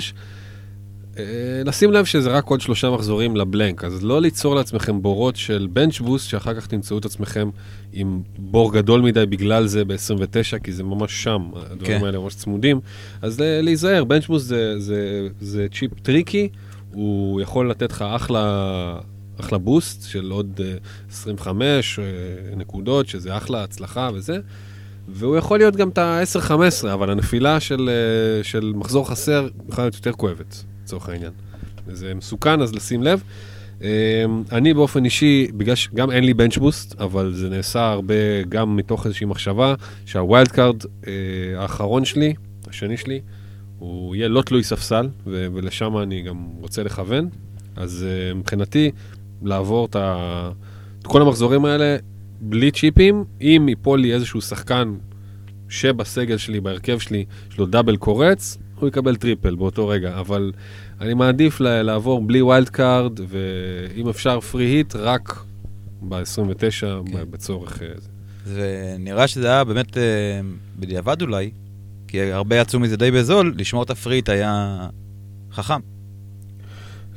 לשים 1.65 1.91
לב 1.91 2.05
שזה 2.05 2.29
רק 2.29 2.47
עוד 2.47 2.61
שלושה 2.61 2.89
מחזורים 2.89 3.35
ל 3.35 3.42
blank, 3.42 3.83
אז 3.83 4.03
לא 4.03 4.21
ליצור 4.21 4.55
לעצמכם 4.55 5.01
בורות 5.01 5.35
של 5.35 5.67
bench 5.73 5.99
boost, 5.99 6.29
שאחר 6.29 6.53
כך 6.53 6.67
תמצאו 6.67 6.97
את 6.97 7.05
עצמכם 7.05 7.49
עם 7.93 8.21
בור 8.37 8.73
גדול 8.73 9.01
מדי 9.01 9.25
בגלל 9.25 9.67
זה 9.67 9.85
ב-29, 9.85 10.59
כי 10.63 10.71
זה 10.71 10.83
ממש 10.83 11.23
שם, 11.23 11.41
הדברים 11.55 11.99
כן. 11.99 12.05
האלה 12.05 12.19
ממש 12.19 12.35
צמודים. 12.35 12.79
אז 13.21 13.39
להיזהר, 13.39 14.03
bench 14.03 14.27
boost 14.27 14.45
זה, 14.45 14.79
זה, 14.79 15.27
זה 15.41 15.67
צ'יפ 15.73 15.99
טריקי, 15.99 16.49
הוא 16.91 17.41
יכול 17.41 17.69
לתת 17.69 17.91
לך 17.91 18.01
אחלה, 18.01 18.99
אחלה 19.39 19.57
boost 19.57 20.09
של 20.09 20.31
עוד 20.31 20.59
אה, 20.63 20.73
25 21.11 21.99
אה, 21.99 22.05
נקודות, 22.55 23.07
שזה 23.07 23.37
אחלה 23.37 23.63
הצלחה 23.63 24.09
וזה, 24.13 24.37
והוא 25.07 25.37
יכול 25.37 25.57
להיות 25.57 25.75
גם 25.75 25.89
את 25.89 25.97
ה-10-15, 25.97 26.93
אבל 26.93 27.09
הנפילה 27.09 27.59
של, 27.59 27.89
אה, 27.89 28.43
של 28.43 28.73
מחזור 28.75 29.09
חסר 29.09 29.47
יכולה 29.69 29.85
להיות 29.85 29.95
יותר 29.95 30.11
כואבת, 30.11 30.63
לצורך 30.83 31.09
העניין. 31.09 31.31
זה 31.87 32.13
מסוכן, 32.13 32.61
אז 32.61 32.75
לשים 32.75 33.03
לב. 33.03 33.23
אה, 33.83 34.25
אני 34.51 34.73
באופן 34.73 35.05
אישי, 35.05 35.47
בגלל 35.57 35.75
שגם 35.75 36.11
אין 36.11 36.23
לי 36.23 36.33
bench 36.33 36.57
boost, 36.57 37.01
אבל 37.01 37.33
זה 37.33 37.49
נעשה 37.49 37.91
הרבה 37.91 38.43
גם 38.49 38.75
מתוך 38.75 39.05
איזושהי 39.05 39.25
מחשבה, 39.25 39.75
שה 40.05 40.23
wild 40.23 40.47
card 40.47 40.83
אה, 41.07 41.11
האחרון 41.57 42.05
שלי, 42.05 42.33
השני 42.67 42.97
שלי, 42.97 43.21
הוא 43.79 44.15
יהיה 44.15 44.27
לא 44.27 44.41
תלוי 44.41 44.63
ספסל, 44.63 45.09
ולשם 45.25 45.97
אני 45.97 46.21
גם 46.21 46.47
רוצה 46.59 46.83
לכוון. 46.83 47.29
אז 47.75 48.05
אה, 48.05 48.37
מבחינתי, 48.37 48.91
לעבור 49.41 49.85
את, 49.85 49.95
ה... 49.95 50.49
את 51.01 51.07
כל 51.07 51.21
המחזורים 51.21 51.65
האלה 51.65 51.97
בלי 52.41 52.71
צ'יפים, 52.71 53.23
אם 53.41 53.65
ייפול 53.69 53.99
לי 53.99 54.13
איזשהו 54.13 54.41
שחקן 54.41 54.93
שבסגל 55.69 56.37
שלי, 56.37 56.59
בהרכב 56.59 56.99
שלי, 56.99 57.25
יש 57.51 57.57
לו 57.57 57.65
double 57.65 57.97
קורץ, 57.97 58.57
הוא 58.83 58.87
יקבל 58.87 59.15
triple 59.15 59.55
באותו 59.55 59.87
רגע, 59.87 60.19
אבל 60.19 60.51
אני 61.01 61.13
מעדיף 61.13 61.59
לעבור 61.59 62.21
בלי 62.21 62.41
wild 62.41 62.69
card, 62.69 63.19
ואם 63.27 64.09
אפשר 64.09 64.39
free 64.39 64.65
hit, 64.65 64.95
רק 64.95 65.43
ב-29 66.01 67.11
כן. 67.11 67.31
בצורך 67.31 67.81
אה, 67.81 67.87
זה. 67.95 68.09
ונראה 68.53 69.27
שזה 69.27 69.47
היה 69.47 69.63
באמת 69.63 69.97
אה, 69.97 70.03
בדיעבד 70.79 71.21
אולי, 71.21 71.51
כי 72.07 72.31
הרבה 72.31 72.55
יצאו 72.55 72.79
מזה 72.79 72.97
די 72.97 73.11
בזול, 73.11 73.53
לשמור 73.57 73.83
את 73.83 73.89
ה 73.89 73.94
free 73.94 74.14
hit 74.14 74.29
היה 74.29 74.87
חכם. 75.51 75.79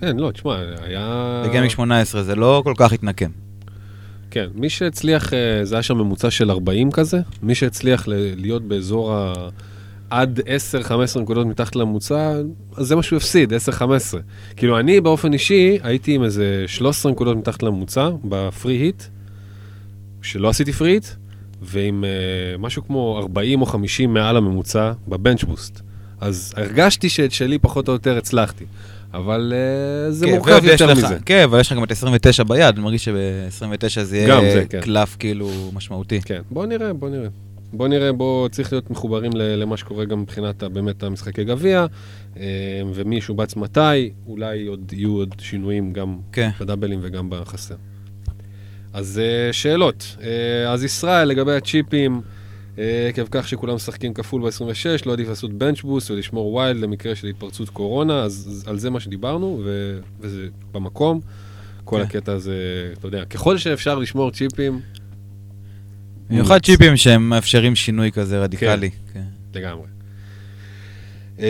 כן, 0.01 0.17
לא, 0.17 0.31
תשמע, 0.31 0.57
היה... 0.83 1.43
ב 1.47 1.49
game 1.49 1.60
week 1.60 1.71
18 1.71 2.23
זה 2.23 2.35
לא 2.35 2.61
כל 2.65 2.75
כך 2.77 2.93
התנקם. 2.93 3.31
כן, 4.31 4.47
מי 4.55 4.71
שהצליח, 4.71 5.33
אה, 5.35 5.65
זה 5.65 5.75
היה 5.75 5.83
שם 5.83 5.99
ממוצע 5.99 6.31
של 6.31 6.51
40 6.51 6.91
כזה, 6.91 7.21
מי 7.43 7.55
שהצליח 7.55 8.09
להיות 8.37 8.63
באזור 8.63 9.15
ה... 9.15 9.49
עד 10.11 10.41
10-15 11.17 11.21
נקודות 11.21 11.47
מתחת 11.47 11.77
לממוצע, 11.77 12.33
אז 12.77 12.87
זה 12.87 12.97
מה 12.97 13.03
שהוא 13.03 13.17
הפסיד, 13.17 13.53
10-15. 13.53 13.83
כאילו, 14.57 14.79
אני 14.79 15.01
באופן 15.01 15.33
אישי 15.33 15.79
הייתי 15.83 16.15
עם 16.15 16.25
איזה 16.25 16.65
13 16.67 17.13
נקודות 17.13 17.37
מתחת 17.37 17.63
לממוצע 17.63 18.09
בפרי 18.25 18.75
היט, 18.75 19.03
שלא 20.23 20.49
עשיתי 20.49 20.73
פרי 20.73 20.91
היט, 20.91 21.07
ועם 21.63 22.05
uh, 22.05 22.59
משהו 22.59 22.87
כמו 22.87 23.19
40 23.19 23.61
או 23.61 23.67
50 23.67 24.15
מעל 24.15 24.37
הממוצע 24.37 24.93
בבנץ' 25.09 25.45
בוסט. 25.45 25.81
אז 26.21 26.53
הרגשתי 26.57 27.09
שאת 27.09 27.33
שלי 27.33 27.59
פחות 27.59 27.89
או 27.89 27.93
יותר 27.93 28.17
הצלחתי, 28.19 28.65
אבל 29.15 29.53
uh, 30.09 30.13
זה 30.13 30.27
כן, 30.27 30.35
מורכב 30.35 30.65
יותר 30.65 30.87
לך- 30.87 30.99
מזה. 30.99 31.19
כן, 31.27 31.43
אבל 31.45 31.61
יש 31.61 31.73
לך 31.73 31.77
גם 31.79 31.85
את 31.85 31.91
29 31.91 32.45
ביד, 32.45 32.75
אני 32.75 32.85
מרגיש 32.85 33.05
שב-29 33.05 34.03
זה 34.03 34.17
יהיה 34.17 34.41
זה, 34.53 34.65
כן. 34.69 34.81
קלף 34.81 35.17
כאילו 35.19 35.51
משמעותי. 35.75 36.21
כן, 36.25 36.41
בוא 36.51 36.67
נראה, 36.67 36.93
בוא 36.93 37.09
נראה. 37.09 37.29
בוא 37.77 37.89
נראה, 37.89 38.13
בוא 38.13 38.49
צריך 38.49 38.73
להיות 38.73 38.91
מחוברים 38.91 39.33
למה 39.35 39.77
שקורה 39.77 40.05
גם 40.05 40.21
מבחינת 40.21 40.63
באמת 40.63 41.03
המשחקי 41.03 41.45
גביע, 41.45 41.87
אה, 42.37 42.83
ומי 42.95 43.17
ישובץ 43.17 43.57
מתי, 43.57 44.11
אולי 44.27 44.67
עוד 44.67 44.93
יהיו 44.93 45.17
עוד 45.17 45.35
שינויים 45.39 45.93
גם 45.93 46.19
כן. 46.33 46.51
בדאבלים 46.61 46.99
וגם 47.03 47.31
בחסר. 47.31 47.75
אז 48.93 49.21
אה, 49.25 49.53
שאלות. 49.53 50.17
אה, 50.23 50.73
אז 50.73 50.85
ישראל, 50.85 51.29
לגבי 51.29 51.57
הצ'יפים, 51.57 52.21
עקב 53.09 53.25
כך 53.31 53.49
שכולם 53.49 53.75
משחקים 53.75 54.15
כפול 54.15 54.43
ב-26, 54.43 55.07
לא 55.07 55.13
עדיף 55.13 55.29
לעשות 55.29 55.53
bench 55.53 55.83
boost 55.83 56.11
ולשמור 56.11 56.55
wild 56.55 56.81
למקרה 56.81 57.15
של 57.15 57.27
התפרצות 57.27 57.69
קורונה, 57.69 58.23
אז 58.23 58.49
אז 58.51 58.69
על 58.69 58.79
זה 58.79 58.91
מה 58.91 59.01
שדיברנו, 59.01 59.61
ו- 59.65 59.99
וזה 60.21 60.47
במקום. 60.73 61.21
כל 61.85 61.97
כן. 61.97 62.03
הקטע 62.03 62.33
הזה, 62.33 62.93
אתה 62.99 63.07
יודע, 63.07 63.25
ככל 63.25 63.59
שאפשר 63.59 63.99
לשמור 63.99 64.31
צ'יפים, 64.31 64.81
במיוחד 66.31 66.59
צ'יפים 66.63 66.97
שהם 66.97 67.29
מאפשרים 67.29 67.75
שינוי 67.77 68.13
כזה 68.13 68.43
רדיקלי. 68.43 68.91
כן. 69.15 69.23
לגמרי. 69.55 69.87
אמ, 71.39 71.45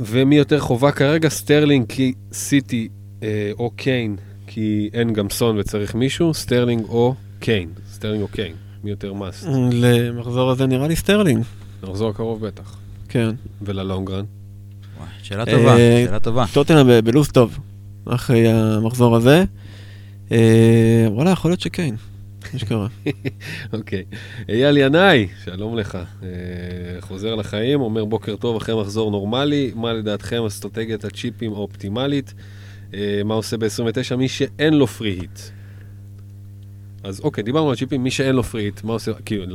ומי 0.00 0.36
יותר 0.36 0.60
חובה 0.60 0.92
כרגע? 0.92 1.28
סטרלינג 1.28 1.86
כי 1.88 2.12
סיטי 2.32 2.88
אה, 3.22 3.50
או 3.58 3.70
קיין, 3.76 4.16
כי 4.46 4.90
אין 4.92 5.12
גם 5.12 5.30
סון 5.30 5.58
וצריך 5.58 5.94
מישהו, 5.94 6.34
סטרלינג 6.34 6.84
או 6.88 7.14
קיין. 7.40 7.68
סטרלינג 7.92 8.22
או 8.22 8.28
קיין, 8.28 8.52
מי 8.84 8.90
יותר 8.90 9.12
must? 9.12 9.46
למחזור 9.72 10.50
הזה 10.50 10.66
נראה 10.66 10.88
לי 10.88 10.96
סטרלינג. 10.96 11.44
מחזור 11.82 12.10
הקרוב 12.10 12.46
בטח. 12.46 12.76
כן. 13.08 13.30
ול 13.62 13.74
long 13.74 13.99
run. 13.99 14.24
שאלה 15.22 15.44
טובה, 15.46 15.76
אה, 15.78 16.04
שאלה 16.06 16.20
טובה. 16.20 16.44
טוטנאם 16.52 16.86
ב- 16.86 17.00
בלו"ז 17.04 17.28
טוב, 17.28 17.58
אחרי 18.06 18.48
המחזור 18.52 19.16
הזה. 19.16 19.44
אה, 20.32 21.06
וואלה, 21.10 21.30
יכול 21.30 21.50
להיות 21.50 21.60
שכן. 21.60 21.94
מה 22.52 22.58
שקרה. 22.58 22.86
אוקיי. 23.72 24.04
אייל 24.48 24.76
ינאי, 24.76 25.28
שלום 25.44 25.78
לך. 25.78 25.98
אה, 26.22 26.28
חוזר 27.00 27.34
לחיים, 27.34 27.80
אומר 27.80 28.04
בוקר 28.04 28.36
טוב 28.36 28.56
אחרי 28.56 28.80
מחזור 28.80 29.10
נורמלי, 29.10 29.72
מה 29.74 29.92
לדעתכם 29.92 30.44
אסטרטגיית 30.44 31.04
הצ'יפים 31.04 31.52
האופטימלית? 31.52 32.34
אה, 32.94 33.20
מה 33.24 33.34
עושה 33.34 33.56
ב-29 33.56 34.16
מי 34.16 34.28
שאין 34.28 34.74
לו 34.74 34.86
פרי 34.86 35.10
היט? 35.10 35.38
אז 37.04 37.20
אוקיי, 37.20 37.44
דיברנו 37.44 37.70
על 37.70 37.76
צ'יפים, 37.76 38.02
מי 38.02 38.10
שאין 38.10 38.34
לו 38.34 38.42
פרי 38.42 38.62
היט, 38.62 38.84
מה 38.84 38.92
עושה? 38.92 39.12
כאילו, 39.24 39.44
כן, 39.44 39.50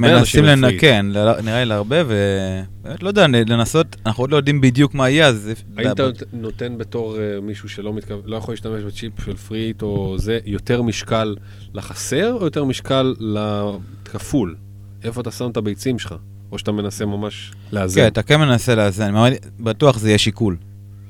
להרבה 0.00 0.18
אנשים 0.18 0.44
מנסים 0.44 0.64
hit. 0.64 0.66
לנקן, 0.72 1.12
נראה 1.44 1.58
לי 1.58 1.64
להרבה, 1.64 1.96
ובאמת 2.06 3.02
לא 3.02 3.08
יודע, 3.08 3.26
לנסות, 3.26 3.96
אנחנו 4.06 4.22
עוד 4.22 4.30
לא 4.30 4.36
יודעים 4.36 4.60
בדיוק 4.60 4.94
מה 4.94 5.10
יהיה, 5.10 5.26
אז... 5.26 5.50
האם 5.76 5.90
אתה 5.92 6.02
נות- 6.02 6.22
נותן 6.32 6.78
בתור 6.78 7.16
אה, 7.18 7.40
מישהו 7.42 7.68
שלא 7.68 7.92
מתכוון, 7.94 8.20
לא 8.24 8.36
יכול 8.36 8.52
להשתמש 8.52 8.82
בצ'יפ 8.82 9.12
של 9.24 9.36
פרי 9.36 9.58
היט 9.58 9.82
או 9.82 10.14
זה, 10.18 10.38
יותר 10.44 10.82
משקל 10.82 11.36
לחסר 11.74 12.32
או 12.40 12.44
יותר 12.44 12.64
משקל 12.64 13.14
לכפול? 13.20 14.56
איפה 15.04 15.20
אתה 15.20 15.30
שם 15.30 15.50
את 15.50 15.56
הביצים 15.56 15.98
שלך? 15.98 16.14
או 16.52 16.58
שאתה 16.58 16.72
מנסה 16.72 17.06
ממש 17.06 17.52
לאזן? 17.72 18.00
כן, 18.00 18.06
אתה 18.06 18.22
כן 18.22 18.40
מנסה 18.40 18.74
לאזן, 18.74 19.14
בטוח 19.60 19.98
זה 19.98 20.08
יהיה 20.08 20.18
שיקול. 20.18 20.56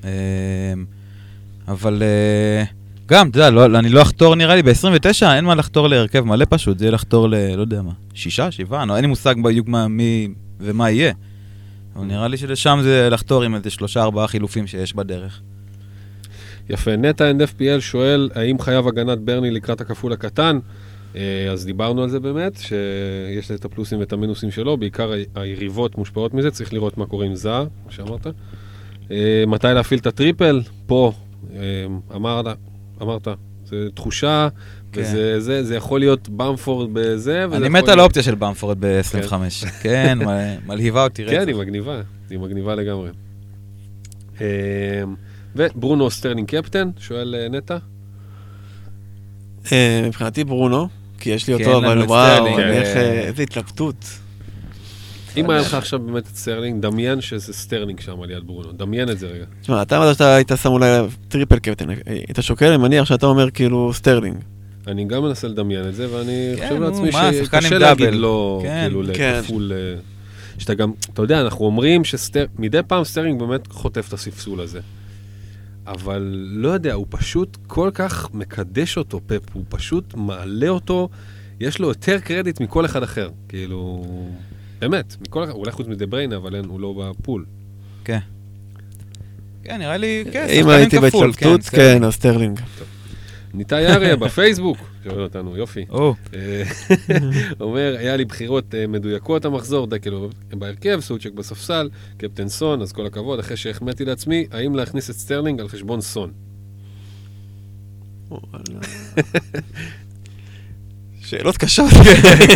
אמ, 0.05 0.09
אבל 1.69 2.03
אה, 2.03 2.65
גם, 3.11 3.28
אתה 3.28 3.39
יודע, 3.39 3.51
לא- 3.51 3.78
אני 3.78 3.89
לא 3.89 4.03
אחתור 4.03 4.35
נראה 4.35 4.55
לי, 4.55 4.62
ב-29 4.62 5.27
אין 5.35 5.45
מה 5.45 5.55
לחתור 5.55 5.89
להרכב 5.89 6.20
מלא 6.20 6.47
פשוט, 6.49 6.78
זה 6.78 6.85
יהיה 6.85 6.93
לחתור 6.93 7.28
ל... 7.28 7.35
לא 7.57 7.61
יודע 7.61 7.82
מה, 7.82 7.93
שישה, 8.15 8.51
שבעה, 8.51 8.87
לא, 8.87 8.97
אין 8.97 9.05
לי 9.05 9.09
מושג 9.09 9.35
בדיוק 9.45 9.69
מה, 9.69 9.89
מי 9.89 10.28
ומה 10.61 10.91
יהיה. 10.91 11.12
אבל 11.97 12.05
נראה 12.05 12.28
לי 12.28 12.37
שלשם 12.37 12.78
זה 12.82 13.09
לחתור 13.11 13.43
עם 13.43 13.55
איזה 13.55 13.70
שלושה, 13.70 14.03
ארבעה 14.03 14.27
חילופים 14.27 14.66
שיש 14.66 14.95
בדרך. 14.95 15.41
יפה. 16.70 16.97
נטע 16.97 17.31
אנד 17.31 17.43
FPL 17.43 17.81
שואל, 17.81 18.31
האם 18.35 18.59
חייב 18.59 18.89
הגנת 18.89 19.19
ברני 19.19 19.51
לקראת 19.51 19.81
הכפול 19.81 20.12
הקטן? 20.12 20.59
אה, 21.16 21.49
אז 21.53 21.66
דיברנו 21.66 22.03
על 22.03 22.09
זה 22.09 22.20
באמת, 22.20 22.57
שיש 22.57 23.51
את 23.51 23.65
הפלוסים 23.65 24.01
ואת 24.01 24.12
המינוסים 24.12 24.51
שלו, 24.51 24.77
בעיקר 24.77 25.12
היריבות 25.35 25.99
מושפעות 25.99 26.35
מזה, 26.35 26.51
צריך 26.51 26.73
לראות 26.73 26.99
מה 26.99 27.07
קורה 27.07 27.27
עם 27.27 27.35
זר, 27.35 27.66
כמו 27.82 27.93
שאמרת. 27.93 28.27
אה, 29.11 29.45
מתי 29.47 29.69
להפעיל 29.74 30.01
את 30.01 30.07
הטריפל? 30.07 30.61
פה, 30.87 31.12
אה, 31.57 31.87
אמרת, 33.02 33.28
זה 33.64 33.89
תחושה, 33.94 34.48
כן. 34.93 35.01
וזה 35.01 35.40
זה, 35.40 35.64
זה 35.64 35.77
יכול 35.77 36.01
להיות 36.01 36.28
במפורד 36.28 36.89
בזה, 36.93 37.44
אני 37.52 37.68
מת 37.68 37.82
על 37.82 37.89
להיות- 37.89 37.98
האופציה 37.98 38.22
של 38.22 38.35
במפורד 38.35 38.77
ב-25. 38.81 39.32
כן, 39.82 40.18
מ- 40.27 40.68
מלהיבה 40.68 41.05
אותי 41.05 41.24
כן, 41.24 41.36
רצח. 41.36 41.47
היא 41.48 41.55
מגניבה, 41.56 42.01
היא 42.31 42.39
מגניבה 42.39 42.74
לגמרי. 42.74 43.10
אה, 44.40 44.47
וברונו 45.56 46.10
סטרלינג 46.10 46.48
קפטן, 46.48 46.90
שואל 46.98 47.35
אה, 47.39 47.48
נטע. 47.48 47.77
אה, 49.72 50.02
מבחינתי 50.06 50.44
ברונו, 50.44 50.89
כי 51.20 51.31
יש 51.31 51.48
לי 51.48 51.55
אותו, 51.55 51.64
לנו 51.81 51.86
אבל 51.93 52.02
וואו, 52.02 52.44
כן. 52.56 52.60
אה, 52.60 53.20
איזה 53.20 53.43
התלבטות. 53.43 54.05
אם 55.36 55.51
היה 55.51 55.61
לך 55.61 55.74
עכשיו 55.74 55.98
באמת 55.98 56.27
את 56.27 56.36
סטרלינג, 56.36 56.82
דמיין 56.82 57.20
שזה 57.20 57.52
סטרלינג 57.52 58.01
שם 58.01 58.23
על 58.23 58.31
יד 58.31 58.47
ברונו, 58.47 58.73
דמיין 58.73 59.11
את 59.11 59.19
זה 59.19 59.27
רגע. 59.27 59.44
תשמע, 59.62 59.82
אתה 59.82 59.97
אמרת 59.97 60.15
שאתה 60.15 60.35
היית 60.35 60.52
שם 60.62 60.69
אולי 60.69 61.01
triple 61.28 61.59
captain, 61.59 61.89
היית 62.07 62.39
שוקל, 62.40 62.66
אני 62.66 62.77
מניח 62.77 63.05
שאתה 63.05 63.27
אומר 63.27 63.51
כאילו 63.51 63.93
סטרלינג. 63.94 64.36
אני 64.86 65.05
גם 65.05 65.23
מנסה 65.23 65.48
לדמיין 65.48 65.89
את 65.89 65.94
זה, 65.94 66.15
ואני 66.15 66.52
כן, 66.57 66.69
חושב 66.69 66.81
לעצמי 66.81 67.12
שקשה 67.44 67.78
להגיד. 67.78 68.15
לא, 68.15 68.61
כן, 68.62 68.86
כאילו, 68.86 69.02
כן. 69.15 69.40
לכפול... 69.40 69.73
אה, 69.74 70.01
שאתה 70.59 70.74
גם, 70.74 70.93
אתה 71.15 71.23
יודע, 71.23 71.40
אנחנו 71.40 71.65
אומרים 71.65 72.05
שמדי 72.05 72.78
פעם 72.86 73.05
סטרלינג 73.05 73.40
באמת 73.40 73.73
חוטף 73.73 74.09
את 74.09 74.12
הספסול 74.12 74.61
הזה. 74.61 74.81
אבל 75.86 76.35
לא 76.51 76.69
יודע, 76.69 76.93
הוא 76.93 77.07
פשוט 77.11 77.57
כל 77.66 77.90
כך 77.94 78.28
מקדש 78.35 78.98
אותו, 78.98 79.20
פפ, 79.27 79.43
הוא 79.52 79.65
פשוט 79.69 80.15
מעלה 80.15 80.69
אותו, 80.69 81.09
יש 81.61 81.78
לו 81.78 81.89
יותר 81.89 82.19
קרדיט 82.19 82.61
מכל 82.61 82.85
אחד 82.85 83.02
אחר. 83.02 83.31
כאילו, 83.48 84.05
באמת, 84.81 85.16
מכל 85.20 85.44
אחד, 85.44 85.52
אולי 85.52 85.73
חוץ 85.73 85.86
מדה 85.86 86.07
בריינה, 86.07 86.36
אבל 86.36 86.57
אין, 86.57 86.65
הוא 86.65 86.81
לא 86.81 86.94
בפול. 87.19 87.44
כן. 88.05 88.19
כן, 89.65 89.78
נראה 89.78 89.97
לי, 89.97 90.24
כן, 90.32 90.47
אם 90.51 90.69
הייתי 90.69 90.98
בהתלבטות, 90.98 91.65
כן, 91.65 91.77
כן, 91.77 92.05
אז 92.05 92.12
סטרלינג. 92.15 92.61
ניתאי 93.55 93.86
אריה 93.86 94.16
בפייסבוק, 94.27 94.78
שואל 95.05 95.23
אותנו, 95.23 95.57
יופי. 95.57 95.85
אה, 96.35 96.62
אומר, 97.61 97.94
היה 97.98 98.16
לי 98.16 98.24
בחירות 98.24 98.74
אה, 98.74 98.86
מדויקות 98.86 99.44
המחזור, 99.44 99.86
דקל 99.86 100.15
בהרכב, 100.51 101.01
סוצ'ק 101.01 101.32
בספסל, 101.32 101.89
קפטן 102.16 102.48
סון, 102.48 102.82
אז 102.82 102.93
כל 102.93 103.07
הכבוד, 103.07 103.39
אחרי 103.39 103.57
שהחמאתי 103.57 104.05
לעצמי, 104.05 104.47
האם 104.51 104.74
להכניס 104.74 105.11
את 105.11 105.15
סטרלינג 105.15 105.61
על 105.61 105.69
חשבון 105.69 106.01
סון? 106.01 106.31
שאלות 111.20 111.57
קשות. 111.57 111.90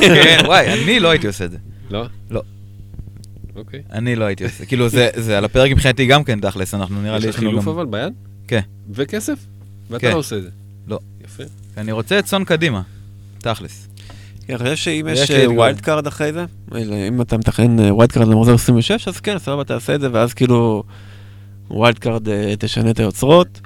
כן, 0.01 0.39
וואי, 0.45 0.73
אני 0.73 1.01
לא 1.01 1.11
הייתי 1.11 1.27
עושה 1.27 1.45
את 1.45 1.51
זה. 1.51 1.59
לא? 1.91 2.05
לא. 2.31 2.43
אוקיי. 3.57 3.83
אני 3.93 4.17
לא 4.17 4.25
הייתי 4.25 4.45
עושה. 4.45 4.67
כאילו, 4.67 4.89
זה- 4.89 5.09
זה 5.17 5.39
על 5.39 5.45
הפרק 5.45 5.71
מבחינתי 5.71 6.07
גם 6.07 6.25
כן, 6.25 6.41
תכלס, 6.41 6.75
אנחנו 6.75 7.03
נראה 7.03 7.17
יש 7.17 7.23
לי, 7.23 7.29
לך 7.29 7.35
יש 7.37 7.41
לנו 7.43 7.51
חילוף 7.51 7.65
גם... 7.65 7.71
אבל 7.71 7.87
ביד? 7.87 8.13
כן. 8.49 8.61
וכסף? 8.91 9.39
ואתה 9.91 10.01
כן. 10.07 10.13
לא 10.13 10.19
עושה 10.19 10.37
את 10.37 10.43
זה? 10.43 10.49
לא. 10.89 10.99
יפה. 11.25 11.43
אני 11.77 11.93
רוצה 11.93 12.19
את 12.19 12.27
סון 12.27 12.45
קדימה, 12.45 12.83
תכלס. 13.39 13.89
אני 14.49 14.59
חושב 14.59 14.77
שאם 14.77 15.07
יש 15.11 15.31
אתגר. 15.31 15.51
wild 15.53 15.81
card 15.81 16.07
אחרי 16.07 16.33
זה, 16.33 16.45
אם 17.09 17.21
אתה 17.21 17.37
מתכנן 17.39 17.79
wild 17.93 18.13
card 18.13 18.29
למחזור 18.29 18.55
26, 18.55 19.09
אז 19.09 19.21
כן, 19.21 19.39
סבבה, 19.39 19.65
תעשה 19.65 19.95
את 19.95 20.01
זה, 20.01 20.09
ואז 20.13 20.35
כאילו 20.35 20.83
wild 21.71 21.99
card 21.99 22.29
אה, 22.29 22.55
תשנה 22.59 22.91
את 22.91 22.99
היוצרות. 23.01 23.61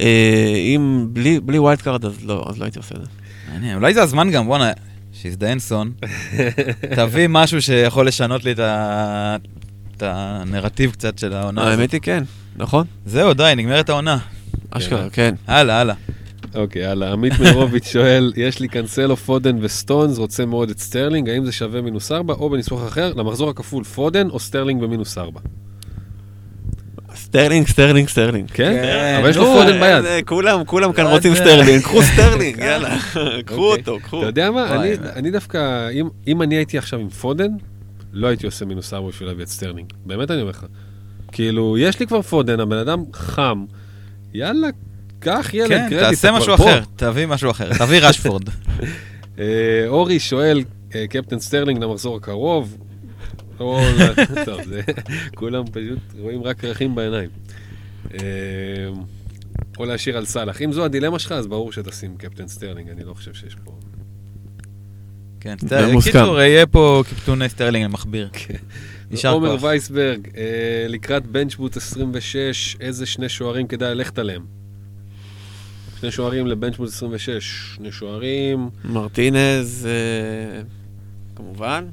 אה, 0.00 0.54
אם 0.76 1.06
בלי 1.12 1.40
בלי 1.40 1.58
wild 1.58 1.80
card, 1.82 2.04
אז 2.04 2.24
לא, 2.24 2.44
אז 2.48 2.58
לא 2.58 2.64
הייתי 2.64 2.78
עושה 2.78 2.94
את 2.94 3.00
זה. 3.00 3.06
מעניין, 3.52 3.76
אולי 3.76 3.94
זה 3.94 4.02
הזמן 4.02 4.30
גם, 4.30 4.46
בואנה, 4.46 4.70
שיזדיין 5.24 5.58
סון, 5.58 5.92
תביא 6.96 7.26
משהו 7.30 7.62
שיכול 7.62 8.06
לשנות 8.06 8.44
לי 8.44 8.52
את 8.52 8.58
ה- 8.58 9.36
את 9.96 10.02
הנרטיב 10.06 10.90
קצת 10.90 11.18
של 11.18 11.32
העונה 11.32 11.62
הזאת. 11.66 11.78
האמת 11.78 11.92
היא 11.92 12.00
כן, 12.00 12.24
נכון? 12.56 12.86
זהו, 13.06 13.34
די, 13.34 13.52
נגמרת 13.56 13.88
העונה. 13.88 14.18
אשכרה, 14.70 15.10
כן. 15.10 15.34
הלאה, 15.46 15.80
הלאה. 15.80 15.94
אוקיי, 16.54 16.86
הלאה. 16.86 17.12
עמית 17.12 17.32
מירוביץ' 17.40 17.86
שואל, 17.92 18.32
יש 18.36 18.60
לי 18.60 18.68
קנסלו, 18.68 19.16
פודן 19.16 19.56
וסטונס, 19.60 20.18
רוצה 20.18 20.46
מאוד 20.46 20.70
את 20.70 20.78
סטרלינג, 20.78 21.28
האם 21.28 21.44
זה 21.44 21.52
שווה 21.52 21.80
מינוס 21.82 22.12
4, 22.12 22.34
או 22.34 22.50
בניסוח 22.50 22.88
אחר, 22.88 23.12
למחזור 23.16 23.50
הכפול 23.50 23.84
פודן 23.84 24.30
או 24.30 24.40
סטרלינג 24.40 24.82
במינוס 24.82 25.18
4? 25.18 25.40
סטרלינג, 27.16 27.66
סטרלינג, 27.66 28.08
סטרלינג. 28.08 28.50
כן? 28.50 28.72
כן, 28.82 29.16
אבל 29.20 29.30
יש 29.30 29.36
לו 29.36 29.44
נו, 29.44 29.52
פודן 29.60 29.80
ביד. 29.80 30.04
אה, 30.04 30.20
כולם, 30.22 30.64
כולם 30.64 30.92
כאן 30.92 31.04
לא 31.04 31.10
רוצים. 31.10 31.34
סטרלינג, 31.34 31.82
קחו 31.82 32.02
סטרלינג, 32.12 32.58
יאללה. 32.58 32.96
קחו 33.00 33.20
אוקיי. 33.20 33.80
אותו, 33.80 33.98
קחו. 34.02 34.18
אתה 34.18 34.26
יודע 34.26 34.50
מה, 34.50 34.66
וואי, 34.76 34.94
אני- 35.16 35.30
דווקא, 35.30 35.90
אם- 35.90 36.08
אם 36.26 36.42
אני 36.42 36.54
הייתי 36.54 36.78
עכשיו 36.78 37.00
עם 37.00 37.08
פודן, 37.08 37.48
לא 38.12 38.26
הייתי 38.26 38.46
עושה 38.46 38.64
מינוס 38.64 38.94
4 38.94 39.08
בשביל 39.08 39.28
להביא 39.28 39.44
את 39.44 39.48
סטרלינג. 39.48 39.92
באמת 40.06 40.30
אני 40.30 40.40
אומר 40.40 40.50
לך. 40.50 40.64
כאילו, 41.32 41.78
יש 41.78 42.00
לי 42.00 42.06
כבר 42.06 42.22
פודן, 42.22 42.60
הבן 42.60 42.76
אדם 42.76 43.02
חם, 43.14 43.64
יאללה, 44.34 44.68
קח 45.20 45.50
ילד, 45.54 45.68
כן, 45.68 45.86
קרדיט. 45.90 45.98
תעשה 46.08 46.28
אתה 46.28 46.36
משהו. 46.38 46.54
אחר, 46.54 46.80
תביא 46.96 47.26
משהו 47.26 47.50
אחר, 47.50 47.70
תביא 47.78 47.98
רשפורד. 48.08 48.42
אה, 49.38 49.44
אורי 49.86 50.18
שואל, 50.20 50.64
אה, 50.94 51.04
קפטן 51.10 51.38
סטרלינג 51.40 51.82
למחזור 51.82 52.16
הקרוב. 52.16 52.76
טוב, 53.56 53.80
זה, 54.64 54.80
כולם 55.34 55.64
פשוט 55.66 55.98
רואים 56.18 56.42
רק 56.42 56.64
ערכים 56.64 56.94
בעיניים. 56.94 57.30
אה, 58.14 58.18
או 59.78 59.84
להשאיר 59.84 60.16
על 60.16 60.24
סאלח. 60.24 60.62
אם 60.62 60.72
זו 60.72 60.84
הדילמה 60.84 61.18
שלך, 61.18 61.32
אז 61.32 61.46
ברור 61.46 61.72
שתשים 61.72 62.16
קפטן 62.16 62.48
סטרלינג, 62.48 62.90
אני 62.90 63.04
לא 63.04 63.14
חושב 63.14 63.34
שיש 63.34 63.54
פה... 63.64 63.72
כן, 65.40 65.56
מוסכם. 65.92 66.10
קיצור, 66.10 66.40
יהיה 66.40 66.66
פה 66.66 67.02
קיפטוני 67.08 67.48
סטרלינג 67.48 67.84
למכביר. 67.84 68.28
יישר 69.10 69.32
עומר 69.32 69.50
כוח. 69.50 69.62
וייסברג, 69.62 70.28
אה, 70.36 70.86
לקראת 70.88 71.26
bench 71.26 71.51
boost 71.51 71.76
26, 71.76 72.76
איזה 72.80 73.06
שני 73.06 73.28
שוערים 73.28 73.66
כדאי 73.66 73.94
ללכת 73.94 74.18
עליהם? 74.18 74.42
שני 76.00 76.10
שוערים 76.10 76.46
ל 76.46 76.50
bench 76.50 76.69
boost 76.69 76.88
26, 76.88 77.74
שני 77.76 77.92
שוערים, 77.92 78.70
מרטינז, 78.84 79.86
אה, 79.86 80.62
כמובן. 81.36 81.84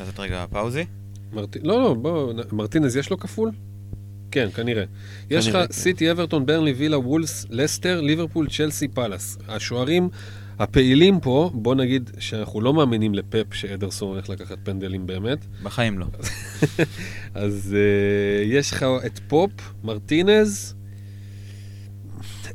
לעשות 0.00 0.20
רגע 0.20 0.44
פאוזה. 0.50 0.84
מרט... 1.32 1.56
לא, 1.62 1.82
לא, 1.82 1.94
בוא, 1.94 2.32
מרטינז 2.52 2.96
יש 2.96 3.10
לו 3.10 3.18
כפול? 3.18 3.50
כן, 4.30 4.48
כנראה. 4.54 4.84
יש 5.30 5.46
לך 5.46 5.56
כן. 5.56 5.72
סיטי, 5.72 6.10
אברטון, 6.10 6.46
ברנלי, 6.46 6.72
וילה, 6.72 6.98
וולס, 6.98 7.46
לסטר, 7.50 8.00
ליברפול, 8.00 8.48
צ'לסי, 8.48 8.88
פאלאס. 8.88 9.38
השוערים 9.48 10.08
הפעילים 10.58 11.20
פה, 11.20 11.50
בוא 11.54 11.74
נגיד 11.74 12.10
שאנחנו 12.18 12.60
לא 12.60 12.74
מאמינים 12.74 13.14
לפפ 13.14 13.54
שאדרסון 13.54 14.08
הולך 14.08 14.28
לקחת 14.28 14.58
פנדלים 14.62 15.06
באמת, 15.06 15.38
בחיים 15.62 15.98
לא. 15.98 16.06
אז 17.34 17.76
אה, 17.76 18.44
יש 18.46 18.70
לך 18.72 18.86
את 19.06 19.20
פופ, 19.28 19.50
מרטינז, 19.84 20.74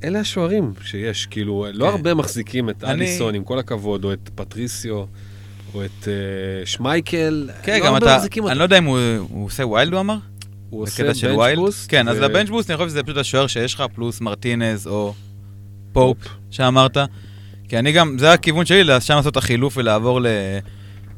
אלה 0.03 0.19
השוערים 0.19 0.73
שיש, 0.81 1.25
כאילו, 1.25 1.65
לא 1.73 1.85
כן. 1.85 1.91
הרבה 1.91 2.13
מחזיקים 2.13 2.69
את 2.69 2.83
אני- 2.83 2.91
אליסון, 2.91 3.35
עם 3.35 3.43
כל 3.43 3.59
הכבוד, 3.59 4.03
או 4.05 4.13
את 4.13 4.29
פטריסיו, 4.35 5.03
או 5.75 5.85
את 5.85 6.03
אה, 6.03 6.07
שמייקל, 6.65 7.49
כן, 7.63 7.79
לא 7.79 7.85
גם 7.85 7.97
אתה, 7.97 8.17
אני. 8.49 8.59
לא 8.59 8.63
יודע 8.63 8.77
אם 8.77 8.85
הוא 8.85 8.99
הוא 9.29 9.45
עושה 9.45 9.67
wild, 9.67 9.93
הוא 9.93 9.99
אמר? 9.99 10.17
הוא 10.69 10.83
עושה 10.83 11.33
wild? 11.33 11.59
boost, 11.59 11.91
כן, 11.91 12.07
אז 12.07 12.17
ו- 12.17 12.21
ל 12.21 12.26
bench 12.26 12.49
boost 12.49 12.69
אני 12.69 12.77
חושב 12.77 12.89
שזה 12.89 13.03
פשוט 13.03 13.17
השוער 13.17 13.47
שיש 13.47 13.73
לך, 13.73 13.83
פלוס 13.95 14.21
מרטינז 14.21 14.87
או 14.87 15.13
פופ 15.93 16.17
שאמרת. 16.51 16.97
כי 17.69 17.79
אני 17.79 17.91
גם, 17.91 18.17
זה 18.19 18.33
הכיוון 18.33 18.65
שלי, 18.65 19.01
שם 19.01 19.15
לעשות 19.15 19.31
את 19.31 19.37
החילוף 19.37 19.77
ולעבור 19.77 20.21
ל- 20.21 20.27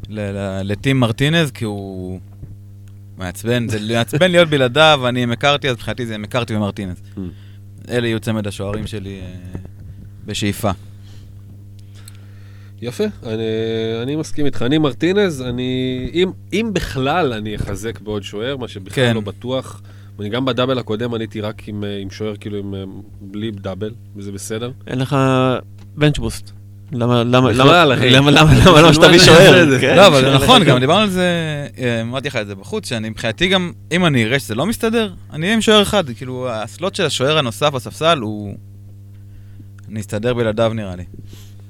ל- 0.10 0.20
ל- 0.20 0.62
לטים 0.64 1.00
מרטינז, 1.00 1.52
כי 1.52 1.66
הוא 1.66 2.20
מעצבן, 3.18 3.68
זה 3.68 3.80
מעצבן 3.96 4.32
להיות 4.32 4.50
בלעדיו, 4.50 5.02
אני 5.08 5.26
מקארתי, 5.26 5.70
אז 5.70 5.76
מבחינתי 5.76 6.06
זה 6.06 6.18
מקארתי 6.18 6.56
ומרטינז. 6.56 6.98
Mm. 7.16 7.20
אלה 7.90 8.08
יהיו 8.08 8.20
צמד 8.20 8.48
השוערים 8.48 8.88
שלי 8.88 9.20
אה, 9.22 9.60
בשאיפה. 10.26 10.72
יפה, 12.82 13.04
אני, 13.24 13.44
אני 14.04 14.16
מסכים 14.16 14.46
איתך. 14.46 14.62
אני 14.62 14.78
מרטינז, 14.78 15.42
אני... 15.42 16.10
אם, 16.14 16.32
אם 16.54 16.70
בכלל 16.74 17.34
אני 17.34 17.56
אחזק 17.56 18.00
בעוד 18.00 18.24
שוער, 18.24 18.58
מה 18.58 18.68
שבכלל 18.68 19.08
כן. 19.08 19.16
לא 19.16 19.22
בטוח. 19.22 19.82
אני 20.20 20.30
גם 20.30 20.46
בדאבל 20.46 20.80
הקודם 20.80 21.14
עניתי 21.14 21.42
רק 21.42 21.68
עם, 21.68 21.84
אה, 21.84 21.98
עם 21.98 22.10
שוער, 22.10 22.36
כאילו 22.40 22.58
עם, 22.58 22.76
אה, 22.76 22.84
בלי 23.22 23.52
דאבל, 23.52 23.92
וזה 24.16 24.32
בסדר. 24.32 24.72
אין 24.88 25.00
לך 25.00 25.16
בנץ' 25.96 26.18
בוסט. 26.18 26.52
למה, 26.92 27.24
למה, 27.24 27.52
למה. 27.52 27.86
למה, 27.86 28.32
למה, 28.32 28.32
למה, 28.32 28.82
למה 28.82 28.94
שתביא 28.94 29.18
זה 29.18 29.26
שוער? 29.26 29.80
כן, 29.82 29.96
לא, 29.96 30.08
אבל 30.08 30.22
זה 30.22 30.36
נכון, 30.44 30.64
גם. 30.64 30.80
דיברנו 30.80 31.02
על 31.02 31.10
זה, 31.10 31.28
אה, 31.78 32.02
אמרתי 32.02 32.28
לך 32.28 32.36
את 32.36 32.48
זה 32.48 32.56
בחוץ, 32.56 32.90
שאני 32.90 33.10
מבחינתי 33.10 33.48
גם, 33.48 33.72
אם 33.92 34.06
אני 34.06 34.26
אראה 34.26 34.40
שזה 34.40 34.56
לא 34.56 34.66
מסתדר, 34.66 35.14
אני 35.34 35.46
אהיה 35.46 35.54
עם 35.54 35.62
שוער 35.62 35.82
אחד. 35.82 36.04
כאילו, 36.10 36.50
הסלוט 36.50 36.96
של 36.96 37.06
השוער 37.06 37.38
הנוסף 37.38 37.70
בספסל 37.74 38.18
הוא... 38.18 38.56
אני 39.90 40.00
אסתדר 40.00 40.34
בלעדיו 40.34 40.72
נראה 40.76 40.96
לי. 40.96 41.04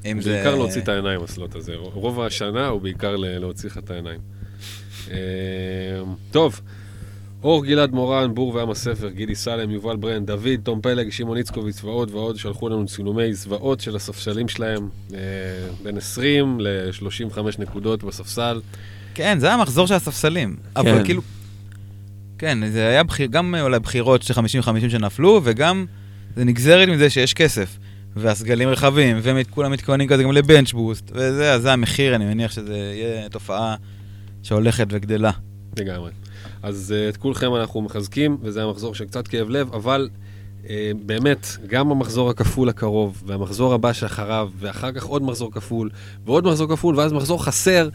אם 0.05 0.21
זה... 0.21 0.33
בעיקר 0.33 0.55
להוציא 0.55 0.81
את 0.81 0.89
העיניים, 0.89 1.23
הסלוט 1.23 1.55
הזה. 1.55 1.75
רוב 1.75 2.21
השנה 2.21 2.67
הוא 2.67 2.81
בעיקר 2.81 3.15
להוציא 3.15 3.69
לך 3.69 3.77
את 3.77 3.91
העיניים. 3.91 4.19
אה, 5.11 5.17
טוב, 6.31 6.61
אור 7.43 7.65
גלעד 7.65 7.91
מורן, 7.91 8.33
בור 8.33 8.55
ועם 8.55 8.69
הספר, 8.69 9.09
גידי 9.09 9.35
סלם, 9.35 9.71
יובל 9.71 9.95
ברן, 9.95 10.25
דוד, 10.25 10.59
תום 10.63 10.81
פלג, 10.81 11.09
שמעון 11.09 11.37
איצקוביץ 11.37 11.83
ועוד 11.83 12.11
ועוד, 12.11 12.37
שלחו 12.37 12.69
לנו 12.69 12.85
צילומי 12.85 13.33
זוועות 13.33 13.79
של 13.79 13.95
הספסלים 13.95 14.47
שלהם, 14.47 14.89
אה, 15.13 15.19
בין 15.83 15.97
20 15.97 16.59
ל-35 16.59 17.39
נקודות 17.59 18.03
בספסל. 18.03 18.61
כן, 19.13 19.39
זה 19.39 19.45
היה 19.45 19.55
המחזור 19.55 19.87
של 19.87 19.93
הספסלים. 19.93 20.55
אבל 20.75 20.97
כן. 20.97 21.03
כאילו... 21.05 21.21
כן, 22.37 22.69
זה 22.69 22.87
היה 22.87 23.03
בחיר, 23.03 23.27
גם 23.27 23.55
אה, 23.55 23.61
אולי 23.61 23.79
בחירות 23.79 24.21
של 24.21 24.33
50-50 24.33 24.39
שנפלו, 24.89 25.41
וגם 25.43 25.85
זה 26.35 26.43
נגזרת 26.45 26.89
מזה 26.89 27.09
שיש 27.09 27.33
כסף. 27.33 27.77
והסגלים 28.19 28.69
רחבים, 28.69 29.17
וכולם 29.23 29.71
מתכוננים 29.71 30.07
כזה 30.07 30.23
גם 30.23 30.31
לבנץ' 30.31 30.71
בוסט, 30.71 31.11
וזה, 31.11 31.53
אז 31.53 31.61
זה 31.61 31.73
המחיר, 31.73 32.15
אני 32.15 32.25
מניח 32.25 32.51
שזה 32.51 32.75
יהיה 32.75 33.29
תופעה 33.29 33.75
שהולכת 34.43 34.87
וגדלה. 34.89 35.31
לגמרי. 35.77 36.11
אז 36.63 36.93
אה, 36.95 37.09
את 37.09 37.17
כולכם 37.17 37.55
אנחנו 37.55 37.81
מחזקים, 37.81 38.37
וזה 38.41 38.63
המחזור 38.63 38.95
של 38.95 39.05
קצת 39.05 39.27
כאב 39.27 39.49
לב, 39.49 39.73
אבל 39.73 40.09
אה, 40.63 40.67
באמת, 41.05 41.47
גם 41.67 41.91
המחזור 41.91 42.29
הכפול 42.29 42.69
הקרוב, 42.69 43.23
והמחזור 43.25 43.73
הבא 43.73 43.93
שאחריו, 43.93 44.49
ואחר 44.59 44.91
כך 44.91 45.03
עוד 45.03 45.23
מחזור 45.23 45.51
כפול, 45.51 45.89
ועוד 46.25 46.47
מחזור 46.47 46.69
כפול, 46.69 46.99
ואז 46.99 47.13
מחזור 47.13 47.43
חסר, 47.43 47.89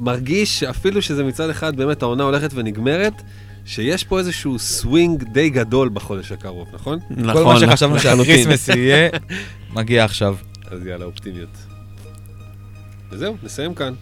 מרגיש 0.00 0.60
שאפילו 0.60 1.02
שזה 1.02 1.24
מצד 1.24 1.50
אחד 1.50 1.76
באמת 1.76 2.02
העונה 2.02 2.22
הולכת 2.22 2.50
ונגמרת, 2.54 3.22
שיש 3.64 4.04
פה 4.04 4.18
איזשהו 4.18 4.58
סווינג 4.58 5.22
די 5.22 5.50
גדול 5.50 5.88
בחודש 5.88 6.32
הקרוב, 6.32 6.68
נכון? 6.72 6.98
נכון, 7.10 7.32
כל 7.32 7.44
מה 7.44 7.60
שחשבנו 7.60 7.96
לחלוטין. 7.96 8.24
שה 8.24 8.35
Christmas 8.35 8.68
יהיה, 8.76 9.08
מגיע 9.70 10.04
עכשיו. 10.04 10.36
אז 10.70 10.86
יאללה, 10.86 11.04
אופטימיות. 11.04 11.48
וזהו, 13.10 13.36
נסיים 13.42 13.74
כאן. 13.74 13.94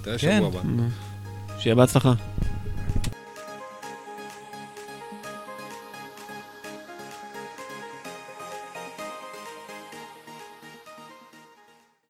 נתראה 0.00 0.18
כן. 0.18 0.42
שבוע 0.46 0.60
הבא. 0.60 0.82
שיהיה 1.58 1.74
בהצלחה. 1.74 2.12